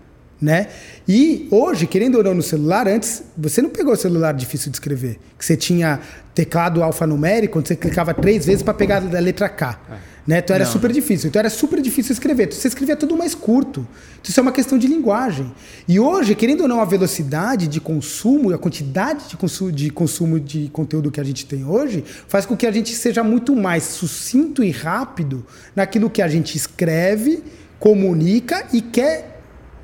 né? 0.41 0.67
E 1.07 1.47
hoje, 1.51 1.85
querendo 1.85 2.15
ou 2.15 2.23
não 2.23 2.33
no 2.33 2.41
celular, 2.41 2.87
antes 2.87 3.23
você 3.37 3.61
não 3.61 3.69
pegou 3.69 3.93
o 3.93 3.97
celular 3.97 4.33
difícil 4.33 4.71
de 4.71 4.77
escrever, 4.77 5.19
que 5.37 5.45
você 5.45 5.55
tinha 5.55 5.99
teclado 6.33 6.81
alfanumérico, 6.81 7.59
onde 7.59 7.67
você 7.67 7.75
clicava 7.75 8.13
três 8.13 8.45
vezes 8.45 8.63
para 8.63 8.73
pegar 8.73 8.97
a 8.97 9.19
letra 9.19 9.49
K, 9.49 9.79
né? 10.25 10.39
Então 10.39 10.55
era 10.55 10.65
Não, 10.65 10.71
super 10.71 10.91
difícil. 10.91 11.27
Então 11.27 11.39
era 11.39 11.49
super 11.49 11.81
difícil 11.81 12.13
escrever. 12.13 12.43
Então, 12.43 12.57
você 12.57 12.67
escrevia 12.67 12.95
tudo 12.95 13.17
mais 13.17 13.35
curto. 13.35 13.81
Então, 14.13 14.29
isso 14.29 14.39
é 14.39 14.43
uma 14.43 14.51
questão 14.51 14.77
de 14.77 14.87
linguagem. 14.87 15.51
E 15.87 15.99
hoje, 15.99 16.35
querendo 16.35 16.61
ou 16.61 16.67
não, 16.67 16.79
a 16.79 16.85
velocidade 16.85 17.67
de 17.67 17.81
consumo, 17.81 18.53
a 18.53 18.57
quantidade 18.57 19.27
de 19.27 19.35
consumo, 19.35 19.71
de 19.71 19.89
consumo 19.89 20.39
de 20.39 20.69
conteúdo 20.69 21.11
que 21.11 21.19
a 21.19 21.23
gente 21.23 21.45
tem 21.45 21.65
hoje, 21.65 22.03
faz 22.27 22.45
com 22.45 22.55
que 22.55 22.65
a 22.65 22.71
gente 22.71 22.95
seja 22.95 23.23
muito 23.23 23.55
mais 23.55 23.83
sucinto 23.83 24.63
e 24.63 24.71
rápido 24.71 25.45
naquilo 25.75 26.09
que 26.09 26.21
a 26.21 26.27
gente 26.27 26.55
escreve, 26.55 27.43
comunica 27.79 28.67
e 28.71 28.81
quer 28.81 29.30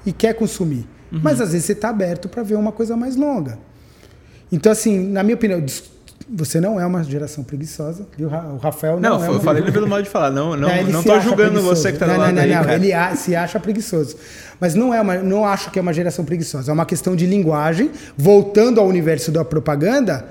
e 0.08 0.12
quer 0.14 0.34
consumir. 0.34 0.88
Uhum. 1.12 1.20
Mas 1.22 1.40
às 1.42 1.52
vezes 1.52 1.66
você 1.66 1.74
está 1.74 1.90
aberto 1.90 2.28
para 2.28 2.42
ver 2.44 2.56
uma 2.56 2.72
coisa 2.72 2.96
mais 2.98 3.16
longa. 3.16 3.60
Então, 4.52 4.72
assim, 4.72 4.98
na 5.10 5.22
minha 5.24 5.36
opinião, 5.36 5.64
você 6.30 6.60
não 6.60 6.80
é 6.80 6.86
uma 6.86 7.04
geração 7.04 7.44
preguiçosa, 7.44 8.06
O 8.20 8.58
Rafael 8.58 9.00
não, 9.00 9.18
Não, 9.20 9.26
é 9.26 9.30
eu 9.30 9.40
falei 9.42 9.64
pelo 9.72 9.88
modo 9.88 10.04
de 10.04 10.10
falar. 10.10 10.32
Não, 10.32 10.56
não, 10.56 10.70
ele 10.70 10.92
não 10.92 11.02
se 11.02 11.08
tô 11.08 11.20
julgando 11.20 11.52
preguiçoso. 11.52 11.76
você 11.82 11.92
que 11.92 12.00
tá 12.00 12.06
do 12.06 12.12
não, 12.14 12.18
lado 12.20 12.34
não, 12.36 12.46
não, 12.48 12.64
não. 12.64 12.72
Ele 12.72 13.16
se 13.16 13.36
acha 13.36 13.60
preguiçoso. 13.60 14.16
Mas 14.60 14.74
não 14.76 14.94
é 14.94 15.00
uma, 15.02 15.16
não 15.18 15.46
acho 15.46 15.70
que 15.72 15.78
é 15.80 15.82
uma 15.82 15.94
geração 15.94 16.26
preguiçosa. 16.26 16.72
É 16.72 16.74
uma 16.74 16.86
questão 16.86 17.16
de 17.16 17.26
linguagem. 17.26 17.92
Voltando 18.18 18.80
ao 18.82 18.88
universo 18.88 19.32
da 19.32 19.46
propaganda, 19.46 20.26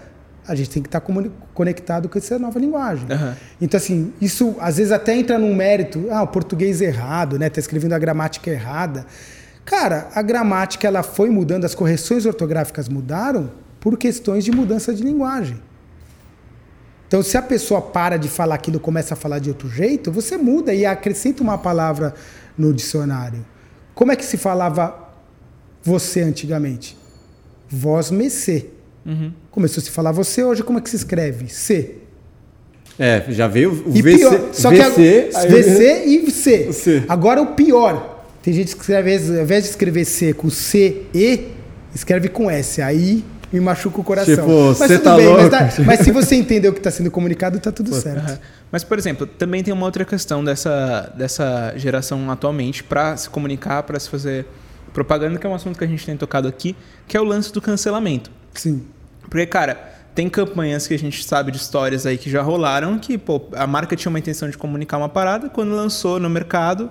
a 0.48 0.54
gente 0.54 0.68
tem 0.70 0.82
que 0.82 0.88
estar 0.88 1.00
comuni- 1.00 1.30
conectado 1.54 2.08
com 2.08 2.18
essa 2.18 2.38
nova 2.38 2.58
linguagem. 2.58 3.06
Aham. 3.10 3.34
Então, 3.60 3.78
assim, 3.78 4.12
isso 4.20 4.56
às 4.60 4.76
vezes 4.78 4.92
até 4.92 5.14
entra 5.16 5.38
num 5.38 5.54
mérito. 5.54 6.06
Ah, 6.10 6.22
o 6.22 6.26
português 6.26 6.80
errado, 6.80 7.38
né? 7.38 7.48
Tá 7.50 7.60
escrevendo 7.60 7.92
a 7.94 7.98
gramática 7.98 8.50
errada. 8.50 9.06
Cara, 9.66 10.08
a 10.14 10.22
gramática 10.22 10.86
ela 10.86 11.02
foi 11.02 11.28
mudando, 11.28 11.64
as 11.64 11.74
correções 11.74 12.24
ortográficas 12.24 12.88
mudaram 12.88 13.50
por 13.80 13.98
questões 13.98 14.44
de 14.44 14.52
mudança 14.52 14.94
de 14.94 15.02
linguagem. 15.02 15.60
Então, 17.08 17.22
se 17.22 17.36
a 17.36 17.42
pessoa 17.42 17.82
para 17.82 18.16
de 18.16 18.28
falar 18.28 18.54
aquilo 18.54 18.76
e 18.78 18.80
começa 18.80 19.14
a 19.14 19.16
falar 19.16 19.40
de 19.40 19.48
outro 19.48 19.68
jeito, 19.68 20.10
você 20.10 20.36
muda 20.36 20.72
e 20.72 20.86
acrescenta 20.86 21.42
uma 21.42 21.58
palavra 21.58 22.14
no 22.56 22.72
dicionário. 22.72 23.44
Como 23.94 24.10
é 24.12 24.16
que 24.16 24.24
se 24.24 24.36
falava 24.36 24.96
você 25.82 26.22
antigamente? 26.22 26.96
Vós 27.68 28.10
me 28.10 28.30
se. 28.30 28.70
Começou 29.50 29.80
a 29.80 29.84
se 29.84 29.90
falar 29.90 30.10
você, 30.12 30.42
hoje 30.42 30.62
como 30.64 30.78
é 30.78 30.82
que 30.82 30.90
se 30.90 30.96
escreve? 30.96 31.48
C. 31.48 31.96
É, 32.98 33.24
já 33.28 33.46
veio 33.46 33.84
o 33.86 33.96
E 33.96 34.00
VC, 34.02 34.16
pior, 34.18 34.40
só 34.52 34.70
que 34.70 34.76
VC, 34.82 35.30
a, 35.34 35.38
aí- 35.40 35.48
VC 35.48 36.04
e 36.06 36.30
C. 36.30 36.72
C. 36.72 37.04
Agora 37.08 37.42
o 37.42 37.54
pior. 37.54 38.15
Tem 38.46 38.54
gente 38.54 38.76
que 38.76 38.80
escreve, 38.80 39.12
ao 39.12 39.42
invés 39.42 39.64
de 39.64 39.70
escrever 39.70 40.04
C 40.04 40.32
com 40.32 40.48
C, 40.48 41.02
E, 41.12 41.48
escreve 41.92 42.28
com 42.28 42.48
S. 42.48 42.80
Aí 42.80 43.24
me 43.52 43.58
machuca 43.58 44.00
o 44.00 44.04
coração. 44.04 44.36
Tipo, 44.36 44.76
mas 44.78 44.88
tudo 44.92 45.02
tá 45.02 45.16
bem, 45.16 45.32
mas, 45.34 45.50
tá- 45.50 45.82
mas 45.84 45.98
se 45.98 46.12
você 46.12 46.36
entender 46.36 46.68
o 46.68 46.72
que 46.72 46.78
está 46.78 46.92
sendo 46.92 47.10
comunicado, 47.10 47.58
tá 47.58 47.72
tudo 47.72 47.92
certo. 47.92 48.18
Aham. 48.24 48.38
Mas, 48.70 48.84
por 48.84 48.96
exemplo, 48.96 49.26
também 49.26 49.64
tem 49.64 49.74
uma 49.74 49.84
outra 49.84 50.04
questão 50.04 50.44
dessa, 50.44 51.12
dessa 51.18 51.72
geração 51.76 52.30
atualmente 52.30 52.84
para 52.84 53.16
se 53.16 53.28
comunicar, 53.28 53.82
para 53.82 53.98
se 53.98 54.08
fazer 54.08 54.46
propaganda, 54.94 55.40
que 55.40 55.44
é 55.44 55.50
um 55.50 55.54
assunto 55.54 55.76
que 55.76 55.82
a 55.82 55.88
gente 55.88 56.06
tem 56.06 56.16
tocado 56.16 56.46
aqui, 56.46 56.76
que 57.08 57.16
é 57.16 57.20
o 57.20 57.24
lance 57.24 57.52
do 57.52 57.60
cancelamento. 57.60 58.30
Sim. 58.54 58.84
Porque, 59.28 59.44
cara, 59.46 59.74
tem 60.14 60.28
campanhas 60.28 60.86
que 60.86 60.94
a 60.94 60.98
gente 61.00 61.24
sabe 61.24 61.50
de 61.50 61.56
histórias 61.56 62.06
aí 62.06 62.16
que 62.16 62.30
já 62.30 62.42
rolaram 62.42 62.96
que, 62.96 63.18
pô, 63.18 63.42
a 63.56 63.66
marca 63.66 63.96
tinha 63.96 64.08
uma 64.08 64.20
intenção 64.20 64.48
de 64.48 64.56
comunicar 64.56 64.98
uma 64.98 65.08
parada, 65.08 65.48
quando 65.48 65.74
lançou 65.74 66.20
no 66.20 66.30
mercado, 66.30 66.88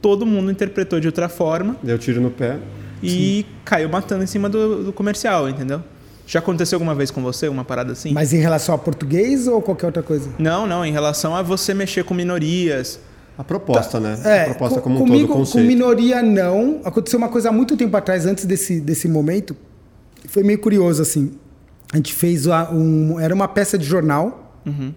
todo 0.00 0.24
mundo 0.26 0.50
interpretou 0.50 1.00
de 1.00 1.06
outra 1.06 1.28
forma. 1.28 1.76
Deu 1.82 1.98
tiro 1.98 2.20
no 2.20 2.30
pé. 2.30 2.58
E 3.02 3.10
Sim. 3.10 3.44
caiu 3.64 3.88
matando 3.88 4.24
em 4.24 4.26
cima 4.26 4.48
do, 4.48 4.84
do, 4.84 4.92
comercial, 4.92 5.48
entendeu? 5.48 5.82
Já 6.26 6.40
aconteceu 6.40 6.76
alguma 6.76 6.94
vez 6.94 7.10
com 7.10 7.22
você 7.22 7.48
uma 7.48 7.64
parada 7.64 7.92
assim? 7.92 8.12
Mas 8.12 8.32
em 8.32 8.38
relação 8.38 8.74
a 8.74 8.78
português 8.78 9.46
ou 9.46 9.62
qualquer 9.62 9.86
outra 9.86 10.02
coisa? 10.02 10.30
Não, 10.38 10.66
não, 10.66 10.84
em 10.84 10.92
relação 10.92 11.34
a 11.34 11.42
você 11.42 11.72
mexer 11.72 12.04
com 12.04 12.12
minorias. 12.12 13.00
A 13.36 13.44
proposta, 13.44 13.92
tá. 13.92 14.00
né? 14.00 14.20
É, 14.24 14.42
a 14.42 14.44
proposta 14.46 14.80
como 14.80 14.98
comigo, 14.98 15.24
um 15.24 15.26
todo, 15.28 15.36
conceito. 15.38 15.64
Com 15.64 15.68
minoria, 15.68 16.20
não. 16.20 16.80
Aconteceu 16.84 17.18
uma 17.18 17.28
coisa 17.28 17.50
há 17.50 17.52
muito 17.52 17.76
tempo 17.76 17.96
atrás, 17.96 18.26
antes 18.26 18.44
desse, 18.44 18.80
desse 18.80 19.08
momento. 19.08 19.56
Foi 20.28 20.42
meio 20.42 20.58
curioso, 20.58 21.00
assim. 21.00 21.32
A 21.92 21.96
gente 21.96 22.12
fez 22.12 22.46
um... 22.46 23.18
Era 23.20 23.32
uma 23.32 23.46
peça 23.46 23.78
de 23.78 23.86
jornal. 23.86 24.60
Uhum. 24.66 24.92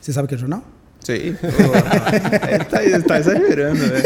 Você 0.00 0.12
sabe 0.12 0.24
o 0.24 0.28
que 0.28 0.34
é 0.34 0.38
jornal? 0.38 0.64
Sei. 1.08 1.32
Pô, 1.32 1.46
tá, 2.68 2.80
tá 3.08 3.18
exagerando, 3.18 3.78
velho. 3.78 4.04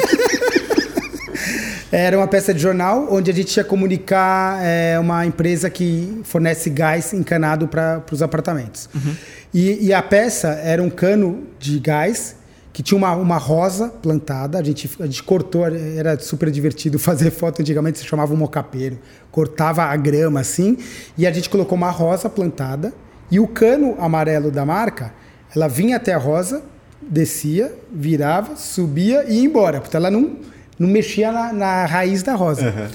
Era 1.90 2.16
uma 2.16 2.28
peça 2.28 2.54
de 2.54 2.60
jornal 2.60 3.08
onde 3.10 3.28
a 3.28 3.34
gente 3.34 3.56
ia 3.56 3.64
comunicar 3.64 4.64
é, 4.64 4.96
uma 5.00 5.26
empresa 5.26 5.68
que 5.68 6.20
fornece 6.22 6.70
gás 6.70 7.12
encanado 7.12 7.66
para 7.66 8.04
os 8.12 8.22
apartamentos. 8.22 8.88
Uhum. 8.94 9.16
E, 9.52 9.88
e, 9.88 9.92
a 9.92 10.00
peça 10.00 10.50
era 10.62 10.80
um 10.80 10.88
cano 10.88 11.42
de 11.58 11.80
gás 11.80 12.36
que 12.72 12.84
tinha 12.84 12.96
uma, 12.96 13.16
uma 13.16 13.36
rosa 13.36 13.88
plantada. 13.88 14.60
A 14.60 14.62
gente, 14.62 14.88
a 15.00 15.04
gente 15.04 15.24
cortou, 15.24 15.66
era 15.66 16.16
super 16.20 16.52
divertido 16.52 17.00
fazer 17.02 17.32
foto. 17.32 17.62
Antigamente 17.62 17.98
se 17.98 18.06
chamava 18.06 18.32
um 18.32 18.36
mocapeiro. 18.36 18.96
Cortava 19.32 19.82
a 19.82 19.96
grama 19.96 20.38
assim 20.38 20.78
e 21.18 21.26
a 21.26 21.32
gente 21.32 21.50
colocou 21.50 21.76
uma 21.76 21.90
rosa 21.90 22.30
plantada. 22.30 22.92
E 23.28 23.40
o 23.40 23.48
cano 23.48 23.96
amarelo 23.98 24.52
da 24.52 24.64
marca, 24.64 25.12
ela 25.52 25.66
vinha 25.66 25.96
até 25.96 26.14
a 26.14 26.18
rosa, 26.18 26.70
descia, 27.08 27.72
virava, 27.92 28.56
subia 28.56 29.24
e 29.28 29.34
ia 29.34 29.44
embora. 29.44 29.80
Porque 29.80 29.96
ela 29.96 30.10
não 30.10 30.36
não 30.78 30.88
mexia 30.88 31.30
na, 31.30 31.52
na 31.52 31.86
raiz 31.86 32.22
da 32.22 32.34
rosa. 32.34 32.66
Uhum. 32.66 32.88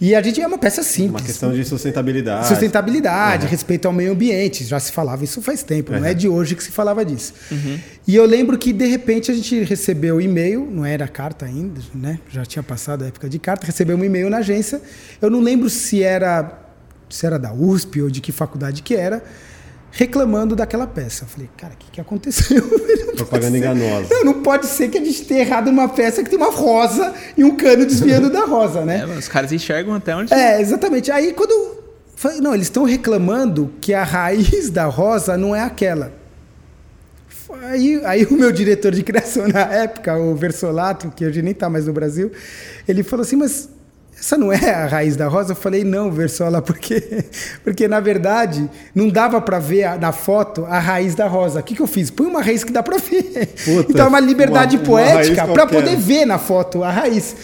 E 0.00 0.14
a 0.14 0.22
gente 0.22 0.40
é 0.40 0.46
uma 0.46 0.56
peça 0.56 0.82
simples. 0.82 1.20
Uma 1.20 1.20
questão 1.20 1.52
de 1.52 1.62
sustentabilidade. 1.62 2.48
Sustentabilidade, 2.48 3.44
uhum. 3.44 3.50
respeito 3.50 3.86
ao 3.86 3.92
meio 3.92 4.12
ambiente. 4.12 4.64
Já 4.64 4.80
se 4.80 4.90
falava 4.90 5.22
isso 5.22 5.42
faz 5.42 5.62
tempo, 5.62 5.92
uhum. 5.92 6.00
não 6.00 6.06
é 6.06 6.14
de 6.14 6.26
hoje 6.26 6.56
que 6.56 6.64
se 6.64 6.70
falava 6.70 7.04
disso. 7.04 7.34
Uhum. 7.50 7.78
E 8.06 8.16
eu 8.16 8.24
lembro 8.24 8.56
que, 8.56 8.72
de 8.72 8.86
repente, 8.86 9.30
a 9.30 9.34
gente 9.34 9.62
recebeu 9.62 10.18
e-mail, 10.18 10.66
não 10.70 10.86
era 10.86 11.06
carta 11.06 11.44
ainda, 11.44 11.82
né? 11.94 12.18
Já 12.30 12.46
tinha 12.46 12.62
passado 12.62 13.04
a 13.04 13.08
época 13.08 13.28
de 13.28 13.38
carta, 13.38 13.66
recebeu 13.66 13.94
um 13.94 14.02
e-mail 14.02 14.30
na 14.30 14.38
agência. 14.38 14.80
Eu 15.20 15.28
não 15.28 15.40
lembro 15.40 15.68
se 15.68 16.02
era, 16.02 16.58
se 17.10 17.26
era 17.26 17.38
da 17.38 17.52
USP 17.52 18.00
ou 18.00 18.10
de 18.10 18.22
que 18.22 18.32
faculdade 18.32 18.82
que 18.82 18.94
era 18.94 19.22
reclamando 19.90 20.54
daquela 20.54 20.86
peça. 20.86 21.24
Eu 21.24 21.28
falei, 21.28 21.50
cara, 21.56 21.74
o 21.74 21.76
que, 21.76 21.90
que 21.90 22.00
aconteceu? 22.00 22.62
Propaganda 23.16 23.58
enganosa. 23.58 24.08
Não, 24.10 24.24
não 24.24 24.42
pode 24.42 24.66
ser 24.66 24.88
que 24.88 24.98
a 24.98 25.04
gente 25.04 25.24
tenha 25.24 25.40
errado 25.40 25.68
uma 25.68 25.88
peça 25.88 26.22
que 26.22 26.30
tem 26.30 26.38
uma 26.38 26.50
rosa 26.50 27.14
e 27.36 27.44
um 27.44 27.56
cano 27.56 27.84
desviando 27.84 28.30
da 28.30 28.44
rosa, 28.44 28.84
né? 28.84 29.00
É, 29.10 29.18
os 29.18 29.28
caras 29.28 29.50
enxergam 29.50 29.94
até 29.94 30.14
onde. 30.14 30.32
É, 30.32 30.60
exatamente. 30.60 31.10
Aí 31.10 31.32
quando. 31.32 31.80
Falei, 32.14 32.40
não, 32.40 32.54
eles 32.54 32.66
estão 32.66 32.84
reclamando 32.84 33.72
que 33.80 33.94
a 33.94 34.04
raiz 34.04 34.68
da 34.68 34.84
rosa 34.84 35.36
não 35.36 35.56
é 35.56 35.62
aquela. 35.62 36.12
Aí, 37.62 38.00
aí 38.04 38.24
o 38.24 38.34
meu 38.34 38.52
diretor 38.52 38.92
de 38.92 39.02
criação 39.02 39.48
na 39.48 39.60
época, 39.60 40.16
o 40.16 40.34
Versolato, 40.36 41.10
que 41.10 41.24
hoje 41.24 41.42
nem 41.42 41.52
está 41.52 41.68
mais 41.68 41.86
no 41.86 41.92
Brasil, 41.92 42.30
ele 42.86 43.02
falou 43.02 43.22
assim, 43.22 43.36
mas 43.36 43.68
essa 44.20 44.36
não 44.36 44.52
é 44.52 44.70
a 44.70 44.86
raiz 44.86 45.16
da 45.16 45.26
rosa? 45.28 45.52
Eu 45.52 45.56
falei, 45.56 45.82
não, 45.82 46.12
Versola, 46.12 46.60
porque, 46.62 47.24
porque 47.64 47.88
na 47.88 48.00
verdade 48.00 48.70
não 48.94 49.08
dava 49.08 49.40
para 49.40 49.58
ver 49.58 49.98
na 49.98 50.12
foto 50.12 50.66
a 50.66 50.78
raiz 50.78 51.14
da 51.14 51.26
rosa. 51.26 51.60
O 51.60 51.62
que, 51.62 51.74
que 51.74 51.80
eu 51.80 51.86
fiz? 51.86 52.10
Põe 52.10 52.26
uma 52.26 52.42
raiz 52.42 52.62
que 52.62 52.70
dá 52.70 52.82
para 52.82 52.98
ver. 52.98 53.48
Puta, 53.64 53.90
então 53.90 54.04
é 54.04 54.08
uma 54.08 54.20
liberdade 54.20 54.76
uma, 54.76 54.84
poética 54.84 55.48
para 55.48 55.66
poder 55.66 55.96
ver 55.96 56.26
na 56.26 56.38
foto 56.38 56.84
a 56.84 56.90
raiz. 56.90 57.34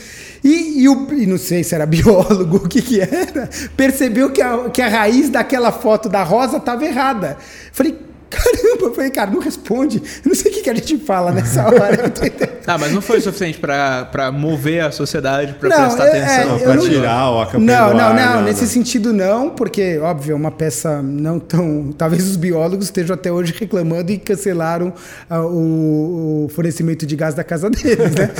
E, 0.45 0.83
e, 0.83 0.89
o, 0.89 1.09
e 1.15 1.27
não 1.27 1.39
sei 1.39 1.65
se 1.65 1.75
era 1.75 1.87
biólogo, 1.87 2.59
o 2.59 2.69
que, 2.69 2.83
que 2.83 3.01
era, 3.01 3.49
percebeu 3.75 4.31
que 4.31 4.43
a, 4.43 4.69
que 4.69 4.83
a 4.83 4.89
raiz 4.89 5.31
daquela 5.31 5.73
foto 5.73 6.11
da 6.11 6.23
rosa 6.23 6.59
estava 6.59 6.85
errada. 6.85 7.39
Falei, 7.73 7.99
Caramba, 8.37 8.85
eu 8.87 8.95
falei, 8.95 9.11
cara, 9.11 9.31
não 9.31 9.41
responde. 9.41 10.03
Eu 10.25 10.29
não 10.29 10.35
sei 10.35 10.51
o 10.51 10.55
que, 10.55 10.63
que 10.63 10.71
a 10.71 10.75
gente 10.75 10.99
fala 10.99 11.33
nessa 11.33 11.65
hora. 11.67 12.13
ah, 12.67 12.79
mas 12.79 12.93
não 12.93 13.01
foi 13.01 13.19
o 13.19 13.23
suficiente 13.23 13.59
para 13.59 14.31
mover 14.33 14.85
a 14.85 14.91
sociedade 14.91 15.55
para 15.55 15.69
prestar 15.69 16.07
é, 16.07 16.09
atenção. 16.09 16.57
É, 16.57 16.59
para 16.61 16.79
tirar 16.79 17.31
o 17.31 17.41
acampanho 17.41 17.67
Não, 17.67 17.95
não, 17.95 18.15
não, 18.15 18.35
não, 18.35 18.43
nesse 18.43 18.67
sentido 18.67 19.13
não, 19.13 19.51
porque, 19.51 19.99
óbvio, 19.99 20.33
é 20.33 20.35
uma 20.35 20.51
peça 20.51 21.01
não 21.03 21.39
tão. 21.39 21.93
Talvez 21.97 22.27
os 22.29 22.37
biólogos 22.37 22.87
estejam 22.87 23.15
até 23.15 23.33
hoje 23.33 23.55
reclamando 23.59 24.13
e 24.13 24.19
cancelaram 24.19 24.93
uh, 25.31 25.35
o, 25.37 26.45
o, 26.45 26.49
fornecimento 26.51 27.07
de 27.07 27.17
gás 27.17 27.35
da 27.35 27.45
casa 27.45 27.71
deles, 27.71 28.15
né? 28.15 28.31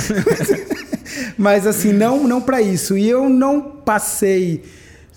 mas, 1.37 1.65
assim, 1.65 1.91
não, 1.93 2.23
não 2.27 2.41
para 2.41 2.61
isso. 2.61 2.97
E 2.97 3.09
eu 3.09 3.29
não 3.29 3.61
passei. 3.61 4.63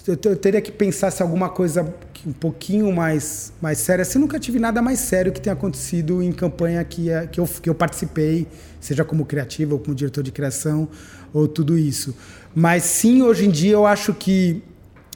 Eu, 0.06 0.16
eu 0.24 0.36
teria 0.36 0.60
que 0.60 0.72
pensar 0.72 1.10
se 1.10 1.22
alguma 1.22 1.48
coisa 1.48 1.92
um 2.26 2.32
pouquinho 2.32 2.92
mais, 2.92 3.52
mais 3.60 3.78
séria. 3.78 4.02
Assim, 4.02 4.18
nunca 4.18 4.38
tive 4.38 4.58
nada 4.58 4.82
mais 4.82 4.98
sério 4.98 5.32
que 5.32 5.40
tenha 5.40 5.54
acontecido 5.54 6.22
em 6.22 6.32
campanha 6.32 6.82
que, 6.84 7.10
é, 7.10 7.26
que, 7.26 7.40
eu, 7.40 7.46
que 7.46 7.68
eu 7.68 7.74
participei, 7.74 8.46
seja 8.80 9.04
como 9.04 9.24
criativo 9.24 9.74
ou 9.74 9.80
como 9.80 9.94
diretor 9.94 10.22
de 10.22 10.30
criação, 10.30 10.88
ou 11.32 11.48
tudo 11.48 11.78
isso. 11.78 12.14
Mas 12.54 12.84
sim, 12.84 13.22
hoje 13.22 13.46
em 13.46 13.50
dia 13.50 13.72
eu 13.72 13.86
acho 13.86 14.12
que 14.14 14.62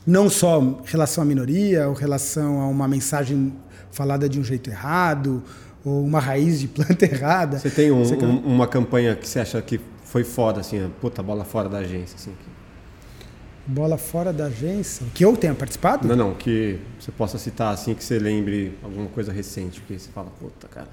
não 0.07 0.29
só 0.29 0.83
relação 0.85 1.23
à 1.23 1.27
minoria, 1.27 1.89
ou 1.89 1.95
relação 1.95 2.61
a 2.61 2.69
uma 2.69 2.87
mensagem 2.87 3.55
falada 3.91 4.29
de 4.29 4.39
um 4.39 4.45
jeito 4.45 4.71
errado, 4.71 5.43
ou 5.85 6.05
uma 6.05 6.21
raiz 6.21 6.61
de 6.61 6.69
planta 6.69 7.05
errada. 7.07 7.59
Você 7.59 7.71
tem 7.71 7.91
um, 7.91 8.03
um, 8.03 8.39
uma 8.55 8.67
campanha 8.67 9.15
que 9.17 9.29
você 9.29 9.41
acha 9.41 9.61
que 9.63 9.81
foi 10.05 10.25
foda, 10.25 10.61
assim, 10.61 10.91
puta 11.01 11.23
bola 11.23 11.45
fora 11.45 11.69
da 11.69 11.79
agência, 11.79 12.17
assim, 12.17 12.33
que 12.33 12.54
Bola 13.67 13.97
fora 13.97 14.33
da 14.33 14.47
agência? 14.47 15.07
Que 15.15 15.25
eu 15.25 15.37
tenha 15.37 15.55
participado? 15.55 16.07
Não, 16.07 16.17
não, 16.17 16.35
que 16.35 16.79
você 17.01 17.11
possa 17.11 17.39
citar 17.39 17.73
assim, 17.73 17.95
que 17.95 18.05
você 18.05 18.19
lembre 18.19 18.77
alguma 18.83 19.07
coisa 19.07 19.33
recente, 19.33 19.81
que 19.81 19.99
você 19.99 20.11
fala, 20.11 20.29
puta, 20.39 20.69
cara. 20.69 20.89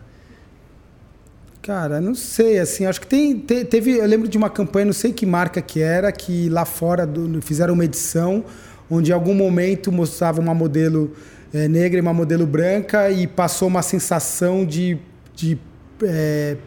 Cara, 1.61 2.01
não 2.01 2.15
sei, 2.15 2.57
assim, 2.57 2.85
acho 2.85 2.99
que 2.99 3.07
tem, 3.07 3.37
te, 3.37 3.65
teve, 3.65 3.97
eu 3.97 4.05
lembro 4.07 4.27
de 4.27 4.37
uma 4.37 4.49
campanha, 4.49 4.85
não 4.85 4.93
sei 4.93 5.13
que 5.13 5.25
marca 5.25 5.61
que 5.61 5.79
era, 5.79 6.11
que 6.11 6.49
lá 6.49 6.65
fora 6.65 7.05
do, 7.05 7.41
fizeram 7.41 7.73
uma 7.73 7.85
edição 7.85 8.43
onde 8.89 9.11
em 9.11 9.13
algum 9.13 9.33
momento 9.33 9.91
mostrava 9.91 10.41
uma 10.41 10.53
modelo 10.53 11.13
é, 11.53 11.67
negra 11.67 11.97
e 11.97 12.01
uma 12.01 12.13
modelo 12.13 12.45
branca 12.45 13.09
e 13.09 13.27
passou 13.27 13.67
uma 13.67 13.81
sensação 13.81 14.65
de, 14.65 14.97
de, 15.33 15.57
é, 16.03 16.57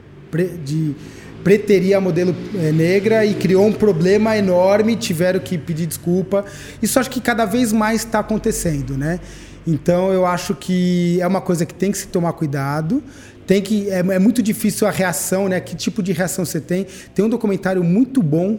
de 0.65 0.95
preteria 1.45 1.99
a 1.99 2.01
modelo 2.01 2.35
é, 2.57 2.73
negra 2.73 3.25
e 3.25 3.35
criou 3.35 3.67
um 3.67 3.73
problema 3.73 4.37
enorme, 4.37 4.97
tiveram 4.97 5.39
que 5.39 5.59
pedir 5.59 5.87
desculpa. 5.87 6.45
Isso 6.83 6.99
acho 6.99 7.11
que 7.11 7.21
cada 7.21 7.45
vez 7.45 7.73
mais 7.73 8.01
está 8.01 8.21
acontecendo, 8.21 8.97
né? 8.97 9.21
Então 9.67 10.13
eu 10.13 10.25
acho 10.27 10.55
que 10.55 11.21
é 11.21 11.27
uma 11.27 11.43
coisa 11.43 11.65
que 11.67 11.75
tem 11.75 11.93
que 11.93 11.99
se 11.99 12.09
tomar 12.09 12.33
cuidado. 12.33 13.03
Tem 13.47 13.61
que 13.61 13.91
é, 13.91 13.99
é 13.99 14.19
muito 14.19 14.43
difícil 14.43 14.89
a 14.89 14.91
reação, 14.91 15.49
né? 15.49 15.61
Que 15.61 15.77
tipo 15.77 16.03
de 16.03 16.13
reação 16.13 16.47
você 16.47 16.61
tem? 16.61 16.87
Tem 17.15 17.23
um 17.23 17.29
documentário 17.29 17.85
muito 17.85 18.23
bom 18.23 18.59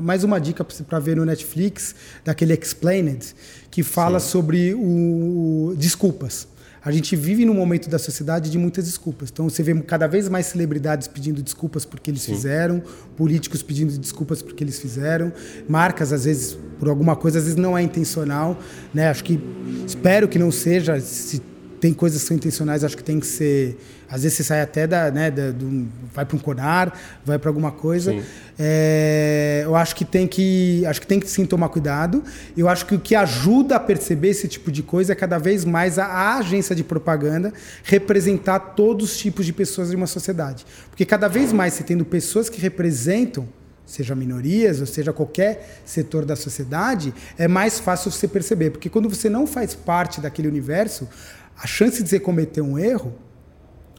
mais 0.00 0.22
uma 0.22 0.40
dica 0.40 0.64
para 0.64 0.98
ver 1.00 1.16
no 1.16 1.24
Netflix, 1.24 1.94
daquele 2.24 2.54
Explained, 2.54 3.34
que 3.68 3.82
fala 3.82 4.20
Sim. 4.20 4.28
sobre 4.28 4.74
o, 4.74 5.74
desculpas. 5.76 6.46
A 6.84 6.90
gente 6.90 7.14
vive 7.14 7.44
num 7.44 7.54
momento 7.54 7.88
da 7.88 7.98
sociedade 7.98 8.50
de 8.50 8.58
muitas 8.58 8.86
desculpas. 8.86 9.30
Então 9.32 9.48
você 9.48 9.62
vê 9.62 9.72
cada 9.82 10.08
vez 10.08 10.28
mais 10.28 10.46
celebridades 10.46 11.06
pedindo 11.06 11.40
desculpas 11.40 11.84
porque 11.84 12.10
eles 12.10 12.22
Sim. 12.22 12.34
fizeram, 12.34 12.82
políticos 13.16 13.62
pedindo 13.62 13.96
desculpas 13.96 14.42
porque 14.42 14.64
eles 14.64 14.80
fizeram, 14.80 15.32
marcas 15.68 16.12
às 16.12 16.24
vezes 16.24 16.58
por 16.80 16.88
alguma 16.88 17.14
coisa, 17.14 17.38
às 17.38 17.44
vezes 17.44 17.56
não 17.56 17.78
é 17.78 17.82
intencional, 17.82 18.58
né? 18.92 19.08
Acho 19.08 19.22
que 19.22 19.38
espero 19.86 20.26
que 20.26 20.38
não 20.38 20.50
seja, 20.50 20.98
se 20.98 21.40
tem 21.80 21.92
coisas 21.92 22.22
que 22.22 22.28
são 22.28 22.36
intencionais, 22.36 22.82
acho 22.82 22.96
que 22.96 23.04
tem 23.04 23.20
que 23.20 23.26
ser 23.26 23.76
às 24.12 24.22
vezes 24.22 24.36
você 24.36 24.44
sai 24.44 24.60
até 24.60 24.86
da, 24.86 25.10
né, 25.10 25.30
da, 25.30 25.50
do, 25.50 25.88
vai 26.12 26.26
para 26.26 26.36
um 26.36 26.38
conar, 26.38 27.00
vai 27.24 27.38
para 27.38 27.48
alguma 27.48 27.72
coisa. 27.72 28.14
É, 28.58 29.62
eu 29.64 29.74
acho 29.74 29.96
que 29.96 30.04
tem 30.04 30.26
que, 30.26 30.84
acho 30.84 31.00
que 31.00 31.06
tem 31.06 31.18
que 31.18 31.26
sim 31.30 31.46
tomar 31.46 31.70
cuidado. 31.70 32.22
Eu 32.54 32.68
acho 32.68 32.84
que 32.84 32.94
o 32.94 33.00
que 33.00 33.14
ajuda 33.14 33.76
a 33.76 33.80
perceber 33.80 34.28
esse 34.28 34.46
tipo 34.46 34.70
de 34.70 34.82
coisa 34.82 35.12
é 35.12 35.16
cada 35.16 35.38
vez 35.38 35.64
mais 35.64 35.98
a, 35.98 36.04
a 36.04 36.36
agência 36.36 36.76
de 36.76 36.84
propaganda 36.84 37.54
representar 37.82 38.60
todos 38.76 39.12
os 39.12 39.16
tipos 39.16 39.46
de 39.46 39.52
pessoas 39.54 39.88
de 39.88 39.96
uma 39.96 40.06
sociedade, 40.06 40.66
porque 40.90 41.06
cada 41.06 41.26
vez 41.26 41.50
mais 41.50 41.72
você 41.72 41.82
tendo 41.82 42.04
pessoas 42.04 42.50
que 42.50 42.60
representam 42.60 43.48
seja 43.86 44.14
minorias 44.14 44.80
ou 44.80 44.86
seja 44.86 45.12
qualquer 45.12 45.80
setor 45.84 46.24
da 46.24 46.36
sociedade, 46.36 47.14
é 47.38 47.48
mais 47.48 47.80
fácil 47.80 48.10
você 48.10 48.28
perceber, 48.28 48.70
porque 48.70 48.90
quando 48.90 49.08
você 49.08 49.30
não 49.30 49.46
faz 49.46 49.74
parte 49.74 50.20
daquele 50.20 50.48
universo, 50.48 51.08
a 51.56 51.66
chance 51.66 52.02
de 52.02 52.08
você 52.08 52.20
cometer 52.20 52.60
um 52.60 52.78
erro 52.78 53.14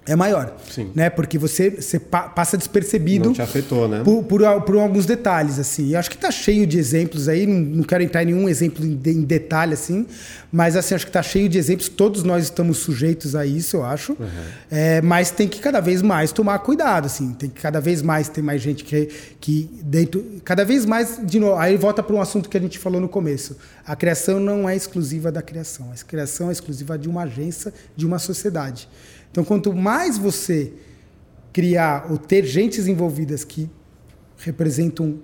é 0.06 0.16
maior. 0.16 0.56
Sim. 0.70 0.92
Né? 0.94 1.10
Porque 1.10 1.38
você, 1.38 1.70
você 1.70 2.00
pa- 2.00 2.30
passa 2.30 2.58
despercebido 2.58 3.26
Não 3.26 3.34
te 3.34 3.42
afetou, 3.42 3.88
né? 3.88 4.02
por, 4.04 4.24
por, 4.24 4.42
por 4.64 4.78
alguns 4.78 5.06
detalhes, 5.06 5.58
assim. 5.60 5.92
Eu 5.94 6.00
acho 6.00 6.10
que 6.10 6.18
tá 6.18 6.30
cheio 6.32 6.68
de 6.68 6.78
exemplos 6.78 7.28
aí, 7.30 7.46
não, 7.48 7.60
não 7.60 7.84
quero 7.84 8.04
entrar 8.04 8.24
em 8.24 8.28
nenhum 8.28 8.50
exemplo 8.50 8.86
em, 8.86 8.92
em 9.06 9.22
detalhe, 9.22 9.74
assim, 9.74 10.06
mas 10.52 10.76
assim, 10.76 10.94
acho 10.94 11.06
que 11.06 11.12
tá 11.12 11.24
cheio 11.24 11.48
de 11.48 11.58
exemplos, 11.58 11.88
todos 11.90 12.24
nós 12.24 12.44
estamos 12.44 12.78
sujeitos 12.80 13.36
a 13.36 13.46
isso, 13.46 13.78
eu 13.78 13.86
acho. 13.86 14.18
É, 14.70 15.02
mas 15.02 15.32
tem 15.32 15.48
que 15.48 15.60
cada 15.60 15.80
vez 15.80 16.02
mais 16.02 16.32
tomar 16.32 16.60
cuidado, 16.60 17.06
assim, 17.06 17.32
tem 17.34 17.50
que 17.50 17.62
cada 17.62 17.80
vez 17.80 18.02
mais 18.02 18.28
ter 18.30 18.42
mais 18.42 18.62
gente 18.62 18.84
que, 18.84 19.10
que 19.40 19.70
dentro. 19.84 20.24
Cada 20.44 20.64
vez 20.66 20.86
mais, 20.86 21.20
de 21.24 21.40
novo, 21.40 21.56
aí 21.58 21.78
volta 21.78 22.04
para 22.04 22.16
um 22.16 22.22
assunto 22.22 22.50
que 22.50 22.58
a 22.58 22.60
gente 22.60 22.78
falou 22.78 23.00
no 23.00 23.08
começo. 23.10 23.56
A 23.86 23.96
criação 23.96 24.40
não 24.40 24.68
é 24.68 24.76
exclusiva 24.76 25.32
da 25.32 25.42
criação, 25.42 25.92
a 25.92 26.04
criação 26.06 26.50
é 26.50 26.52
exclusiva 26.52 26.98
de 26.98 27.08
uma 27.10 27.24
agência, 27.24 27.74
de 27.96 28.06
uma 28.06 28.20
sociedade. 28.20 28.88
Então, 29.34 29.44
quanto 29.44 29.74
mais 29.74 30.16
você 30.16 30.72
criar 31.52 32.06
ou 32.12 32.20
ter 32.20 32.46
gentes 32.46 32.86
envolvidas 32.88 33.44
que 33.44 33.68
representam 34.38 35.18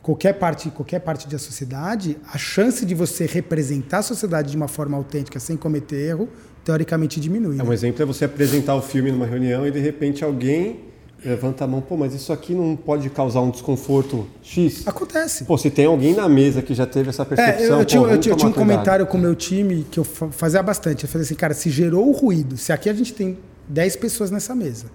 qualquer 0.00 0.34
parte, 0.34 0.70
qualquer 0.70 1.00
parte 1.00 1.28
da 1.28 1.36
sociedade, 1.36 2.16
a 2.32 2.38
chance 2.38 2.86
de 2.86 2.94
você 2.94 3.26
representar 3.26 3.98
a 3.98 4.02
sociedade 4.02 4.52
de 4.52 4.56
uma 4.56 4.68
forma 4.68 4.96
autêntica, 4.96 5.40
sem 5.40 5.56
cometer 5.56 5.96
erro, 5.96 6.28
teoricamente 6.64 7.18
diminui. 7.18 7.56
É, 7.56 7.58
né? 7.58 7.64
um 7.64 7.72
exemplo 7.72 8.00
é 8.00 8.06
você 8.06 8.24
apresentar 8.24 8.76
o 8.76 8.82
filme 8.82 9.10
numa 9.10 9.26
reunião 9.26 9.66
e 9.66 9.72
de 9.72 9.80
repente 9.80 10.22
alguém 10.22 10.84
levanta 11.24 11.64
a 11.64 11.66
mão, 11.66 11.80
pô, 11.80 11.96
mas 11.96 12.14
isso 12.14 12.32
aqui 12.32 12.54
não 12.54 12.74
pode 12.76 13.10
causar 13.10 13.40
um 13.40 13.50
desconforto 13.50 14.26
X? 14.42 14.86
Acontece. 14.86 15.44
Pô, 15.44 15.58
se 15.58 15.70
tem 15.70 15.84
alguém 15.86 16.14
na 16.14 16.28
mesa 16.28 16.62
que 16.62 16.72
já 16.74 16.86
teve 16.86 17.10
essa 17.10 17.22
É, 17.22 17.24
percepção, 17.24 17.66
eu, 17.66 17.78
eu 17.80 17.84
tinha, 17.84 18.00
eu 18.02 18.06
tinha- 18.18 18.32
eu 18.32 18.36
tinha 18.36 18.48
um 18.48 18.52
cuidado. 18.52 18.54
comentário 18.54 19.06
com 19.06 19.18
o 19.18 19.20
meu 19.20 19.34
time 19.34 19.86
que 19.90 19.98
eu 20.00 20.04
fa- 20.04 20.28
fazia 20.30 20.62
bastante. 20.62 21.04
Eu 21.04 21.10
falei 21.10 21.24
assim, 21.26 21.34
cara, 21.34 21.52
se 21.54 21.68
gerou 21.70 22.08
o 22.08 22.12
ruído, 22.12 22.56
se 22.56 22.72
aqui 22.72 22.88
a 22.88 22.94
gente 22.94 23.12
tem 23.12 23.36
10 23.68 23.96
pessoas 23.96 24.30
nessa 24.30 24.54
mesa, 24.54 24.86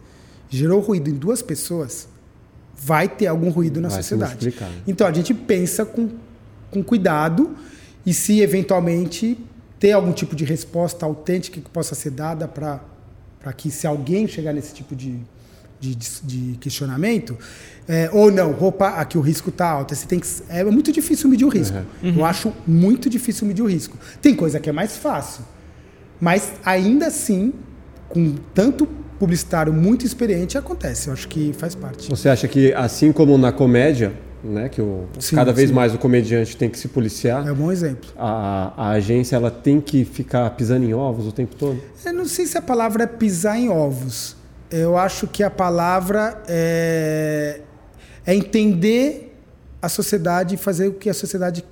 gerou 0.49 0.79
ruído 0.81 1.09
em 1.09 1.13
duas 1.13 1.41
pessoas, 1.41 2.07
vai 2.75 3.07
ter 3.07 3.27
algum 3.27 3.49
ruído 3.49 3.79
na 3.79 3.89
Vai 3.89 4.01
sociedade. 4.01 4.45
né? 4.47 4.71
Então 4.87 5.05
a 5.07 5.11
gente 5.13 5.33
pensa 5.33 5.85
com, 5.85 6.09
com 6.71 6.83
cuidado 6.83 7.55
e 8.05 8.13
se 8.13 8.41
eventualmente 8.41 9.37
ter 9.79 9.91
algum 9.91 10.11
tipo 10.11 10.35
de 10.35 10.43
resposta 10.43 11.05
autêntica 11.05 11.61
que 11.61 11.69
possa 11.69 11.93
ser 11.95 12.09
dada 12.11 12.47
para 12.47 12.79
que 13.55 13.69
se 13.69 13.85
alguém 13.85 14.27
chegar 14.27 14.53
nesse 14.53 14.73
tipo 14.73 14.95
de, 14.95 15.19
de, 15.79 15.95
de 16.23 16.57
questionamento, 16.57 17.37
é, 17.87 18.09
ou 18.11 18.31
não, 18.31 18.51
roupa, 18.51 18.87
aqui 18.89 19.17
o 19.17 19.21
risco 19.21 19.49
está 19.49 19.69
alto. 19.69 19.93
Você 19.95 20.07
tem 20.07 20.19
que, 20.19 20.27
é 20.49 20.63
muito 20.63 20.91
difícil 20.91 21.29
medir 21.29 21.45
o 21.45 21.49
risco. 21.49 21.77
Eu 22.01 22.25
acho 22.25 22.51
muito 22.65 23.09
difícil 23.09 23.45
medir 23.47 23.61
o 23.61 23.67
risco. 23.67 23.97
Tem 24.21 24.33
coisa 24.35 24.59
que 24.59 24.69
é 24.69 24.73
mais 24.73 24.97
fácil, 24.97 25.43
mas 26.19 26.53
ainda 26.65 27.07
assim, 27.07 27.53
com 28.09 28.35
tanto 28.53 28.87
publicitário 29.19 29.71
muito 29.71 30.05
experiente, 30.05 30.57
acontece. 30.57 31.07
Eu 31.07 31.13
acho 31.13 31.27
que 31.27 31.53
faz 31.53 31.75
parte. 31.75 32.09
Você 32.09 32.27
acha 32.29 32.47
que 32.47 32.73
assim 32.73 33.11
como 33.11 33.37
na 33.37 33.51
comédia, 33.51 34.11
né, 34.43 34.67
que 34.69 34.81
o, 34.81 35.05
Sim, 35.19 35.35
cada 35.37 35.53
vez 35.53 35.69
sim. 35.69 35.75
mais 35.75 35.93
o 35.93 35.97
comediante 35.97 36.55
tem 36.57 36.69
que 36.69 36.77
se 36.77 36.87
policiar, 36.87 37.47
É 37.47 37.51
um 37.51 37.55
bom 37.55 37.71
exemplo. 37.71 38.09
a, 38.17 38.73
a 38.75 38.89
agência 38.91 39.35
ela 39.35 39.49
tem 39.49 39.79
que 39.79 40.03
ficar 40.05 40.49
pisando 40.51 40.85
em 40.85 40.93
ovos 40.93 41.27
o 41.27 41.31
tempo 41.31 41.55
todo? 41.55 41.79
Eu 42.05 42.13
não 42.13 42.25
sei 42.25 42.45
se 42.45 42.57
a 42.57 42.61
palavra 42.61 43.03
é 43.03 43.07
pisar 43.07 43.57
em 43.57 43.69
ovos. 43.69 44.35
Eu 44.71 44.97
acho 44.97 45.27
que 45.27 45.43
a 45.43 45.49
palavra 45.49 46.41
é, 46.47 47.61
é 48.25 48.35
entender 48.35 49.35
a 49.81 49.87
sociedade 49.89 50.55
e 50.55 50.57
fazer 50.57 50.87
o 50.87 50.93
que 50.93 51.09
a 51.09 51.13
sociedade 51.13 51.63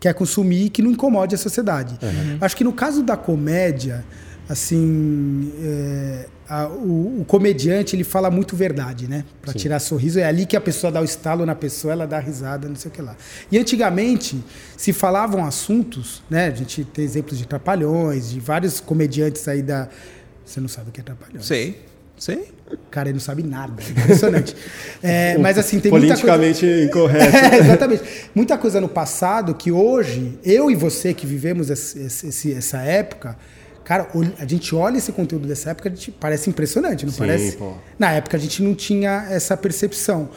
quer 0.00 0.14
consumir 0.14 0.66
e 0.66 0.70
que 0.70 0.82
não 0.82 0.90
incomode 0.90 1.34
a 1.34 1.38
sociedade. 1.38 1.98
Acho 2.40 2.56
que 2.56 2.64
no 2.64 2.72
caso 2.72 3.02
da 3.02 3.16
comédia, 3.16 4.04
assim, 4.48 5.52
é, 5.62 6.26
a- 6.48 6.66
o, 6.68 7.20
o 7.20 7.24
comediante 7.24 7.94
ele 7.96 8.04
fala 8.04 8.30
muito 8.30 8.56
verdade, 8.56 9.06
né? 9.08 9.24
Para 9.42 9.52
tirar 9.54 9.78
sorriso 9.78 10.18
é 10.18 10.24
ali 10.24 10.46
que 10.46 10.56
a 10.56 10.60
pessoa 10.60 10.90
dá 10.92 11.00
o 11.00 11.04
estalo 11.04 11.44
na 11.46 11.54
pessoa, 11.54 11.92
ela 11.92 12.06
dá 12.06 12.18
risada, 12.18 12.68
não 12.68 12.76
sei 12.76 12.90
o 12.90 12.94
que 12.94 13.02
lá. 13.02 13.16
E 13.50 13.58
antigamente 13.58 14.42
se 14.76 14.92
falavam 14.92 15.44
assuntos, 15.44 16.22
né? 16.30 16.46
A 16.46 16.50
gente 16.54 16.84
tem 16.84 17.04
exemplos 17.04 17.38
de 17.38 17.46
trapalhões, 17.46 18.30
de 18.30 18.40
vários 18.40 18.80
comediantes 18.80 19.46
aí 19.48 19.62
da 19.62 19.88
você 20.44 20.60
não 20.60 20.68
sabe 20.68 20.88
o 20.88 20.92
que 20.92 21.00
é 21.00 21.04
trapalhões. 21.04 21.44
Sei. 21.46 21.84
Sei. 22.18 22.48
Cara, 22.90 23.08
ele 23.08 23.14
não 23.14 23.20
sabe 23.20 23.42
nada. 23.42 23.72
é 23.82 23.90
Impressionante. 24.02 24.54
É, 25.02 25.38
mas 25.38 25.56
assim, 25.56 25.78
tem 25.78 25.90
muita 25.92 26.08
coisa. 26.08 26.22
Politicamente 26.22 26.66
incorreto. 26.84 27.36
É, 27.54 27.58
exatamente. 27.58 28.02
Muita 28.34 28.58
coisa 28.58 28.80
no 28.80 28.88
passado 28.88 29.54
que 29.54 29.70
hoje, 29.72 30.38
eu 30.44 30.70
e 30.70 30.74
você 30.74 31.14
que 31.14 31.24
vivemos 31.26 31.70
esse- 31.70 32.00
esse- 32.26 32.52
essa 32.52 32.78
época, 32.78 33.36
cara, 33.84 34.08
a 34.38 34.44
gente 34.44 34.74
olha 34.74 34.98
esse 34.98 35.12
conteúdo 35.12 35.46
dessa 35.46 35.70
época, 35.70 35.88
a 35.88 35.92
gente 35.92 36.10
parece 36.10 36.50
impressionante, 36.50 37.06
não 37.06 37.12
Sim, 37.12 37.18
parece? 37.20 37.56
pô. 37.56 37.72
Na 37.98 38.10
época 38.12 38.36
a 38.36 38.40
gente 38.40 38.62
não 38.62 38.74
tinha 38.74 39.26
essa 39.30 39.56
percepção. 39.56 40.28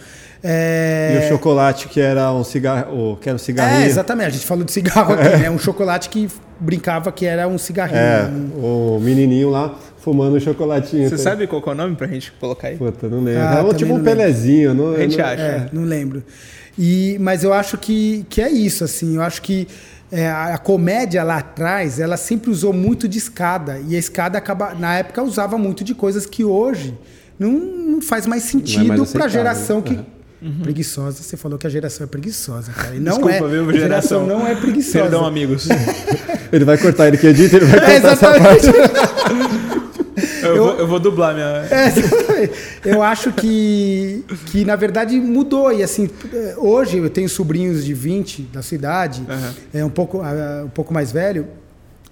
É... 0.44 1.20
E 1.22 1.26
o 1.26 1.30
chocolate 1.30 1.88
que 1.88 2.00
era 2.02 2.32
um 2.34 2.44
cigarro, 2.44 3.18
que 3.22 3.30
era 3.30 3.36
um 3.36 3.40
cigarrinho. 3.40 3.82
É, 3.84 3.86
exatamente. 3.86 4.28
A 4.28 4.32
gente 4.32 4.46
falou 4.46 4.64
de 4.64 4.72
cigarro 4.72 5.14
aqui, 5.14 5.24
né? 5.38 5.50
Um 5.52 5.60
chocolate 5.60 6.10
que 6.10 6.28
brincava 6.60 7.12
que 7.12 7.26
era 7.26 7.48
um 7.48 7.58
cigarrinho. 7.58 8.00
É, 8.00 8.24
Um- 8.26 8.96
o 8.96 9.00
menininho 9.00 9.50
lá 9.50 9.76
fumando 10.02 10.36
um 10.36 10.40
chocolatinho. 10.40 11.04
Você 11.10 11.16
tá? 11.18 11.22
sabe 11.24 11.48
qual 11.48 11.62
é 11.66 11.70
o 11.70 11.76
nome 11.76 11.96
pra 11.96 12.08
gente 12.08 12.32
colocar 12.34 12.68
aí? 12.70 12.78
Puta, 12.78 13.08
não 13.08 13.24
lembro. 13.24 13.42
Ah, 13.44 13.56
é 13.60 13.62
um, 13.64 13.74
tipo 13.74 13.94
um. 13.94 14.04
Pelezinho. 14.04 14.74
Não, 14.74 14.94
A 14.96 15.00
gente 15.00 15.18
não- 15.18 15.26
acha. 15.26 15.42
É, 15.42 15.70
não 15.72 15.84
lembro. 15.84 16.24
E, 16.78 17.18
mas 17.20 17.44
eu 17.44 17.54
acho 17.54 17.78
que, 17.78 18.26
que 18.30 18.42
é 18.42 18.50
isso, 18.50 18.84
assim. 18.84 19.16
Eu 19.16 19.22
acho 19.22 19.42
que 19.42 19.68
é, 20.12 20.28
a, 20.30 20.58
comédia 20.58 21.24
lá 21.24 21.38
atrás, 21.38 22.00
ela 22.00 22.18
sempre 22.18 22.50
usou 22.50 22.74
muito 22.74 23.08
de 23.08 23.18
escada. 23.18 23.80
E 23.88 23.96
a 23.96 24.00
escada, 24.00 24.38
acaba, 24.38 24.74
na 24.74 24.98
época, 24.98 25.22
usava 25.22 25.58
muito 25.58 25.84
de 25.84 25.94
coisas 25.94 26.26
que 26.26 26.44
hoje 26.44 26.98
não, 27.40 27.52
não 27.52 28.02
faz 28.02 28.26
mais 28.26 28.44
sentido 28.44 28.86
mais 28.88 29.12
para 29.12 29.26
a 29.26 29.28
geração 29.28 29.82
que. 29.82 29.94
né? 29.94 30.06
Preguiçosa, 30.64 31.22
você 31.22 31.38
falou 31.38 31.56
que 31.56 31.68
a 31.68 31.70
geração 31.70 32.04
é 32.04 32.08
preguiçosa, 32.08 32.72
cara. 32.72 32.96
E 32.96 33.00
não 33.00 33.12
Desculpa, 33.20 33.46
é. 33.46 33.48
viu, 33.48 33.70
a 33.70 33.74
geração 33.74 34.26
geração? 34.26 34.28
não 34.28 34.48
é 34.48 34.56
preguiçosa. 34.56 35.00
Perdão, 35.04 35.24
amigos. 35.24 35.68
Ele 36.52 36.66
vai 36.66 36.78
cortar, 36.80 37.08
ele 37.08 37.18
que 37.18 37.28
edita, 37.28 37.58
ele 37.58 37.66
vai 37.66 37.78
É, 37.96 38.00
cortar 38.02 38.12
essa 38.12 38.40
parte. 38.40 38.66
exatamente. 40.42 40.58
Eu, 40.58 40.64
Vou, 40.64 40.74
eu 40.80 40.88
vou 40.88 41.00
dublar 41.00 41.34
minha. 41.34 41.46
É, 41.46 42.50
eu 42.86 43.02
acho 43.02 43.32
que, 43.34 44.24
que, 44.48 44.66
na 44.66 44.76
verdade, 44.76 45.20
mudou. 45.20 45.72
E 45.72 45.84
assim, 45.84 46.10
hoje 46.58 46.98
eu 46.98 47.10
tenho 47.10 47.30
sobrinhos 47.30 47.84
de 47.86 47.94
20 47.94 48.44
da 48.44 48.62
sua 48.62 48.76
idade, 48.76 49.24
Aham. 49.30 49.54
é 49.74 49.86
um 49.86 49.90
pouco, 49.90 50.22
ah, 50.22 50.64
um 50.66 50.70
pouco 50.70 50.94
mais 50.94 51.12
velho, 51.12 51.48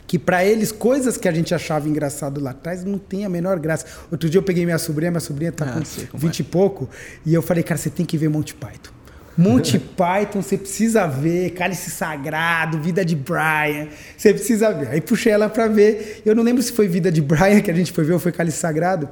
que 0.07 0.17
para 0.17 0.43
eles, 0.43 0.71
coisas 0.71 1.17
que 1.17 1.27
a 1.27 1.31
gente 1.31 1.53
achava 1.53 1.87
engraçado 1.87 2.41
lá 2.41 2.49
atrás 2.51 2.83
não 2.83 2.97
tem 2.97 3.25
a 3.25 3.29
menor 3.29 3.59
graça. 3.59 3.85
Outro 4.11 4.29
dia 4.29 4.39
eu 4.39 4.43
peguei 4.43 4.65
minha 4.65 4.77
sobrinha, 4.79 5.11
minha 5.11 5.19
sobrinha 5.19 5.51
tá 5.51 5.65
Ah, 5.65 5.71
com 5.73 5.85
sei 5.85 6.07
como 6.07 6.21
20 6.21 6.39
e 6.39 6.43
pouco, 6.43 6.89
e 7.25 7.33
eu 7.33 7.41
falei, 7.41 7.63
cara, 7.63 7.77
você 7.77 7.89
tem 7.91 8.05
que 8.05 8.17
ver 8.17 8.27
Monty 8.29 8.55
Python. 8.55 8.91
Monty 9.39 9.79
Python, 9.79 10.41
você 10.41 10.57
precisa 10.57 11.07
ver, 11.07 11.51
Cálice 11.51 11.89
Sagrado, 11.89 12.77
Vida 12.77 13.05
de 13.05 13.15
Brian, 13.15 13.87
você 14.17 14.33
precisa 14.33 14.73
ver. 14.73 14.89
Aí 14.89 14.99
puxei 14.99 15.31
ela 15.31 15.47
pra 15.47 15.67
ver. 15.67 16.21
Eu 16.25 16.35
não 16.35 16.43
lembro 16.43 16.61
se 16.61 16.73
foi 16.73 16.89
Vida 16.89 17.09
de 17.09 17.21
Brian 17.21 17.61
que 17.61 17.71
a 17.71 17.73
gente 17.73 17.93
foi 17.93 18.03
ver 18.03 18.13
ou 18.13 18.19
foi 18.19 18.33
Cálice 18.33 18.57
Sagrado. 18.57 19.07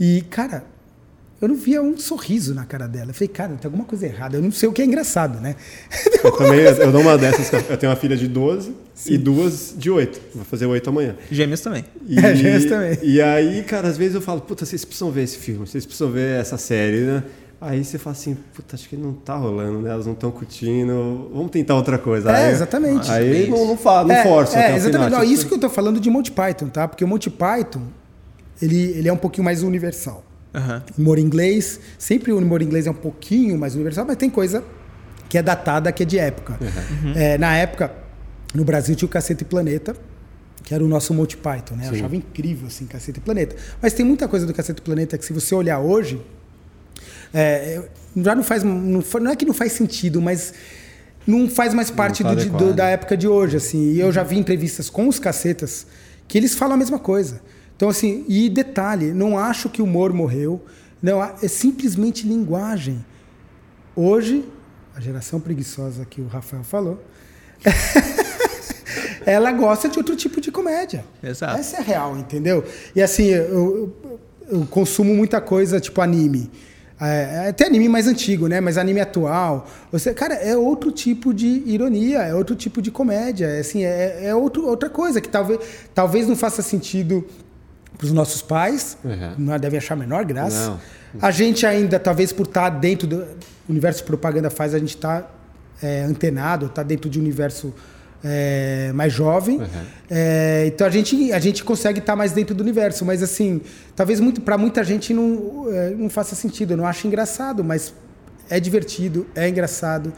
E, 0.00 0.22
cara, 0.30 0.64
eu 1.40 1.48
não 1.48 1.54
via 1.54 1.82
um 1.82 1.98
sorriso 1.98 2.54
na 2.54 2.64
cara 2.64 2.88
dela. 2.88 3.10
Eu 3.10 3.14
falei, 3.14 3.28
cara, 3.28 3.50
tem 3.50 3.68
alguma 3.68 3.84
coisa 3.84 4.06
errada. 4.06 4.38
Eu 4.38 4.42
não 4.42 4.50
sei 4.50 4.68
o 4.68 4.72
que 4.72 4.80
é 4.80 4.84
engraçado, 4.86 5.38
né? 5.38 5.54
Eu 6.24 6.32
também, 6.32 6.60
eu 6.60 6.90
dou 6.90 7.00
uma 7.00 7.16
dessas. 7.16 7.52
Eu 7.70 7.76
tenho 7.76 7.92
uma 7.92 7.96
filha 7.96 8.16
de 8.16 8.26
12 8.26 8.74
e 9.06 9.16
duas 9.16 9.72
de 9.76 9.88
8. 9.88 10.20
Vou 10.34 10.44
fazer 10.44 10.66
8 10.66 10.90
amanhã. 10.90 11.14
Gêmeos 11.30 11.60
também. 11.60 11.84
E, 12.08 12.18
É, 12.18 12.34
gêmeos 12.34 12.64
também. 12.64 12.98
E 13.04 13.22
aí, 13.22 13.62
cara, 13.62 13.86
às 13.86 13.96
vezes 13.96 14.16
eu 14.16 14.20
falo, 14.20 14.40
puta, 14.40 14.66
vocês 14.66 14.84
precisam 14.84 15.12
ver 15.12 15.22
esse 15.22 15.36
filme, 15.36 15.64
vocês 15.64 15.86
precisam 15.86 16.10
ver 16.10 16.40
essa 16.40 16.58
série, 16.58 17.02
né? 17.02 17.22
Aí 17.60 17.84
você 17.84 17.98
fala 17.98 18.14
assim, 18.14 18.36
puta, 18.54 18.76
acho 18.76 18.88
que 18.88 18.96
não 18.96 19.12
tá 19.12 19.34
rolando, 19.34 19.80
né? 19.80 19.90
Elas 19.90 20.06
não 20.06 20.12
estão 20.12 20.30
curtindo, 20.30 21.28
vamos 21.34 21.50
tentar 21.50 21.74
outra 21.74 21.98
coisa. 21.98 22.30
É, 22.30 22.46
Aí- 22.46 22.52
exatamente. 22.52 23.10
Aí 23.10 23.44
É 23.44 23.46
não, 23.48 23.66
não, 23.66 23.76
fala, 23.76 24.06
não 24.08 24.14
é, 24.14 24.22
força. 24.22 24.56
É, 24.56 24.62
até 24.64 24.72
o 24.74 24.76
exatamente. 24.76 25.04
final, 25.06 25.10
Não, 25.10 25.20
tipo, 25.26 25.32
isso 25.34 25.46
que 25.48 25.54
eu 25.54 25.58
tô 25.58 25.68
falando 25.68 25.98
de 25.98 26.08
Monty 26.08 26.30
Python, 26.30 26.68
tá? 26.68 26.86
Porque 26.86 27.02
o 27.02 27.08
Monty 27.08 27.30
Python, 27.30 27.82
ele, 28.62 28.76
ele 28.96 29.08
é 29.08 29.12
um 29.12 29.16
pouquinho 29.16 29.44
mais 29.44 29.62
universal. 29.62 30.24
Aham. 30.54 30.82
humor 30.96 31.18
inglês, 31.18 31.78
sempre 31.98 32.32
o 32.32 32.38
humor 32.38 32.62
inglês 32.62 32.86
é 32.86 32.90
um 32.90 32.94
pouquinho 32.94 33.58
mais 33.58 33.74
universal, 33.74 34.06
mas 34.06 34.16
tem 34.16 34.30
coisa 34.30 34.64
que 35.28 35.36
é 35.36 35.42
datada, 35.42 35.92
que 35.92 36.02
é 36.04 36.06
de 36.06 36.18
época. 36.18 36.58
É, 37.14 37.36
na 37.36 37.54
época, 37.56 37.92
no 38.54 38.64
Brasil 38.64 38.96
tinha 38.96 39.06
o 39.06 39.10
Cacete 39.10 39.42
e 39.42 39.44
Planeta, 39.44 39.94
que 40.64 40.72
era 40.72 40.82
o 40.82 40.88
nosso 40.88 41.12
Monty 41.12 41.36
Python, 41.36 41.74
né? 41.74 41.88
Eu 41.88 41.92
achava 41.92 42.16
incrível, 42.16 42.66
assim, 42.68 42.86
Cacete 42.86 43.18
e 43.18 43.22
Planeta. 43.22 43.56
Mas 43.82 43.92
tem 43.92 44.06
muita 44.06 44.26
coisa 44.26 44.46
do 44.46 44.54
Cacete 44.54 44.78
e 44.80 44.82
Planeta 44.82 45.18
que 45.18 45.24
se 45.24 45.32
você 45.34 45.54
olhar 45.54 45.80
hoje, 45.80 46.20
é, 47.32 47.82
já 48.16 48.34
não 48.34 48.42
faz, 48.42 48.62
não, 48.62 48.74
não 49.20 49.30
é 49.30 49.36
que 49.36 49.44
não 49.44 49.54
faz 49.54 49.72
sentido, 49.72 50.20
mas 50.20 50.52
não 51.26 51.48
faz 51.48 51.74
mais 51.74 51.90
parte 51.90 52.22
tá 52.22 52.34
do, 52.34 52.44
do- 52.50 52.74
da 52.74 52.86
época 52.88 53.16
de 53.16 53.28
hoje, 53.28 53.56
assim. 53.56 53.92
E 53.92 54.00
eu 54.00 54.10
já 54.10 54.22
vi 54.22 54.38
entrevistas 54.38 54.88
com 54.90 55.08
os 55.08 55.18
cacetas 55.18 55.86
que 56.26 56.36
eles 56.38 56.54
falam 56.54 56.74
a 56.74 56.78
mesma 56.78 56.98
coisa. 56.98 57.40
Então, 57.76 57.88
assim, 57.88 58.24
e 58.28 58.48
detalhe, 58.48 59.12
não 59.12 59.38
acho 59.38 59.68
que 59.68 59.80
o 59.80 59.84
humor 59.84 60.12
morreu, 60.12 60.64
não, 61.02 61.22
é 61.22 61.46
simplesmente 61.48 62.26
linguagem. 62.26 63.04
Hoje, 63.94 64.44
a 64.96 65.00
geração 65.00 65.38
preguiçosa 65.38 66.04
que 66.04 66.20
o 66.20 66.26
Rafael 66.26 66.64
falou, 66.64 67.02
ela 69.24 69.52
gosta 69.52 69.88
de 69.88 69.98
outro 69.98 70.16
tipo 70.16 70.40
de 70.40 70.50
comédia. 70.50 71.04
Exato. 71.22 71.58
Essa 71.58 71.76
é 71.78 71.82
real, 71.82 72.16
entendeu? 72.16 72.64
E 72.94 73.02
assim, 73.02 73.26
eu- 73.26 73.44
eu- 73.44 73.96
eu 74.50 74.66
consumo 74.66 75.14
muita 75.14 75.40
coisa 75.40 75.78
tipo 75.78 76.00
anime. 76.00 76.50
É, 77.00 77.48
até 77.50 77.66
anime 77.66 77.88
mais 77.88 78.08
antigo, 78.08 78.48
né? 78.48 78.60
Mas 78.60 78.76
anime 78.76 79.00
atual. 79.00 79.68
Você, 79.92 80.12
cara, 80.12 80.34
é 80.34 80.56
outro 80.56 80.90
tipo 80.90 81.32
de 81.32 81.62
ironia, 81.64 82.18
é 82.18 82.34
outro 82.34 82.56
tipo 82.56 82.82
de 82.82 82.90
comédia. 82.90 83.46
É, 83.46 83.60
assim, 83.60 83.84
é, 83.84 84.26
é 84.26 84.34
outro, 84.34 84.66
outra 84.66 84.90
coisa 84.90 85.20
que 85.20 85.28
talvez, 85.28 85.60
talvez 85.94 86.26
não 86.26 86.34
faça 86.34 86.60
sentido 86.60 87.24
para 87.96 88.04
os 88.06 88.12
nossos 88.12 88.42
pais, 88.42 88.96
uhum. 89.04 89.34
não 89.38 89.58
devem 89.58 89.78
achar 89.78 89.94
a 89.94 89.96
menor 89.96 90.24
graça. 90.24 90.70
Não. 90.70 90.80
A 91.20 91.30
gente 91.30 91.64
ainda, 91.66 91.98
talvez 91.98 92.32
por 92.32 92.46
estar 92.46 92.68
dentro 92.68 93.06
do 93.06 93.26
universo 93.68 94.00
de 94.00 94.04
propaganda, 94.06 94.50
faz 94.50 94.74
a 94.74 94.78
gente 94.78 94.94
estar 94.94 95.22
tá, 95.22 95.30
é, 95.82 96.02
antenado, 96.02 96.66
estar 96.66 96.82
tá 96.82 96.82
dentro 96.82 97.08
de 97.08 97.18
um 97.18 97.22
universo 97.22 97.72
é, 98.22 98.90
mais 98.94 99.12
jovem. 99.12 99.58
Uhum. 99.58 99.66
É, 100.10 100.64
então 100.66 100.86
a 100.86 100.90
gente, 100.90 101.32
a 101.32 101.38
gente 101.38 101.62
consegue 101.62 101.98
estar 101.98 102.16
mais 102.16 102.32
dentro 102.32 102.54
do 102.54 102.60
universo. 102.60 103.04
Mas 103.04 103.22
assim, 103.22 103.60
talvez 103.94 104.20
muito, 104.20 104.40
para 104.40 104.58
muita 104.58 104.82
gente 104.84 105.14
não, 105.14 105.66
é, 105.70 105.90
não 105.90 106.10
faça 106.10 106.34
sentido. 106.34 106.72
Eu 106.72 106.76
não 106.76 106.86
acho 106.86 107.06
engraçado, 107.06 107.62
mas 107.62 107.94
é 108.50 108.58
divertido, 108.58 109.26
é 109.34 109.48
engraçado. 109.48 110.12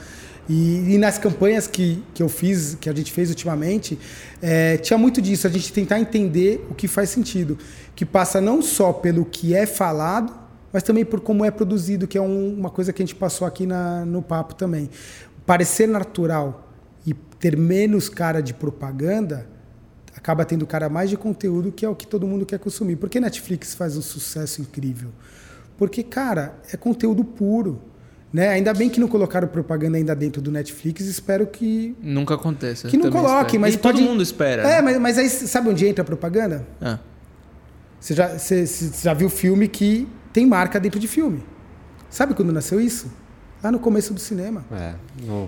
E, 0.48 0.94
e, 0.94 0.98
nas 0.98 1.16
campanhas 1.16 1.68
que, 1.68 2.02
que 2.12 2.22
eu 2.22 2.28
fiz, 2.28 2.76
que 2.80 2.90
a 2.90 2.92
gente 2.92 3.12
fez 3.12 3.28
ultimamente, 3.28 3.96
é, 4.42 4.76
tinha 4.78 4.98
muito 4.98 5.22
disso, 5.22 5.46
a 5.46 5.50
gente 5.50 5.72
tentar 5.72 6.00
entender 6.00 6.66
o 6.68 6.74
que 6.74 6.88
faz 6.88 7.10
sentido. 7.10 7.56
Que 7.94 8.04
passa 8.04 8.40
não 8.40 8.60
só 8.60 8.92
pelo 8.92 9.24
que 9.24 9.54
é 9.54 9.64
falado, 9.64 10.32
mas 10.72 10.82
também 10.82 11.04
por 11.04 11.20
como 11.20 11.44
é 11.44 11.52
produzido, 11.52 12.08
que 12.08 12.18
é 12.18 12.20
um, 12.20 12.54
uma 12.54 12.70
coisa 12.70 12.92
que 12.92 13.00
a 13.00 13.06
gente 13.06 13.14
passou 13.14 13.46
aqui 13.46 13.64
na, 13.64 14.04
no 14.04 14.22
papo 14.22 14.56
também. 14.56 14.90
Parecer 15.46 15.86
natural 15.86 16.69
ter 17.40 17.56
menos 17.56 18.08
cara 18.08 18.42
de 18.42 18.52
propaganda, 18.52 19.46
acaba 20.14 20.44
tendo 20.44 20.66
cara 20.66 20.88
mais 20.88 21.08
de 21.08 21.16
conteúdo, 21.16 21.72
que 21.72 21.84
é 21.84 21.88
o 21.88 21.96
que 21.96 22.06
todo 22.06 22.26
mundo 22.26 22.44
quer 22.44 22.58
consumir. 22.58 22.96
Por 22.96 23.08
que 23.08 23.18
Netflix 23.18 23.74
faz 23.74 23.96
um 23.96 24.02
sucesso 24.02 24.60
incrível? 24.60 25.08
Porque, 25.78 26.02
cara, 26.02 26.54
é 26.70 26.76
conteúdo 26.76 27.24
puro. 27.24 27.80
Né? 28.32 28.48
Ainda 28.48 28.72
bem 28.74 28.88
que 28.88 29.00
não 29.00 29.08
colocaram 29.08 29.48
propaganda 29.48 29.96
ainda 29.96 30.14
dentro 30.14 30.40
do 30.40 30.52
Netflix, 30.52 31.04
espero 31.06 31.46
que. 31.46 31.96
Nunca 32.00 32.34
aconteça. 32.34 32.86
Que 32.86 32.96
não 32.96 33.10
coloque, 33.10 33.58
mas. 33.58 33.74
E 33.74 33.78
pode... 33.78 33.98
todo 33.98 34.08
mundo 34.08 34.22
espera. 34.22 34.62
É, 34.62 34.82
mas, 34.82 34.98
mas 35.00 35.18
aí 35.18 35.28
sabe 35.28 35.68
onde 35.68 35.86
entra 35.86 36.02
a 36.02 36.04
propaganda? 36.04 36.64
Ah. 36.80 36.98
Você, 37.98 38.14
já, 38.14 38.38
você, 38.38 38.66
você 38.66 39.02
já 39.02 39.14
viu 39.14 39.28
filme 39.28 39.66
que 39.66 40.06
tem 40.32 40.46
marca 40.46 40.78
dentro 40.78 41.00
de 41.00 41.08
filme. 41.08 41.42
Sabe 42.08 42.34
quando 42.34 42.52
nasceu 42.52 42.80
isso? 42.80 43.10
Lá 43.62 43.70
no 43.70 43.78
começo 43.78 44.14
do 44.14 44.20
cinema. 44.20 44.64
É, 44.72 44.94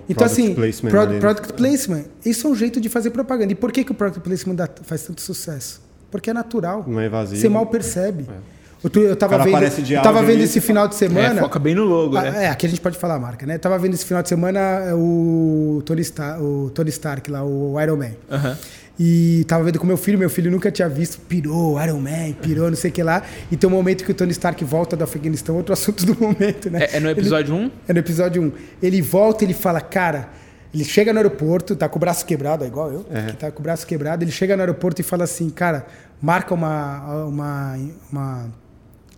então, 0.07 0.25
assim, 0.25 0.53
placement 0.53 0.91
pro, 0.91 1.19
product 1.19 1.53
placement, 1.53 2.05
isso 2.23 2.47
é 2.47 2.49
um 2.49 2.55
jeito 2.55 2.79
de 2.79 2.87
fazer 2.89 3.09
propaganda. 3.09 3.51
E 3.51 3.55
por 3.55 3.71
que, 3.71 3.83
que 3.83 3.91
o 3.91 3.95
product 3.95 4.21
placement 4.21 4.55
dá, 4.55 4.69
faz 4.83 5.03
tanto 5.03 5.21
sucesso? 5.21 5.81
Porque 6.11 6.29
é 6.29 6.33
natural. 6.33 6.85
Não 6.87 6.99
é 6.99 7.09
vazio. 7.09 7.37
Você 7.37 7.49
mal 7.49 7.65
percebe. 7.65 8.27
É. 8.29 8.53
Eu, 8.83 9.03
eu 9.03 9.15
tava 9.15 9.37
vendo, 9.37 9.63
eu 9.63 10.01
tava 10.01 10.21
vendo 10.21 10.41
esse 10.41 10.59
final 10.59 10.89
de 10.89 10.95
semana. 10.95 11.39
É, 11.39 11.41
foca 11.41 11.57
bem 11.57 11.73
no 11.73 11.85
logo, 11.85 12.17
ah, 12.17 12.21
né? 12.21 12.45
É, 12.45 12.49
aqui 12.49 12.65
a 12.65 12.69
gente 12.69 12.81
pode 12.81 12.97
falar 12.97 13.15
a 13.15 13.19
marca, 13.19 13.45
né? 13.45 13.55
Eu 13.55 13.59
tava 13.59 13.79
vendo 13.79 13.93
esse 13.93 14.05
final 14.05 14.21
de 14.21 14.27
semana 14.27 14.93
o 14.93 15.81
Tony 15.85 16.01
Stark, 16.01 16.41
o 16.43 16.69
Tony 16.69 16.89
Stark 16.89 17.31
lá, 17.31 17.45
o 17.45 17.79
Iron 17.81 17.95
Man. 17.95 18.11
Uhum. 18.29 18.55
E 18.99 19.43
tava 19.47 19.63
vendo 19.63 19.79
com 19.79 19.87
meu 19.87 19.97
filho, 19.97 20.19
meu 20.19 20.29
filho 20.29 20.51
nunca 20.51 20.71
tinha 20.71 20.87
visto, 20.87 21.19
pirou, 21.21 21.81
Iron 21.81 21.99
Man, 21.99 22.33
pirou, 22.41 22.69
não 22.69 22.77
sei 22.77 22.91
o 22.91 22.93
que 22.93 23.01
lá. 23.01 23.23
E 23.51 23.57
tem 23.57 23.67
um 23.67 23.73
momento 23.73 24.03
que 24.03 24.11
o 24.11 24.13
Tony 24.13 24.31
Stark 24.31 24.63
volta 24.63 24.95
do 24.95 25.03
Afeganistão, 25.03 25.55
outro 25.55 25.73
assunto 25.73 26.05
do 26.05 26.19
momento, 26.19 26.69
né? 26.69 26.87
É, 26.91 26.97
é 26.97 26.99
no 26.99 27.09
episódio 27.09 27.55
1? 27.55 27.57
Um? 27.57 27.71
É 27.87 27.93
no 27.93 27.99
episódio 27.99 28.41
1. 28.41 28.45
Um. 28.45 28.51
Ele 28.81 29.01
volta 29.01 29.43
ele 29.43 29.53
fala, 29.53 29.81
cara, 29.81 30.29
ele 30.73 30.83
chega 30.83 31.11
no 31.11 31.19
aeroporto, 31.19 31.75
tá 31.75 31.89
com 31.89 31.97
o 31.97 31.99
braço 31.99 32.25
quebrado, 32.25 32.63
é 32.63 32.67
igual 32.67 32.91
eu, 32.91 33.05
é. 33.11 33.27
que 33.27 33.37
tá 33.37 33.51
com 33.51 33.59
o 33.59 33.63
braço 33.63 33.85
quebrado, 33.85 34.23
ele 34.23 34.31
chega 34.31 34.55
no 34.55 34.61
aeroporto 34.61 35.01
e 35.01 35.03
fala 35.03 35.23
assim, 35.23 35.49
cara, 35.49 35.87
marca 36.21 36.53
uma, 36.53 37.25
uma, 37.25 37.75
uma, 37.75 37.79
uma, 38.11 38.53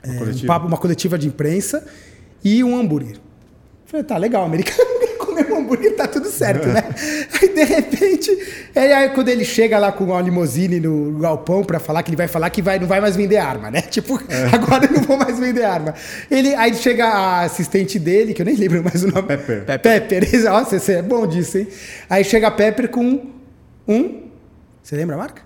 é, 0.03 0.17
coletiva. 0.17 0.43
Um 0.43 0.47
papo, 0.47 0.67
uma 0.67 0.77
coletiva 0.77 1.17
de 1.17 1.27
imprensa 1.27 1.85
e 2.43 2.63
um 2.63 2.77
hambúrguer. 2.77 3.15
Eu 3.15 3.21
falei, 3.85 4.05
tá 4.05 4.17
legal, 4.17 4.43
americano 4.43 4.95
comer 5.35 5.51
um 5.51 5.59
hambúrguer, 5.59 5.95
tá 5.95 6.07
tudo 6.07 6.27
certo, 6.27 6.67
né? 6.69 6.83
Aí, 7.41 7.49
de 7.49 7.63
repente, 8.75 8.93
aí, 8.93 8.93
aí, 8.93 9.09
quando 9.09 9.29
ele 9.29 9.45
chega 9.45 9.79
lá 9.79 9.91
com 9.91 10.03
uma 10.03 10.21
limousine 10.21 10.79
no 10.79 11.17
galpão 11.19 11.63
para 11.63 11.79
falar 11.79 12.03
que 12.03 12.09
ele 12.09 12.17
vai 12.17 12.27
falar 12.27 12.49
que 12.49 12.61
vai, 12.61 12.77
não 12.77 12.87
vai 12.87 12.99
mais 12.99 13.15
vender 13.15 13.37
arma, 13.37 13.71
né? 13.71 13.81
Tipo, 13.95 14.19
é. 14.29 14.53
agora 14.53 14.85
eu 14.85 14.91
não 14.91 15.01
vou 15.01 15.17
mais 15.17 15.39
vender 15.39 15.63
arma. 15.63 15.93
Ele, 16.29 16.53
aí 16.55 16.73
chega 16.75 17.05
a 17.05 17.41
assistente 17.43 17.97
dele, 17.97 18.33
que 18.33 18.41
eu 18.41 18.45
nem 18.45 18.55
lembro 18.55 18.83
mais 18.83 19.03
o 19.03 19.07
nome. 19.07 19.27
Pepper. 19.27 19.65
Pepper. 19.65 20.07
Pepper. 20.07 20.43
Nossa, 20.43 20.79
você 20.79 20.93
é 20.93 21.01
bom 21.01 21.25
disso, 21.25 21.57
hein? 21.57 21.67
Aí 22.09 22.23
chega 22.23 22.47
a 22.47 22.51
Pepper 22.51 22.89
com 22.89 23.25
um... 23.87 24.23
Você 24.83 24.95
lembra 24.95 25.15
a 25.15 25.19
marca? 25.19 25.41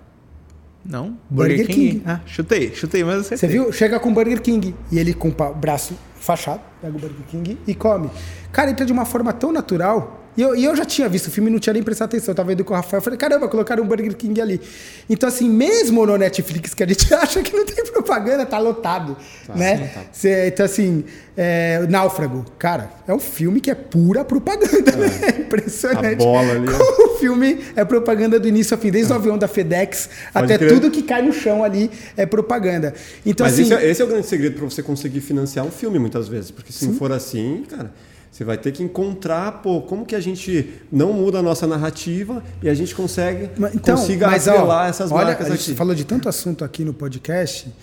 Não. 0.85 1.17
Burger, 1.29 1.57
Burger 1.57 1.67
King. 1.67 1.91
King. 1.91 2.03
Ah, 2.05 2.19
chutei, 2.25 2.73
chutei, 2.73 3.03
mas 3.03 3.27
Você 3.27 3.47
viu? 3.47 3.71
Chega 3.71 3.99
com 3.99 4.13
Burger 4.13 4.41
King. 4.41 4.73
E 4.91 4.97
ele 4.97 5.13
com 5.13 5.29
o 5.29 5.53
braço 5.53 5.97
fachado, 6.15 6.61
pega 6.81 6.95
o 6.95 6.99
Burger 6.99 7.25
King 7.27 7.57
e 7.67 7.75
come. 7.75 8.09
Cara, 8.51 8.71
entra 8.71 8.85
de 8.85 8.91
uma 8.91 9.05
forma 9.05 9.31
tão 9.31 9.51
natural 9.51 10.19
e 10.39 10.41
eu, 10.41 10.55
e 10.55 10.63
eu 10.63 10.73
já 10.73 10.85
tinha 10.85 11.09
visto 11.09 11.27
o 11.27 11.31
filme 11.31 11.49
e 11.49 11.51
não 11.51 11.59
tinha 11.59 11.73
nem 11.73 11.83
prestado 11.83 12.07
atenção. 12.07 12.31
Eu 12.31 12.35
tava 12.37 12.53
indo 12.53 12.63
com 12.63 12.71
o 12.71 12.75
Rafael. 12.77 12.99
Eu 12.99 13.03
falei, 13.03 13.19
caramba, 13.19 13.49
colocaram 13.49 13.83
um 13.83 13.85
Burger 13.85 14.15
King 14.15 14.39
ali. 14.39 14.61
Então, 15.09 15.27
assim, 15.27 15.49
mesmo 15.49 16.05
no 16.05 16.17
Netflix, 16.17 16.73
que 16.73 16.81
a 16.81 16.87
gente 16.87 17.11
acha 17.13 17.43
que 17.43 17.53
não 17.53 17.65
tem 17.65 17.83
propaganda, 17.83 18.45
tá 18.45 18.57
lotado. 18.57 19.17
Tá, 19.45 19.53
né? 19.53 19.91
Tá. 19.93 20.01
Cê, 20.13 20.47
então, 20.47 20.65
assim, 20.65 21.03
é, 21.35 21.85
Náufrago, 21.89 22.45
cara, 22.57 22.89
é 23.05 23.13
um 23.13 23.19
filme 23.19 23.59
que 23.59 23.69
é 23.69 23.75
pura 23.75 24.23
propaganda, 24.23 24.91
é. 24.91 24.95
né? 24.95 25.19
É 25.23 25.41
impressionante. 25.41 26.21
A 26.21 26.25
bola 26.25 26.53
ali. 26.53 26.69
o 26.69 27.17
filme 27.17 27.59
é 27.75 27.83
propaganda 27.83 28.39
do 28.39 28.47
início 28.47 28.73
ao 28.73 28.79
fim, 28.79 28.91
desde 28.91 29.11
o 29.11 29.15
avião 29.17 29.37
da 29.37 29.49
FedEx 29.49 30.09
Pode 30.31 30.45
até 30.45 30.57
crer. 30.57 30.71
tudo 30.71 30.89
que 30.89 31.01
cai 31.01 31.21
no 31.21 31.33
chão 31.33 31.65
ali 31.65 31.91
é 32.15 32.25
propaganda. 32.25 32.93
Então, 33.25 33.45
Mas 33.45 33.55
assim, 33.55 33.63
esse, 33.63 33.73
é, 33.73 33.89
esse 33.89 34.01
é 34.01 34.05
o 34.05 34.07
grande 34.07 34.27
segredo 34.27 34.55
para 34.55 34.69
você 34.69 34.81
conseguir 34.81 35.19
financiar 35.19 35.65
um 35.65 35.71
filme, 35.71 35.99
muitas 35.99 36.29
vezes. 36.29 36.49
Porque 36.49 36.71
se 36.71 36.79
sim. 36.79 36.87
não 36.87 36.93
for 36.93 37.11
assim, 37.11 37.65
cara. 37.69 37.91
Você 38.31 38.43
vai 38.43 38.57
ter 38.57 38.71
que 38.71 38.83
encontrar, 38.83 39.61
pô, 39.63 39.81
como 39.81 40.05
que 40.05 40.15
a 40.15 40.19
gente 40.19 40.81
não 40.91 41.11
muda 41.11 41.39
a 41.39 41.41
nossa 41.41 41.65
narrativa 41.65 42.43
e 42.61 42.69
a 42.69 42.73
gente 42.73 42.93
consegue 42.93 43.49
então, 43.73 43.95
consiga 43.95 44.27
mas, 44.27 44.47
ó, 44.47 44.83
essas 44.85 45.11
olha, 45.11 45.25
marcas 45.25 45.47
a 45.47 45.49
gente 45.49 45.71
aqui. 45.71 45.75
falou 45.75 45.95
de 45.95 46.05
tanto 46.05 46.29
assunto 46.29 46.63
aqui 46.63 46.85
no 46.85 46.93
podcast 46.93 47.73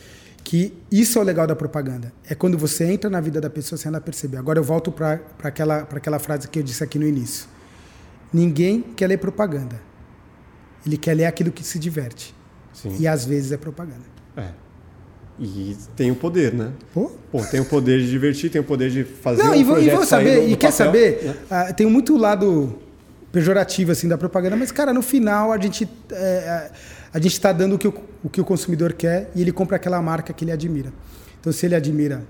que 0.44 0.72
isso 0.92 1.18
é 1.18 1.22
o 1.22 1.24
legal 1.24 1.44
da 1.44 1.56
propaganda. 1.56 2.12
É 2.30 2.34
quando 2.34 2.56
você 2.56 2.84
entra 2.84 3.10
na 3.10 3.20
vida 3.20 3.40
da 3.40 3.50
pessoa 3.50 3.76
sem 3.76 3.88
ela 3.88 4.00
perceber. 4.00 4.36
Agora 4.36 4.60
eu 4.60 4.62
volto 4.62 4.92
para 4.92 5.20
aquela, 5.42 5.78
aquela 5.78 6.20
frase 6.20 6.46
que 6.46 6.60
eu 6.60 6.62
disse 6.62 6.84
aqui 6.84 7.00
no 7.00 7.06
início. 7.06 7.48
Ninguém 8.32 8.80
quer 8.80 9.08
ler 9.08 9.18
propaganda. 9.18 9.80
Ele 10.86 10.96
quer 10.96 11.14
ler 11.14 11.24
aquilo 11.24 11.50
que 11.50 11.64
se 11.64 11.80
diverte. 11.80 12.32
Sim. 12.72 12.96
E 12.96 13.08
às 13.08 13.24
vezes 13.24 13.50
é 13.50 13.56
propaganda. 13.56 14.04
É. 14.36 14.50
E 15.38 15.76
tem 15.94 16.10
o 16.10 16.14
poder, 16.14 16.54
né? 16.54 16.72
Pô? 16.94 17.10
Pô, 17.30 17.44
tem 17.44 17.60
o 17.60 17.64
poder 17.64 18.00
de 18.00 18.10
divertir, 18.10 18.50
tem 18.50 18.60
o 18.60 18.64
poder 18.64 18.90
de 18.90 19.04
fazer 19.04 19.42
Não, 19.42 19.50
um 19.50 19.54
e 19.54 19.64
vou, 19.64 19.78
e 19.78 19.90
vou 19.90 20.04
saber, 20.04 20.36
do, 20.36 20.46
do 20.46 20.48
e 20.48 20.56
quer 20.56 20.72
papel, 20.72 20.86
saber, 20.86 21.24
né? 21.24 21.70
uh, 21.70 21.74
tem 21.74 21.86
muito 21.86 22.16
lado 22.16 22.78
pejorativo 23.30 23.92
assim 23.92 24.08
da 24.08 24.16
propaganda, 24.16 24.56
mas 24.56 24.72
cara, 24.72 24.94
no 24.94 25.02
final 25.02 25.52
a 25.52 25.58
gente 25.58 25.86
é, 26.10 26.70
a 27.12 27.18
gente 27.18 27.32
está 27.32 27.52
dando 27.52 27.76
o 27.76 27.78
que 27.78 27.88
o, 27.88 27.94
o 28.24 28.28
que 28.28 28.40
o 28.40 28.44
consumidor 28.44 28.92
quer 28.92 29.30
e 29.34 29.42
ele 29.42 29.52
compra 29.52 29.76
aquela 29.76 30.00
marca 30.00 30.32
que 30.32 30.44
ele 30.44 30.52
admira. 30.52 30.92
Então, 31.40 31.52
se 31.52 31.64
ele 31.64 31.74
admira 31.74 32.24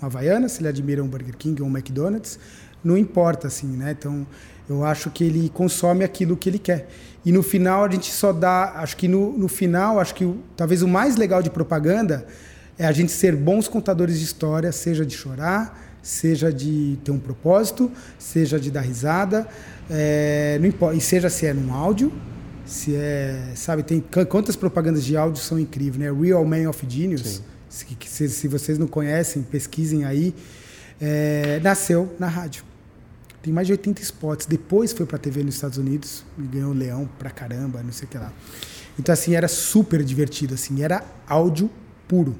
uma 0.00 0.06
Havaiana, 0.06 0.48
se 0.48 0.60
ele 0.60 0.68
admira 0.68 1.02
um 1.02 1.08
Burger 1.08 1.36
King 1.36 1.62
ou 1.62 1.68
um 1.68 1.70
McDonald's, 1.70 2.38
não 2.82 2.96
importa 2.96 3.46
assim, 3.46 3.68
né? 3.68 3.96
Então, 3.98 4.26
eu 4.68 4.84
acho 4.84 5.10
que 5.10 5.24
ele 5.24 5.48
consome 5.48 6.04
aquilo 6.04 6.36
que 6.36 6.48
ele 6.48 6.58
quer. 6.58 6.88
E 7.24 7.32
no 7.32 7.42
final 7.42 7.84
a 7.84 7.90
gente 7.90 8.10
só 8.10 8.32
dá, 8.32 8.72
acho 8.76 8.96
que 8.96 9.06
no, 9.06 9.36
no 9.36 9.48
final, 9.48 10.00
acho 10.00 10.14
que 10.14 10.24
o, 10.24 10.38
talvez 10.56 10.82
o 10.82 10.88
mais 10.88 11.16
legal 11.16 11.42
de 11.42 11.50
propaganda 11.50 12.26
é 12.78 12.86
a 12.86 12.92
gente 12.92 13.12
ser 13.12 13.36
bons 13.36 13.68
contadores 13.68 14.18
de 14.18 14.24
história, 14.24 14.72
seja 14.72 15.04
de 15.04 15.14
chorar, 15.14 15.98
seja 16.02 16.50
de 16.50 16.98
ter 17.04 17.10
um 17.10 17.18
propósito, 17.18 17.90
seja 18.18 18.58
de 18.58 18.70
dar 18.70 18.80
risada, 18.80 19.46
é, 19.90 20.58
não 20.60 20.66
importa, 20.66 20.96
e 20.96 21.00
seja 21.00 21.28
se 21.28 21.44
é 21.44 21.52
num 21.52 21.74
áudio, 21.74 22.10
se 22.64 22.94
é, 22.94 23.52
sabe, 23.54 23.82
tem 23.82 24.02
quantas 24.28 24.56
propagandas 24.56 25.04
de 25.04 25.16
áudio 25.16 25.42
são 25.42 25.58
incríveis, 25.58 25.98
né? 25.98 26.10
Real 26.10 26.44
Man 26.44 26.68
of 26.70 26.86
Genius, 26.88 27.42
se, 27.68 27.86
se, 28.06 28.28
se, 28.28 28.48
vocês 28.48 28.78
não 28.78 28.86
conhecem, 28.86 29.42
pesquisem 29.42 30.04
aí, 30.04 30.34
é, 31.00 31.60
nasceu 31.62 32.14
na 32.18 32.28
rádio. 32.28 32.69
Tem 33.42 33.52
mais 33.52 33.66
de 33.66 33.72
80 33.72 34.02
spots. 34.02 34.46
Depois 34.46 34.92
foi 34.92 35.06
para 35.06 35.18
TV 35.18 35.42
nos 35.42 35.54
Estados 35.54 35.78
Unidos 35.78 36.24
e 36.38 36.42
ganhou 36.42 36.70
um 36.70 36.74
leão 36.74 37.08
pra 37.18 37.30
caramba, 37.30 37.82
não 37.82 37.92
sei 37.92 38.06
o 38.06 38.10
que 38.10 38.18
lá. 38.18 38.32
Então, 38.98 39.12
assim, 39.12 39.34
era 39.34 39.48
super 39.48 40.02
divertido, 40.02 40.54
assim, 40.54 40.82
era 40.82 41.02
áudio 41.26 41.70
puro. 42.06 42.36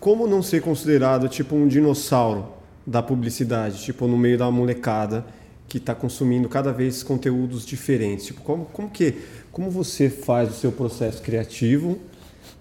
Como 0.00 0.26
não 0.26 0.42
ser 0.42 0.60
considerado, 0.60 1.28
tipo, 1.28 1.54
um 1.54 1.68
dinossauro 1.68 2.48
da 2.86 3.02
publicidade, 3.02 3.82
tipo, 3.82 4.06
no 4.06 4.18
meio 4.18 4.36
da 4.36 4.50
molecada 4.50 5.24
que 5.68 5.78
está 5.78 5.94
consumindo 5.94 6.48
cada 6.48 6.72
vez 6.72 7.02
conteúdos 7.02 7.64
diferentes? 7.64 8.26
Tipo, 8.26 8.42
como, 8.42 8.64
como 8.66 8.90
que, 8.90 9.14
como 9.52 9.70
você 9.70 10.10
faz 10.10 10.50
o 10.50 10.54
seu 10.54 10.72
processo 10.72 11.22
criativo 11.22 11.98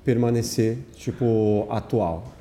permanecer, 0.06 0.78
tipo, 0.95 1.68
atual? 1.72 2.34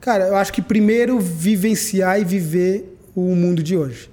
Cara, 0.00 0.28
eu 0.28 0.36
acho 0.36 0.52
que 0.52 0.62
primeiro 0.62 1.20
vivenciar 1.20 2.20
e 2.20 2.24
viver 2.24 2.96
o 3.14 3.34
mundo 3.34 3.62
de 3.62 3.76
hoje. 3.76 4.08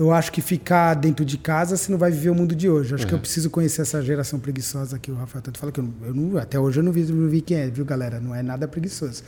Eu 0.00 0.10
acho 0.12 0.32
que 0.32 0.40
ficar 0.40 0.94
dentro 0.94 1.24
de 1.26 1.36
casa 1.36 1.76
você 1.76 1.92
não 1.92 1.98
vai 1.98 2.10
viver 2.10 2.30
o 2.30 2.34
mundo 2.34 2.54
de 2.54 2.68
hoje. 2.70 2.92
Eu 2.92 2.96
acho 2.96 3.06
que 3.06 3.12
eu 3.12 3.18
preciso 3.18 3.50
conhecer 3.50 3.82
essa 3.82 4.00
geração 4.02 4.38
preguiçosa 4.38 4.98
que 4.98 5.10
o 5.10 5.14
Rafael 5.14 5.42
tanto 5.42 5.58
fala 5.58 5.70
que 5.70 5.78
eu, 5.78 5.88
eu 6.06 6.14
não, 6.14 6.38
até 6.38 6.58
hoje 6.58 6.80
eu 6.80 6.82
não 6.82 6.90
vi, 6.90 7.02
não 7.02 7.28
vi 7.28 7.42
quem 7.42 7.58
é, 7.58 7.66
viu, 7.68 7.84
galera? 7.84 8.18
Não 8.18 8.34
é 8.34 8.42
nada 8.42 8.66
preguiçoso. 8.66 9.22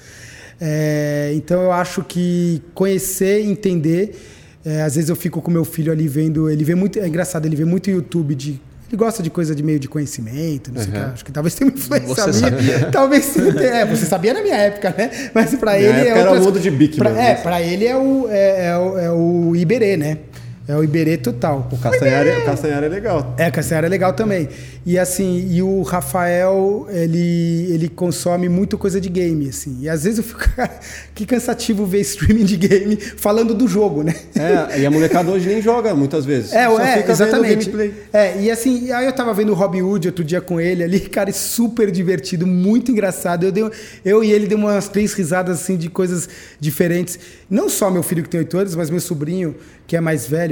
É, 0.61 1.31
então 1.35 1.61
eu 1.63 1.73
acho 1.73 2.03
que 2.03 2.63
conhecer, 2.75 3.45
entender. 3.45 4.19
É, 4.65 4.83
às 4.83 4.95
vezes 4.95 5.11
eu 5.11 5.17
fico 5.17 5.43
com 5.43 5.51
meu 5.51 5.65
filho 5.65 5.93
ali 5.93 6.09
vendo. 6.09 6.49
Ele 6.49 6.65
vê 6.65 6.75
muito. 6.75 6.99
É 6.99 7.07
engraçado, 7.07 7.45
ele 7.47 7.57
vê 7.57 7.65
muito 7.65 7.91
YouTube 7.91 8.35
de. 8.35 8.61
Ele 8.89 8.97
gosta 8.97 9.23
de 9.23 9.31
coisa 9.31 9.55
de 9.55 9.63
meio 9.63 9.79
de 9.81 9.89
conhecimento, 9.89 10.71
não 10.73 10.81
sei 10.81 10.91
o 10.91 10.93
que. 10.93 10.99
Acho 10.99 11.25
que 11.25 11.33
talvez 11.33 11.55
tenha 11.55 11.71
uma 11.71 11.77
influência 11.79 12.15
Você 12.27 12.51
minha. 12.51 12.91
Talvez 12.93 13.25
sim. 13.25 13.41
É, 13.59 13.87
você 13.87 14.05
sabia 14.05 14.35
na 14.35 14.43
minha 14.43 14.55
época, 14.57 14.95
né? 14.97 15.31
Mas 15.35 15.55
pra 15.55 15.73
Minha 15.73 15.83
ele 15.89 15.99
é. 15.99 16.05
época 16.09 16.19
era 16.21 16.31
outras- 16.31 16.47
mundo 16.47 16.61
de 16.61 16.71
bique 16.71 16.99
pra, 16.99 17.09
mesmo, 17.11 17.23
É, 17.25 17.35
pra 17.37 17.63
ele 17.63 17.87
é 17.87 17.97
o, 17.97 18.27
é, 18.29 18.67
é 18.67 18.77
o, 18.79 18.99
é 18.99 19.11
o 19.11 19.57
Iberê, 19.57 19.97
né? 19.97 20.19
É 20.67 20.77
o 20.77 20.85
Iberê 20.85 21.17
total. 21.17 21.69
O 21.73 21.77
Castanhar, 21.77 22.25
é, 22.25 22.39
o 22.39 22.85
é 22.85 22.89
legal. 22.89 23.35
É, 23.37 23.51
Cassiara 23.51 23.87
é 23.87 23.91
legal 23.91 24.13
também. 24.13 24.49
E 24.87 24.97
assim, 24.97 25.49
e 25.51 25.61
o 25.61 25.83
Rafael, 25.83 26.87
ele, 26.89 27.67
ele 27.71 27.89
consome 27.89 28.49
muito 28.49 28.79
coisa 28.79 29.01
de 29.01 29.09
game, 29.09 29.49
assim. 29.49 29.79
E 29.81 29.89
às 29.89 30.05
vezes 30.05 30.19
eu 30.19 30.25
fico, 30.25 30.41
que 31.15 31.27
cansativo 31.27 31.85
ver 31.85 32.01
streaming 32.01 32.45
de 32.45 32.57
game 32.57 32.97
falando 32.97 33.55
do 33.55 33.67
jogo, 33.67 34.05
né? 34.05 34.15
É, 34.37 34.81
e 34.81 34.87
a 34.87 34.91
molecada 34.91 35.33
hoje 35.33 35.49
nem 35.49 35.61
joga 35.61 35.95
muitas 35.95 36.25
vezes. 36.25 36.53
É, 36.53 36.67
Só 36.67 36.81
é 36.81 37.11
exatamente. 37.11 37.73
É, 38.13 38.41
e 38.41 38.51
assim, 38.51 38.93
aí 38.93 39.07
eu 39.07 39.13
tava 39.13 39.35
vendo 39.35 39.51
o 39.51 39.55
Robin 39.55 39.83
Hood 39.83 40.09
outro 40.09 40.25
dia 40.25 40.41
com 40.41 40.61
ele 40.61 40.85
ali, 40.85 41.01
cara, 41.01 41.31
é 41.31 41.33
super 41.33 41.91
divertido, 41.91 42.47
muito 42.47 42.93
engraçado. 42.93 43.45
Eu, 43.45 43.53
dei, 43.53 43.69
eu 44.05 44.23
e 44.23 44.31
ele 44.31 44.47
demos 44.47 44.71
umas 44.71 44.89
três 44.89 45.13
risadas 45.13 45.61
assim 45.61 45.77
de 45.77 45.89
coisas 45.89 46.29
diferentes. 46.61 47.19
Não 47.51 47.69
só 47.69 47.91
meu 47.91 48.03
filho 48.03 48.23
que 48.23 48.29
tem 48.29 48.41
8 48.41 48.59
anos, 48.59 48.77
mas 48.77 48.91
meu 48.91 49.01
sobrinho, 49.01 49.55
que 49.87 49.97
é 49.97 50.01
mais 50.01 50.27
velho, 50.27 50.52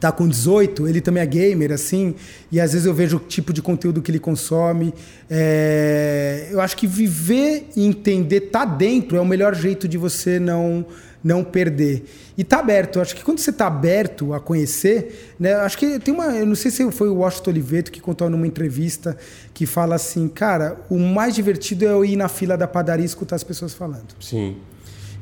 tá 0.00 0.12
com 0.12 0.28
18, 0.28 0.86
ele 0.86 1.00
também 1.00 1.22
é 1.22 1.26
gamer, 1.26 1.72
assim, 1.72 2.14
e 2.50 2.60
às 2.60 2.72
vezes 2.72 2.86
eu 2.86 2.94
vejo 2.94 3.16
o 3.16 3.20
tipo 3.20 3.52
de 3.52 3.62
conteúdo 3.62 4.02
que 4.02 4.10
ele 4.10 4.18
consome. 4.18 4.92
É, 5.28 6.48
eu 6.50 6.60
acho 6.60 6.76
que 6.76 6.86
viver 6.86 7.68
e 7.76 7.86
entender, 7.86 8.42
tá 8.42 8.64
dentro, 8.64 9.16
é 9.16 9.20
o 9.20 9.26
melhor 9.26 9.54
jeito 9.54 9.88
de 9.88 9.96
você 9.96 10.38
não 10.38 10.86
não 11.26 11.42
perder. 11.42 12.04
E 12.38 12.44
tá 12.44 12.60
aberto. 12.60 12.96
Eu 12.96 13.02
acho 13.02 13.16
que 13.16 13.24
quando 13.24 13.40
você 13.40 13.50
tá 13.50 13.66
aberto 13.66 14.32
a 14.32 14.38
conhecer, 14.38 15.34
né? 15.40 15.54
Acho 15.54 15.76
que 15.76 15.98
tem 15.98 16.14
uma. 16.14 16.26
Eu 16.26 16.46
não 16.46 16.54
sei 16.54 16.70
se 16.70 16.88
foi 16.92 17.08
o 17.08 17.16
Washington 17.16 17.50
Oliveto 17.50 17.90
que 17.90 18.00
contou 18.00 18.30
numa 18.30 18.46
entrevista 18.46 19.16
que 19.52 19.66
fala 19.66 19.96
assim, 19.96 20.28
cara, 20.28 20.78
o 20.88 20.96
mais 20.96 21.34
divertido 21.34 21.84
é 21.84 21.88
eu 21.88 22.04
ir 22.04 22.14
na 22.14 22.28
fila 22.28 22.56
da 22.56 22.68
padaria 22.68 23.04
e 23.04 23.06
escutar 23.06 23.34
as 23.34 23.42
pessoas 23.42 23.74
falando. 23.74 24.14
Sim. 24.20 24.56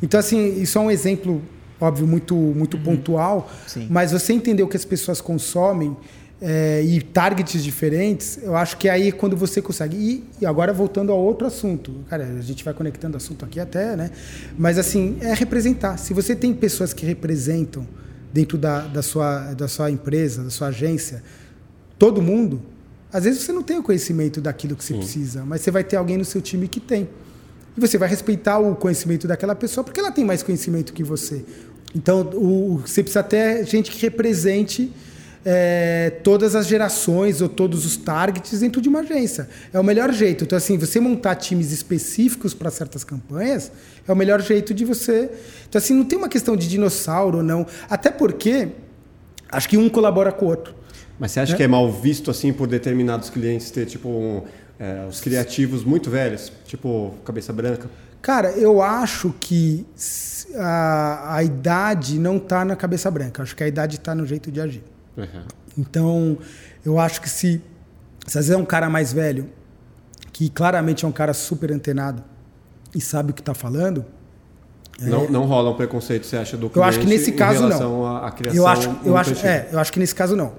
Então, 0.03 0.21
assim, 0.21 0.61
isso 0.61 0.77
é 0.77 0.81
um 0.83 0.91
exemplo, 0.91 1.41
óbvio, 1.85 2.07
muito, 2.07 2.35
muito 2.35 2.79
pontual, 2.79 3.51
Sim. 3.67 3.87
mas 3.91 4.13
você 4.13 4.33
entender 4.33 4.63
o 4.63 4.69
que 4.69 4.77
as 4.77 4.85
pessoas 4.85 5.21
consomem 5.21 5.97
é, 6.41 6.83
e 6.83 7.01
targets 7.01 7.63
diferentes, 7.63 8.39
eu 8.43 8.57
acho 8.57 8.77
que 8.77 8.89
aí 8.89 9.09
é 9.09 9.13
quando 9.13 9.37
você 9.37 9.63
consegue. 9.63 9.97
E, 9.97 10.25
e 10.43 10.47
agora 10.47 10.73
voltando 10.73 11.13
ao 11.13 11.19
outro 11.19 11.47
assunto, 11.47 11.93
cara, 12.09 12.25
a 12.25 12.43
gente 12.43 12.65
vai 12.65 12.75
conectando 12.75 13.17
assunto 13.17 13.45
aqui 13.45 13.61
até, 13.61 13.97
né? 13.97 14.11
Mas 14.59 14.79
assim, 14.79 15.17
é 15.21 15.33
representar. 15.33 15.97
Se 15.97 16.13
você 16.13 16.35
tem 16.35 16.53
pessoas 16.53 16.93
que 16.93 17.07
representam 17.07 17.87
dentro 18.33 18.59
da, 18.59 18.81
da, 18.81 19.01
sua, 19.01 19.55
da 19.55 19.69
sua 19.69 19.91
empresa, 19.91 20.43
da 20.43 20.51
sua 20.51 20.69
agência, 20.69 21.23
todo 21.99 22.21
mundo, 22.21 22.61
às 23.13 23.25
vezes 23.25 23.43
você 23.43 23.53
não 23.53 23.63
tem 23.63 23.79
o 23.79 23.83
conhecimento 23.83 24.41
daquilo 24.41 24.75
que 24.75 24.85
você 24.85 24.95
precisa, 24.95 25.45
mas 25.45 25.61
você 25.61 25.71
vai 25.71 25.85
ter 25.85 25.97
alguém 25.97 26.19
no 26.19 26.25
seu 26.25 26.43
time 26.43 26.67
que 26.67 26.81
tem. 26.81 27.09
E 27.77 27.81
você 27.81 27.97
vai 27.97 28.09
respeitar 28.09 28.59
o 28.59 28.75
conhecimento 28.75 29.27
daquela 29.27 29.55
pessoa 29.55 29.83
porque 29.83 29.99
ela 29.99 30.11
tem 30.11 30.25
mais 30.25 30.43
conhecimento 30.43 30.93
que 30.93 31.03
você. 31.03 31.45
Então, 31.95 32.23
o, 32.35 32.83
você 32.85 33.03
precisa 33.03 33.23
ter 33.23 33.65
gente 33.67 33.91
que 33.91 34.01
represente 34.03 34.91
é, 35.45 36.11
todas 36.23 36.55
as 36.57 36.67
gerações 36.67 37.41
ou 37.41 37.49
todos 37.49 37.85
os 37.85 37.97
targets 37.97 38.61
dentro 38.61 38.81
de 38.81 38.89
uma 38.89 39.01
agência. 39.01 39.49
É 39.73 39.79
o 39.79 39.85
melhor 39.85 40.13
jeito. 40.13 40.45
Então, 40.45 40.57
assim, 40.57 40.79
você 40.79 40.99
montar 40.99 41.35
times 41.37 41.71
específicos 41.71 42.55
para 42.55 42.71
certas 42.71 43.05
campanhas 43.05 43.71
é 44.09 44.13
o 44.13 44.17
melhor 44.17 44.41
jeito 44.41 44.73
de 44.73 44.85
você. 44.85 45.31
Então, 45.69 45.79
assim, 45.79 45.95
não 45.95 46.05
tem 46.05 46.19
uma 46.19 46.29
questão 46.29 46.57
de 46.57 46.69
dinossauro 46.69 47.39
ou 47.39 47.45
não. 47.45 47.67
Até 47.89 48.11
porque 48.11 48.69
acho 49.51 49.69
que 49.69 49.77
um 49.77 49.89
colabora 49.89 50.33
com 50.33 50.47
o 50.47 50.49
outro. 50.49 50.75
Mas 51.19 51.31
você 51.31 51.41
acha 51.41 51.57
que 51.57 51.63
é 51.63 51.69
mal 51.69 51.91
visto 51.93 52.31
assim 52.31 52.53
por 52.53 52.67
determinados 52.67 53.31
clientes 53.31 53.71
ter 53.71 53.87
tipo 53.87 54.09
um, 54.09 54.43
é, 54.81 55.07
os 55.09 55.21
criativos 55.21 55.85
muito 55.85 56.11
velhos, 56.11 56.51
tipo 56.67 57.15
cabeça 57.25 57.53
branca? 57.53 57.89
Cara, 58.21 58.51
eu 58.53 58.83
acho 58.83 59.33
que 59.39 59.87
a, 60.57 61.37
a 61.37 61.43
idade 61.43 62.19
não 62.19 62.37
está 62.37 62.65
na 62.65 62.77
cabeça 62.77 63.11
branca. 63.11 63.43
Acho 63.43 63.55
que 63.57 63.65
a 63.65 63.69
idade 63.69 63.97
está 63.97 64.15
no 64.15 64.27
jeito 64.27 64.51
de 64.51 64.61
agir. 64.61 64.83
Então, 65.77 66.39
eu 66.85 66.99
acho 66.99 67.21
que 67.21 67.29
se, 67.29 67.61
se 68.27 68.39
às 68.39 68.47
vezes 68.47 68.51
é 68.51 68.57
um 68.57 68.65
cara 68.65 68.89
mais 68.89 69.13
velho, 69.13 69.49
que 70.33 70.49
claramente 70.49 71.05
é 71.05 71.09
um 71.09 71.13
cara 71.13 71.33
super 71.33 71.73
antenado 71.73 72.23
e 72.95 73.01
sabe 73.01 73.31
o 73.31 73.35
que 73.35 73.41
está 73.41 73.55
falando, 73.55 74.05
Não, 75.01 75.29
não 75.29 75.45
rola 75.45 75.71
um 75.71 75.75
preconceito, 75.77 76.25
você 76.27 76.37
acha, 76.37 76.57
do 76.57 76.67
É. 76.67 76.71
eu 76.79 76.83
acho 76.85 77.01
que 77.01 77.07
nesse 77.07 77.33
caso 77.33 77.67
não. 77.69 78.07
à, 78.07 78.29
à 78.29 78.31
criação 78.31 78.61
eu 78.61 78.67
acho, 78.67 78.97
eu 79.05 79.17
acho, 79.17 79.47
é, 79.47 79.69
eu 79.73 79.79
acho 79.81 79.93
que 79.93 79.99
nesse 79.99 80.15
caso 80.15 80.37
não. 80.37 80.53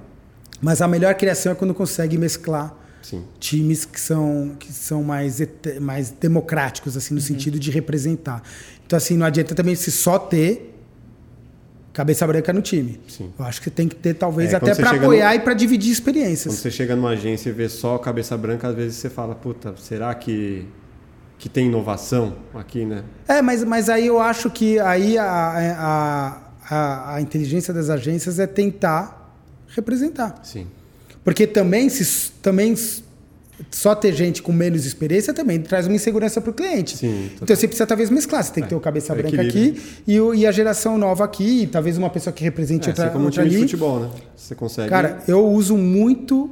Mas 0.62 0.82
a 0.82 0.88
melhor 0.88 1.14
criação 1.16 1.52
é 1.52 1.56
quando 1.56 1.74
consegue 1.74 2.18
mesclar 2.18 2.74
Sim. 3.10 3.24
times 3.40 3.86
que 3.86 4.00
são, 4.00 4.56
que 4.60 4.72
são 4.74 5.04
mais, 5.04 5.40
mais 5.80 6.10
democráticos, 6.10 6.98
assim, 6.98 7.14
no 7.14 7.20
Uhum. 7.20 7.26
sentido 7.28 7.60
de 7.60 7.70
representar. 7.70 8.42
Então, 8.86 8.98
assim, 8.98 9.16
não 9.16 9.26
adianta 9.28 9.54
também 9.54 9.76
se 9.76 9.92
só 9.92 10.18
ter 10.18 10.72
cabeça 11.94 12.26
branca 12.28 12.52
no 12.52 12.62
time. 12.62 13.00
Sim. 13.08 13.32
Eu 13.38 13.46
acho 13.46 13.62
que 13.62 13.70
tem 13.70 13.88
que 13.88 13.96
ter, 13.96 14.16
talvez, 14.16 14.54
É, 14.54 14.60
quando 14.60 14.72
até 14.72 14.82
para 14.82 14.92
apoiar 14.98 15.30
no- 15.30 15.36
e 15.36 15.40
para 15.40 15.54
dividir 15.54 15.90
Quando 15.90 15.94
experiências. 15.94 16.54
você 16.56 16.70
chega 16.72 16.96
numa 16.96 17.10
agência 17.12 17.50
e 17.50 17.54
vê 17.54 17.70
só 17.70 17.98
cabeça 17.98 18.36
branca, 18.38 18.68
às 18.68 18.76
vezes 18.76 18.98
você 18.98 19.10
fala, 19.10 19.34
puta, 19.36 19.76
será 19.78 20.14
que, 20.14 20.66
que 21.38 21.48
tem 21.48 21.68
inovação 21.68 22.36
aqui, 22.54 22.86
né? 22.86 23.04
É, 23.28 23.42
mas, 23.42 23.64
mas 23.64 23.88
aí 23.88 24.08
eu 24.08 24.20
acho 24.20 24.50
que 24.50 24.78
aí 24.80 25.18
a, 25.18 25.26
a, 25.26 26.42
a, 26.70 27.16
a 27.16 27.22
inteligência 27.22 27.74
das 27.74 27.90
agências 27.90 28.40
é 28.40 28.48
tentar 28.48 29.34
representar. 29.70 30.40
Sim. 30.44 30.68
Porque 31.26 31.46
também, 31.46 31.90
se 31.90 32.32
também 32.42 32.74
só 33.72 33.96
ter 33.96 34.14
gente 34.14 34.42
com 34.42 34.52
menos 34.52 34.86
experiência 34.86 35.34
também 35.34 35.60
traz 35.62 35.88
uma 35.88 35.96
insegurança 35.96 36.42
para 36.42 36.52
o 36.52 36.54
cliente. 36.54 36.98
Sim, 36.98 37.32
então 37.42 37.56
você 37.56 37.68
precisa 37.68 37.88
talvez 37.88 38.10
mesclar. 38.10 38.44
Você 38.44 38.52
tem 38.52 38.64
que 38.64 38.70
ter 38.70 38.76
o 38.76 38.80
cabeça 38.82 39.14
é 39.14 39.16
branca 39.16 39.42
equilíbrio. 39.44 39.82
aqui 39.82 40.04
e, 40.06 40.20
o- 40.20 40.34
e 40.36 40.46
a 40.46 40.52
geração 40.52 40.98
nova 40.98 41.24
aqui, 41.24 41.64
e 41.64 41.68
talvez 41.68 41.98
uma 41.98 42.10
pessoa 42.10 42.34
que 42.34 42.44
represente 42.44 42.88
É, 42.88 42.92
outra, 42.92 43.06
assim 43.06 43.14
como 43.14 43.24
um 43.24 43.28
outra 43.28 43.44
time 43.44 43.50
de 43.52 43.56
ali. 43.62 43.66
futebol, 43.66 44.00
né? 44.02 44.10
Você 44.36 44.56
consegue. 44.56 44.90
Cara, 44.90 45.20
eu 45.28 45.46
uso 45.48 45.76
muito 45.78 46.50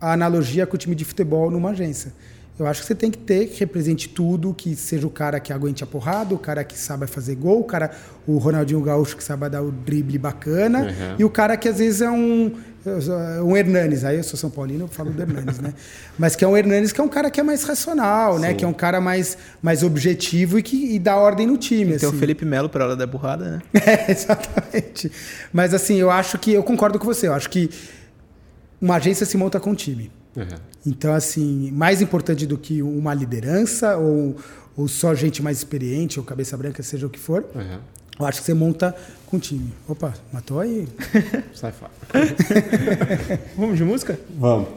a 0.00 0.12
analogia 0.12 0.66
com 0.66 0.74
o 0.76 0.78
time 0.78 0.94
de 0.94 1.04
futebol 1.04 1.50
numa 1.50 1.70
agência. 1.70 2.12
Eu 2.58 2.66
acho 2.66 2.80
que 2.80 2.86
você 2.86 2.94
tem 2.94 3.10
que 3.10 3.18
ter 3.18 3.48
que 3.48 3.60
represente 3.60 4.08
tudo, 4.08 4.54
que 4.54 4.74
seja 4.74 5.06
o 5.06 5.10
cara 5.10 5.38
que 5.38 5.52
aguente 5.52 5.84
a 5.84 5.86
porrada, 5.86 6.34
o 6.34 6.38
cara 6.38 6.64
que 6.64 6.78
saiba 6.78 7.06
fazer 7.06 7.34
gol, 7.34 7.60
o 7.60 7.64
cara, 7.64 7.90
o 8.26 8.38
Ronaldinho 8.38 8.80
Gaúcho 8.80 9.14
que 9.14 9.22
saiba 9.22 9.50
dar 9.50 9.60
o 9.62 9.70
drible 9.70 10.16
bacana, 10.16 10.80
Uhum. 10.84 11.16
e 11.18 11.24
o 11.24 11.28
cara 11.28 11.54
que 11.58 11.68
às 11.68 11.76
vezes 11.78 12.00
é 12.00 12.10
um 12.10 12.50
um 13.44 13.56
Hernanes, 13.56 14.04
aí 14.04 14.16
eu 14.16 14.24
sou 14.24 14.38
São 14.38 14.50
Paulino, 14.50 14.84
eu 14.84 14.88
falo 14.88 15.10
do 15.10 15.20
Hernanes, 15.20 15.58
né? 15.58 15.74
Mas 16.18 16.36
que 16.36 16.44
é 16.44 16.48
um 16.48 16.56
Hernanes 16.56 16.92
que 16.92 17.00
é 17.00 17.04
um 17.04 17.08
cara 17.08 17.30
que 17.30 17.40
é 17.40 17.42
mais 17.42 17.62
racional, 17.64 18.38
né? 18.38 18.50
Sim. 18.50 18.56
Que 18.56 18.64
é 18.64 18.68
um 18.68 18.72
cara 18.72 19.00
mais, 19.00 19.36
mais 19.62 19.82
objetivo 19.82 20.58
e 20.58 20.62
que 20.62 20.94
e 20.94 20.98
dá 20.98 21.16
ordem 21.16 21.46
no 21.46 21.56
time. 21.56 21.96
Tem 21.96 22.06
o 22.06 22.10
assim. 22.10 22.18
Felipe 22.18 22.44
Melo 22.44 22.68
pra 22.68 22.84
hora 22.84 22.96
da 22.96 23.06
burrada, 23.06 23.50
né? 23.50 23.62
É, 23.86 24.10
exatamente. 24.10 25.10
Mas 25.52 25.72
assim, 25.74 25.96
eu 25.96 26.10
acho 26.10 26.38
que 26.38 26.52
eu 26.52 26.62
concordo 26.62 26.98
com 26.98 27.04
você. 27.04 27.28
Eu 27.28 27.34
acho 27.34 27.48
que 27.50 27.70
uma 28.80 28.96
agência 28.96 29.24
se 29.24 29.36
monta 29.36 29.58
com 29.60 29.70
um 29.70 29.74
time. 29.74 30.10
Uhum. 30.36 30.44
Então, 30.86 31.14
assim, 31.14 31.70
mais 31.72 32.00
importante 32.00 32.46
do 32.46 32.58
que 32.58 32.82
uma 32.82 33.14
liderança 33.14 33.96
ou, 33.96 34.36
ou 34.76 34.86
só 34.86 35.14
gente 35.14 35.42
mais 35.42 35.58
experiente 35.58 36.20
ou 36.20 36.24
cabeça 36.24 36.56
branca, 36.56 36.82
seja 36.82 37.06
o 37.06 37.10
que 37.10 37.18
for, 37.18 37.44
Uhum. 37.54 37.78
Eu 38.18 38.26
acho 38.26 38.40
que 38.40 38.46
você 38.46 38.54
monta 38.54 38.94
com 39.26 39.38
time. 39.38 39.72
Opa, 39.88 40.14
matou 40.32 40.60
aí. 40.60 40.86
Sai 41.54 41.72
fora. 41.72 41.92
Vamos 43.56 43.76
de 43.76 43.84
música? 43.84 44.18
Vamos. 44.38 44.68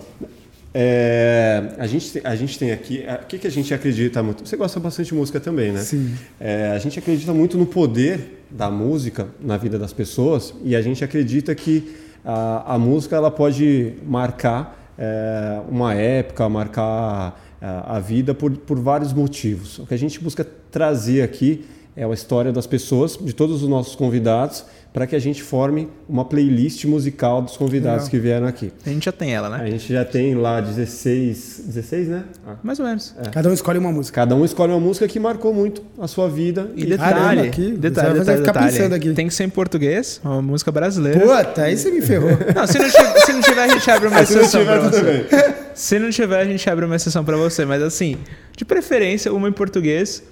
É, 0.73 1.73
a, 1.79 1.87
gente, 1.87 2.11
tem- 2.11 2.21
a 2.23 2.35
gente 2.35 2.59
tem 2.59 2.71
aqui. 2.71 3.03
O 3.23 3.25
que, 3.25 3.39
que 3.39 3.47
a 3.47 3.51
gente 3.51 3.73
acredita 3.73 4.21
muito? 4.21 4.47
Você 4.47 4.55
gosta 4.55 4.79
bastante 4.79 5.07
de 5.07 5.15
música 5.15 5.39
também, 5.39 5.71
né? 5.71 5.79
Sim. 5.81 6.13
É, 6.39 6.71
a 6.75 6.79
gente 6.79 6.99
acredita 6.99 7.33
muito 7.33 7.57
no 7.57 7.65
poder 7.65 8.43
da 8.51 8.69
música 8.69 9.27
na 9.41 9.57
vida 9.57 9.79
das 9.79 9.93
pessoas 9.93 10.53
e 10.63 10.75
a 10.75 10.81
gente 10.81 11.03
acredita 11.03 11.53
que 11.55 11.95
a, 12.23 12.75
a 12.75 12.79
música 12.79 13.15
ela 13.15 13.31
pode 13.31 13.93
marcar 14.05 14.91
é, 14.97 15.59
uma 15.69 15.93
época, 15.95 16.47
marcar 16.49 17.41
é, 17.61 17.65
a 17.65 17.99
vida 17.99 18.35
por, 18.35 18.51
por 18.51 18.79
vários 18.79 19.11
motivos. 19.11 19.79
O 19.79 19.87
que 19.87 19.93
a 19.93 19.97
gente 19.97 20.19
busca 20.19 20.45
trazer 20.71 21.23
aqui 21.23 21.65
é 21.99 22.05
a 22.05 22.13
história 22.13 22.49
das 22.53 22.65
pessoas, 22.65 23.17
de 23.21 23.33
todos 23.33 23.61
os 23.61 23.67
nossos 23.67 23.93
convidados, 23.93 24.63
para 24.93 25.05
que 25.05 25.15
a 25.15 25.19
gente 25.19 25.43
forme 25.43 25.89
uma 26.07 26.23
playlist 26.23 26.85
musical 26.85 27.41
dos 27.41 27.57
convidados 27.57 28.05
Legal. 28.05 28.09
que 28.09 28.19
vieram 28.19 28.47
aqui. 28.47 28.71
A 28.85 28.89
gente 28.89 29.03
já 29.05 29.11
tem 29.11 29.35
ela, 29.35 29.49
né? 29.49 29.57
A 29.61 29.69
gente 29.69 29.91
já 29.91 30.05
tem 30.05 30.33
lá 30.33 30.61
16, 30.61 31.63
16, 31.65 32.07
né? 32.07 32.23
Ah. 32.47 32.55
Mais 32.63 32.79
ou 32.79 32.85
menos. 32.85 33.13
Cada 33.33 33.49
um 33.49 33.53
escolhe 33.53 33.77
uma 33.77 33.91
música. 33.91 34.15
Cada 34.15 34.33
um 34.33 34.45
escolhe 34.45 34.71
uma 34.71 34.79
música 34.79 35.07
que 35.09 35.19
marcou 35.19 35.53
muito 35.53 35.83
a 35.99 36.07
sua 36.07 36.29
vida. 36.29 36.71
E 36.75 36.85
Caramba, 36.95 37.19
detalhe, 37.19 37.47
aqui, 37.49 37.71
você 37.71 37.77
detalhe, 37.77 38.07
vai 38.07 38.19
detalhe, 38.19 38.37
ficar 38.39 38.51
detalhe. 38.53 38.71
pensando 38.71 38.93
aqui. 38.95 39.13
Tem 39.13 39.27
que 39.27 39.33
ser 39.33 39.43
em 39.43 39.49
português, 39.49 40.21
uma 40.23 40.41
música 40.41 40.71
brasileira. 40.71 41.19
Puta, 41.19 41.63
aí 41.63 41.77
você 41.77 41.91
me 41.91 42.01
ferrou. 42.01 42.31
Não, 42.55 42.65
se 42.65 42.79
não, 42.79 42.89
tiver, 42.89 43.19
se 43.19 43.33
não 43.33 43.41
tiver, 43.41 43.61
a 43.63 43.67
gente 43.67 43.91
abre 43.91 44.07
uma 44.07 44.21
exceção 44.23 44.61
tiver, 44.61 44.79
pra 44.79 44.89
tudo 44.89 44.97
você. 44.97 45.03
bem. 45.03 45.25
Se 45.75 45.99
não 45.99 46.09
tiver, 46.09 46.39
a 46.41 46.45
gente 46.45 46.69
abre 46.69 46.85
uma 46.85 46.95
exceção 46.95 47.23
pra 47.23 47.37
você. 47.37 47.63
Mas 47.65 47.81
assim, 47.83 48.17
de 48.57 48.63
preferência, 48.65 49.31
uma 49.33 49.47
em 49.49 49.51
português. 49.51 50.23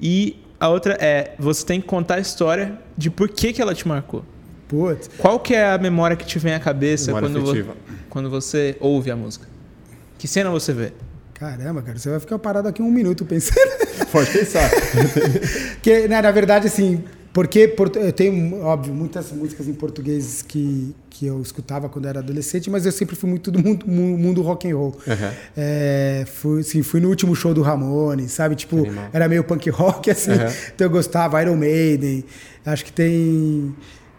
E 0.00 0.36
a 0.58 0.68
outra 0.68 0.96
é, 1.00 1.32
você 1.38 1.64
tem 1.64 1.80
que 1.80 1.86
contar 1.86 2.16
a 2.16 2.20
história 2.20 2.78
de 2.96 3.10
por 3.10 3.28
que, 3.28 3.52
que 3.52 3.60
ela 3.60 3.74
te 3.74 3.86
marcou. 3.86 4.24
Putz. 4.68 5.08
Qual 5.18 5.38
que 5.38 5.54
é 5.54 5.70
a 5.72 5.78
memória 5.78 6.16
que 6.16 6.24
te 6.26 6.38
vem 6.38 6.54
à 6.54 6.58
cabeça 6.60 7.12
quando, 7.12 7.40
vo- 7.40 7.76
quando 8.10 8.28
você 8.30 8.76
ouve 8.80 9.10
a 9.10 9.16
música? 9.16 9.46
Que 10.18 10.26
cena 10.26 10.50
você 10.50 10.72
vê? 10.72 10.92
Caramba, 11.34 11.82
cara, 11.82 11.98
você 11.98 12.08
vai 12.10 12.18
ficar 12.18 12.38
parado 12.38 12.66
aqui 12.68 12.80
um 12.82 12.90
minuto 12.90 13.24
pensando. 13.24 13.58
Pode 14.10 14.30
pensar. 14.30 14.68
Porque, 15.76 16.08
né, 16.08 16.20
na 16.22 16.30
verdade, 16.30 16.66
assim, 16.66 17.04
porque 17.36 17.74
eu 17.96 18.12
tenho, 18.14 18.62
óbvio, 18.62 18.94
muitas 18.94 19.30
músicas 19.30 19.68
em 19.68 19.74
português 19.74 20.40
que, 20.40 20.94
que 21.10 21.26
eu 21.26 21.42
escutava 21.42 21.86
quando 21.86 22.08
era 22.08 22.20
adolescente, 22.20 22.70
mas 22.70 22.86
eu 22.86 22.92
sempre 22.92 23.14
fui 23.14 23.28
muito 23.28 23.50
do 23.50 23.62
mundo, 23.62 23.86
mu- 23.86 24.16
mundo 24.16 24.40
rock 24.40 24.66
and 24.70 24.74
roll. 24.74 24.96
Aham. 25.06 25.32
É, 25.54 26.24
fui, 26.26 26.62
assim, 26.62 26.82
fui 26.82 26.98
no 26.98 27.08
último 27.10 27.36
show 27.36 27.52
do 27.52 27.60
Ramones, 27.60 28.32
sabe? 28.32 28.54
Tipo, 28.54 28.78
Animal. 28.78 29.10
era 29.12 29.28
meio 29.28 29.44
punk 29.44 29.68
rock, 29.68 30.08
assim. 30.10 30.30
Aham. 30.32 30.50
Então 30.74 30.86
eu 30.86 30.90
gostava, 30.90 31.42
Iron 31.42 31.56
Maiden. 31.56 32.24
Acho 32.64 32.82
que 32.84 32.92
tem. 32.92 33.76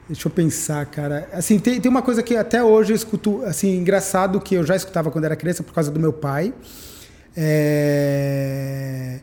Deixa 0.08 0.28
eu 0.28 0.32
pensar, 0.32 0.86
cara. 0.86 1.28
Assim, 1.34 1.58
tem, 1.60 1.82
tem 1.82 1.90
uma 1.90 2.04
coisa 2.04 2.22
que 2.22 2.36
até 2.36 2.64
hoje 2.64 2.94
eu 2.94 2.96
escuto, 2.96 3.42
assim, 3.46 3.78
engraçado 3.78 4.40
que 4.40 4.54
eu 4.56 4.64
já 4.64 4.76
escutava 4.76 5.10
quando 5.12 5.26
era 5.26 5.36
criança 5.36 5.64
por 5.64 5.74
causa 5.74 5.90
do 5.92 6.00
meu 6.00 6.14
pai. 6.14 6.54
É, 7.36 9.20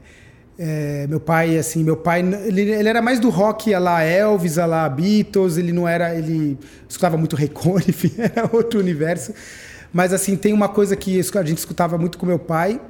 é, 0.58 1.06
meu 1.08 1.18
pai, 1.18 1.58
assim, 1.58 1.82
meu 1.82 1.96
pai, 1.96 2.20
ele, 2.20 2.62
ele 2.62 2.88
era 2.88 3.02
mais 3.02 3.18
do 3.18 3.28
rock 3.28 3.74
a 3.74 3.78
lá 3.78 4.02
Elvis, 4.02 4.56
a 4.58 4.66
lá 4.66 4.88
Beatles, 4.88 5.56
ele 5.56 5.72
não 5.72 5.86
era, 5.86 6.14
ele 6.14 6.56
escutava 6.88 7.16
muito 7.16 7.34
Raycone, 7.34 7.84
enfim, 7.88 8.12
era 8.18 8.48
outro 8.52 8.78
universo. 8.78 9.32
Mas, 9.92 10.12
assim, 10.12 10.36
tem 10.36 10.52
uma 10.52 10.68
coisa 10.68 10.96
que 10.96 11.20
a 11.20 11.42
gente 11.42 11.58
escutava 11.58 11.98
muito 11.98 12.18
com 12.18 12.26
meu 12.26 12.38
pai, 12.38 12.80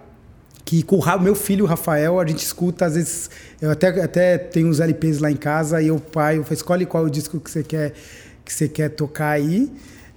que 0.65 0.83
com 0.83 0.97
o 0.97 1.21
meu 1.21 1.35
filho, 1.35 1.65
o 1.65 1.69
Rafael, 1.69 2.19
a 2.19 2.27
gente 2.27 2.45
escuta, 2.45 2.87
às 2.87 2.95
vezes, 2.95 3.31
eu 3.61 3.71
até, 3.71 3.89
até 4.03 4.39
tenho 4.39 4.69
uns 4.69 4.81
LPs 4.81 5.19
lá 5.19 5.31
em 5.31 5.37
casa, 5.37 5.81
e 5.81 5.91
o 5.91 5.99
pai, 5.99 6.39
eu 6.39 6.45
falo, 6.45 6.55
escolhe 6.55 6.87
qual 6.87 7.05
o 7.05 7.11
disco 7.11 7.39
que 7.41 7.51
você 7.51 7.63
quer, 7.63 7.93
que 8.45 8.53
você 8.53 8.69
quer 8.69 8.91
tocar 8.91 9.31
aí. 9.31 9.71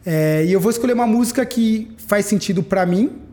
É, 0.06 0.46
e 0.46 0.52
eu 0.52 0.60
vou 0.60 0.72
escolher 0.72 0.94
uma 0.94 1.08
música 1.08 1.46
que 1.46 1.92
faz 2.08 2.26
sentido 2.26 2.64
para 2.64 2.86
mim, 2.86 3.27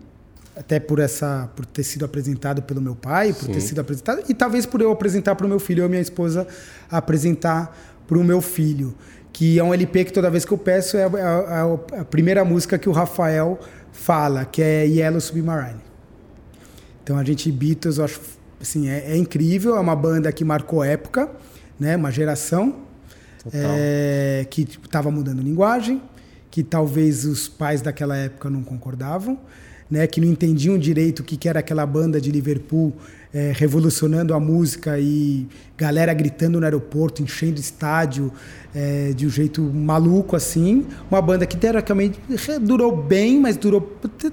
até 0.56 0.78
por 0.78 0.98
essa 0.98 1.50
por 1.56 1.66
ter 1.66 1.82
sido 1.82 2.04
apresentado 2.04 2.62
pelo 2.62 2.80
meu 2.80 2.94
pai, 2.94 3.32
por 3.32 3.48
ter 3.48 3.60
sido 3.60 3.80
apresentado 3.80 4.22
e 4.28 4.34
talvez 4.34 4.64
por 4.66 4.80
eu 4.80 4.90
apresentar 4.92 5.34
para 5.34 5.46
o 5.46 5.48
meu 5.48 5.58
filho, 5.58 5.84
e 5.84 5.88
minha 5.88 6.00
esposa 6.00 6.46
apresentar 6.90 7.76
para 8.06 8.18
o 8.18 8.22
meu 8.24 8.40
filho, 8.40 8.94
que 9.32 9.58
é 9.58 9.64
um 9.64 9.74
LP 9.74 10.04
que 10.04 10.12
toda 10.12 10.30
vez 10.30 10.44
que 10.44 10.52
eu 10.52 10.58
peço 10.58 10.96
é, 10.96 11.04
a- 11.04 11.08
a- 11.96 12.00
a 12.00 12.04
primeira 12.04 12.44
música 12.44 12.78
que 12.78 12.88
o 12.88 12.92
Rafael 12.92 13.58
fala, 13.92 14.44
que 14.44 14.62
é 14.62 14.86
Yellow 14.86 15.20
Submarine. 15.20 15.80
Então 17.02 17.18
a 17.18 17.24
gente 17.24 17.50
Beatles, 17.50 17.98
eu 17.98 18.04
acho 18.04 18.20
assim, 18.60 18.88
é, 18.88 19.12
é 19.12 19.16
incrível, 19.16 19.76
é 19.76 19.80
uma 19.80 19.96
banda 19.96 20.30
que 20.32 20.44
marcou 20.44 20.82
época, 20.84 21.30
né, 21.78 21.96
uma 21.96 22.10
geração 22.10 22.76
é, 23.52 24.46
que 24.48 24.62
estava 24.62 25.10
mudando 25.10 25.42
linguagem, 25.42 26.00
que 26.50 26.62
talvez 26.62 27.24
os 27.24 27.46
pais 27.48 27.82
daquela 27.82 28.16
época 28.16 28.48
não 28.48 28.62
concordavam, 28.62 29.38
né, 29.90 30.06
que 30.06 30.20
não 30.20 30.28
entendiam 30.28 30.78
direito 30.78 31.20
o 31.20 31.22
que, 31.22 31.36
que 31.36 31.48
era 31.48 31.60
aquela 31.60 31.84
banda 31.86 32.20
de 32.20 32.30
Liverpool 32.30 32.92
é, 33.32 33.52
revolucionando 33.54 34.32
a 34.32 34.38
música 34.40 34.98
e 34.98 35.46
galera 35.76 36.14
gritando 36.14 36.58
no 36.60 36.64
aeroporto, 36.64 37.20
enchendo 37.22 37.58
estádio 37.60 38.32
é, 38.74 39.12
de 39.14 39.26
um 39.26 39.30
jeito 39.30 39.60
maluco 39.60 40.36
assim. 40.36 40.86
Uma 41.10 41.20
banda 41.20 41.44
que 41.44 41.56
teoricamente 41.56 42.18
durou 42.60 42.96
bem, 42.96 43.40
mas 43.40 43.56
durou 43.56 43.98
de 44.18 44.30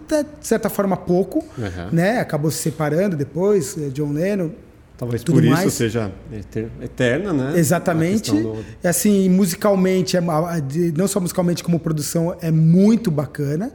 certa 0.47 0.69
forma 0.69 0.95
pouco, 0.95 1.39
Uhum. 1.57 1.89
né? 1.91 2.19
Acabou 2.19 2.51
se 2.51 2.59
separando 2.59 3.15
depois, 3.15 3.75
é, 3.77 3.89
John 3.89 4.11
Lennon, 4.13 4.51
Talvez 4.97 5.23
Tudo 5.23 5.37
por 5.37 5.43
isso 5.43 5.53
mais. 5.53 5.73
seja 5.73 6.11
eter- 6.31 6.69
eterna, 6.79 7.33
né? 7.33 7.53
Exatamente. 7.57 8.29
Do- 8.39 8.57
assim, 8.83 9.27
musicalmente, 9.29 10.15
é 10.15 10.21
não 10.95 11.07
só 11.07 11.19
musicalmente 11.19 11.63
como 11.63 11.79
produção, 11.79 12.35
é 12.39 12.51
muito 12.51 13.09
bacana. 13.09 13.71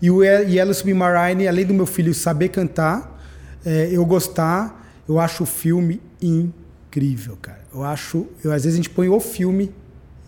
E 0.00 0.10
o 0.10 0.22
Ye- 0.22 0.54
Yellow 0.56 0.72
Submarine, 0.74 1.48
além 1.48 1.66
do 1.66 1.74
meu 1.74 1.86
filho 1.86 2.14
saber 2.14 2.48
cantar, 2.50 3.20
é, 3.64 3.88
eu 3.90 4.04
gostar, 4.06 4.92
eu 5.08 5.18
acho 5.18 5.42
o 5.42 5.46
filme 5.46 6.00
incrível, 6.22 7.36
cara. 7.40 7.60
Eu 7.74 7.84
acho, 7.84 8.26
eu, 8.44 8.52
às 8.52 8.62
vezes 8.64 8.74
a 8.74 8.76
gente 8.76 8.90
põe 8.90 9.08
o 9.08 9.20
filme 9.20 9.70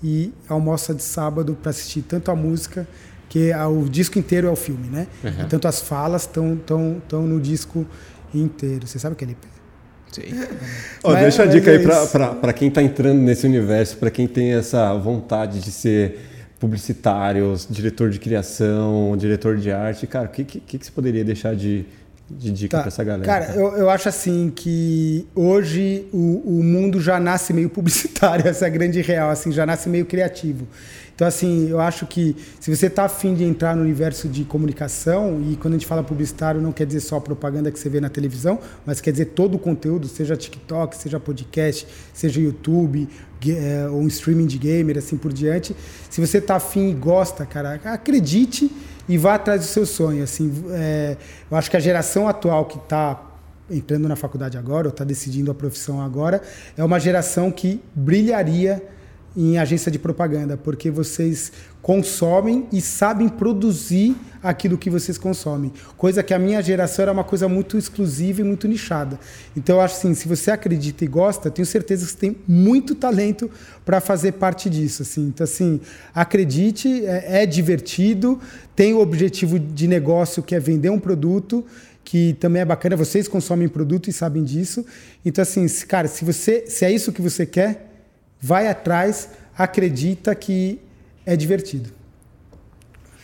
e 0.02 0.32
almoça 0.48 0.94
de 0.94 1.02
sábado 1.02 1.56
para 1.60 1.70
assistir 1.70 2.02
tanto 2.02 2.30
a 2.30 2.36
música 2.36 2.86
que 3.28 3.52
a- 3.52 3.68
o 3.68 3.88
disco 3.88 4.18
inteiro 4.18 4.48
é 4.48 4.50
o 4.50 4.56
filme, 4.56 4.88
né? 4.88 5.06
Uhum. 5.22 5.48
Tanto 5.48 5.68
as 5.68 5.80
falas 5.80 6.22
estão 6.22 6.56
tão, 6.56 7.00
tão 7.08 7.22
no 7.26 7.40
disco 7.40 7.86
inteiro. 8.34 8.86
Você 8.86 8.98
sabe 8.98 9.12
o 9.14 9.16
que 9.16 9.24
é? 9.24 9.28
Sim. 10.10 10.22
Ó, 11.04 11.12
Mas- 11.12 11.20
deixa 11.22 11.42
a 11.44 11.46
dica 11.46 11.70
é 11.70 11.76
aí 11.76 11.82
pra 12.40 12.52
quem 12.52 12.70
tá 12.70 12.82
entrando 12.82 13.18
nesse 13.20 13.46
universo, 13.46 13.96
pra 13.98 14.10
quem 14.10 14.26
tem 14.26 14.52
essa 14.54 14.92
vontade 14.94 15.60
de 15.60 15.70
ser 15.70 16.18
publicitário, 16.60 17.56
diretor 17.70 18.10
de 18.10 18.20
criação, 18.20 19.16
diretor 19.16 19.56
de 19.56 19.72
arte. 19.72 20.06
Cara, 20.06 20.26
o 20.26 20.28
que, 20.28 20.44
que, 20.44 20.60
que 20.78 20.84
você 20.84 20.92
poderia 20.92 21.24
deixar 21.24 21.56
de, 21.56 21.86
de 22.30 22.52
dica 22.52 22.76
Tá. 22.76 22.82
pra 22.82 22.88
essa 22.88 23.02
galera? 23.02 23.24
Cara, 23.24 23.54
eu, 23.56 23.76
eu 23.78 23.90
acho 23.90 24.08
assim 24.08 24.52
que 24.54 25.26
hoje 25.34 26.06
o, 26.12 26.58
o 26.58 26.62
mundo 26.62 27.00
já 27.00 27.18
nasce 27.18 27.52
meio 27.54 27.70
publicitário, 27.70 28.46
essa 28.48 28.66
é 28.66 28.68
a 28.68 28.70
grande 28.70 29.00
real, 29.00 29.30
assim, 29.30 29.50
já 29.50 29.64
nasce 29.64 29.88
meio 29.88 30.04
criativo. 30.04 30.68
Então, 31.20 31.28
assim, 31.28 31.68
eu 31.68 31.78
acho 31.78 32.06
que 32.06 32.34
se 32.58 32.74
você 32.74 32.86
está 32.86 33.04
afim 33.04 33.34
de 33.34 33.44
entrar 33.44 33.76
no 33.76 33.82
universo 33.82 34.26
de 34.26 34.42
comunicação, 34.42 35.38
e 35.50 35.54
quando 35.54 35.74
a 35.74 35.76
gente 35.76 35.86
fala 35.86 36.02
publicitário, 36.02 36.62
não 36.62 36.72
quer 36.72 36.86
dizer 36.86 37.00
só 37.00 37.16
a 37.18 37.20
propaganda 37.20 37.70
que 37.70 37.78
você 37.78 37.90
vê 37.90 38.00
na 38.00 38.08
televisão, 38.08 38.58
mas 38.86 39.02
quer 39.02 39.10
dizer 39.10 39.26
todo 39.26 39.56
o 39.56 39.58
conteúdo, 39.58 40.08
seja 40.08 40.34
TikTok, 40.34 40.96
seja 40.96 41.20
podcast, 41.20 41.86
seja 42.14 42.40
YouTube, 42.40 43.06
é, 43.46 43.86
ou 43.90 44.00
um 44.00 44.06
streaming 44.06 44.46
de 44.46 44.56
gamer, 44.56 44.96
assim 44.96 45.18
por 45.18 45.30
diante. 45.30 45.76
Se 46.08 46.26
você 46.26 46.38
está 46.38 46.56
afim 46.56 46.88
e 46.88 46.94
gosta, 46.94 47.44
cara, 47.44 47.78
acredite 47.84 48.72
e 49.06 49.18
vá 49.18 49.34
atrás 49.34 49.60
do 49.60 49.66
seu 49.66 49.84
sonho. 49.84 50.24
Assim, 50.24 50.50
é, 50.70 51.18
eu 51.50 51.54
acho 51.54 51.70
que 51.70 51.76
a 51.76 51.80
geração 51.80 52.28
atual 52.28 52.64
que 52.64 52.78
está 52.78 53.22
entrando 53.70 54.08
na 54.08 54.16
faculdade 54.16 54.56
agora, 54.56 54.88
ou 54.88 54.90
está 54.90 55.04
decidindo 55.04 55.50
a 55.50 55.54
profissão 55.54 56.00
agora, 56.00 56.40
é 56.78 56.82
uma 56.82 56.98
geração 56.98 57.52
que 57.52 57.78
brilharia 57.94 58.82
em 59.36 59.58
agência 59.58 59.90
de 59.90 59.98
propaganda, 59.98 60.56
porque 60.56 60.90
vocês 60.90 61.52
consomem 61.80 62.66
e 62.72 62.80
sabem 62.80 63.28
produzir 63.28 64.16
aquilo 64.42 64.76
que 64.76 64.90
vocês 64.90 65.16
consomem. 65.16 65.72
Coisa 65.96 66.22
que 66.22 66.34
a 66.34 66.38
minha 66.38 66.60
geração 66.62 67.04
era 67.04 67.12
uma 67.12 67.24
coisa 67.24 67.48
muito 67.48 67.78
exclusiva 67.78 68.40
e 68.40 68.44
muito 68.44 68.66
nichada. 68.66 69.18
Então 69.56 69.76
eu 69.76 69.82
acho 69.82 69.96
assim, 69.96 70.14
se 70.14 70.26
você 70.26 70.50
acredita 70.50 71.04
e 71.04 71.08
gosta, 71.08 71.50
tenho 71.50 71.66
certeza 71.66 72.04
que 72.04 72.12
você 72.12 72.18
tem 72.18 72.36
muito 72.46 72.94
talento 72.94 73.50
para 73.84 74.00
fazer 74.00 74.32
parte 74.32 74.68
disso, 74.68 75.02
assim. 75.02 75.28
Então 75.28 75.44
assim, 75.44 75.80
acredite, 76.14 77.04
é, 77.06 77.42
é 77.42 77.46
divertido, 77.46 78.40
tem 78.74 78.92
o 78.94 79.00
objetivo 79.00 79.58
de 79.58 79.86
negócio 79.86 80.42
que 80.42 80.54
é 80.54 80.60
vender 80.60 80.90
um 80.90 80.98
produto 80.98 81.64
que 82.02 82.32
também 82.40 82.62
é 82.62 82.64
bacana, 82.64 82.96
vocês 82.96 83.28
consomem 83.28 83.68
produto 83.68 84.08
e 84.08 84.12
sabem 84.12 84.42
disso. 84.42 84.84
Então 85.24 85.42
assim, 85.42 85.66
cara, 85.86 86.08
se 86.08 86.24
você 86.24 86.64
se 86.66 86.84
é 86.84 86.90
isso 86.90 87.12
que 87.12 87.22
você 87.22 87.46
quer, 87.46 87.89
vai 88.40 88.66
atrás, 88.68 89.30
acredita 89.56 90.34
que 90.34 90.80
é 91.26 91.36
divertido. 91.36 91.90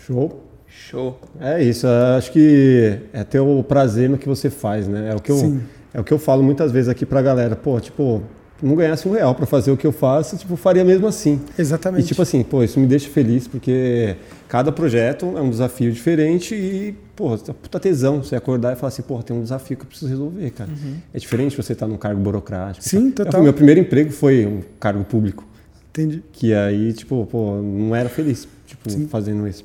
Show. 0.07 0.45
Show. 0.69 1.19
É 1.41 1.63
isso, 1.63 1.87
eu 1.87 2.17
acho 2.17 2.31
que 2.31 3.01
é 3.13 3.25
ter 3.25 3.41
o 3.41 3.63
prazer 3.63 4.09
no 4.09 4.19
que 4.19 4.29
você 4.29 4.51
faz, 4.51 4.87
né? 4.87 5.11
É 5.11 5.15
o 5.15 5.21
que 5.21 5.33
eu, 5.33 5.37
Sim. 5.37 5.63
é 5.93 6.01
o 6.01 6.05
que 6.05 6.13
eu 6.13 6.19
falo 6.19 6.43
muitas 6.43 6.71
vezes 6.71 6.89
aqui 6.89 7.07
pra 7.07 7.23
galera. 7.23 7.57
Pô, 7.57 7.81
tipo, 7.81 8.23
não 8.63 8.75
ganhasse 8.75 9.07
um 9.09 9.13
real 9.13 9.35
pra 9.35 9.45
fazer 9.47 9.71
o 9.71 9.77
que 9.77 9.87
eu 9.87 9.93
faço, 9.93 10.37
tipo, 10.37 10.57
faria 10.57 10.85
mesmo 10.85 11.07
assim. 11.07 11.41
Exatamente. 11.59 12.05
E 12.05 12.07
tipo 12.09 12.23
assim, 12.23 12.43
pô, 12.43 12.63
isso 12.63 12.81
me 12.81 12.87
deixa 12.87 13.09
feliz 13.09 13.47
porque 13.47 14.17
cada 14.49 14.73
projeto 14.73 15.35
é 15.37 15.41
um 15.41 15.51
desafio 15.51 15.93
diferente 15.93 16.55
e, 16.55 16.95
pô, 17.15 17.35
é 17.35 17.39
puta 17.53 17.79
tesão 17.79 18.23
você 18.23 18.35
acordar 18.37 18.73
e 18.73 18.77
falar 18.77 18.89
assim, 18.89 19.03
pô, 19.03 19.23
tem 19.23 19.37
um 19.37 19.43
desafio 19.43 19.77
que 19.77 19.83
eu 19.83 19.87
preciso 19.89 20.11
resolver, 20.11 20.51
cara. 20.51 20.71
É 21.13 21.19
diferente 21.19 21.57
você 21.57 21.73
estar 21.75 21.87
num 21.87 21.97
cargo 21.99 22.21
burocrático. 22.21 22.83
Sim, 22.85 23.11
tá? 23.11 23.25
total. 23.25 23.43
Meu 23.43 23.53
primeiro 23.53 23.81
emprego 23.81 24.11
foi 24.11 24.47
um 24.47 24.63
cargo 24.81 25.05
público. 25.05 25.45
Entendi. 25.91 26.23
Que 26.33 26.53
aí, 26.55 26.93
tipo, 26.93 27.27
pô, 27.27 27.57
não 27.63 27.95
era 27.95 28.09
feliz, 28.09 28.47
tipo, 28.67 28.91
fazendo 29.09 29.47
isso. 29.49 29.65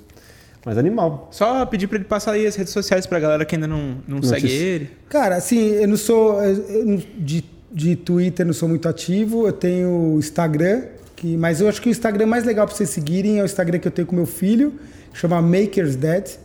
Mas 0.65 0.77
animal. 0.77 1.27
Só 1.31 1.65
pedir 1.65 1.87
pra 1.87 1.97
ele 1.97 2.05
passar 2.05 2.33
aí 2.33 2.45
as 2.45 2.55
redes 2.55 2.71
sociais 2.71 3.05
pra 3.07 3.19
galera 3.19 3.43
que 3.43 3.55
ainda 3.55 3.67
não, 3.67 3.95
não 4.07 4.21
segue 4.21 4.47
ele. 4.47 4.89
Cara, 5.09 5.35
assim, 5.35 5.57
eu 5.71 5.87
não 5.87 5.97
sou 5.97 6.41
eu 6.43 6.85
não- 6.85 7.01
de 7.17 7.43
de 7.71 7.95
Twitter 7.95 8.45
não 8.45 8.53
sou 8.53 8.67
muito 8.67 8.87
ativo, 8.87 9.47
eu 9.47 9.53
tenho 9.53 10.17
Instagram, 10.19 10.83
que, 11.15 11.37
mas 11.37 11.61
eu 11.61 11.69
acho 11.69 11.81
que 11.81 11.89
o 11.89 11.91
Instagram 11.91 12.25
mais 12.25 12.43
legal 12.43 12.67
para 12.67 12.75
vocês 12.75 12.89
seguirem 12.89 13.39
é 13.39 13.43
o 13.43 13.45
Instagram 13.45 13.79
que 13.79 13.87
eu 13.87 13.91
tenho 13.91 14.07
com 14.07 14.15
meu 14.15 14.25
filho, 14.25 14.73
que 15.11 15.17
chama 15.17 15.41
Makers 15.41 15.95
Dead, 15.95 16.37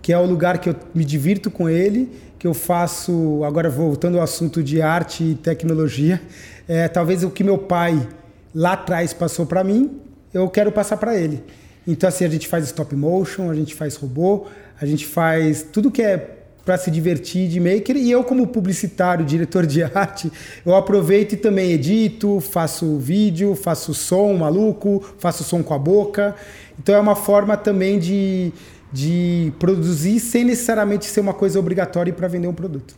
que 0.00 0.12
é 0.12 0.18
o 0.18 0.24
lugar 0.24 0.58
que 0.58 0.70
eu 0.70 0.76
me 0.94 1.04
divirto 1.04 1.50
com 1.50 1.68
ele, 1.68 2.10
que 2.38 2.46
eu 2.46 2.54
faço, 2.54 3.42
agora 3.44 3.68
voltando 3.68 4.18
ao 4.18 4.22
assunto 4.22 4.62
de 4.62 4.80
arte 4.80 5.24
e 5.24 5.34
tecnologia, 5.34 6.20
é, 6.68 6.86
talvez 6.86 7.24
o 7.24 7.30
que 7.30 7.42
meu 7.42 7.58
pai 7.58 8.08
lá 8.54 8.74
atrás 8.74 9.12
passou 9.12 9.44
para 9.44 9.64
mim, 9.64 10.00
eu 10.32 10.48
quero 10.48 10.70
passar 10.70 10.96
para 10.96 11.16
ele. 11.16 11.42
Então 11.86 12.08
assim, 12.08 12.24
a 12.24 12.28
gente 12.28 12.46
faz 12.46 12.64
stop 12.66 12.94
motion, 12.94 13.50
a 13.50 13.54
gente 13.54 13.74
faz 13.74 13.96
robô, 13.96 14.46
a 14.80 14.86
gente 14.86 15.06
faz 15.06 15.62
tudo 15.62 15.90
que 15.90 16.02
é 16.02 16.37
para 16.68 16.76
se 16.76 16.90
divertir 16.90 17.48
de 17.48 17.58
maker 17.58 17.96
e 17.96 18.10
eu 18.10 18.22
como 18.22 18.46
publicitário, 18.46 19.24
diretor 19.24 19.64
de 19.64 19.80
arte, 19.88 20.30
eu 20.66 20.76
aproveito 20.76 21.32
e 21.32 21.36
também 21.38 21.72
edito, 21.72 22.40
faço 22.40 22.98
vídeo, 22.98 23.54
faço 23.54 23.94
som 23.94 24.34
maluco, 24.34 25.02
faço 25.18 25.42
som 25.44 25.62
com 25.62 25.72
a 25.72 25.78
boca. 25.78 26.36
Então 26.78 26.94
é 26.94 27.00
uma 27.00 27.16
forma 27.16 27.56
também 27.56 27.98
de, 27.98 28.52
de 28.92 29.50
produzir 29.58 30.20
sem 30.20 30.44
necessariamente 30.44 31.06
ser 31.06 31.20
uma 31.20 31.32
coisa 31.32 31.58
obrigatória 31.58 32.12
para 32.12 32.28
vender 32.28 32.48
um 32.48 32.54
produto. 32.54 32.94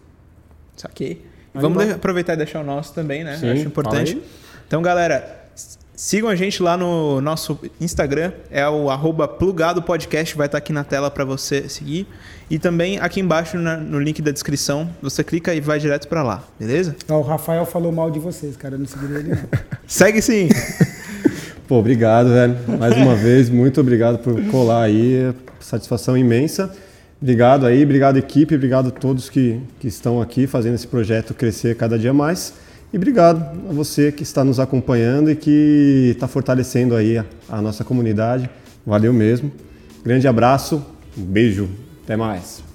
Saquei. 0.76 1.24
Vamos 1.54 1.92
aproveitar 1.92 2.32
e 2.32 2.38
deixar 2.38 2.62
o 2.62 2.64
nosso 2.64 2.92
também, 2.92 3.22
né? 3.22 3.36
Sim, 3.36 3.50
Acho 3.50 3.68
importante. 3.68 4.20
Então, 4.66 4.82
galera, 4.82 5.39
Sigam 6.02 6.30
a 6.30 6.34
gente 6.34 6.62
lá 6.62 6.78
no 6.78 7.20
nosso 7.20 7.60
Instagram, 7.78 8.32
é 8.50 8.66
o 8.66 8.88
arroba 8.88 9.28
plugado 9.28 9.82
podcast, 9.82 10.34
vai 10.34 10.46
estar 10.46 10.56
aqui 10.56 10.72
na 10.72 10.82
tela 10.82 11.10
para 11.10 11.26
você 11.26 11.68
seguir. 11.68 12.06
E 12.48 12.58
também 12.58 12.98
aqui 12.98 13.20
embaixo 13.20 13.58
na, 13.58 13.76
no 13.76 14.00
link 14.00 14.22
da 14.22 14.30
descrição, 14.30 14.88
você 15.02 15.22
clica 15.22 15.54
e 15.54 15.60
vai 15.60 15.78
direto 15.78 16.08
para 16.08 16.22
lá, 16.22 16.42
beleza? 16.58 16.96
o 17.06 17.20
Rafael 17.20 17.66
falou 17.66 17.92
mal 17.92 18.10
de 18.10 18.18
vocês, 18.18 18.56
cara, 18.56 18.76
eu 18.76 18.78
não 18.78 18.86
segurei 18.86 19.18
ele 19.18 19.28
não. 19.28 19.42
Segue 19.86 20.22
sim! 20.22 20.48
Pô, 21.68 21.76
obrigado, 21.80 22.30
velho. 22.30 22.56
Mais 22.78 22.96
uma 22.96 23.14
vez, 23.14 23.50
muito 23.50 23.78
obrigado 23.78 24.20
por 24.20 24.42
colar 24.46 24.84
aí, 24.84 25.34
satisfação 25.60 26.16
imensa. 26.16 26.74
Obrigado 27.20 27.66
aí, 27.66 27.84
obrigado 27.84 28.16
equipe, 28.16 28.54
obrigado 28.54 28.88
a 28.88 28.90
todos 28.90 29.28
que, 29.28 29.60
que 29.78 29.88
estão 29.88 30.18
aqui 30.18 30.46
fazendo 30.46 30.76
esse 30.76 30.86
projeto 30.86 31.34
crescer 31.34 31.76
cada 31.76 31.98
dia 31.98 32.14
mais. 32.14 32.54
E 32.92 32.96
obrigado 32.96 33.40
a 33.68 33.72
você 33.72 34.10
que 34.10 34.24
está 34.24 34.42
nos 34.42 34.58
acompanhando 34.58 35.30
e 35.30 35.36
que 35.36 36.10
está 36.12 36.26
fortalecendo 36.26 36.96
aí 36.96 37.18
a, 37.18 37.24
a 37.48 37.62
nossa 37.62 37.84
comunidade. 37.84 38.50
Valeu 38.84 39.12
mesmo. 39.12 39.52
Grande 40.04 40.26
abraço, 40.26 40.84
um 41.16 41.22
beijo, 41.22 41.68
até 42.02 42.16
mais. 42.16 42.69